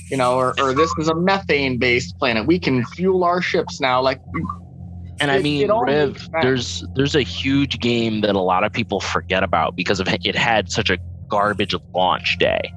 You 0.10 0.18
know, 0.18 0.36
or, 0.36 0.60
or 0.60 0.74
this 0.74 0.92
is 0.98 1.10
a 1.10 1.16
methane 1.16 1.78
based 1.78 2.18
planet. 2.18 2.48
We 2.48 2.60
can 2.60 2.86
fuel 2.86 3.24
our 3.24 3.42
ships 3.42 3.80
now. 3.80 4.02
Like, 4.02 4.20
And 5.20 5.30
I 5.30 5.40
mean, 5.40 5.70
it 5.70 5.74
Riv, 5.74 6.30
there's 6.42 6.86
there's 6.96 7.16
a 7.16 7.22
huge 7.22 7.80
game 7.80 8.22
that 8.22 8.36
a 8.36 8.42
lot 8.42 8.64
of 8.64 8.72
people 8.72 9.00
forget 9.00 9.44
about 9.44 9.76
because 9.76 10.00
of 10.00 10.08
it 10.08 10.36
had 10.36 10.72
such 10.72 10.90
a 10.90 10.98
garbage 11.28 11.76
launch 11.94 12.38
day, 12.40 12.74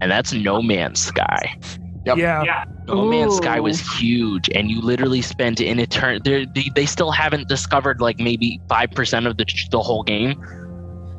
and 0.00 0.10
that's 0.10 0.32
No 0.32 0.62
Man's 0.62 1.00
Sky. 1.00 1.58
Yep. 2.04 2.16
Yeah. 2.16 2.42
Yeah. 2.44 2.64
Oh, 2.88 3.04
no 3.04 3.10
Man's 3.10 3.36
Sky 3.36 3.60
was 3.60 3.80
huge, 3.98 4.50
and 4.54 4.70
you 4.70 4.80
literally 4.80 5.22
spent 5.22 5.60
an 5.60 5.78
eternity. 5.78 6.46
They, 6.54 6.68
they 6.74 6.86
still 6.86 7.12
haven't 7.12 7.48
discovered 7.48 8.00
like 8.00 8.18
maybe 8.18 8.60
five 8.68 8.90
percent 8.90 9.26
of 9.26 9.36
the 9.36 9.44
the 9.70 9.80
whole 9.80 10.02
game, 10.02 10.34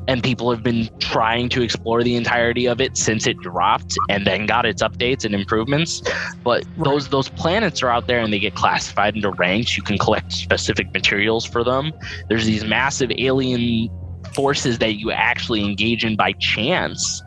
and 0.08 0.22
people 0.22 0.50
have 0.50 0.62
been 0.62 0.90
trying 0.98 1.48
to 1.50 1.62
explore 1.62 2.02
the 2.02 2.16
entirety 2.16 2.66
of 2.66 2.80
it 2.82 2.98
since 2.98 3.26
it 3.26 3.38
dropped, 3.38 3.96
and 4.10 4.26
then 4.26 4.44
got 4.44 4.66
its 4.66 4.82
updates 4.82 5.24
and 5.24 5.34
improvements. 5.34 6.02
But 6.44 6.64
Right. 6.76 6.84
those 6.84 7.08
those 7.08 7.30
planets 7.30 7.82
are 7.82 7.88
out 7.88 8.06
there, 8.06 8.20
and 8.20 8.30
they 8.30 8.38
get 8.38 8.54
classified 8.54 9.16
into 9.16 9.30
ranks. 9.30 9.76
You 9.78 9.82
can 9.82 9.96
collect 9.96 10.32
specific 10.32 10.92
materials 10.92 11.46
for 11.46 11.64
them. 11.64 11.92
There's 12.28 12.44
these 12.44 12.64
massive 12.64 13.10
alien 13.16 13.88
forces 14.34 14.78
that 14.78 14.96
you 14.98 15.12
actually 15.12 15.64
engage 15.64 16.04
in 16.04 16.16
by 16.16 16.32
chance 16.32 17.22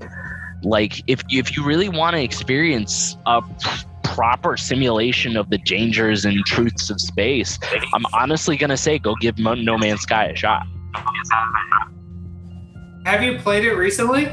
like 0.63 1.03
if 1.07 1.21
if 1.29 1.55
you 1.55 1.63
really 1.63 1.89
want 1.89 2.15
to 2.15 2.21
experience 2.21 3.17
a 3.25 3.41
proper 4.03 4.57
simulation 4.57 5.38
of 5.38 5.49
the 5.49 5.57
dangers 5.59 6.25
and 6.25 6.43
truths 6.45 6.89
of 6.89 6.99
space 6.99 7.59
i'm 7.93 8.05
honestly 8.13 8.57
going 8.57 8.69
to 8.69 8.77
say 8.77 8.97
go 8.97 9.13
give 9.21 9.38
Mo- 9.38 9.53
no 9.53 9.77
man's 9.77 10.01
sky 10.01 10.25
a 10.25 10.35
shot 10.35 10.63
Have 13.05 13.21
you 13.21 13.38
played 13.38 13.63
it 13.63 13.73
recently? 13.73 14.31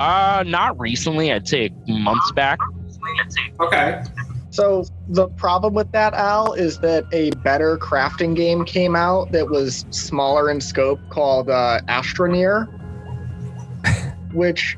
uh 0.00 0.42
not 0.46 0.78
recently 0.80 1.32
i'd 1.32 1.46
say 1.46 1.70
months 1.86 2.32
back 2.32 2.58
Okay. 3.60 4.02
So 4.50 4.84
the 5.08 5.28
problem 5.28 5.74
with 5.74 5.90
that, 5.92 6.12
Al, 6.14 6.52
is 6.52 6.78
that 6.80 7.04
a 7.12 7.30
better 7.42 7.78
crafting 7.78 8.36
game 8.36 8.64
came 8.64 8.94
out 8.94 9.32
that 9.32 9.48
was 9.48 9.86
smaller 9.90 10.50
in 10.50 10.60
scope 10.60 11.00
called 11.08 11.48
uh, 11.48 11.80
Astroneer, 11.88 12.66
which 14.32 14.76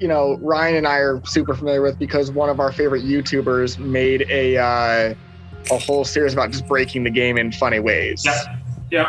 you 0.00 0.08
know 0.08 0.36
Ryan 0.40 0.76
and 0.76 0.86
I 0.86 0.96
are 0.98 1.20
super 1.24 1.54
familiar 1.54 1.82
with 1.82 1.98
because 1.98 2.30
one 2.30 2.48
of 2.48 2.60
our 2.60 2.72
favorite 2.72 3.04
YouTubers 3.04 3.78
made 3.78 4.26
a 4.30 4.56
uh, 4.58 5.14
a 5.70 5.78
whole 5.78 6.04
series 6.04 6.32
about 6.32 6.50
just 6.50 6.66
breaking 6.66 7.04
the 7.04 7.10
game 7.10 7.38
in 7.38 7.52
funny 7.52 7.80
ways. 7.80 8.22
Yeah. 8.24 8.56
Yep. 8.90 9.06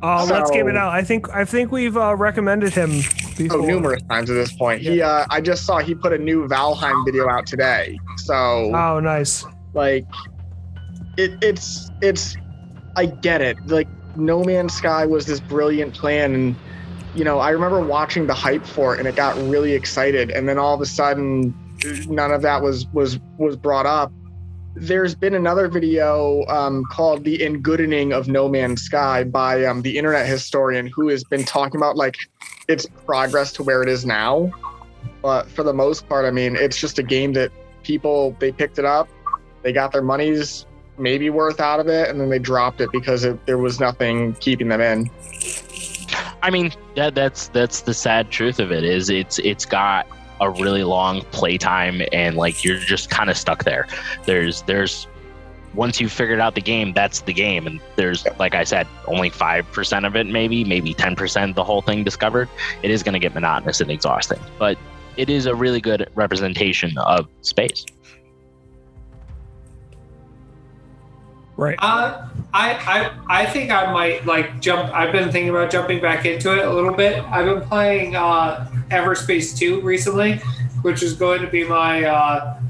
Uh, 0.00 0.24
let's 0.30 0.50
game 0.52 0.68
it 0.68 0.72
So- 0.74 0.78
out. 0.78 0.92
I 0.92 1.02
think 1.02 1.28
I 1.34 1.44
think 1.44 1.72
we've 1.72 1.96
uh, 1.96 2.14
recommended 2.14 2.72
him 2.72 2.90
before. 3.36 3.58
Oh, 3.58 3.66
numerous 3.66 4.02
times 4.02 4.30
at 4.30 4.34
this 4.34 4.52
point. 4.52 4.80
He, 4.80 5.02
uh, 5.02 5.24
I 5.30 5.40
just 5.40 5.64
saw 5.66 5.78
he 5.78 5.94
put 5.94 6.12
a 6.12 6.18
new 6.18 6.46
Valheim 6.46 7.04
video 7.04 7.28
out 7.28 7.46
today. 7.46 7.98
So 8.18 8.34
Oh, 8.74 9.00
nice. 9.00 9.44
like 9.74 10.04
it 11.16 11.32
it's 11.42 11.90
it's 12.00 12.36
i 12.96 13.04
get 13.06 13.40
it 13.40 13.56
like 13.66 13.88
no 14.16 14.42
man's 14.44 14.72
sky 14.72 15.04
was 15.04 15.26
this 15.26 15.40
brilliant 15.40 15.92
plan 15.92 16.32
and 16.34 16.56
you 17.18 17.24
know 17.24 17.40
i 17.40 17.50
remember 17.50 17.80
watching 17.80 18.26
the 18.26 18.34
hype 18.34 18.64
for 18.64 18.94
it 18.94 19.00
and 19.00 19.08
it 19.08 19.16
got 19.16 19.36
really 19.48 19.72
excited. 19.72 20.30
And 20.30 20.48
then 20.48 20.58
all 20.58 20.74
of 20.74 20.80
a 20.80 20.86
sudden 20.86 21.54
none 22.08 22.30
of 22.30 22.42
that 22.42 22.62
was 22.62 22.86
was 22.92 23.18
was 23.38 23.56
brought 23.56 23.86
up. 23.86 24.12
There's 24.74 25.14
been 25.14 25.34
another 25.34 25.66
video 25.66 26.44
um, 26.46 26.84
called 26.84 27.24
the 27.24 27.38
engoodening 27.38 28.16
of 28.16 28.28
no 28.28 28.48
man's 28.48 28.82
sky 28.82 29.24
by 29.24 29.64
um, 29.64 29.82
the 29.82 29.98
internet 29.98 30.26
historian 30.26 30.86
who 30.86 31.08
has 31.08 31.24
been 31.24 31.44
talking 31.44 31.80
about 31.80 31.96
like 31.96 32.16
its 32.68 32.86
progress 33.06 33.52
to 33.54 33.62
where 33.62 33.82
it 33.82 33.88
is 33.88 34.06
now. 34.06 34.52
But 35.20 35.50
for 35.50 35.64
the 35.64 35.72
most 35.72 36.08
part 36.08 36.24
i 36.24 36.30
mean 36.30 36.54
it's 36.54 36.78
just 36.78 36.98
a 36.98 37.02
game 37.02 37.32
that 37.32 37.50
people 37.82 38.36
they 38.38 38.52
picked 38.52 38.78
it 38.78 38.84
up 38.84 39.08
they 39.62 39.72
got 39.72 39.90
their 39.90 40.02
money's 40.02 40.64
maybe 40.96 41.28
worth 41.28 41.60
out 41.60 41.80
of 41.80 41.88
it 41.88 42.08
and 42.08 42.20
then 42.20 42.28
they 42.30 42.38
dropped 42.38 42.80
it 42.80 42.88
because 42.92 43.24
it, 43.24 43.44
there 43.46 43.58
was 43.58 43.80
nothing 43.80 44.34
keeping 44.34 44.68
them 44.68 44.80
in 44.80 45.10
i 46.42 46.50
mean 46.50 46.72
that 46.96 47.14
that's 47.14 47.48
that's 47.48 47.82
the 47.82 47.94
sad 47.94 48.30
truth 48.30 48.60
of 48.60 48.70
it 48.72 48.84
is 48.84 49.10
it's 49.10 49.38
it's 49.40 49.66
got 49.66 50.06
a 50.40 50.50
really 50.50 50.84
long 50.84 51.22
playtime 51.32 52.02
and 52.12 52.36
like 52.36 52.64
you're 52.64 52.78
just 52.78 53.10
kind 53.10 53.30
of 53.30 53.36
stuck 53.36 53.64
there. 53.64 53.86
There's 54.24 54.62
there's 54.62 55.06
once 55.74 56.00
you've 56.00 56.12
figured 56.12 56.40
out 56.40 56.54
the 56.54 56.60
game 56.60 56.92
that's 56.92 57.20
the 57.20 57.32
game. 57.32 57.66
And 57.66 57.80
there's 57.96 58.26
like 58.38 58.54
i 58.54 58.64
said 58.64 58.86
only 59.06 59.30
5% 59.30 60.06
of 60.06 60.16
it 60.16 60.26
maybe 60.26 60.64
maybe 60.64 60.94
10% 60.94 61.54
the 61.54 61.64
whole 61.64 61.82
thing 61.82 62.04
discovered. 62.04 62.48
It 62.82 62.90
is 62.90 63.02
going 63.02 63.14
to 63.14 63.18
get 63.18 63.34
monotonous 63.34 63.80
and 63.80 63.90
exhausting. 63.90 64.40
But 64.58 64.78
it 65.16 65.28
is 65.28 65.46
a 65.46 65.54
really 65.54 65.80
good 65.80 66.08
representation 66.14 66.96
of 66.98 67.28
space 67.42 67.84
Right. 71.58 71.76
Uh, 71.80 72.28
I, 72.54 72.74
I 72.74 73.42
I 73.42 73.46
think 73.46 73.72
I 73.72 73.92
might 73.92 74.24
like 74.24 74.60
jump. 74.60 74.94
I've 74.94 75.10
been 75.10 75.32
thinking 75.32 75.50
about 75.50 75.72
jumping 75.72 76.00
back 76.00 76.24
into 76.24 76.56
it 76.56 76.64
a 76.64 76.72
little 76.72 76.94
bit. 76.94 77.20
I've 77.24 77.46
been 77.46 77.68
playing 77.68 78.14
uh, 78.14 78.70
Everspace 78.90 79.58
2 79.58 79.80
recently, 79.80 80.36
which 80.82 81.02
is 81.02 81.14
going 81.14 81.40
to 81.40 81.48
be 81.48 81.64
my 81.64 82.04
uh, 82.04 82.60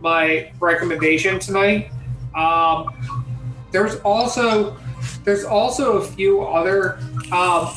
my 0.00 0.50
recommendation 0.58 1.38
tonight. 1.38 1.92
Um, 2.34 3.24
there's 3.70 4.00
also 4.00 4.76
there's 5.22 5.44
also 5.44 5.98
a 5.98 6.04
few 6.04 6.42
other 6.42 6.98
um, 7.30 7.68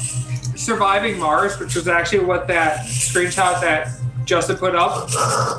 surviving 0.55 1.19
Mars, 1.19 1.60
which 1.60 1.76
was 1.76 1.88
actually 1.88 2.26
what 2.26 2.47
that 2.47 2.88
screenshot 2.88 3.61
that 3.61 3.88
Justin 4.26 4.55
put 4.55 4.73
up. 4.73 5.11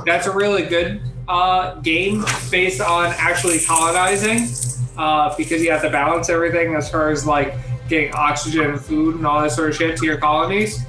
That's 0.04 0.26
a 0.26 0.32
really 0.32 0.66
good 0.66 1.00
uh, 1.28 1.74
game 1.80 2.24
based 2.50 2.80
on 2.80 3.12
actually 3.16 3.60
colonizing 3.60 4.48
uh, 4.96 5.34
because 5.36 5.62
you 5.62 5.70
have 5.70 5.82
to 5.82 5.90
balance 5.90 6.28
everything 6.28 6.74
as 6.74 6.90
far 6.90 7.10
as 7.10 7.26
like 7.26 7.54
getting 7.88 8.12
oxygen 8.14 8.70
and 8.70 8.80
food 8.80 9.16
and 9.16 9.26
all 9.26 9.40
that 9.42 9.52
sort 9.52 9.70
of 9.70 9.76
shit 9.76 9.96
to 9.98 10.06
your 10.06 10.18
colonies. 10.18 10.80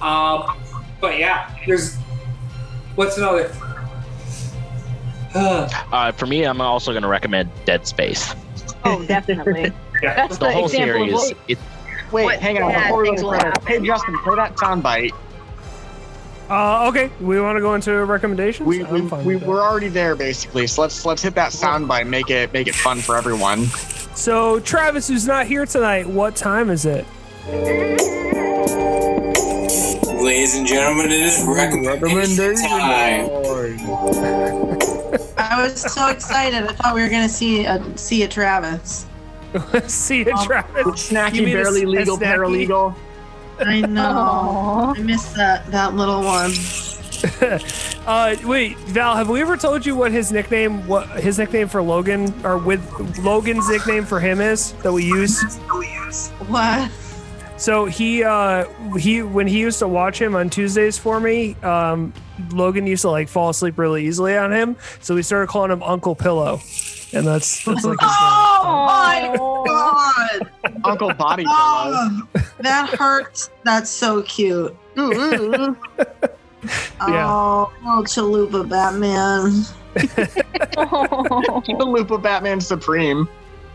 Um, 0.00 0.56
but 1.00 1.18
yeah, 1.18 1.54
there's 1.66 1.96
what's 2.94 3.16
another? 3.18 3.52
uh, 5.34 6.12
for 6.12 6.26
me 6.26 6.44
i'm 6.44 6.60
also 6.60 6.90
going 6.92 7.02
to 7.02 7.08
recommend 7.08 7.48
dead 7.64 7.86
space 7.86 8.34
Oh, 8.84 9.04
definitely. 9.06 9.72
Yeah. 10.02 10.14
That's 10.16 10.36
the 10.36 10.46
the, 10.46 10.52
whole 10.52 10.64
example 10.64 11.16
series 11.18 11.30
of 11.30 11.38
it, 11.46 11.58
wait 12.10 12.24
What 12.24 12.40
hang 12.40 12.60
on 12.60 12.72
bad 12.72 12.88
before 12.88 13.02
we 13.02 13.14
go 13.14 13.22
will 13.22 13.30
further 13.30 13.46
happen. 13.46 13.66
hey 13.68 13.86
justin 13.86 14.18
play 14.18 14.34
that 14.34 14.56
soundbite 14.56 15.12
Uh, 16.50 16.88
okay. 16.88 17.10
We 17.20 17.40
want 17.40 17.56
to 17.56 17.60
go 17.60 17.74
into 17.74 17.92
recommendations. 18.04 18.66
we, 18.66 18.82
we, 18.84 19.00
we 19.00 19.36
we're 19.36 19.62
already 19.62 19.88
there 19.88 20.14
basically 20.14 20.66
so 20.66 20.82
let's 20.82 21.06
let's 21.06 21.22
hit 21.22 21.34
that 21.36 21.52
soundbite 21.52 22.02
and 22.02 22.10
make 22.10 22.28
it 22.30 22.52
make 22.52 22.66
it 22.68 22.74
fun 22.74 22.98
for 22.98 23.16
everyone 23.16 23.64
So 24.14 24.60
Travis, 24.60 25.08
who's 25.08 25.26
not 25.26 25.46
here 25.46 25.64
tonight, 25.64 26.06
what 26.06 26.36
time 26.36 26.68
is 26.68 26.84
it? 26.84 27.06
Ladies 30.22 30.54
and 30.56 30.66
gentlemen, 30.66 31.06
it 31.06 31.12
is 31.20 31.42
recommendation 31.46 32.68
time. 32.68 33.26
I 35.38 35.62
was 35.62 35.80
so 35.80 36.08
excited. 36.08 36.64
I 36.64 36.72
thought 36.74 36.94
we 36.94 37.02
were 37.02 37.08
gonna 37.08 37.28
see 37.28 37.64
a 37.64 37.82
see 37.96 38.22
a 38.22 38.28
Travis. 38.28 39.06
See 39.86 40.20
you, 40.20 40.32
Oh. 40.34 40.46
Travis. 40.46 41.10
snacky 41.10 41.34
You 41.34 41.42
mean 41.46 41.58
a- 41.58 41.62
barely 41.62 41.82
a 41.82 41.86
legal 41.88 42.16
snacky? 42.16 42.66
paralegal 42.68 42.94
I 43.60 43.80
know. 43.82 44.02
Aw. 44.02 44.94
I 44.96 45.00
missed 45.00 45.34
that 45.36 45.66
that 45.70 45.94
little 45.94 46.22
one. 46.22 46.52
uh, 48.06 48.36
wait, 48.44 48.76
Val, 48.78 49.14
have 49.14 49.28
we 49.28 49.40
ever 49.40 49.56
told 49.56 49.86
you 49.86 49.94
what 49.94 50.10
his 50.10 50.32
nickname, 50.32 50.86
what 50.88 51.08
his 51.20 51.38
nickname 51.38 51.68
for 51.68 51.80
Logan, 51.82 52.34
or 52.44 52.58
with 52.58 52.82
Logan's 53.20 53.68
nickname 53.68 54.04
for 54.04 54.18
him 54.18 54.40
is 54.40 54.72
that 54.82 54.92
we 54.92 55.04
use? 55.04 55.40
What? 56.48 56.90
So 57.56 57.84
he, 57.84 58.24
uh, 58.24 58.64
he 58.98 59.22
when 59.22 59.46
he 59.46 59.60
used 59.60 59.78
to 59.78 59.88
watch 59.88 60.20
him 60.20 60.34
on 60.34 60.50
Tuesdays 60.50 60.98
for 60.98 61.20
me, 61.20 61.54
um, 61.62 62.12
Logan 62.50 62.86
used 62.88 63.02
to 63.02 63.10
like 63.10 63.28
fall 63.28 63.50
asleep 63.50 63.78
really 63.78 64.06
easily 64.06 64.36
on 64.36 64.52
him. 64.52 64.76
So 65.00 65.14
we 65.14 65.22
started 65.22 65.48
calling 65.48 65.70
him 65.70 65.82
Uncle 65.82 66.16
Pillow, 66.16 66.60
and 67.12 67.24
that's 67.24 67.64
that's 67.64 67.84
like 67.84 68.00
his 68.00 68.08
name. 68.08 68.18
Oh 68.64 68.86
my 68.86 69.34
god! 69.36 70.50
uncle 70.84 71.12
body 71.14 71.44
pillow 71.44 72.26
that 72.62 72.90
hurts. 72.90 73.50
That's 73.64 73.90
so 73.90 74.22
cute. 74.22 74.76
Ooh, 74.98 75.12
ooh, 75.12 75.54
ooh. 75.54 75.76
Yeah. 77.08 77.26
Oh, 77.28 77.72
oh, 77.84 78.02
Chalupa 78.04 78.68
Batman. 78.68 79.64
the 79.94 81.84
loop 81.86 82.22
batman 82.22 82.62
supreme 82.62 83.28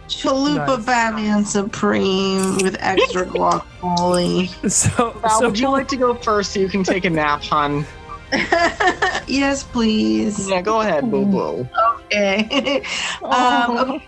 Chalupa 0.08 0.78
Nice. 0.78 0.86
Batman 0.86 1.46
Supreme 1.46 2.58
with 2.58 2.76
extra 2.80 3.26
guacamole. 3.28 4.48
So, 4.72 5.12
Val, 5.12 5.40
so 5.40 5.48
would 5.48 5.60
you 5.60 5.70
like 5.70 5.88
to 5.90 5.96
go 5.98 6.16
first 6.16 6.54
so 6.54 6.60
you 6.60 6.70
can 6.70 6.84
take 6.84 7.06
a 7.06 7.10
nap 7.10 7.44
hon 7.44 7.86
yes, 9.28 9.64
please. 9.64 10.50
yeah 10.50 10.62
go 10.62 10.82
ahead 10.82 11.10
boo 11.12 11.26
boo 11.26 11.68
Okay. 12.06 12.82
um, 13.24 13.78
okay. 13.78 14.08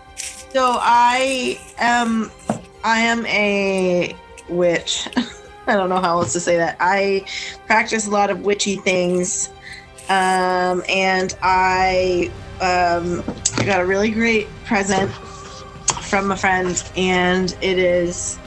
So 0.52 0.78
I 0.80 1.58
am 1.78 2.30
I 2.82 3.00
am 3.00 3.24
a 3.26 4.14
witch. 4.50 5.08
I 5.66 5.74
don't 5.74 5.88
know 5.88 6.00
how 6.00 6.18
else 6.18 6.32
to 6.32 6.40
say 6.40 6.56
that. 6.56 6.76
I 6.80 7.24
practice 7.66 8.06
a 8.06 8.10
lot 8.10 8.30
of 8.30 8.40
witchy 8.40 8.76
things. 8.76 9.50
Um, 10.08 10.82
and 10.88 11.36
I 11.42 12.30
um, 12.60 13.22
I 13.56 13.64
got 13.64 13.80
a 13.80 13.86
really 13.86 14.10
great 14.10 14.48
present 14.64 15.10
from 16.02 16.32
a 16.32 16.36
friend, 16.36 16.82
and 16.96 17.56
it 17.60 17.78
is 17.78 18.38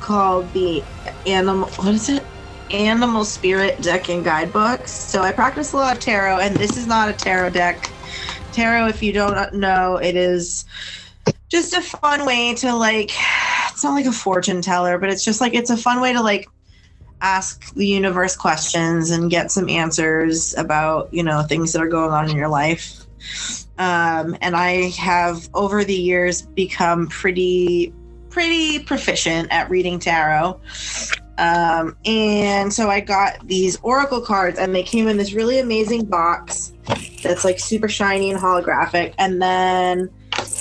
called 0.00 0.50
the 0.52 0.82
animal. 1.26 1.68
What 1.68 1.94
is 1.94 2.08
it? 2.08 2.24
Animal 2.70 3.24
Spirit 3.24 3.80
Deck 3.80 4.08
and 4.08 4.24
Guidebooks. 4.24 4.90
So 4.90 5.22
I 5.22 5.32
practice 5.32 5.72
a 5.72 5.76
lot 5.76 5.96
of 5.96 6.02
tarot, 6.02 6.38
and 6.40 6.56
this 6.56 6.76
is 6.76 6.86
not 6.86 7.08
a 7.08 7.12
tarot 7.12 7.50
deck. 7.50 7.90
Tarot, 8.52 8.88
if 8.88 9.02
you 9.02 9.12
don't 9.12 9.54
know, 9.54 9.96
it 9.96 10.16
is 10.16 10.64
just 11.48 11.74
a 11.74 11.80
fun 11.80 12.26
way 12.26 12.54
to 12.54 12.74
like. 12.74 13.10
It's 13.70 13.84
not 13.84 13.92
like 13.92 14.06
a 14.06 14.12
fortune 14.12 14.62
teller, 14.62 14.98
but 14.98 15.10
it's 15.10 15.24
just 15.24 15.40
like 15.40 15.54
it's 15.54 15.70
a 15.70 15.76
fun 15.76 16.00
way 16.00 16.14
to 16.14 16.22
like 16.22 16.48
ask 17.20 17.74
the 17.74 17.86
universe 17.86 18.36
questions 18.36 19.10
and 19.10 19.30
get 19.30 19.50
some 19.50 19.68
answers 19.68 20.56
about 20.56 21.12
you 21.12 21.22
know 21.22 21.42
things 21.42 21.72
that 21.72 21.80
are 21.80 21.88
going 21.88 22.12
on 22.12 22.28
in 22.28 22.36
your 22.36 22.48
life 22.48 23.04
um, 23.78 24.36
and 24.42 24.54
i 24.54 24.88
have 24.90 25.48
over 25.54 25.82
the 25.82 25.94
years 25.94 26.42
become 26.42 27.06
pretty 27.08 27.92
pretty 28.28 28.78
proficient 28.80 29.50
at 29.50 29.68
reading 29.70 29.98
tarot 29.98 30.60
um, 31.38 31.96
and 32.04 32.72
so 32.72 32.90
i 32.90 33.00
got 33.00 33.46
these 33.46 33.78
oracle 33.82 34.20
cards 34.20 34.58
and 34.58 34.74
they 34.74 34.82
came 34.82 35.08
in 35.08 35.16
this 35.16 35.32
really 35.32 35.58
amazing 35.58 36.04
box 36.04 36.74
that's 37.22 37.44
like 37.44 37.58
super 37.58 37.88
shiny 37.88 38.30
and 38.30 38.38
holographic 38.38 39.14
and 39.18 39.40
then 39.40 40.10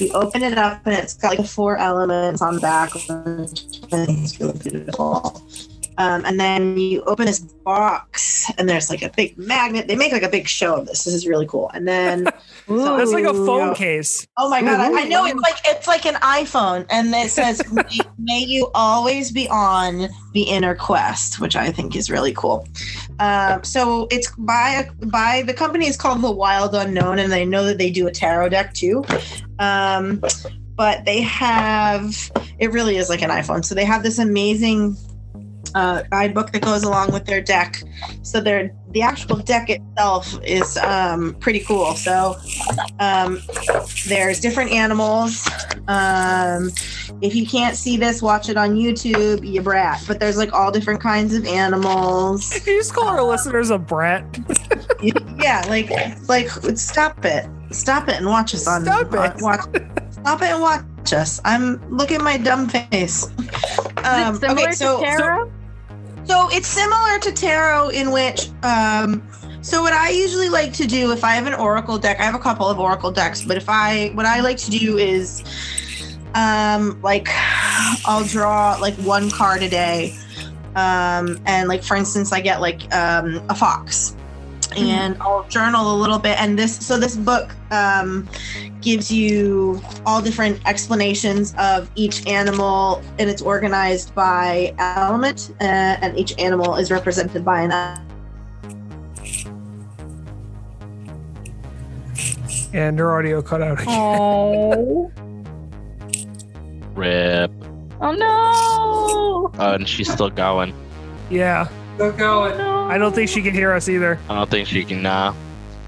you 0.01 0.11
open 0.13 0.43
it 0.43 0.57
up 0.57 0.85
and 0.85 0.95
it's 0.95 1.13
got 1.13 1.38
like 1.38 1.47
four 1.47 1.77
elements 1.77 2.41
on 2.41 2.55
the 2.55 2.61
back 2.61 2.91
it's 2.95 4.39
really 4.39 4.59
beautiful 4.59 5.41
um, 5.97 6.26
and 6.26 6.39
then 6.39 6.77
you 6.77 7.01
open 7.03 7.26
this 7.26 7.39
box, 7.39 8.51
and 8.57 8.67
there's 8.67 8.89
like 8.89 9.01
a 9.01 9.09
big 9.15 9.38
magnet. 9.38 9.88
They 9.88 9.95
make 9.95 10.11
like 10.11 10.23
a 10.23 10.30
big 10.30 10.47
show 10.47 10.76
of 10.76 10.88
this. 10.88 11.05
This 11.05 11.13
is 11.13 11.27
really 11.27 11.47
cool. 11.47 11.72
And 11.73 11.88
then 11.88 12.27
So 12.67 12.97
that's 12.97 13.11
like 13.11 13.25
a 13.25 13.33
Ooh. 13.33 13.45
phone 13.45 13.75
case. 13.75 14.27
Oh 14.37 14.49
my 14.49 14.61
god! 14.61 14.79
I, 14.79 15.01
I 15.01 15.07
know 15.07 15.25
it's 15.25 15.39
like 15.41 15.57
it's 15.65 15.87
like 15.87 16.05
an 16.05 16.15
iPhone, 16.15 16.85
and 16.89 17.13
it 17.13 17.29
says 17.29 17.61
may, 17.71 17.99
"May 18.17 18.39
you 18.39 18.71
always 18.73 19.31
be 19.31 19.47
on 19.49 20.09
the 20.33 20.43
inner 20.43 20.73
quest," 20.73 21.39
which 21.39 21.55
I 21.55 21.71
think 21.71 21.95
is 21.95 22.09
really 22.09 22.33
cool. 22.33 22.67
Um, 23.19 23.63
so 23.63 24.07
it's 24.09 24.31
by 24.37 24.89
by 25.05 25.43
the 25.45 25.53
company 25.53 25.87
is 25.87 25.95
called 25.95 26.21
the 26.21 26.31
Wild 26.31 26.73
Unknown, 26.73 27.19
and 27.19 27.33
I 27.33 27.43
know 27.43 27.65
that 27.65 27.77
they 27.77 27.91
do 27.91 28.07
a 28.07 28.11
tarot 28.11 28.49
deck 28.49 28.73
too. 28.73 29.05
Um, 29.59 30.21
but 30.75 31.05
they 31.05 31.21
have 31.21 32.31
it 32.59 32.71
really 32.71 32.97
is 32.97 33.09
like 33.09 33.21
an 33.21 33.29
iPhone. 33.29 33.63
So 33.63 33.75
they 33.75 33.85
have 33.85 34.03
this 34.03 34.19
amazing 34.19 34.97
uh, 35.73 36.03
guidebook 36.11 36.51
that 36.51 36.61
goes 36.61 36.83
along 36.83 37.11
with 37.11 37.25
their 37.25 37.41
deck. 37.41 37.81
So 38.21 38.39
their 38.41 38.71
the 38.91 39.01
actual 39.01 39.37
deck 39.37 39.69
itself 39.69 40.39
is 40.43 40.77
um, 40.77 41.35
pretty 41.39 41.59
cool. 41.61 41.93
So 41.95 42.35
um, 42.99 43.41
there's 44.07 44.39
different 44.39 44.71
animals. 44.71 45.47
Um, 45.87 46.71
if 47.21 47.35
you 47.35 47.45
can't 47.45 47.75
see 47.75 47.97
this, 47.97 48.21
watch 48.21 48.49
it 48.49 48.57
on 48.57 48.75
YouTube, 48.75 49.45
you 49.47 49.61
brat. 49.61 50.03
But 50.07 50.19
there's 50.19 50.37
like 50.37 50.53
all 50.53 50.71
different 50.71 51.01
kinds 51.01 51.33
of 51.33 51.45
animals. 51.45 52.49
Can 52.49 52.73
you 52.73 52.79
just 52.79 52.93
call 52.93 53.07
our 53.07 53.23
listeners 53.23 53.69
a 53.69 53.77
brat? 53.77 54.23
yeah, 55.01 55.63
like 55.67 55.89
like 56.27 56.49
stop 56.77 57.23
it, 57.25 57.47
stop 57.71 58.07
it, 58.07 58.15
and 58.15 58.25
watch 58.27 58.53
us 58.53 58.67
on. 58.67 58.83
Stop 58.83 59.13
it. 59.13 59.19
on- 59.19 59.35
Watch, 59.41 59.59
stop 60.11 60.41
it 60.41 60.49
and 60.49 60.61
watch 60.61 61.13
us. 61.13 61.39
I'm 61.45 61.77
look 61.95 62.11
at 62.11 62.21
my 62.21 62.37
dumb 62.37 62.67
face. 62.69 63.27
Um, 64.03 64.33
Is 64.33 64.37
it 64.37 64.41
similar 64.41 64.61
okay, 64.67 64.71
so, 64.71 64.99
to 64.99 65.05
tarot? 65.05 65.51
So 66.26 66.49
it's 66.52 66.68
similar 66.68 67.19
to 67.19 67.31
tarot 67.31 67.89
in 67.89 68.11
which 68.11 68.49
um 68.64 69.27
so 69.61 69.81
what 69.81 69.93
I 69.93 70.10
usually 70.10 70.49
like 70.49 70.73
to 70.73 70.85
do 70.85 71.11
if 71.11 71.23
I 71.23 71.31
have 71.31 71.47
an 71.47 71.56
oracle 71.56 71.97
deck, 71.97 72.19
I 72.19 72.23
have 72.23 72.35
a 72.35 72.39
couple 72.39 72.69
of 72.69 72.80
oracle 72.80 73.11
decks, 73.11 73.43
but 73.43 73.57
if 73.57 73.68
I 73.68 74.10
what 74.10 74.27
I 74.27 74.41
like 74.41 74.57
to 74.57 74.72
do 74.72 74.97
is 74.97 75.43
um 76.35 77.02
like 77.02 77.27
I'll 78.06 78.26
draw 78.26 78.77
like 78.80 78.93
one 78.97 79.31
card 79.31 79.64
a 79.64 79.69
day. 79.69 80.15
Um 80.76 81.39
and 81.45 81.68
like 81.68 81.84
for 81.84 81.95
instance 81.95 82.31
I 82.31 82.41
get 82.41 82.61
like 82.61 82.93
um 82.93 83.41
a 83.49 83.56
fox 83.56 84.14
and 84.75 85.17
I'll 85.21 85.47
journal 85.47 85.95
a 85.95 85.97
little 85.97 86.19
bit 86.19 86.39
and 86.39 86.57
this 86.57 86.75
so 86.75 86.97
this 86.99 87.15
book 87.15 87.55
um 87.71 88.27
gives 88.81 89.11
you 89.11 89.81
all 90.05 90.21
different 90.21 90.59
explanations 90.67 91.53
of 91.57 91.89
each 91.95 92.27
animal 92.27 93.01
and 93.19 93.29
it's 93.29 93.41
organized 93.41 94.13
by 94.15 94.73
element 94.77 95.51
uh, 95.61 95.63
and 96.01 96.17
each 96.17 96.37
animal 96.39 96.75
is 96.75 96.91
represented 96.91 97.43
by 97.43 97.61
an 97.61 97.71
And 102.75 102.99
her 102.99 103.17
audio 103.17 103.41
cut 103.41 103.61
out. 103.61 103.81
again. 103.81 103.87
Oh. 103.87 105.09
Rip. 106.93 107.51
Oh 108.01 108.11
no. 108.11 109.51
Oh, 109.57 109.73
and 109.73 109.87
she's 109.87 110.11
still 110.11 110.29
going. 110.29 110.73
Yeah, 111.29 111.69
Still 111.95 112.11
going. 112.11 112.53
Oh, 112.53 112.57
no. 112.57 112.84
I 112.85 112.97
don't 112.97 113.13
think 113.15 113.30
she 113.30 113.41
can 113.41 113.53
hear 113.53 113.72
us 113.73 113.89
either. 113.89 114.19
I 114.30 114.35
don't 114.35 114.49
think 114.49 114.67
she 114.67 114.84
can. 114.84 115.01
Nah. 115.01 115.34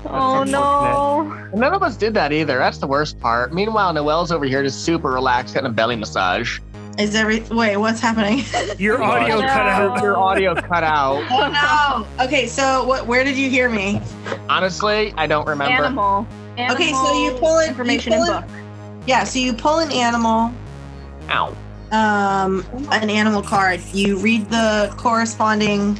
Oh 0.05 0.43
no. 0.43 1.49
None 1.53 1.73
of 1.73 1.83
us 1.83 1.97
did 1.97 2.13
that 2.13 2.31
either. 2.31 2.57
That's 2.57 2.77
the 2.77 2.87
worst 2.87 3.19
part. 3.19 3.53
Meanwhile, 3.53 3.93
Noelle's 3.93 4.31
over 4.31 4.45
here 4.45 4.63
just 4.63 4.85
super 4.85 5.11
relaxed, 5.11 5.53
getting 5.53 5.69
a 5.69 5.73
belly 5.73 5.95
massage. 5.97 6.59
is 6.97 7.13
every 7.13 7.41
wait 7.51 7.75
what's 7.77 7.99
happening 7.99 8.43
Your 8.79 9.03
audio 9.03 9.35
oh, 9.35 9.41
no. 9.41 9.47
cut 9.47 9.67
out. 9.67 10.01
Your 10.01 10.17
audio 10.17 10.55
cut 10.55 10.83
out. 10.83 11.23
oh 11.29 12.05
no 12.17 12.25
okay 12.25 12.47
so 12.47 12.83
what 12.85 13.05
where 13.05 13.23
did 13.23 13.35
you 13.37 13.49
hear 13.49 13.69
me 13.69 14.01
Honestly, 14.49 15.13
I 15.17 15.27
don't 15.27 15.45
remember. 15.47 15.83
Animal. 15.85 16.25
Okay, 16.57 16.91
so 16.91 17.13
you 17.13 17.25
Animal 17.31 17.39
pull 17.39 17.59
it- 17.59 17.63
you 17.65 17.69
information 17.69 18.13
pull 18.13 18.23
in 18.23 18.29
it- 18.43 18.47
book. 18.47 18.49
yeah 19.05 19.23
so 19.25 19.37
you 19.39 19.53
pull 19.53 19.79
an 19.79 19.91
animal 19.91 20.51
Ow. 21.29 21.53
Um, 21.91 22.65
an 22.91 23.09
animal 23.09 23.41
card. 23.41 23.81
You 23.93 24.17
read 24.19 24.49
the 24.49 24.93
corresponding 24.97 25.99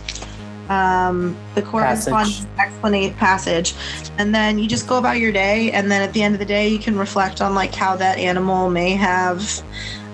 um, 0.70 1.38
the 1.56 1.62
corresponding 1.62 2.46
explanate 2.60 3.16
passage, 3.16 3.74
and 4.18 4.34
then 4.34 4.60
you 4.60 4.68
just 4.68 4.88
go 4.88 4.98
about 4.98 5.20
your 5.20 5.32
day. 5.32 5.72
And 5.72 5.90
then 5.90 6.02
at 6.02 6.14
the 6.14 6.22
end 6.22 6.36
of 6.36 6.40
the 6.40 6.46
day, 6.46 6.68
you 6.68 6.80
can 6.80 6.98
reflect 6.98 7.42
on 7.42 7.56
like 7.56 7.74
how 7.74 7.96
that 7.98 8.18
animal 8.18 8.70
may 8.70 8.92
have 8.92 9.64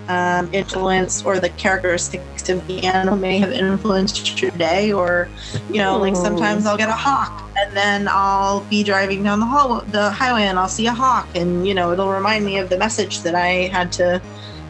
um, 0.09 0.53
influenced, 0.53 1.25
or 1.25 1.39
the 1.39 1.49
characteristics 1.49 2.49
of 2.49 2.65
the 2.67 2.83
animal 2.83 3.15
may 3.15 3.39
have 3.39 3.51
influenced 3.51 4.41
your 4.41 4.51
day. 4.51 4.91
Or 4.91 5.27
you 5.69 5.77
know, 5.77 5.97
like 5.97 6.15
sometimes 6.15 6.65
I'll 6.65 6.77
get 6.77 6.89
a 6.89 6.93
hawk, 6.93 7.49
and 7.57 7.75
then 7.75 8.07
I'll 8.09 8.61
be 8.65 8.83
driving 8.83 9.23
down 9.23 9.39
the 9.39 9.45
hall 9.45 9.81
the 9.81 10.11
highway, 10.11 10.43
and 10.43 10.59
I'll 10.59 10.67
see 10.67 10.87
a 10.87 10.93
hawk, 10.93 11.27
and 11.35 11.67
you 11.67 11.73
know, 11.73 11.91
it'll 11.91 12.11
remind 12.11 12.45
me 12.45 12.59
of 12.59 12.69
the 12.69 12.77
message 12.77 13.21
that 13.21 13.35
I 13.35 13.67
had 13.67 13.91
to 13.93 14.21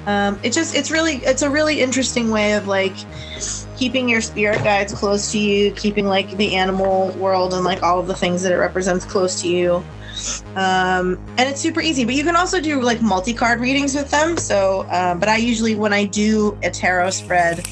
um, 0.05 0.39
it 0.43 0.51
just 0.51 0.75
it's 0.75 0.91
really 0.91 1.15
it's 1.17 1.41
a 1.41 1.49
really 1.49 1.81
interesting 1.81 2.29
way 2.31 2.53
of 2.53 2.67
like 2.67 2.93
keeping 3.77 4.07
your 4.09 4.21
spirit 4.21 4.63
guides 4.63 4.93
close 4.93 5.31
to 5.31 5.39
you 5.39 5.71
keeping 5.71 6.05
like 6.05 6.29
the 6.37 6.55
animal 6.55 7.09
world 7.13 7.53
and 7.53 7.63
like 7.65 7.81
all 7.83 7.99
of 7.99 8.07
the 8.07 8.15
things 8.15 8.43
that 8.43 8.51
it 8.51 8.57
represents 8.57 9.05
close 9.05 9.41
to 9.41 9.47
you. 9.47 9.83
Um, 10.55 11.17
and 11.37 11.49
it's 11.49 11.59
super 11.59 11.81
easy 11.81 12.05
but 12.05 12.13
you 12.13 12.23
can 12.23 12.35
also 12.35 12.61
do 12.61 12.81
like 12.81 13.01
multi-card 13.01 13.59
readings 13.59 13.95
with 13.95 14.11
them. 14.11 14.37
So 14.37 14.85
um, 14.91 15.19
but 15.19 15.27
i 15.29 15.37
usually 15.37 15.75
when 15.75 15.91
i 15.93 16.05
do 16.05 16.57
a 16.63 16.69
tarot 16.69 17.09
spread 17.11 17.65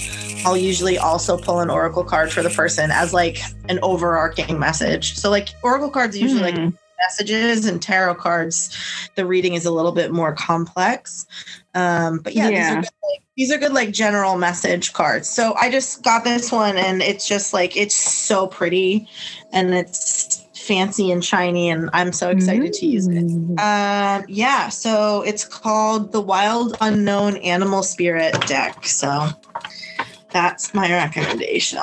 i'll 0.44 0.58
usually 0.58 0.98
also 0.98 1.38
pull 1.38 1.60
an 1.60 1.70
oracle 1.70 2.04
card 2.04 2.32
for 2.32 2.42
the 2.42 2.50
person 2.50 2.90
as 2.92 3.14
like 3.14 3.40
an 3.70 3.78
overarching 3.84 4.58
message. 4.58 5.18
So 5.18 5.30
like 5.30 5.50
oracle 5.64 5.90
cards 5.92 6.16
are 6.16 6.20
usually 6.20 6.42
like 6.42 6.56
Mhm. 6.56 6.74
messages 7.00 7.66
and 7.66 7.82
tarot 7.82 8.14
cards 8.16 8.76
the 9.16 9.26
reading 9.26 9.54
is 9.56 9.66
a 9.66 9.72
little 9.72 9.92
bit 9.92 10.12
more 10.12 10.34
complex 10.34 11.26
um 11.74 12.20
but 12.20 12.36
yeah, 12.36 12.50
Yeah. 12.50 12.60
these 12.60 12.72
are 12.72 12.82
good 12.82 12.92
like, 13.10 13.24
these 13.38 13.52
are 13.52 13.58
good 13.58 13.74
like 13.74 13.92
general 13.92 14.38
message 14.38 14.94
cards. 14.94 15.30
So 15.30 15.56
i 15.60 15.70
just 15.72 16.04
got 16.04 16.24
this 16.24 16.52
one 16.52 16.78
and 16.78 17.02
it's 17.02 17.28
just 17.28 17.54
like 17.54 17.78
it's 17.78 17.96
so 17.96 18.48
pretty 18.48 19.08
and 19.54 19.74
it's 19.74 20.46
fancy 20.54 21.12
and 21.12 21.26
shiny 21.26 21.70
and 21.70 21.90
i'm 21.92 22.12
so 22.14 22.30
excited 22.30 22.72
to 22.72 22.86
use 22.86 23.08
it. 23.08 23.24
Um 23.60 24.26
yeah 24.28 24.70
so 24.70 25.24
it's 25.24 25.44
called 25.44 26.12
the 26.12 26.22
wild 26.22 26.78
unknown 26.82 27.38
animal 27.38 27.82
spirit 27.82 28.36
deck 28.48 28.86
so 28.86 29.30
that's 30.32 30.74
my 30.74 30.90
recommendation 30.92 31.80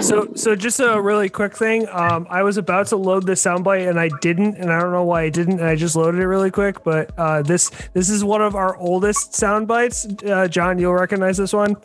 So, 0.00 0.28
so 0.34 0.54
just 0.56 0.80
a 0.80 1.00
really 1.00 1.28
quick 1.28 1.56
thing. 1.56 1.86
Um, 1.90 2.26
I 2.30 2.42
was 2.42 2.56
about 2.56 2.86
to 2.88 2.96
load 2.96 3.26
the 3.26 3.32
soundbite 3.32 3.88
and 3.88 3.98
I 3.98 4.10
didn't, 4.20 4.56
and 4.56 4.72
I 4.72 4.80
don't 4.80 4.92
know 4.92 5.04
why 5.04 5.22
I 5.22 5.28
didn't. 5.30 5.60
And 5.60 5.68
I 5.68 5.74
just 5.76 5.96
loaded 5.96 6.20
it 6.20 6.26
really 6.26 6.50
quick. 6.50 6.84
But 6.84 7.10
uh, 7.18 7.42
this 7.42 7.70
this 7.92 8.08
is 8.08 8.22
one 8.24 8.42
of 8.42 8.54
our 8.54 8.76
oldest 8.76 9.34
sound 9.34 9.66
bites. 9.68 10.06
Uh, 10.24 10.48
John, 10.48 10.78
you'll 10.78 10.94
recognize 10.94 11.36
this 11.36 11.52
one. 11.52 11.76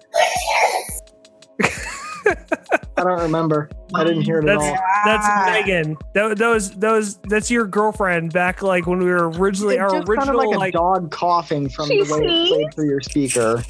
I 2.97 3.03
don't 3.03 3.21
remember. 3.21 3.69
I 3.95 4.03
didn't 4.03 4.23
hear 4.23 4.39
it 4.39 4.49
at 4.49 4.57
all. 4.57 4.61
that's 5.05 5.25
Ah. 5.25 5.45
Megan. 5.47 5.97
Tho- 6.13 6.35
Those 6.35 6.71
those 6.71 7.17
that's 7.19 7.49
your 7.49 7.65
girlfriend 7.65 8.33
back 8.33 8.61
like 8.61 8.87
when 8.87 8.99
we 8.99 9.05
were 9.05 9.29
originally 9.31 9.75
It 9.75 9.79
our 9.79 9.89
just 9.89 10.09
original 10.09 10.25
sounded 10.25 10.37
like 10.49 10.55
a 10.55 10.59
like. 10.59 10.73
dog 10.73 11.09
coughing 11.09 11.69
from 11.69 11.87
the 11.87 12.01
way 12.01 12.19
it 12.25 12.49
played 12.49 12.73
through 12.73 12.89
your 12.89 12.99
speaker. 13.01 13.63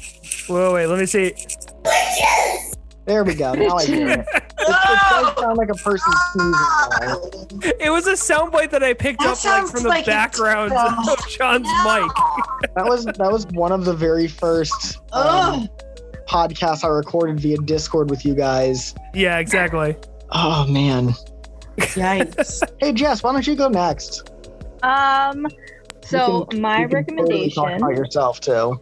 Wait, 0.48 0.72
wait, 0.72 0.86
let 0.86 0.98
me 0.98 1.06
see. 1.06 1.32
There 3.06 3.24
we 3.24 3.34
go. 3.34 3.54
Now 3.54 3.76
I 3.76 3.84
hear 3.86 4.08
it. 4.08 4.20
It, 4.20 4.42
it 4.58 5.00
does 5.10 5.38
sound 5.40 5.56
like 5.56 5.68
a 5.70 5.74
person 5.74 6.12
sneezing. 6.32 6.52
though. 7.00 7.76
It 7.80 7.90
was 7.90 8.06
a 8.06 8.12
soundbite 8.12 8.70
that 8.70 8.84
I 8.84 8.92
picked 8.94 9.20
That 9.20 9.26
up 9.30 9.30
like 9.32 9.38
sounds 9.38 9.70
from 9.72 9.82
the 9.84 9.88
like 9.88 10.00
it's 10.00 10.08
background 10.08 10.70
from- 10.72 11.08
of 11.08 11.28
John's 11.38 11.66
mic. 11.84 12.10
That 12.76 12.84
was 12.86 13.04
that 13.06 13.32
was 13.32 13.46
one 13.48 13.72
of 13.72 13.84
the 13.84 13.94
very 13.94 14.28
first 14.28 14.98
um, 15.12 15.68
podcasts 16.28 16.84
I 16.84 16.88
recorded 16.88 17.40
via 17.40 17.56
Discord 17.56 18.10
with 18.10 18.24
you 18.24 18.34
guys. 18.34 18.94
Yeah, 19.14 19.38
exactly. 19.38 19.96
Oh 20.30 20.66
man. 20.68 21.14
Yikes. 21.78 22.62
Hey 22.80 22.92
Jess, 22.92 23.22
why 23.24 23.32
don't 23.32 23.46
you 23.46 23.56
go 23.56 23.68
next? 23.68 24.30
Um, 24.84 25.46
so 26.04 26.40
You 26.40 26.46
can- 26.50 26.60
my 26.60 26.80
you 26.82 26.88
can 26.88 27.16
totally 27.16 27.50
talk 27.50 27.66
recommendation. 27.66 27.76
about 27.76 27.96
yourself 27.96 28.40
too. 28.40 28.80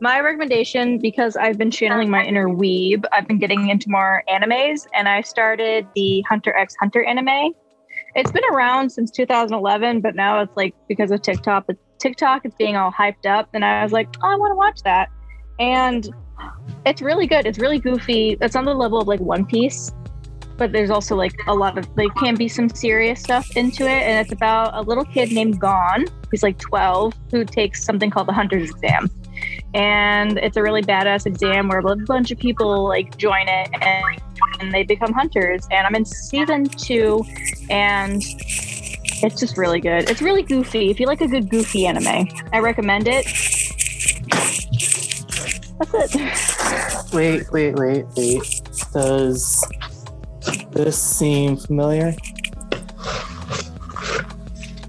My 0.00 0.20
recommendation, 0.20 0.98
because 0.98 1.36
I've 1.36 1.58
been 1.58 1.70
channeling 1.70 2.10
my 2.10 2.24
inner 2.24 2.48
weeb, 2.48 3.04
I've 3.12 3.26
been 3.26 3.38
getting 3.38 3.68
into 3.68 3.90
more 3.90 4.22
animes, 4.28 4.86
and 4.94 5.08
I 5.08 5.20
started 5.20 5.86
the 5.94 6.22
Hunter 6.28 6.56
x 6.56 6.74
Hunter 6.80 7.04
anime. 7.04 7.52
It's 8.14 8.30
been 8.32 8.44
around 8.52 8.90
since 8.90 9.10
2011, 9.10 10.00
but 10.00 10.14
now 10.14 10.40
it's 10.40 10.56
like 10.56 10.74
because 10.88 11.10
of 11.10 11.22
TikTok, 11.22 11.66
it's 11.68 11.80
TikTok, 11.98 12.44
it's 12.44 12.56
being 12.56 12.76
all 12.76 12.90
hyped 12.90 13.26
up, 13.26 13.48
and 13.54 13.64
I 13.64 13.82
was 13.82 13.92
like, 13.92 14.08
oh, 14.22 14.28
I 14.28 14.36
want 14.36 14.52
to 14.52 14.56
watch 14.56 14.82
that, 14.84 15.08
and 15.58 16.08
it's 16.84 17.02
really 17.02 17.26
good. 17.26 17.46
It's 17.46 17.58
really 17.58 17.78
goofy. 17.78 18.36
It's 18.40 18.56
on 18.56 18.64
the 18.64 18.74
level 18.74 19.00
of 19.00 19.08
like 19.08 19.20
One 19.20 19.44
Piece, 19.46 19.92
but 20.56 20.72
there's 20.72 20.90
also 20.90 21.16
like 21.16 21.34
a 21.46 21.54
lot 21.54 21.78
of 21.78 21.94
there 21.96 22.08
can 22.10 22.34
be 22.34 22.48
some 22.48 22.68
serious 22.68 23.20
stuff 23.20 23.56
into 23.56 23.84
it, 23.84 24.02
and 24.02 24.24
it's 24.24 24.32
about 24.32 24.74
a 24.74 24.82
little 24.82 25.04
kid 25.04 25.32
named 25.32 25.60
Gon, 25.60 26.06
who's 26.30 26.42
like 26.42 26.58
12, 26.58 27.14
who 27.30 27.44
takes 27.44 27.84
something 27.84 28.10
called 28.10 28.28
the 28.28 28.32
Hunter's 28.32 28.70
exam 28.70 29.10
and 29.76 30.38
it's 30.38 30.56
a 30.56 30.62
really 30.62 30.82
badass 30.82 31.26
exam 31.26 31.68
where 31.68 31.80
a 31.80 31.96
bunch 32.06 32.30
of 32.30 32.38
people 32.38 32.88
like 32.88 33.14
join 33.18 33.46
it 33.46 33.68
and, 33.82 34.20
and 34.58 34.72
they 34.72 34.82
become 34.82 35.12
hunters 35.12 35.68
and 35.70 35.86
i'm 35.86 35.94
in 35.94 36.04
season 36.04 36.64
two 36.64 37.22
and 37.68 38.22
it's 39.22 39.38
just 39.38 39.58
really 39.58 39.78
good 39.78 40.08
it's 40.08 40.22
really 40.22 40.42
goofy 40.42 40.90
if 40.90 40.98
you 40.98 41.06
like 41.06 41.20
a 41.20 41.28
good 41.28 41.50
goofy 41.50 41.86
anime 41.86 42.26
i 42.54 42.58
recommend 42.58 43.06
it 43.06 43.26
that's 45.92 46.14
it 46.16 47.12
Wait, 47.12 47.50
wait, 47.52 47.76
wait, 47.76 48.04
wait. 48.16 48.62
Does 48.92 49.64
this 50.72 51.00
seem 51.00 51.56
familiar? 51.56 52.14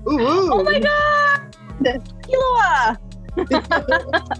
Ooh, 0.08 0.20
ooh. 0.20 0.54
oh 0.54 0.64
my 0.64 0.80
god 0.80 1.56
Killua! 2.24 2.98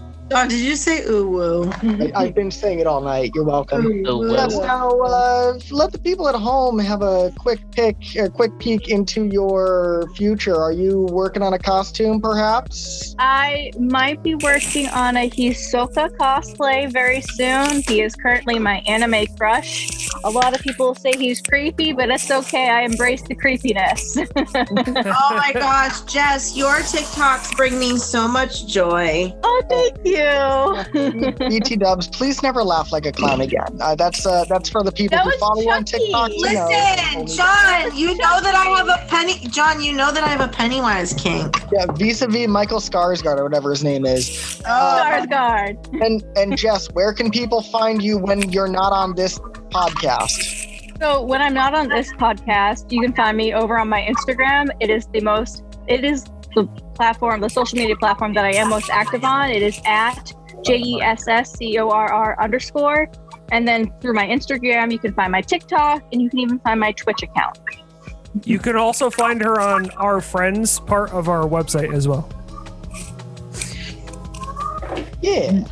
John, 0.30 0.48
did 0.48 0.60
you 0.60 0.76
say 0.76 1.02
ooh 1.06 1.26
woo? 1.28 1.72
I, 1.82 2.12
I've 2.14 2.34
been 2.34 2.50
saying 2.50 2.80
it 2.80 2.86
all 2.86 3.00
night. 3.00 3.32
You're 3.34 3.44
welcome. 3.44 4.02
Oh, 4.06 4.22
Ooh, 4.22 4.32
Yes, 4.32 4.54
woo. 4.54 4.66
now 4.66 4.90
uh, 5.00 5.58
let 5.70 5.92
the 5.92 5.98
people 5.98 6.28
at 6.28 6.34
home 6.34 6.78
have 6.78 7.00
a 7.00 7.32
quick 7.38 7.58
pick, 7.70 7.96
a 8.16 8.28
quick 8.28 8.52
peek 8.58 8.88
into 8.88 9.24
your 9.24 10.04
future. 10.16 10.54
Are 10.56 10.72
you 10.72 11.02
working 11.10 11.42
on 11.42 11.54
a 11.54 11.58
costume, 11.58 12.20
perhaps? 12.20 13.14
I 13.18 13.70
might 13.78 14.22
be 14.22 14.34
working 14.34 14.88
on 14.88 15.16
a 15.16 15.30
Hisoka 15.30 16.10
cosplay 16.18 16.92
very 16.92 17.22
soon. 17.22 17.82
He 17.88 18.02
is 18.02 18.14
currently 18.14 18.58
my 18.58 18.82
anime 18.86 19.26
crush. 19.38 20.08
A 20.24 20.30
lot 20.30 20.54
of 20.54 20.60
people 20.60 20.94
say 20.94 21.12
he's 21.16 21.40
creepy, 21.40 21.92
but 21.92 22.10
it's 22.10 22.30
okay. 22.30 22.68
I 22.68 22.82
embrace 22.82 23.22
the 23.22 23.34
creepiness. 23.34 24.18
Oh 24.36 25.34
my 25.36 25.52
gosh, 25.54 26.02
Jess, 26.02 26.56
your 26.56 26.74
TikToks 26.76 27.56
bring 27.56 27.78
me 27.78 27.96
so 27.96 28.28
much 28.28 28.66
joy. 28.66 29.32
oh, 29.42 29.62
thank 29.70 29.96
you. 30.04 30.17
BT 31.48 31.76
Dubs, 31.76 32.08
please 32.08 32.42
never 32.42 32.62
laugh 32.62 32.92
like 32.92 33.06
a 33.06 33.12
clown 33.12 33.40
again. 33.40 33.78
Uh, 33.80 33.94
that's 33.94 34.26
uh, 34.26 34.44
that's 34.48 34.68
for 34.68 34.82
the 34.82 34.92
people 34.92 35.16
That 35.16 35.24
who 35.24 35.32
follow 35.38 35.62
you 35.62 35.70
on 35.70 35.84
Chucky. 35.84 36.04
TikTok. 36.04 36.30
to 36.30 36.52
know. 36.54 36.66
Listen, 36.68 37.26
John, 37.36 37.96
you 37.96 38.08
know 38.16 38.40
that 38.40 38.54
I 38.54 38.64
have 38.76 38.88
a 38.88 39.06
penny. 39.08 39.38
John, 39.48 39.80
you 39.82 39.92
know 39.92 40.12
that 40.12 40.24
I 40.24 40.28
have 40.28 40.40
a 40.40 40.48
Pennywise 40.52 41.12
kink. 41.14 41.56
Yeah, 41.72 41.86
vis-a-vis 41.92 42.48
Michael 42.48 42.80
Skarsgård 42.80 43.38
or 43.38 43.44
whatever 43.44 43.70
his 43.70 43.84
name 43.84 44.04
is. 44.06 44.60
Uh, 44.64 45.04
Skarsgård. 45.26 46.02
and 46.04 46.22
and 46.36 46.56
Jess, 46.56 46.90
where 46.92 47.12
can 47.12 47.30
people 47.30 47.62
find 47.62 48.02
you 48.02 48.18
when 48.18 48.50
you're 48.50 48.68
not 48.68 48.92
on 48.92 49.14
this 49.14 49.38
podcast? 49.70 50.66
So 51.00 51.22
when 51.22 51.40
I'm 51.40 51.54
not 51.54 51.74
on 51.74 51.88
this 51.88 52.12
podcast, 52.14 52.90
you 52.90 53.00
can 53.00 53.12
find 53.14 53.36
me 53.36 53.54
over 53.54 53.78
on 53.78 53.88
my 53.88 54.00
Instagram. 54.02 54.68
It 54.80 54.90
is 54.90 55.06
the 55.12 55.20
most. 55.20 55.62
It 55.86 56.04
is 56.04 56.24
the 56.56 56.64
platform, 56.98 57.40
the 57.40 57.48
social 57.48 57.78
media 57.78 57.96
platform 57.96 58.34
that 58.34 58.44
I 58.44 58.54
am 58.54 58.68
most 58.68 58.90
active 58.90 59.24
on. 59.24 59.50
It 59.50 59.62
is 59.62 59.80
at 59.86 60.32
J 60.64 60.78
E 60.78 61.00
S 61.00 61.28
S 61.28 61.52
C 61.52 61.78
O 61.78 61.88
R 61.88 62.12
R 62.12 62.36
underscore. 62.42 63.08
And 63.52 63.66
then 63.66 63.90
through 64.00 64.14
my 64.14 64.26
Instagram, 64.26 64.90
you 64.92 64.98
can 64.98 65.14
find 65.14 65.30
my 65.32 65.40
TikTok 65.40 66.02
and 66.12 66.20
you 66.20 66.28
can 66.28 66.40
even 66.40 66.58
find 66.58 66.80
my 66.80 66.92
Twitch 66.92 67.22
account. 67.22 67.58
You 68.44 68.58
can 68.58 68.76
also 68.76 69.08
find 69.10 69.40
her 69.40 69.60
on 69.60 69.90
our 69.92 70.20
friends 70.20 70.80
part 70.80 71.10
of 71.12 71.28
our 71.28 71.44
website 71.44 71.94
as 71.94 72.06
well. 72.06 72.28
Yeah. 75.22 75.64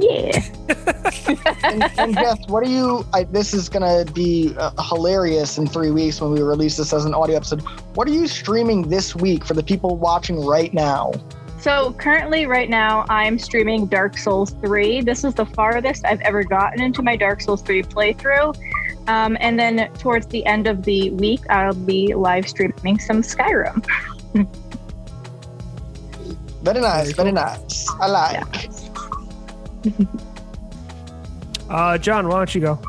Yeah. 0.00 0.42
and, 1.64 1.82
and 1.98 2.14
Jess, 2.14 2.38
what 2.48 2.62
are 2.62 2.70
you? 2.70 3.04
I, 3.12 3.24
this 3.24 3.52
is 3.52 3.68
gonna 3.68 4.04
be 4.12 4.54
uh, 4.56 4.70
hilarious 4.82 5.58
in 5.58 5.66
three 5.66 5.90
weeks 5.90 6.20
when 6.20 6.32
we 6.32 6.42
release 6.42 6.76
this 6.76 6.92
as 6.92 7.04
an 7.04 7.14
audio 7.14 7.36
episode. 7.36 7.60
What 7.94 8.08
are 8.08 8.12
you 8.12 8.26
streaming 8.26 8.88
this 8.88 9.14
week 9.14 9.44
for 9.44 9.54
the 9.54 9.62
people 9.62 9.96
watching 9.96 10.44
right 10.44 10.72
now? 10.72 11.12
So 11.60 11.92
currently, 11.92 12.46
right 12.46 12.70
now, 12.70 13.04
I'm 13.10 13.38
streaming 13.38 13.86
Dark 13.86 14.16
Souls 14.16 14.52
3. 14.62 15.02
This 15.02 15.24
is 15.24 15.34
the 15.34 15.44
farthest 15.44 16.06
I've 16.06 16.22
ever 16.22 16.42
gotten 16.42 16.80
into 16.80 17.02
my 17.02 17.16
Dark 17.16 17.42
Souls 17.42 17.60
3 17.60 17.82
playthrough. 17.82 18.56
Um, 19.08 19.36
and 19.40 19.58
then 19.58 19.92
towards 19.98 20.26
the 20.28 20.44
end 20.46 20.66
of 20.66 20.84
the 20.84 21.10
week, 21.10 21.40
I'll 21.50 21.74
be 21.74 22.14
live 22.14 22.48
streaming 22.48 22.98
some 22.98 23.20
Skyrim. 23.20 23.84
Very 26.62 26.80
nice, 26.80 27.12
very 27.12 27.32
nice. 27.32 27.88
I 28.00 28.06
like. 28.06 28.70
Uh, 31.70 31.96
John, 31.96 32.26
why 32.26 32.38
don't 32.38 32.52
you 32.52 32.60
go? 32.60 32.80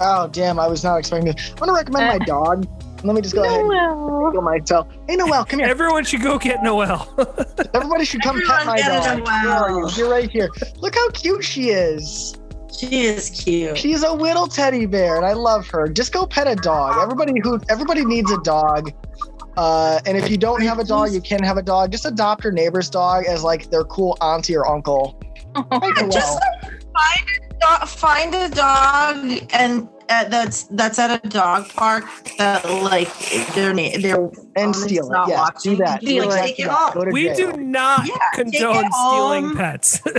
Oh 0.00 0.28
damn, 0.28 0.60
I 0.60 0.68
was 0.68 0.84
not 0.84 0.98
expecting 0.98 1.32
this. 1.32 1.50
I 1.50 1.54
want 1.54 1.70
to 1.70 1.72
recommend 1.72 2.20
my 2.20 2.24
dog. 2.24 2.66
Let 3.02 3.14
me 3.14 3.20
just 3.20 3.34
go 3.34 3.42
ahead 3.42 3.60
and 3.60 3.68
Noel. 3.68 4.30
go 4.32 4.40
myself. 4.40 4.88
Hey 5.08 5.16
Noel, 5.16 5.44
come 5.44 5.58
here. 5.58 5.68
Everyone 5.68 6.04
should 6.04 6.22
go 6.22 6.38
get 6.38 6.62
Noel. 6.62 7.12
Everybody 7.74 8.04
should 8.04 8.22
come 8.22 8.40
pet 8.46 8.66
my 8.66 8.80
dog. 8.80 9.26
Where 9.26 9.50
are 9.50 9.70
you? 9.70 9.90
You're 9.96 10.10
right 10.10 10.30
here. 10.30 10.48
Look 10.76 10.94
how 10.94 11.10
cute 11.10 11.44
she 11.44 11.70
is. 11.70 12.36
She 12.76 13.02
is 13.02 13.30
cute. 13.30 13.76
She's 13.76 14.02
a 14.02 14.12
little 14.12 14.46
teddy 14.46 14.86
bear, 14.86 15.16
and 15.16 15.26
I 15.26 15.32
love 15.32 15.66
her. 15.68 15.88
Just 15.88 16.12
go 16.12 16.26
pet 16.26 16.46
a 16.46 16.54
dog. 16.56 17.02
Everybody 17.02 17.40
who 17.42 17.60
everybody 17.68 18.04
needs 18.04 18.30
a 18.30 18.40
dog. 18.42 18.92
Uh, 19.56 20.00
and 20.06 20.16
if 20.16 20.30
you 20.30 20.36
don't 20.36 20.62
have 20.62 20.78
a 20.78 20.84
dog, 20.84 21.12
you 21.12 21.20
can 21.20 21.42
have 21.42 21.56
a 21.56 21.62
dog. 21.62 21.92
Just 21.92 22.06
adopt 22.06 22.42
your 22.42 22.52
neighbor's 22.52 22.88
dog 22.88 23.24
as 23.26 23.44
like 23.44 23.70
their 23.70 23.84
cool 23.84 24.16
auntie 24.20 24.56
or 24.56 24.68
uncle. 24.68 25.20
Hey, 25.54 25.62
Noel. 25.96 26.08
Just 26.10 26.38
find 26.92 27.28
a 27.50 27.54
dog, 27.60 27.88
find 27.88 28.34
a 28.34 28.48
dog 28.50 29.48
and 29.52 29.88
uh, 30.10 30.24
that's 30.28 30.64
that's 30.64 30.98
at 30.98 31.24
a 31.24 31.28
dog 31.30 31.66
park 31.70 32.04
that 32.36 32.62
like 32.68 33.08
they're 33.54 33.72
na- 33.72 33.96
they're 34.00 34.30
and 34.56 34.76
steal 34.76 35.06
it. 35.10 35.28
Yeah, 35.28 35.36
watching. 35.38 35.72
do 35.76 35.84
that. 35.84 36.02
You 36.02 36.08
Steal 36.08 36.28
like, 36.28 36.38
it. 36.42 36.46
take 36.46 36.58
it 36.58 36.62
Yeah, 36.66 36.74
home. 36.76 36.94
go 36.94 37.04
to 37.06 37.10
we 37.10 37.32
do 37.32 37.52
not 37.54 38.06
Yeah, 38.06 38.14
condone 38.34 38.92
stealing 38.92 39.56
pets. 39.56 40.02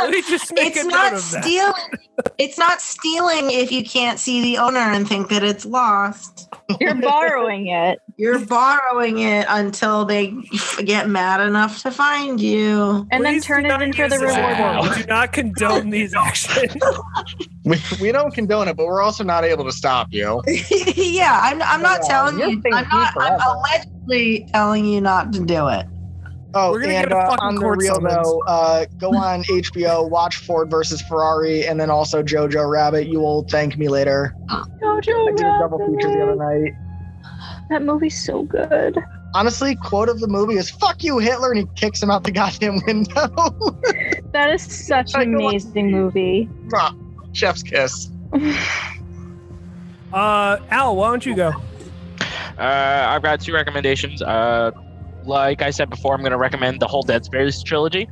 Let 0.00 0.10
me 0.10 0.22
just 0.22 0.52
make 0.54 0.76
it's 0.76 0.84
a 0.84 0.88
not 0.88 1.12
note 1.12 1.18
of 1.18 1.30
that. 1.32 1.44
stealing. 1.44 1.98
It's 2.38 2.58
not 2.58 2.80
stealing 2.80 3.50
if 3.50 3.72
you 3.72 3.84
can't 3.84 4.18
see 4.18 4.42
the 4.42 4.58
owner 4.58 4.78
and 4.78 5.08
think 5.08 5.28
that 5.30 5.42
it's 5.42 5.64
lost. 5.66 6.48
You're 6.80 6.94
borrowing 6.94 7.66
it. 7.68 7.98
You're 8.22 8.38
borrowing 8.38 9.18
it 9.18 9.46
until 9.48 10.04
they 10.04 10.28
get 10.84 11.08
mad 11.08 11.40
enough 11.40 11.82
to 11.82 11.90
find 11.90 12.40
you. 12.40 13.04
And 13.10 13.24
then 13.24 13.40
turn 13.40 13.66
it 13.66 13.70
not 13.70 13.82
in 13.82 13.92
for 13.92 14.02
use 14.04 14.12
the 14.12 14.18
this 14.20 14.36
reward. 14.36 14.58
Wow. 14.60 14.82
We 14.82 15.02
do 15.02 15.06
not 15.08 15.32
condone 15.32 15.90
these 15.90 16.14
actions. 16.14 16.72
We, 17.64 17.78
we 18.00 18.10
don't 18.10 18.34
condone 18.34 18.66
it, 18.66 18.76
but 18.76 18.86
we're 18.86 19.02
also 19.02 19.22
not 19.22 19.44
able 19.44 19.64
to 19.64 19.70
stop 19.70 20.08
you. 20.10 20.42
yeah, 20.96 21.38
I'm, 21.42 21.62
I'm 21.62 21.80
not 21.80 22.00
Yeah, 22.02 22.08
telling 22.08 22.38
you're 22.38 22.50
you. 22.50 22.60
being 22.60 22.74
I'm 22.74 22.88
not. 22.90 23.14
I'm 23.20 23.40
allegedly 23.40 24.48
telling 24.52 24.84
you 24.84 25.00
not 25.00 25.32
to 25.34 25.44
do 25.44 25.68
it. 25.68 25.86
Oh, 26.54 26.72
We're 26.72 26.80
gonna 26.80 26.94
and 26.94 27.08
get 27.08 27.16
a 27.16 27.20
uh, 27.20 27.30
fucking 27.30 27.46
on 27.46 27.54
the 27.54 27.66
real 27.70 27.94
summons. 27.94 28.14
though, 28.14 28.42
uh, 28.48 28.86
go 28.98 29.10
on 29.16 29.44
HBO, 29.44 30.10
watch 30.10 30.36
Ford 30.38 30.70
versus 30.70 31.00
Ferrari, 31.02 31.66
and 31.66 31.80
then 31.80 31.88
also 31.88 32.20
Jojo 32.22 32.68
Rabbit. 32.68 33.06
You 33.06 33.20
will 33.20 33.44
thank 33.44 33.78
me 33.78 33.88
later. 33.88 34.34
Jojo 34.50 35.28
I 35.28 35.32
did 35.36 35.46
a 35.46 35.58
double 35.60 35.78
feature 35.78 36.10
the 36.10 36.22
other 36.22 36.36
night. 36.36 36.72
That 37.72 37.84
movie's 37.84 38.22
so 38.22 38.42
good. 38.42 39.02
Honestly, 39.32 39.76
quote 39.76 40.10
of 40.10 40.20
the 40.20 40.28
movie 40.28 40.56
is 40.56 40.68
"fuck 40.68 41.02
you, 41.02 41.16
Hitler," 41.18 41.52
and 41.52 41.60
he 41.60 41.66
kicks 41.74 42.02
him 42.02 42.10
out 42.10 42.22
the 42.22 42.30
goddamn 42.30 42.80
window. 42.86 43.28
That 44.32 44.50
is 44.50 44.62
such 44.62 45.14
an 45.14 45.34
amazing 45.34 45.90
movie. 45.90 46.48
Mwah. 46.68 46.94
Chef's 47.34 47.62
kiss. 47.62 48.10
Uh, 50.12 50.58
Al, 50.68 50.94
why 50.94 51.08
don't 51.08 51.24
you 51.24 51.34
go? 51.34 51.52
Uh, 52.58 53.06
I've 53.08 53.22
got 53.22 53.40
two 53.40 53.54
recommendations. 53.54 54.20
Uh, 54.20 54.70
like 55.24 55.62
I 55.62 55.70
said 55.70 55.88
before, 55.88 56.12
I'm 56.14 56.20
going 56.20 56.32
to 56.32 56.36
recommend 56.36 56.80
the 56.80 56.86
whole 56.86 57.00
Dead 57.00 57.24
Space 57.24 57.62
trilogy. 57.62 58.10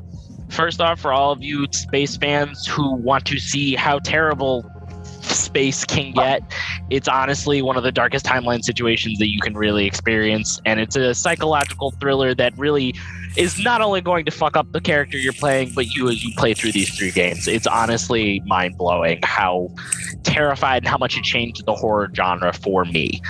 First 0.49 0.81
off, 0.81 0.99
for 0.99 1.13
all 1.13 1.31
of 1.31 1.43
you 1.43 1.67
space 1.73 2.17
fans 2.17 2.67
who 2.67 2.95
want 2.95 3.27
to 3.27 3.39
see 3.39 3.75
how 3.75 3.99
terrible 3.99 4.65
space 5.31 5.85
can 5.85 6.13
get, 6.13 6.43
it's 6.91 7.09
honestly 7.09 7.63
one 7.63 7.77
of 7.77 7.83
the 7.83 7.93
darkest 7.93 8.25
timeline 8.25 8.63
situations 8.63 9.19
that 9.19 9.29
you 9.29 9.41
can 9.41 9.55
really 9.55 9.87
experience. 9.87 10.61
And 10.65 10.81
it's 10.81 10.97
a 10.97 11.15
psychological 11.15 11.93
thriller 11.93 12.35
that 12.35 12.57
really 12.59 12.95
is 13.37 13.63
not 13.63 13.81
only 13.81 14.01
going 14.01 14.25
to 14.25 14.31
fuck 14.31 14.57
up 14.57 14.71
the 14.73 14.81
character 14.81 15.17
you're 15.17 15.33
playing, 15.33 15.73
but 15.75 15.87
you 15.87 16.09
as 16.09 16.25
you 16.25 16.35
play 16.37 16.55
through 16.55 16.73
these 16.73 16.97
three 16.97 17.11
games. 17.11 17.47
It's 17.47 17.67
honestly 17.67 18.43
mind 18.47 18.77
blowing 18.77 19.21
how 19.23 19.69
terrified 20.25 20.83
and 20.83 20.89
how 20.89 20.99
much 20.99 21.17
it 21.17 21.23
changed 21.23 21.65
the 21.67 21.75
horror 21.75 22.11
genre 22.15 22.53
for 22.53 22.85
me. 22.85 23.21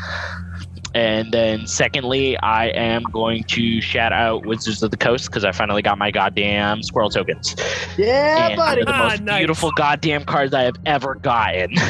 And 0.95 1.31
then, 1.33 1.67
secondly, 1.69 2.37
I 2.39 2.67
am 2.69 3.05
going 3.05 3.45
to 3.45 3.81
shout 3.81 4.13
out 4.13 4.45
Wizards 4.45 4.83
of 4.83 4.91
the 4.91 4.97
Coast 4.97 5.27
because 5.27 5.45
I 5.45 5.53
finally 5.53 5.83
got 5.83 5.99
my 5.99 6.11
goddamn 6.11 6.83
squirrel 6.83 7.11
tokens. 7.11 7.55
Yeah, 7.97 8.49
and 8.49 8.57
buddy. 8.57 8.77
they're 8.85 8.93
the 8.93 8.99
most 8.99 9.21
Ah, 9.21 9.25
nice. 9.25 9.39
beautiful 9.39 9.71
goddamn 9.77 10.25
cards 10.25 10.53
I 10.53 10.63
have 10.63 10.77
ever 10.87 11.15
gotten. 11.17 11.75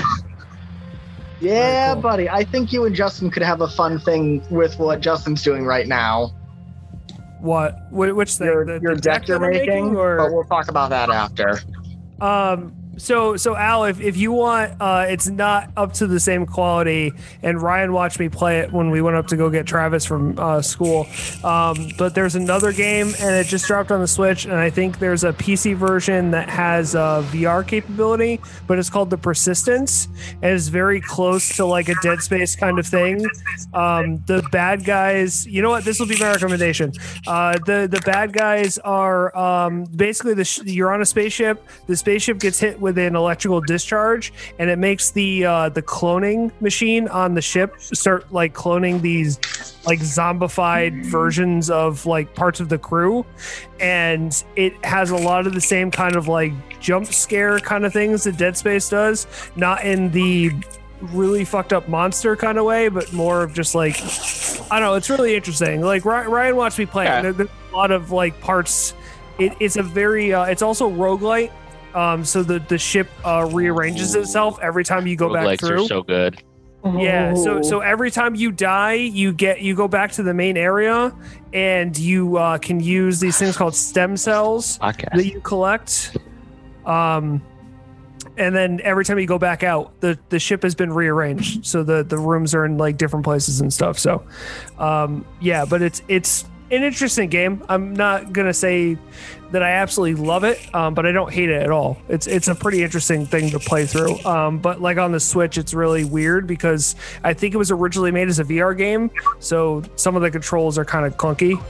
Yeah, 1.41 1.95
cool. 1.95 2.03
buddy. 2.03 2.29
I 2.29 2.45
think 2.45 2.71
you 2.71 2.85
and 2.85 2.95
Justin 2.95 3.31
could 3.31 3.43
have 3.43 3.63
a 3.63 3.69
fun 3.69 3.99
thing 3.99 4.45
with 4.51 4.79
what 4.79 5.01
Justin's 5.01 5.43
doing 5.43 5.65
right 5.65 5.87
now. 5.89 6.35
What? 7.41 7.79
Wh- 7.91 8.15
Which 8.15 8.33
thing? 8.35 8.47
Your, 8.49 8.67
The- 8.67 8.79
your 8.83 8.95
the 8.97 9.01
deck 9.01 9.27
you're 9.27 9.39
that 9.39 9.45
we're 9.47 9.51
making, 9.51 9.97
or 9.97 10.19
but 10.19 10.33
we'll 10.33 10.45
talk 10.45 10.69
about 10.69 10.91
that 10.91 11.09
after. 11.09 11.61
Um, 12.21 12.75
so 13.01 13.37
so 13.37 13.57
Al, 13.57 13.85
if, 13.85 14.01
if 14.01 14.17
you 14.17 14.33
want, 14.33 14.75
uh, 14.81 15.07
it's 15.09 15.29
not 15.29 15.71
up 15.77 15.93
to 15.95 16.07
the 16.07 16.21
same 16.21 16.47
quality. 16.47 17.13
And 17.43 17.61
Ryan 17.61 17.93
watched 17.93 18.21
me 18.21 18.29
play 18.29 18.61
it 18.61 18.73
when 18.73 18.91
we 18.91 19.01
went 19.01 19.17
up 19.17 19.27
to 19.29 19.37
go 19.37 19.51
get 19.51 19.67
Travis 19.67 20.05
from 20.05 20.39
uh, 20.39 20.63
school. 20.63 21.07
Um, 21.43 21.91
but 21.97 22.15
there's 22.15 22.35
another 22.35 22.73
game, 22.73 23.13
and 23.21 23.35
it 23.35 23.47
just 23.47 23.67
dropped 23.67 23.91
on 23.91 24.01
the 24.01 24.07
Switch. 24.07 24.45
And 24.45 24.55
I 24.55 24.71
think 24.71 24.99
there's 24.99 25.25
a 25.25 25.33
PC 25.33 25.75
version 25.75 26.31
that 26.33 26.49
has 26.49 26.95
uh, 26.95 27.23
VR 27.31 27.67
capability, 27.67 28.41
but 28.67 28.79
it's 28.79 28.91
called 28.91 29.11
the 29.11 29.19
Persistence, 29.19 30.09
and 30.43 30.53
it's 30.53 30.69
very 30.69 31.01
close 31.01 31.57
to 31.57 31.65
like 31.65 31.89
a 31.89 31.95
Dead 32.03 32.21
Space 32.21 32.55
kind 32.55 32.79
of 32.79 32.87
thing. 32.87 33.25
Um, 33.73 34.23
the 34.27 34.47
bad 34.53 34.85
guys, 34.85 35.47
you 35.47 35.63
know 35.63 35.71
what? 35.71 35.85
This 35.85 35.99
will 35.99 36.07
be 36.07 36.19
my 36.19 36.33
recommendation. 36.33 36.93
Uh, 37.27 37.59
the 37.67 37.89
the 37.91 38.01
bad 38.05 38.33
guys 38.33 38.79
are 38.79 39.37
um, 39.37 39.85
basically 39.85 40.35
the 40.35 40.45
sh- 40.45 40.61
you're 40.65 40.93
on 40.93 41.01
a 41.01 41.07
spaceship. 41.07 41.65
The 41.87 41.97
spaceship 41.97 42.39
gets 42.39 42.59
hit 42.59 42.81
with 42.81 42.90
an 42.99 43.17
electrical 43.17 43.61
discharge, 43.61 44.33
and 44.59 44.71
it 44.71 44.79
makes 44.79 45.11
the 45.11 45.45
uh, 45.45 45.69
the 45.69 45.83
cloning 45.83 46.51
machine 46.61 47.09
on 47.09 47.35
the 47.35 47.43
ship 47.43 47.81
start 47.81 48.31
like 48.33 48.55
cloning 48.55 49.01
these 49.01 49.39
like 49.87 50.01
zombified 50.01 51.05
versions 51.07 51.71
of 51.71 52.07
like 52.07 52.35
parts 52.35 52.61
of 52.61 52.69
the 52.69 52.79
crew, 52.79 53.25
and 53.81 54.45
it 54.57 54.73
has 54.85 55.11
a 55.11 55.17
lot 55.17 55.47
of 55.47 55.55
the 55.55 55.61
same 55.61 55.91
kind 55.91 56.17
of 56.17 56.29
like 56.29 56.53
jump 56.81 57.07
scare 57.07 57.59
kind 57.61 57.85
of 57.85 57.93
things 57.93 58.25
that 58.25 58.37
Dead 58.37 58.57
Space 58.57 58.89
does, 58.89 59.27
not 59.57 59.85
in 59.85 60.11
the 60.11 60.51
really 61.01 61.45
fucked 61.45 61.73
up 61.73 61.89
monster 61.89 62.37
kind 62.37 62.59
of 62.59 62.65
way, 62.65 62.89
but 62.89 63.13
more 63.13 63.43
of 63.43 63.55
just 63.55 63.75
like 63.75 63.97
I 64.71 64.79
don't 64.79 64.89
know. 64.89 64.95
It's 64.95 65.11
really 65.11 65.35
interesting. 65.35 65.81
Like 65.81 66.05
Ryan, 66.05 66.31
Ryan 66.31 66.57
watched 66.57 66.79
me 66.79 66.87
play. 66.87 67.05
Yeah. 67.05 67.23
There, 67.23 67.33
there's 67.33 67.51
a 67.73 67.77
lot 67.77 67.91
of 67.91 68.11
like 68.13 68.41
parts. 68.41 68.95
It, 69.39 69.55
it's 69.61 69.77
a 69.77 69.83
very. 69.83 70.33
Uh, 70.33 70.45
it's 70.45 70.63
also 70.63 70.89
roguelite. 70.91 71.51
Um, 71.95 72.25
so 72.25 72.43
the 72.43 72.59
the 72.61 72.79
ship 72.79 73.09
uh, 73.25 73.49
rearranges 73.51 74.15
itself 74.15 74.59
every 74.61 74.85
time 74.85 75.07
you 75.07 75.17
go 75.17 75.33
back 75.33 75.45
Roguelikes 75.45 75.67
through. 75.67 75.85
are 75.85 75.89
so 75.89 76.03
good. 76.03 76.43
Yeah, 76.83 77.35
so 77.35 77.61
so 77.61 77.81
every 77.81 78.11
time 78.11 78.35
you 78.35 78.51
die, 78.51 78.95
you 78.95 79.35
get 79.35 79.61
you 79.61 79.75
go 79.75 79.87
back 79.87 80.13
to 80.13 80.23
the 80.23 80.33
main 80.33 80.57
area, 80.57 81.15
and 81.53 81.97
you 81.99 82.39
uh, 82.39 82.57
can 82.57 82.81
use 82.81 83.21
these 83.21 83.39
things 83.39 83.57
called 83.57 83.75
stem 83.75 84.17
cells 84.17 84.79
that 84.79 85.27
you 85.27 85.41
collect. 85.43 86.17
Um, 86.87 87.43
and 88.39 88.55
then 88.55 88.81
every 88.83 89.05
time 89.05 89.19
you 89.19 89.27
go 89.27 89.39
back 89.39 89.63
out, 89.63 90.01
the 90.01 90.19
the 90.31 90.39
ship 90.39 90.63
has 90.63 90.75
been 90.75 90.91
rearranged, 90.91 91.67
so 91.67 91.83
the 91.83 92.03
the 92.03 92.17
rooms 92.17 92.55
are 92.55 92.65
in 92.65 92.79
like 92.79 92.97
different 92.97 93.25
places 93.25 93.61
and 93.61 93.71
stuff. 93.71 93.99
So, 93.99 94.25
um, 94.79 95.27
yeah, 95.39 95.67
but 95.67 95.83
it's 95.83 96.01
it's 96.09 96.47
an 96.71 96.83
interesting 96.83 97.29
game. 97.29 97.63
I'm 97.69 97.95
not 97.95 98.33
gonna 98.33 98.55
say 98.55 98.97
that 99.51 99.63
I 99.63 99.71
absolutely 99.73 100.25
love 100.25 100.45
it, 100.45 100.59
um, 100.75 100.95
but 100.95 101.05
I 101.07 101.13
don't 101.13 101.33
hate 101.33 101.49
it 101.51 101.63
at 101.63 101.71
all. 101.71 101.99
It's 102.09 102.27
it's 102.27 102.49
a 102.49 102.55
pretty 102.55 102.83
interesting 102.83 103.27
thing 103.27 103.51
to 103.51 103.59
play 103.59 103.87
through. 103.87 104.19
Um, 104.25 104.59
but 104.59 104.81
like 104.81 104.97
on 104.99 105.13
the 105.13 105.21
Switch, 105.21 105.59
it's 105.59 105.75
really 105.75 106.05
weird 106.05 106.47
because 106.47 106.95
I 107.25 107.35
think 107.35 107.55
it 107.55 107.59
was 107.59 107.71
originally 107.71 108.13
made 108.13 108.29
as 108.29 108.39
a 108.39 108.45
VR 108.45 108.77
game, 108.77 109.11
so 109.41 109.83
some 109.97 110.17
of 110.17 110.23
the 110.23 110.31
controls 110.31 110.79
are 110.79 110.85
kind 110.85 111.05
of 111.07 111.17
clunky. 111.17 111.61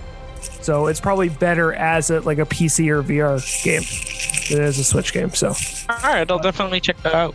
So 0.63 0.87
it's 0.87 1.01
probably 1.01 1.29
better 1.31 1.73
as 1.75 2.11
a 2.11 2.21
like 2.21 2.39
a 2.39 2.47
PC 2.47 2.89
or 2.89 3.03
VR 3.03 3.41
game 3.65 3.83
than 4.51 4.65
as 4.67 4.79
a 4.79 4.85
Switch 4.85 5.13
game. 5.13 5.31
So 5.33 5.49
All 5.89 5.97
right, 6.03 6.31
I'll 6.31 6.39
definitely 6.39 6.81
check 6.81 7.01
that 7.03 7.15
out. 7.15 7.35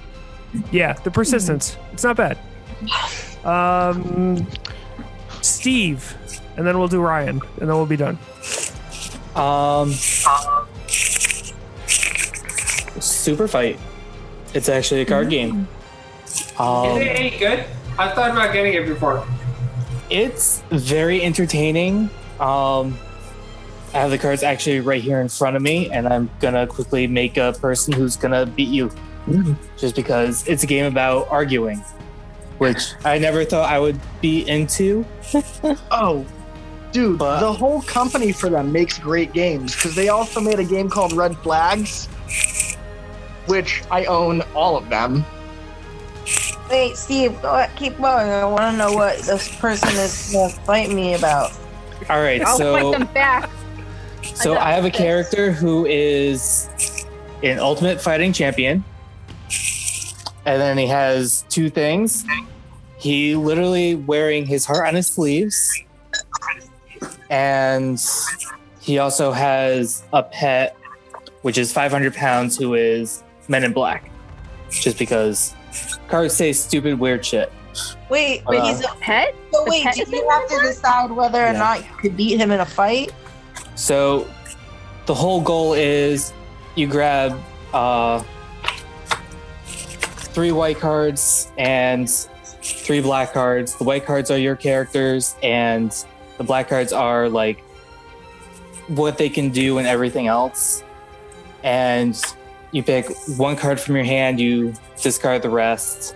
yeah, 0.71 0.93
the 0.93 1.11
persistence. 1.11 1.77
It's 1.93 2.03
not 2.03 2.17
bad. 2.17 2.37
Um, 3.43 4.47
Steve, 5.41 6.15
and 6.57 6.65
then 6.65 6.77
we'll 6.79 6.87
do 6.87 7.01
Ryan, 7.01 7.41
and 7.59 7.69
then 7.69 7.75
we'll 7.75 7.85
be 7.85 7.97
done. 7.97 8.17
Um, 9.35 9.91
Super 12.99 13.47
Fight. 13.47 13.79
It's 14.53 14.69
actually 14.69 15.01
a 15.01 15.05
card 15.05 15.29
game. 15.29 15.67
Is 16.25 16.51
Um, 16.57 16.97
it 17.01 17.07
any 17.07 17.29
good? 17.37 17.65
I 17.97 18.09
thought 18.09 18.31
about 18.31 18.53
getting 18.53 18.73
it 18.73 18.85
before. 18.87 19.25
it's 20.09 20.61
very 20.69 21.23
entertaining. 21.23 22.09
Um, 22.39 22.97
I 23.93 23.99
have 23.99 24.11
the 24.11 24.17
cards 24.17 24.43
actually 24.43 24.81
right 24.81 25.01
here 25.01 25.19
in 25.21 25.27
front 25.29 25.55
of 25.55 25.61
me, 25.61 25.89
and 25.89 26.07
I'm 26.07 26.29
gonna 26.39 26.67
quickly 26.67 27.07
make 27.07 27.37
a 27.37 27.53
person 27.59 27.93
who's 27.93 28.15
gonna 28.15 28.45
beat 28.45 28.69
you, 28.69 28.91
just 29.77 29.95
because 29.95 30.45
it's 30.47 30.63
a 30.63 30.67
game 30.67 30.85
about 30.85 31.27
arguing, 31.29 31.83
which 32.59 32.91
I 33.03 33.17
never 33.19 33.43
thought 33.45 33.69
I 33.69 33.79
would 33.79 33.99
be 34.21 34.47
into. 34.47 35.05
Oh, 35.91 36.25
dude, 36.95 37.19
But- 37.19 37.41
the 37.41 37.51
whole 37.51 37.81
company 37.81 38.31
for 38.31 38.49
them 38.49 38.71
makes 38.71 38.97
great 38.97 39.33
games 39.33 39.75
because 39.75 39.95
they 39.95 40.07
also 40.07 40.39
made 40.39 40.59
a 40.59 40.63
game 40.63 40.89
called 40.89 41.11
Red 41.11 41.35
Flags, 41.39 42.07
which 43.47 43.83
I 43.91 44.05
own 44.05 44.41
all 44.55 44.77
of 44.77 44.87
them. 44.89 45.25
Wait, 46.71 46.95
Steve, 46.95 47.39
go 47.41 47.53
ahead, 47.53 47.69
keep 47.75 47.97
going. 47.97 48.29
I 48.29 48.45
want 48.45 48.71
to 48.71 48.77
know 48.77 48.93
what 48.93 49.19
this 49.19 49.53
person 49.57 49.89
is 49.89 50.31
going 50.31 50.51
to 50.51 50.59
fight 50.61 50.89
me 50.89 51.13
about. 51.13 51.51
All 52.09 52.21
right, 52.21 52.41
I'll 52.41 52.57
so 52.57 52.73
fight 52.73 52.99
them 52.99 53.13
back. 53.13 53.49
So 54.23 54.53
got 54.53 54.63
I 54.63 54.71
have 54.71 54.85
a 54.85 54.89
character 54.89 55.51
who 55.51 55.85
is 55.85 56.69
an 57.43 57.59
ultimate 57.59 58.01
fighting 58.01 58.31
champion. 58.33 58.83
And 60.45 60.61
then 60.61 60.77
he 60.77 60.87
has 60.87 61.43
two 61.49 61.69
things. 61.69 62.25
He 62.97 63.35
literally 63.35 63.95
wearing 63.95 64.45
his 64.45 64.65
heart 64.65 64.87
on 64.87 64.95
his 64.95 65.07
sleeves. 65.07 65.79
And 67.29 67.99
he 68.79 68.99
also 68.99 69.31
has 69.31 70.03
a 70.13 70.23
pet, 70.23 70.77
which 71.41 71.57
is 71.57 71.71
500 71.73 72.13
pounds, 72.13 72.57
who 72.57 72.73
is 72.75 73.23
Men 73.47 73.63
in 73.63 73.73
Black. 73.73 74.11
Just 74.69 74.97
because 74.97 75.53
cards 76.07 76.33
say 76.35 76.53
stupid, 76.53 76.99
weird 76.99 77.25
shit. 77.25 77.51
Wait, 78.09 78.43
but 78.45 78.51
wait, 78.51 78.63
he's 78.63 78.77
he's 78.79 78.85
A 78.85 78.95
pet? 78.95 79.35
so 79.51 79.63
the 79.65 79.69
wait, 79.71 79.83
pet 79.83 79.95
did 79.95 80.07
is 80.07 80.13
you 80.13 80.29
have 80.29 80.47
to 80.47 80.59
decide 80.61 81.11
whether 81.11 81.39
or 81.43 81.51
Yeah. 81.51 81.59
not 81.59 81.79
you 81.79 81.89
could 81.99 82.15
beat 82.17 82.39
him 82.39 82.51
in 82.51 82.59
a 82.61 82.65
fight? 82.65 83.11
So 83.75 84.27
the 85.05 85.13
whole 85.13 85.41
goal 85.41 85.73
is 85.73 86.31
you 86.75 86.87
grab 86.87 87.37
uh, 87.73 88.23
three 89.65 90.51
white 90.51 90.79
cards 90.79 91.51
and 91.57 92.09
three 92.09 93.01
black 93.01 93.33
cards. 93.33 93.75
The 93.75 93.83
white 93.83 94.05
cards 94.05 94.31
are 94.31 94.37
your 94.37 94.55
characters, 94.55 95.35
and 95.43 95.93
the 96.37 96.43
black 96.43 96.69
cards 96.69 96.93
are 96.93 97.29
like 97.29 97.61
what 98.87 99.17
they 99.17 99.29
can 99.29 99.49
do 99.49 99.77
and 99.77 99.87
everything 99.87 100.27
else. 100.27 100.83
And 101.63 102.19
you 102.71 102.83
pick 102.83 103.07
one 103.37 103.55
card 103.55 103.79
from 103.79 103.95
your 103.95 104.05
hand, 104.05 104.39
you 104.39 104.73
discard 105.01 105.41
the 105.41 105.49
rest 105.49 106.15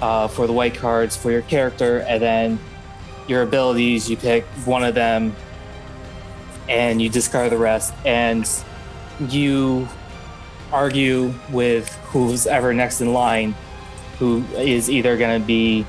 uh, 0.00 0.28
for 0.28 0.46
the 0.46 0.52
white 0.52 0.74
cards 0.74 1.16
for 1.16 1.30
your 1.30 1.42
character, 1.42 1.98
and 2.00 2.22
then 2.22 2.58
your 3.26 3.42
abilities, 3.42 4.08
you 4.08 4.16
pick 4.16 4.44
one 4.64 4.82
of 4.82 4.94
them 4.94 5.34
and 6.68 7.02
you 7.02 7.08
discard 7.08 7.50
the 7.50 7.58
rest 7.58 7.92
and 8.04 8.48
you 9.28 9.88
argue 10.72 11.34
with 11.50 11.88
who's 12.06 12.46
ever 12.46 12.72
next 12.72 13.00
in 13.00 13.12
line 13.12 13.54
who 14.18 14.44
is 14.54 14.88
either 14.88 15.16
going 15.16 15.40
to 15.40 15.46
be 15.46 15.84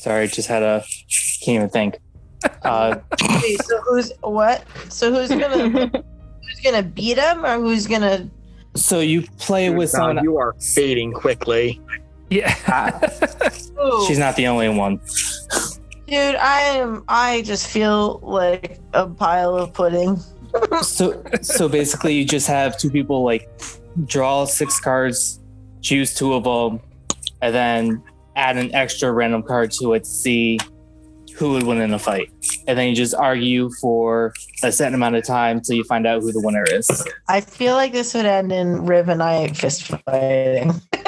sorry 0.00 0.26
just 0.28 0.48
had 0.48 0.62
a 0.62 0.84
can't 1.42 1.56
even 1.56 1.68
think 1.68 1.98
uh, 2.62 2.98
Wait, 3.42 3.62
so 3.62 3.80
who's 3.82 4.12
what? 4.22 4.64
So 4.88 5.12
who's 5.12 5.28
gonna 5.28 5.68
who's 5.88 6.60
gonna 6.64 6.82
beat 6.82 7.18
him 7.18 7.44
or 7.44 7.58
who's 7.58 7.86
gonna? 7.86 8.28
So 8.76 9.00
you 9.00 9.22
play 9.38 9.70
with 9.70 9.92
Now 9.92 10.06
someone. 10.06 10.24
you 10.24 10.38
are 10.38 10.54
fading 10.74 11.12
quickly. 11.12 11.80
Yeah. 12.30 12.54
Ooh. 13.78 14.04
She's 14.06 14.18
not 14.18 14.36
the 14.36 14.46
only 14.46 14.68
one. 14.68 15.00
Dude, 16.06 16.36
I 16.36 16.60
am. 16.60 17.04
I 17.08 17.42
just 17.42 17.66
feel 17.66 18.20
like 18.22 18.78
a 18.94 19.06
pile 19.06 19.56
of 19.56 19.72
pudding. 19.74 20.18
So 20.82 21.22
so 21.42 21.68
basically, 21.68 22.14
you 22.14 22.24
just 22.24 22.46
have 22.46 22.78
two 22.78 22.90
people 22.90 23.22
like 23.22 23.48
draw 24.06 24.44
six 24.44 24.80
cards, 24.80 25.40
choose 25.82 26.14
two 26.14 26.32
of 26.34 26.44
them, 26.44 26.80
and 27.42 27.54
then 27.54 28.02
add 28.40 28.56
an 28.56 28.74
extra 28.74 29.12
random 29.12 29.42
card 29.42 29.70
to 29.72 29.92
it 29.92 30.00
to 30.04 30.10
see 30.10 30.58
who 31.36 31.52
would 31.52 31.62
win 31.62 31.78
in 31.80 31.92
a 31.94 31.98
fight. 31.98 32.30
And 32.66 32.78
then 32.78 32.88
you 32.88 32.94
just 32.94 33.14
argue 33.14 33.70
for 33.80 34.32
a 34.62 34.72
certain 34.72 34.94
amount 34.94 35.16
of 35.16 35.24
time 35.24 35.58
until 35.58 35.76
you 35.76 35.84
find 35.84 36.06
out 36.06 36.22
who 36.22 36.32
the 36.32 36.40
winner 36.40 36.64
is. 36.64 37.06
I 37.28 37.40
feel 37.40 37.74
like 37.74 37.92
this 37.92 38.14
would 38.14 38.26
end 38.26 38.50
in 38.52 38.84
Riv 38.86 39.08
and 39.08 39.22
I 39.22 39.48
fist 39.48 39.84
fighting. 39.86 40.72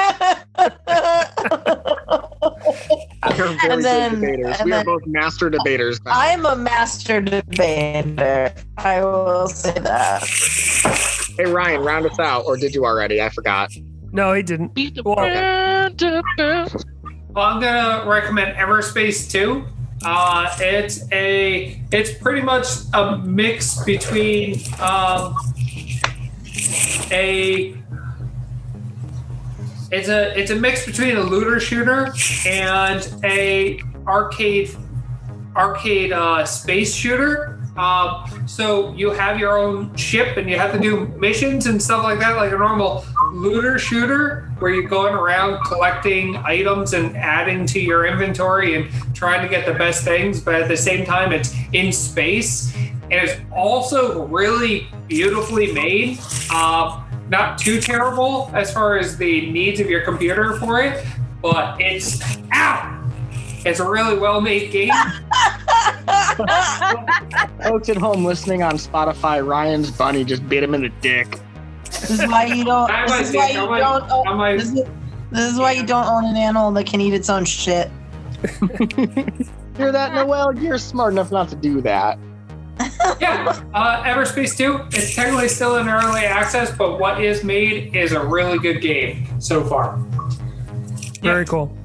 We're 3.39 3.55
very 3.57 3.73
And 3.73 3.85
then- 3.85 4.11
good 4.21 4.21
debaters. 4.21 4.61
and 4.61 4.67
We 4.67 4.73
are 4.73 4.85
both 4.85 5.03
master 5.07 5.51
debaters 5.51 6.01
now. 6.05 6.13
I'm 6.15 6.45
a 6.47 6.57
master 6.57 7.21
debater. 7.21 8.53
I 8.79 9.03
will 9.05 9.49
say 9.49 9.73
that. 9.79 10.23
Hey 11.37 11.47
Ryan, 11.51 11.83
round 11.83 12.07
us 12.07 12.19
out, 12.19 12.45
or 12.47 12.57
did 12.57 12.75
you 12.75 12.85
already? 12.85 13.21
I 13.23 13.29
forgot. 13.31 13.73
No, 14.13 14.33
he 14.35 14.43
didn't. 14.43 14.75
Beat 14.75 14.95
the 14.97 15.03
Well, 15.03 15.17
band. 15.17 16.01
Well, 16.03 16.69
I'm 17.35 17.61
gonna 17.61 18.09
recommend 18.09 18.57
Everspace 18.57 19.31
2. 19.31 19.65
Uh, 20.05 20.55
it's 20.61 21.11
a 21.13 21.81
it's 21.91 22.13
pretty 22.19 22.43
much 22.43 22.67
a 22.93 23.17
mix 23.19 23.83
between 23.85 24.61
um, 24.81 25.35
a 27.11 27.75
it's 29.91 30.09
a 30.09 30.39
it's 30.39 30.51
a 30.51 30.57
mix 30.57 30.85
between 30.85 31.17
a 31.17 31.23
looter 31.23 31.59
shooter 31.59 32.13
and 32.47 33.15
a 33.25 33.81
arcade 34.07 34.77
arcade 35.57 36.13
uh, 36.13 36.45
space 36.45 36.95
shooter. 36.95 37.62
Um, 37.77 38.47
so 38.47 38.93
you 38.93 39.11
have 39.11 39.39
your 39.39 39.57
own 39.59 39.95
ship 39.97 40.37
and 40.37 40.49
you 40.49 40.59
have 40.59 40.73
to 40.73 40.79
do 40.79 41.07
missions 41.19 41.67
and 41.67 41.83
stuff 41.83 42.03
like 42.03 42.19
that, 42.19 42.37
like 42.37 42.53
a 42.53 42.59
normal 42.59 43.05
looter 43.33 43.79
shooter, 43.79 44.53
where 44.59 44.73
you're 44.73 44.89
going 44.89 45.15
around 45.15 45.65
collecting 45.65 46.37
items 46.37 46.93
and 46.93 47.17
adding 47.17 47.65
to 47.67 47.81
your 47.81 48.07
inventory 48.07 48.75
and 48.75 49.15
trying 49.15 49.41
to 49.43 49.49
get 49.49 49.65
the 49.65 49.73
best 49.73 50.05
things. 50.05 50.41
But 50.41 50.57
at 50.57 50.69
the 50.69 50.77
same 50.77 51.07
time, 51.07 51.33
it's 51.33 51.55
in 51.73 51.93
space 51.93 52.75
and 53.13 53.29
it's 53.29 53.41
also 53.55 54.27
really 54.27 54.89
beautifully 55.09 55.73
made. 55.73 56.19
Uh, 56.51 57.03
not 57.29 57.59
too 57.59 57.81
terrible 57.81 58.51
as 58.53 58.73
far 58.73 58.99
as 58.99 59.17
the 59.17 59.51
needs 59.51 59.81
of 59.81 59.89
your 59.89 60.03
computer 60.03 60.57
for 60.57 60.83
it, 60.83 61.05
but 61.41 61.81
it's 61.81 62.21
out. 62.53 63.03
It's 63.65 63.81
a 63.81 63.89
really 63.89 64.19
well 64.19 64.41
made 64.41 64.71
game. 64.73 64.91
Folks 67.63 67.89
at 67.89 67.97
home 67.97 68.25
listening 68.25 68.63
on 68.63 68.75
Spotify, 68.75 69.47
Ryan's 69.47 69.91
bunny 69.91 70.25
just 70.25 70.49
bit 70.49 70.63
him 70.63 70.75
in 70.75 70.83
the 70.83 70.89
dick. 71.01 71.39
This 71.85 72.11
is 72.11 72.27
why 72.27 72.47
you 72.47 72.65
don't. 72.65 72.91
This 73.09 73.31
is 73.31 73.37
why 73.37 73.49
you 73.51 73.55
don't. 73.55 74.11
Own, 74.11 74.57
this, 74.57 74.73
is, 74.73 74.83
this 75.31 75.53
is 75.53 75.59
why 75.59 75.73
you 75.73 75.85
don't 75.85 76.07
own 76.07 76.25
an 76.25 76.37
animal 76.37 76.71
that 76.73 76.87
can 76.87 77.01
eat 77.01 77.15
its 77.15 77.31
own 77.31 77.45
shit. 77.45 77.91
Hear 79.77 79.93
that, 79.93 80.13
Noel? 80.15 80.59
You're 80.59 80.79
smart 80.79 81.13
enough 81.13 81.31
not 81.31 81.49
to 81.51 81.57
do 81.57 81.81
that. 81.83 82.19
yeah, 83.21 83.63
uh, 83.75 84.03
Everspace 84.03 84.57
2, 84.57 84.97
it's 84.97 85.15
technically 85.15 85.49
still 85.49 85.77
in 85.77 85.89
early 85.89 86.23
access, 86.25 86.75
but 86.77 86.99
what 86.99 87.23
is 87.23 87.45
made 87.45 87.95
is 87.95 88.13
a 88.13 88.25
really 88.25 88.59
good 88.59 88.81
game 88.81 89.41
so 89.41 89.63
far. 89.63 89.97
Very 91.23 91.45
cool. 91.45 91.77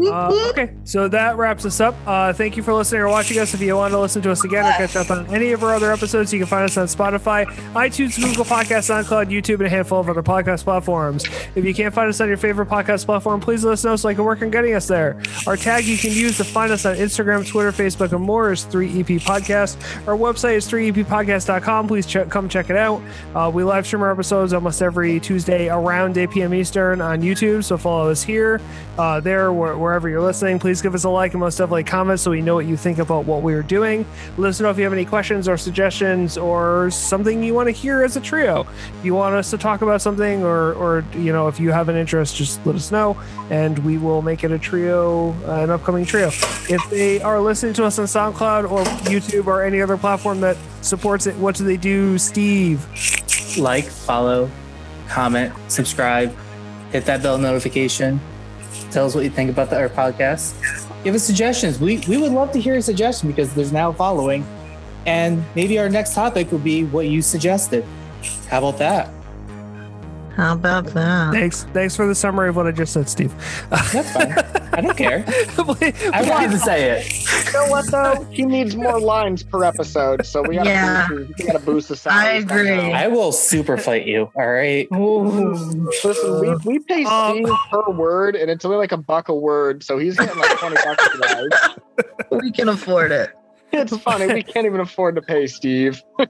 Uh, 0.00 0.48
okay, 0.50 0.74
so 0.84 1.06
that 1.08 1.36
wraps 1.36 1.64
us 1.64 1.80
up. 1.80 1.94
Uh, 2.06 2.32
thank 2.32 2.56
you 2.56 2.62
for 2.62 2.74
listening 2.74 3.00
or 3.00 3.08
watching 3.08 3.38
us. 3.38 3.54
If 3.54 3.60
you 3.60 3.76
want 3.76 3.92
to 3.92 4.00
listen 4.00 4.22
to 4.22 4.30
us 4.30 4.44
again 4.44 4.64
or 4.64 4.72
catch 4.72 4.96
up 4.96 5.10
on 5.10 5.26
any 5.34 5.52
of 5.52 5.62
our 5.62 5.74
other 5.74 5.92
episodes, 5.92 6.32
you 6.32 6.38
can 6.40 6.48
find 6.48 6.64
us 6.64 6.76
on 6.76 6.86
Spotify, 6.86 7.44
iTunes, 7.74 8.20
Google 8.20 8.44
Podcasts, 8.44 8.90
SoundCloud, 8.90 9.30
YouTube, 9.30 9.54
and 9.54 9.66
a 9.66 9.68
handful 9.68 10.00
of 10.00 10.08
other 10.08 10.22
podcast 10.22 10.64
platforms. 10.64 11.24
If 11.54 11.64
you 11.64 11.72
can't 11.72 11.94
find 11.94 12.08
us 12.08 12.20
on 12.20 12.28
your 12.28 12.36
favorite 12.36 12.68
podcast 12.68 13.04
platform, 13.06 13.40
please 13.40 13.64
let 13.64 13.74
us 13.74 13.84
know 13.84 13.94
so 13.96 14.08
I 14.08 14.14
can 14.14 14.24
work 14.24 14.42
on 14.42 14.50
getting 14.50 14.74
us 14.74 14.88
there. 14.88 15.20
Our 15.46 15.56
tag 15.56 15.84
you 15.84 15.96
can 15.96 16.10
use 16.10 16.36
to 16.38 16.44
find 16.44 16.72
us 16.72 16.84
on 16.86 16.96
Instagram, 16.96 17.46
Twitter, 17.46 17.70
Facebook, 17.70 18.12
and 18.12 18.22
more 18.22 18.52
is 18.52 18.64
3EP 18.66 19.20
Podcast. 19.22 19.76
Our 20.08 20.16
website 20.16 20.54
is 20.54 20.68
3eppodcast.com. 20.68 21.88
Please 21.88 22.06
check, 22.06 22.28
come 22.30 22.48
check 22.48 22.70
it 22.70 22.76
out. 22.76 23.00
Uh, 23.34 23.50
we 23.52 23.62
live 23.62 23.86
stream 23.86 24.02
our 24.02 24.10
episodes 24.10 24.52
almost 24.52 24.82
every 24.82 25.20
Tuesday 25.20 25.68
around 25.68 26.18
8 26.18 26.30
p.m. 26.30 26.54
Eastern 26.54 27.00
on 27.00 27.22
YouTube, 27.22 27.62
so 27.64 27.76
follow 27.76 28.10
us 28.10 28.22
here, 28.22 28.60
uh, 28.98 29.20
there, 29.20 29.52
where, 29.52 29.76
wherever 29.84 30.08
you're 30.08 30.22
listening. 30.22 30.58
Please 30.58 30.80
give 30.80 30.94
us 30.94 31.04
a 31.04 31.08
like 31.10 31.34
and 31.34 31.40
most 31.40 31.58
definitely 31.58 31.84
comment 31.84 32.18
so 32.18 32.30
we 32.30 32.40
know 32.40 32.54
what 32.54 32.64
you 32.64 32.76
think 32.76 32.98
about 32.98 33.26
what 33.26 33.42
we're 33.42 33.62
doing. 33.62 34.06
Let 34.38 34.48
us 34.48 34.60
know 34.60 34.70
if 34.70 34.78
you 34.78 34.84
have 34.84 34.94
any 34.94 35.04
questions 35.04 35.46
or 35.46 35.56
suggestions 35.58 36.38
or 36.38 36.90
something 36.90 37.42
you 37.44 37.52
want 37.52 37.68
to 37.68 37.72
hear 37.72 38.02
as 38.02 38.16
a 38.16 38.20
trio. 38.20 38.66
If 38.98 39.04
you 39.04 39.14
want 39.14 39.34
us 39.34 39.50
to 39.50 39.58
talk 39.58 39.82
about 39.82 40.00
something 40.00 40.42
or, 40.42 40.72
or 40.72 41.04
you 41.14 41.32
know, 41.32 41.48
if 41.48 41.60
you 41.60 41.70
have 41.70 41.90
an 41.90 41.96
interest, 41.96 42.34
just 42.34 42.64
let 42.64 42.74
us 42.74 42.90
know 42.90 43.16
and 43.50 43.78
we 43.80 43.98
will 43.98 44.22
make 44.22 44.42
it 44.42 44.50
a 44.50 44.58
trio, 44.58 45.32
uh, 45.46 45.62
an 45.62 45.70
upcoming 45.70 46.06
trio. 46.06 46.28
If 46.28 46.88
they 46.90 47.20
are 47.20 47.40
listening 47.40 47.74
to 47.74 47.84
us 47.84 47.98
on 47.98 48.06
SoundCloud 48.06 48.70
or 48.70 48.82
YouTube 49.04 49.46
or 49.46 49.62
any 49.62 49.82
other 49.82 49.98
platform 49.98 50.40
that 50.40 50.56
supports 50.80 51.26
it, 51.26 51.36
what 51.36 51.56
do 51.56 51.64
they 51.64 51.76
do, 51.76 52.16
Steve? 52.16 52.86
Like, 53.58 53.84
follow, 53.84 54.50
comment, 55.08 55.52
subscribe, 55.68 56.34
hit 56.90 57.04
that 57.04 57.22
bell 57.22 57.36
notification. 57.36 58.20
Tell 58.94 59.06
us 59.06 59.14
what 59.16 59.24
you 59.24 59.30
think 59.30 59.50
about 59.50 59.70
the, 59.70 59.76
our 59.76 59.88
podcast. 59.88 60.54
Give 61.02 61.16
us 61.16 61.24
suggestions. 61.24 61.80
We 61.80 61.98
we 62.06 62.16
would 62.16 62.30
love 62.30 62.52
to 62.52 62.60
hear 62.60 62.76
a 62.76 62.80
suggestion 62.80 63.28
because 63.28 63.52
there's 63.52 63.72
now 63.72 63.90
a 63.90 63.92
following, 63.92 64.46
and 65.04 65.44
maybe 65.56 65.80
our 65.80 65.88
next 65.88 66.14
topic 66.14 66.52
would 66.52 66.62
be 66.62 66.84
what 66.84 67.08
you 67.08 67.20
suggested. 67.20 67.84
How 68.48 68.58
about 68.58 68.78
that? 68.78 69.10
How 70.36 70.54
about 70.54 70.86
that? 70.86 71.32
Thanks. 71.32 71.64
Thanks 71.72 71.94
for 71.96 72.06
the 72.06 72.14
summary 72.14 72.48
of 72.48 72.56
what 72.56 72.66
I 72.66 72.72
just 72.72 72.92
said, 72.92 73.08
Steve. 73.08 73.32
That's 73.70 74.10
fine. 74.12 74.32
I 74.72 74.80
don't 74.80 74.96
care. 74.96 75.24
I 75.58 76.28
wanted 76.28 76.50
to 76.50 76.58
say 76.58 76.90
it. 76.90 77.46
You 77.46 77.52
know 77.52 77.66
what 77.68 77.88
though? 77.90 78.24
He 78.32 78.44
needs 78.44 78.74
more 78.74 78.98
lines 79.00 79.44
per 79.44 79.62
episode, 79.62 80.26
so 80.26 80.42
we 80.42 80.56
gotta 80.56 80.70
Yeah. 80.70 81.06
boost, 81.08 81.32
we 81.38 81.44
gotta 81.46 81.58
boost 81.60 81.88
the 81.90 81.96
sound. 81.96 82.16
I 82.18 82.30
agree. 82.32 82.70
I 82.70 83.06
will 83.06 83.30
super 83.30 83.76
fight 83.76 84.06
you. 84.06 84.30
All 84.34 84.46
right. 84.50 84.90
Listen, 84.90 86.40
we, 86.40 86.56
we 86.64 86.78
pay 86.80 87.04
Um, 87.04 87.36
Steve 87.44 87.54
per 87.70 87.90
word, 87.92 88.34
and 88.34 88.50
it's 88.50 88.64
only 88.64 88.76
like 88.78 88.92
a 88.92 88.96
buck 88.96 89.28
a 89.28 89.34
word, 89.34 89.84
so 89.84 89.98
he's 89.98 90.16
getting 90.16 90.36
like 90.38 90.58
twenty 90.58 90.76
bucks 90.84 91.06
a 91.14 91.18
that. 91.18 91.78
We 92.32 92.50
can 92.50 92.68
afford 92.68 93.12
it. 93.12 93.30
It's 93.76 93.96
funny. 93.98 94.32
We 94.32 94.42
can't 94.42 94.66
even 94.66 94.80
afford 94.80 95.16
to 95.16 95.22
pay 95.22 95.46
Steve. 95.46 96.02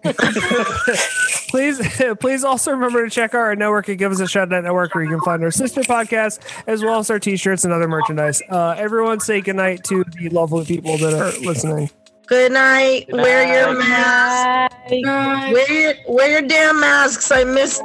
please 1.54 1.80
please 2.20 2.42
also 2.42 2.72
remember 2.72 3.04
to 3.04 3.10
check 3.10 3.32
out 3.32 3.38
our 3.38 3.54
network 3.54 3.88
at 3.88 3.96
give 3.96 4.10
us 4.10 4.18
a 4.18 4.26
shot 4.26 4.48
net 4.48 4.64
network 4.64 4.92
where 4.94 5.04
you 5.04 5.10
can 5.10 5.20
find 5.20 5.42
our 5.44 5.52
sister 5.52 5.82
podcast 5.82 6.40
as 6.66 6.82
well 6.82 6.98
as 6.98 7.10
our 7.10 7.20
t-shirts 7.20 7.64
and 7.64 7.72
other 7.72 7.86
merchandise 7.86 8.42
uh, 8.50 8.74
everyone 8.76 9.20
say 9.20 9.40
goodnight 9.40 9.84
to 9.84 10.02
the 10.18 10.28
lovely 10.30 10.64
people 10.64 10.98
that 10.98 11.14
are 11.14 11.30
listening 11.46 11.88
Good 12.26 12.52
night. 12.52 13.04
Good 13.06 13.16
Wear 13.20 13.66
your 13.66 13.74
night. 13.78 13.86
mask. 13.86 14.74
Wear 14.90 15.72
your, 15.72 15.94
wear 16.08 16.30
your 16.40 16.48
damn 16.48 16.80
masks. 16.80 17.30
I 17.30 17.44
miss 17.44 17.82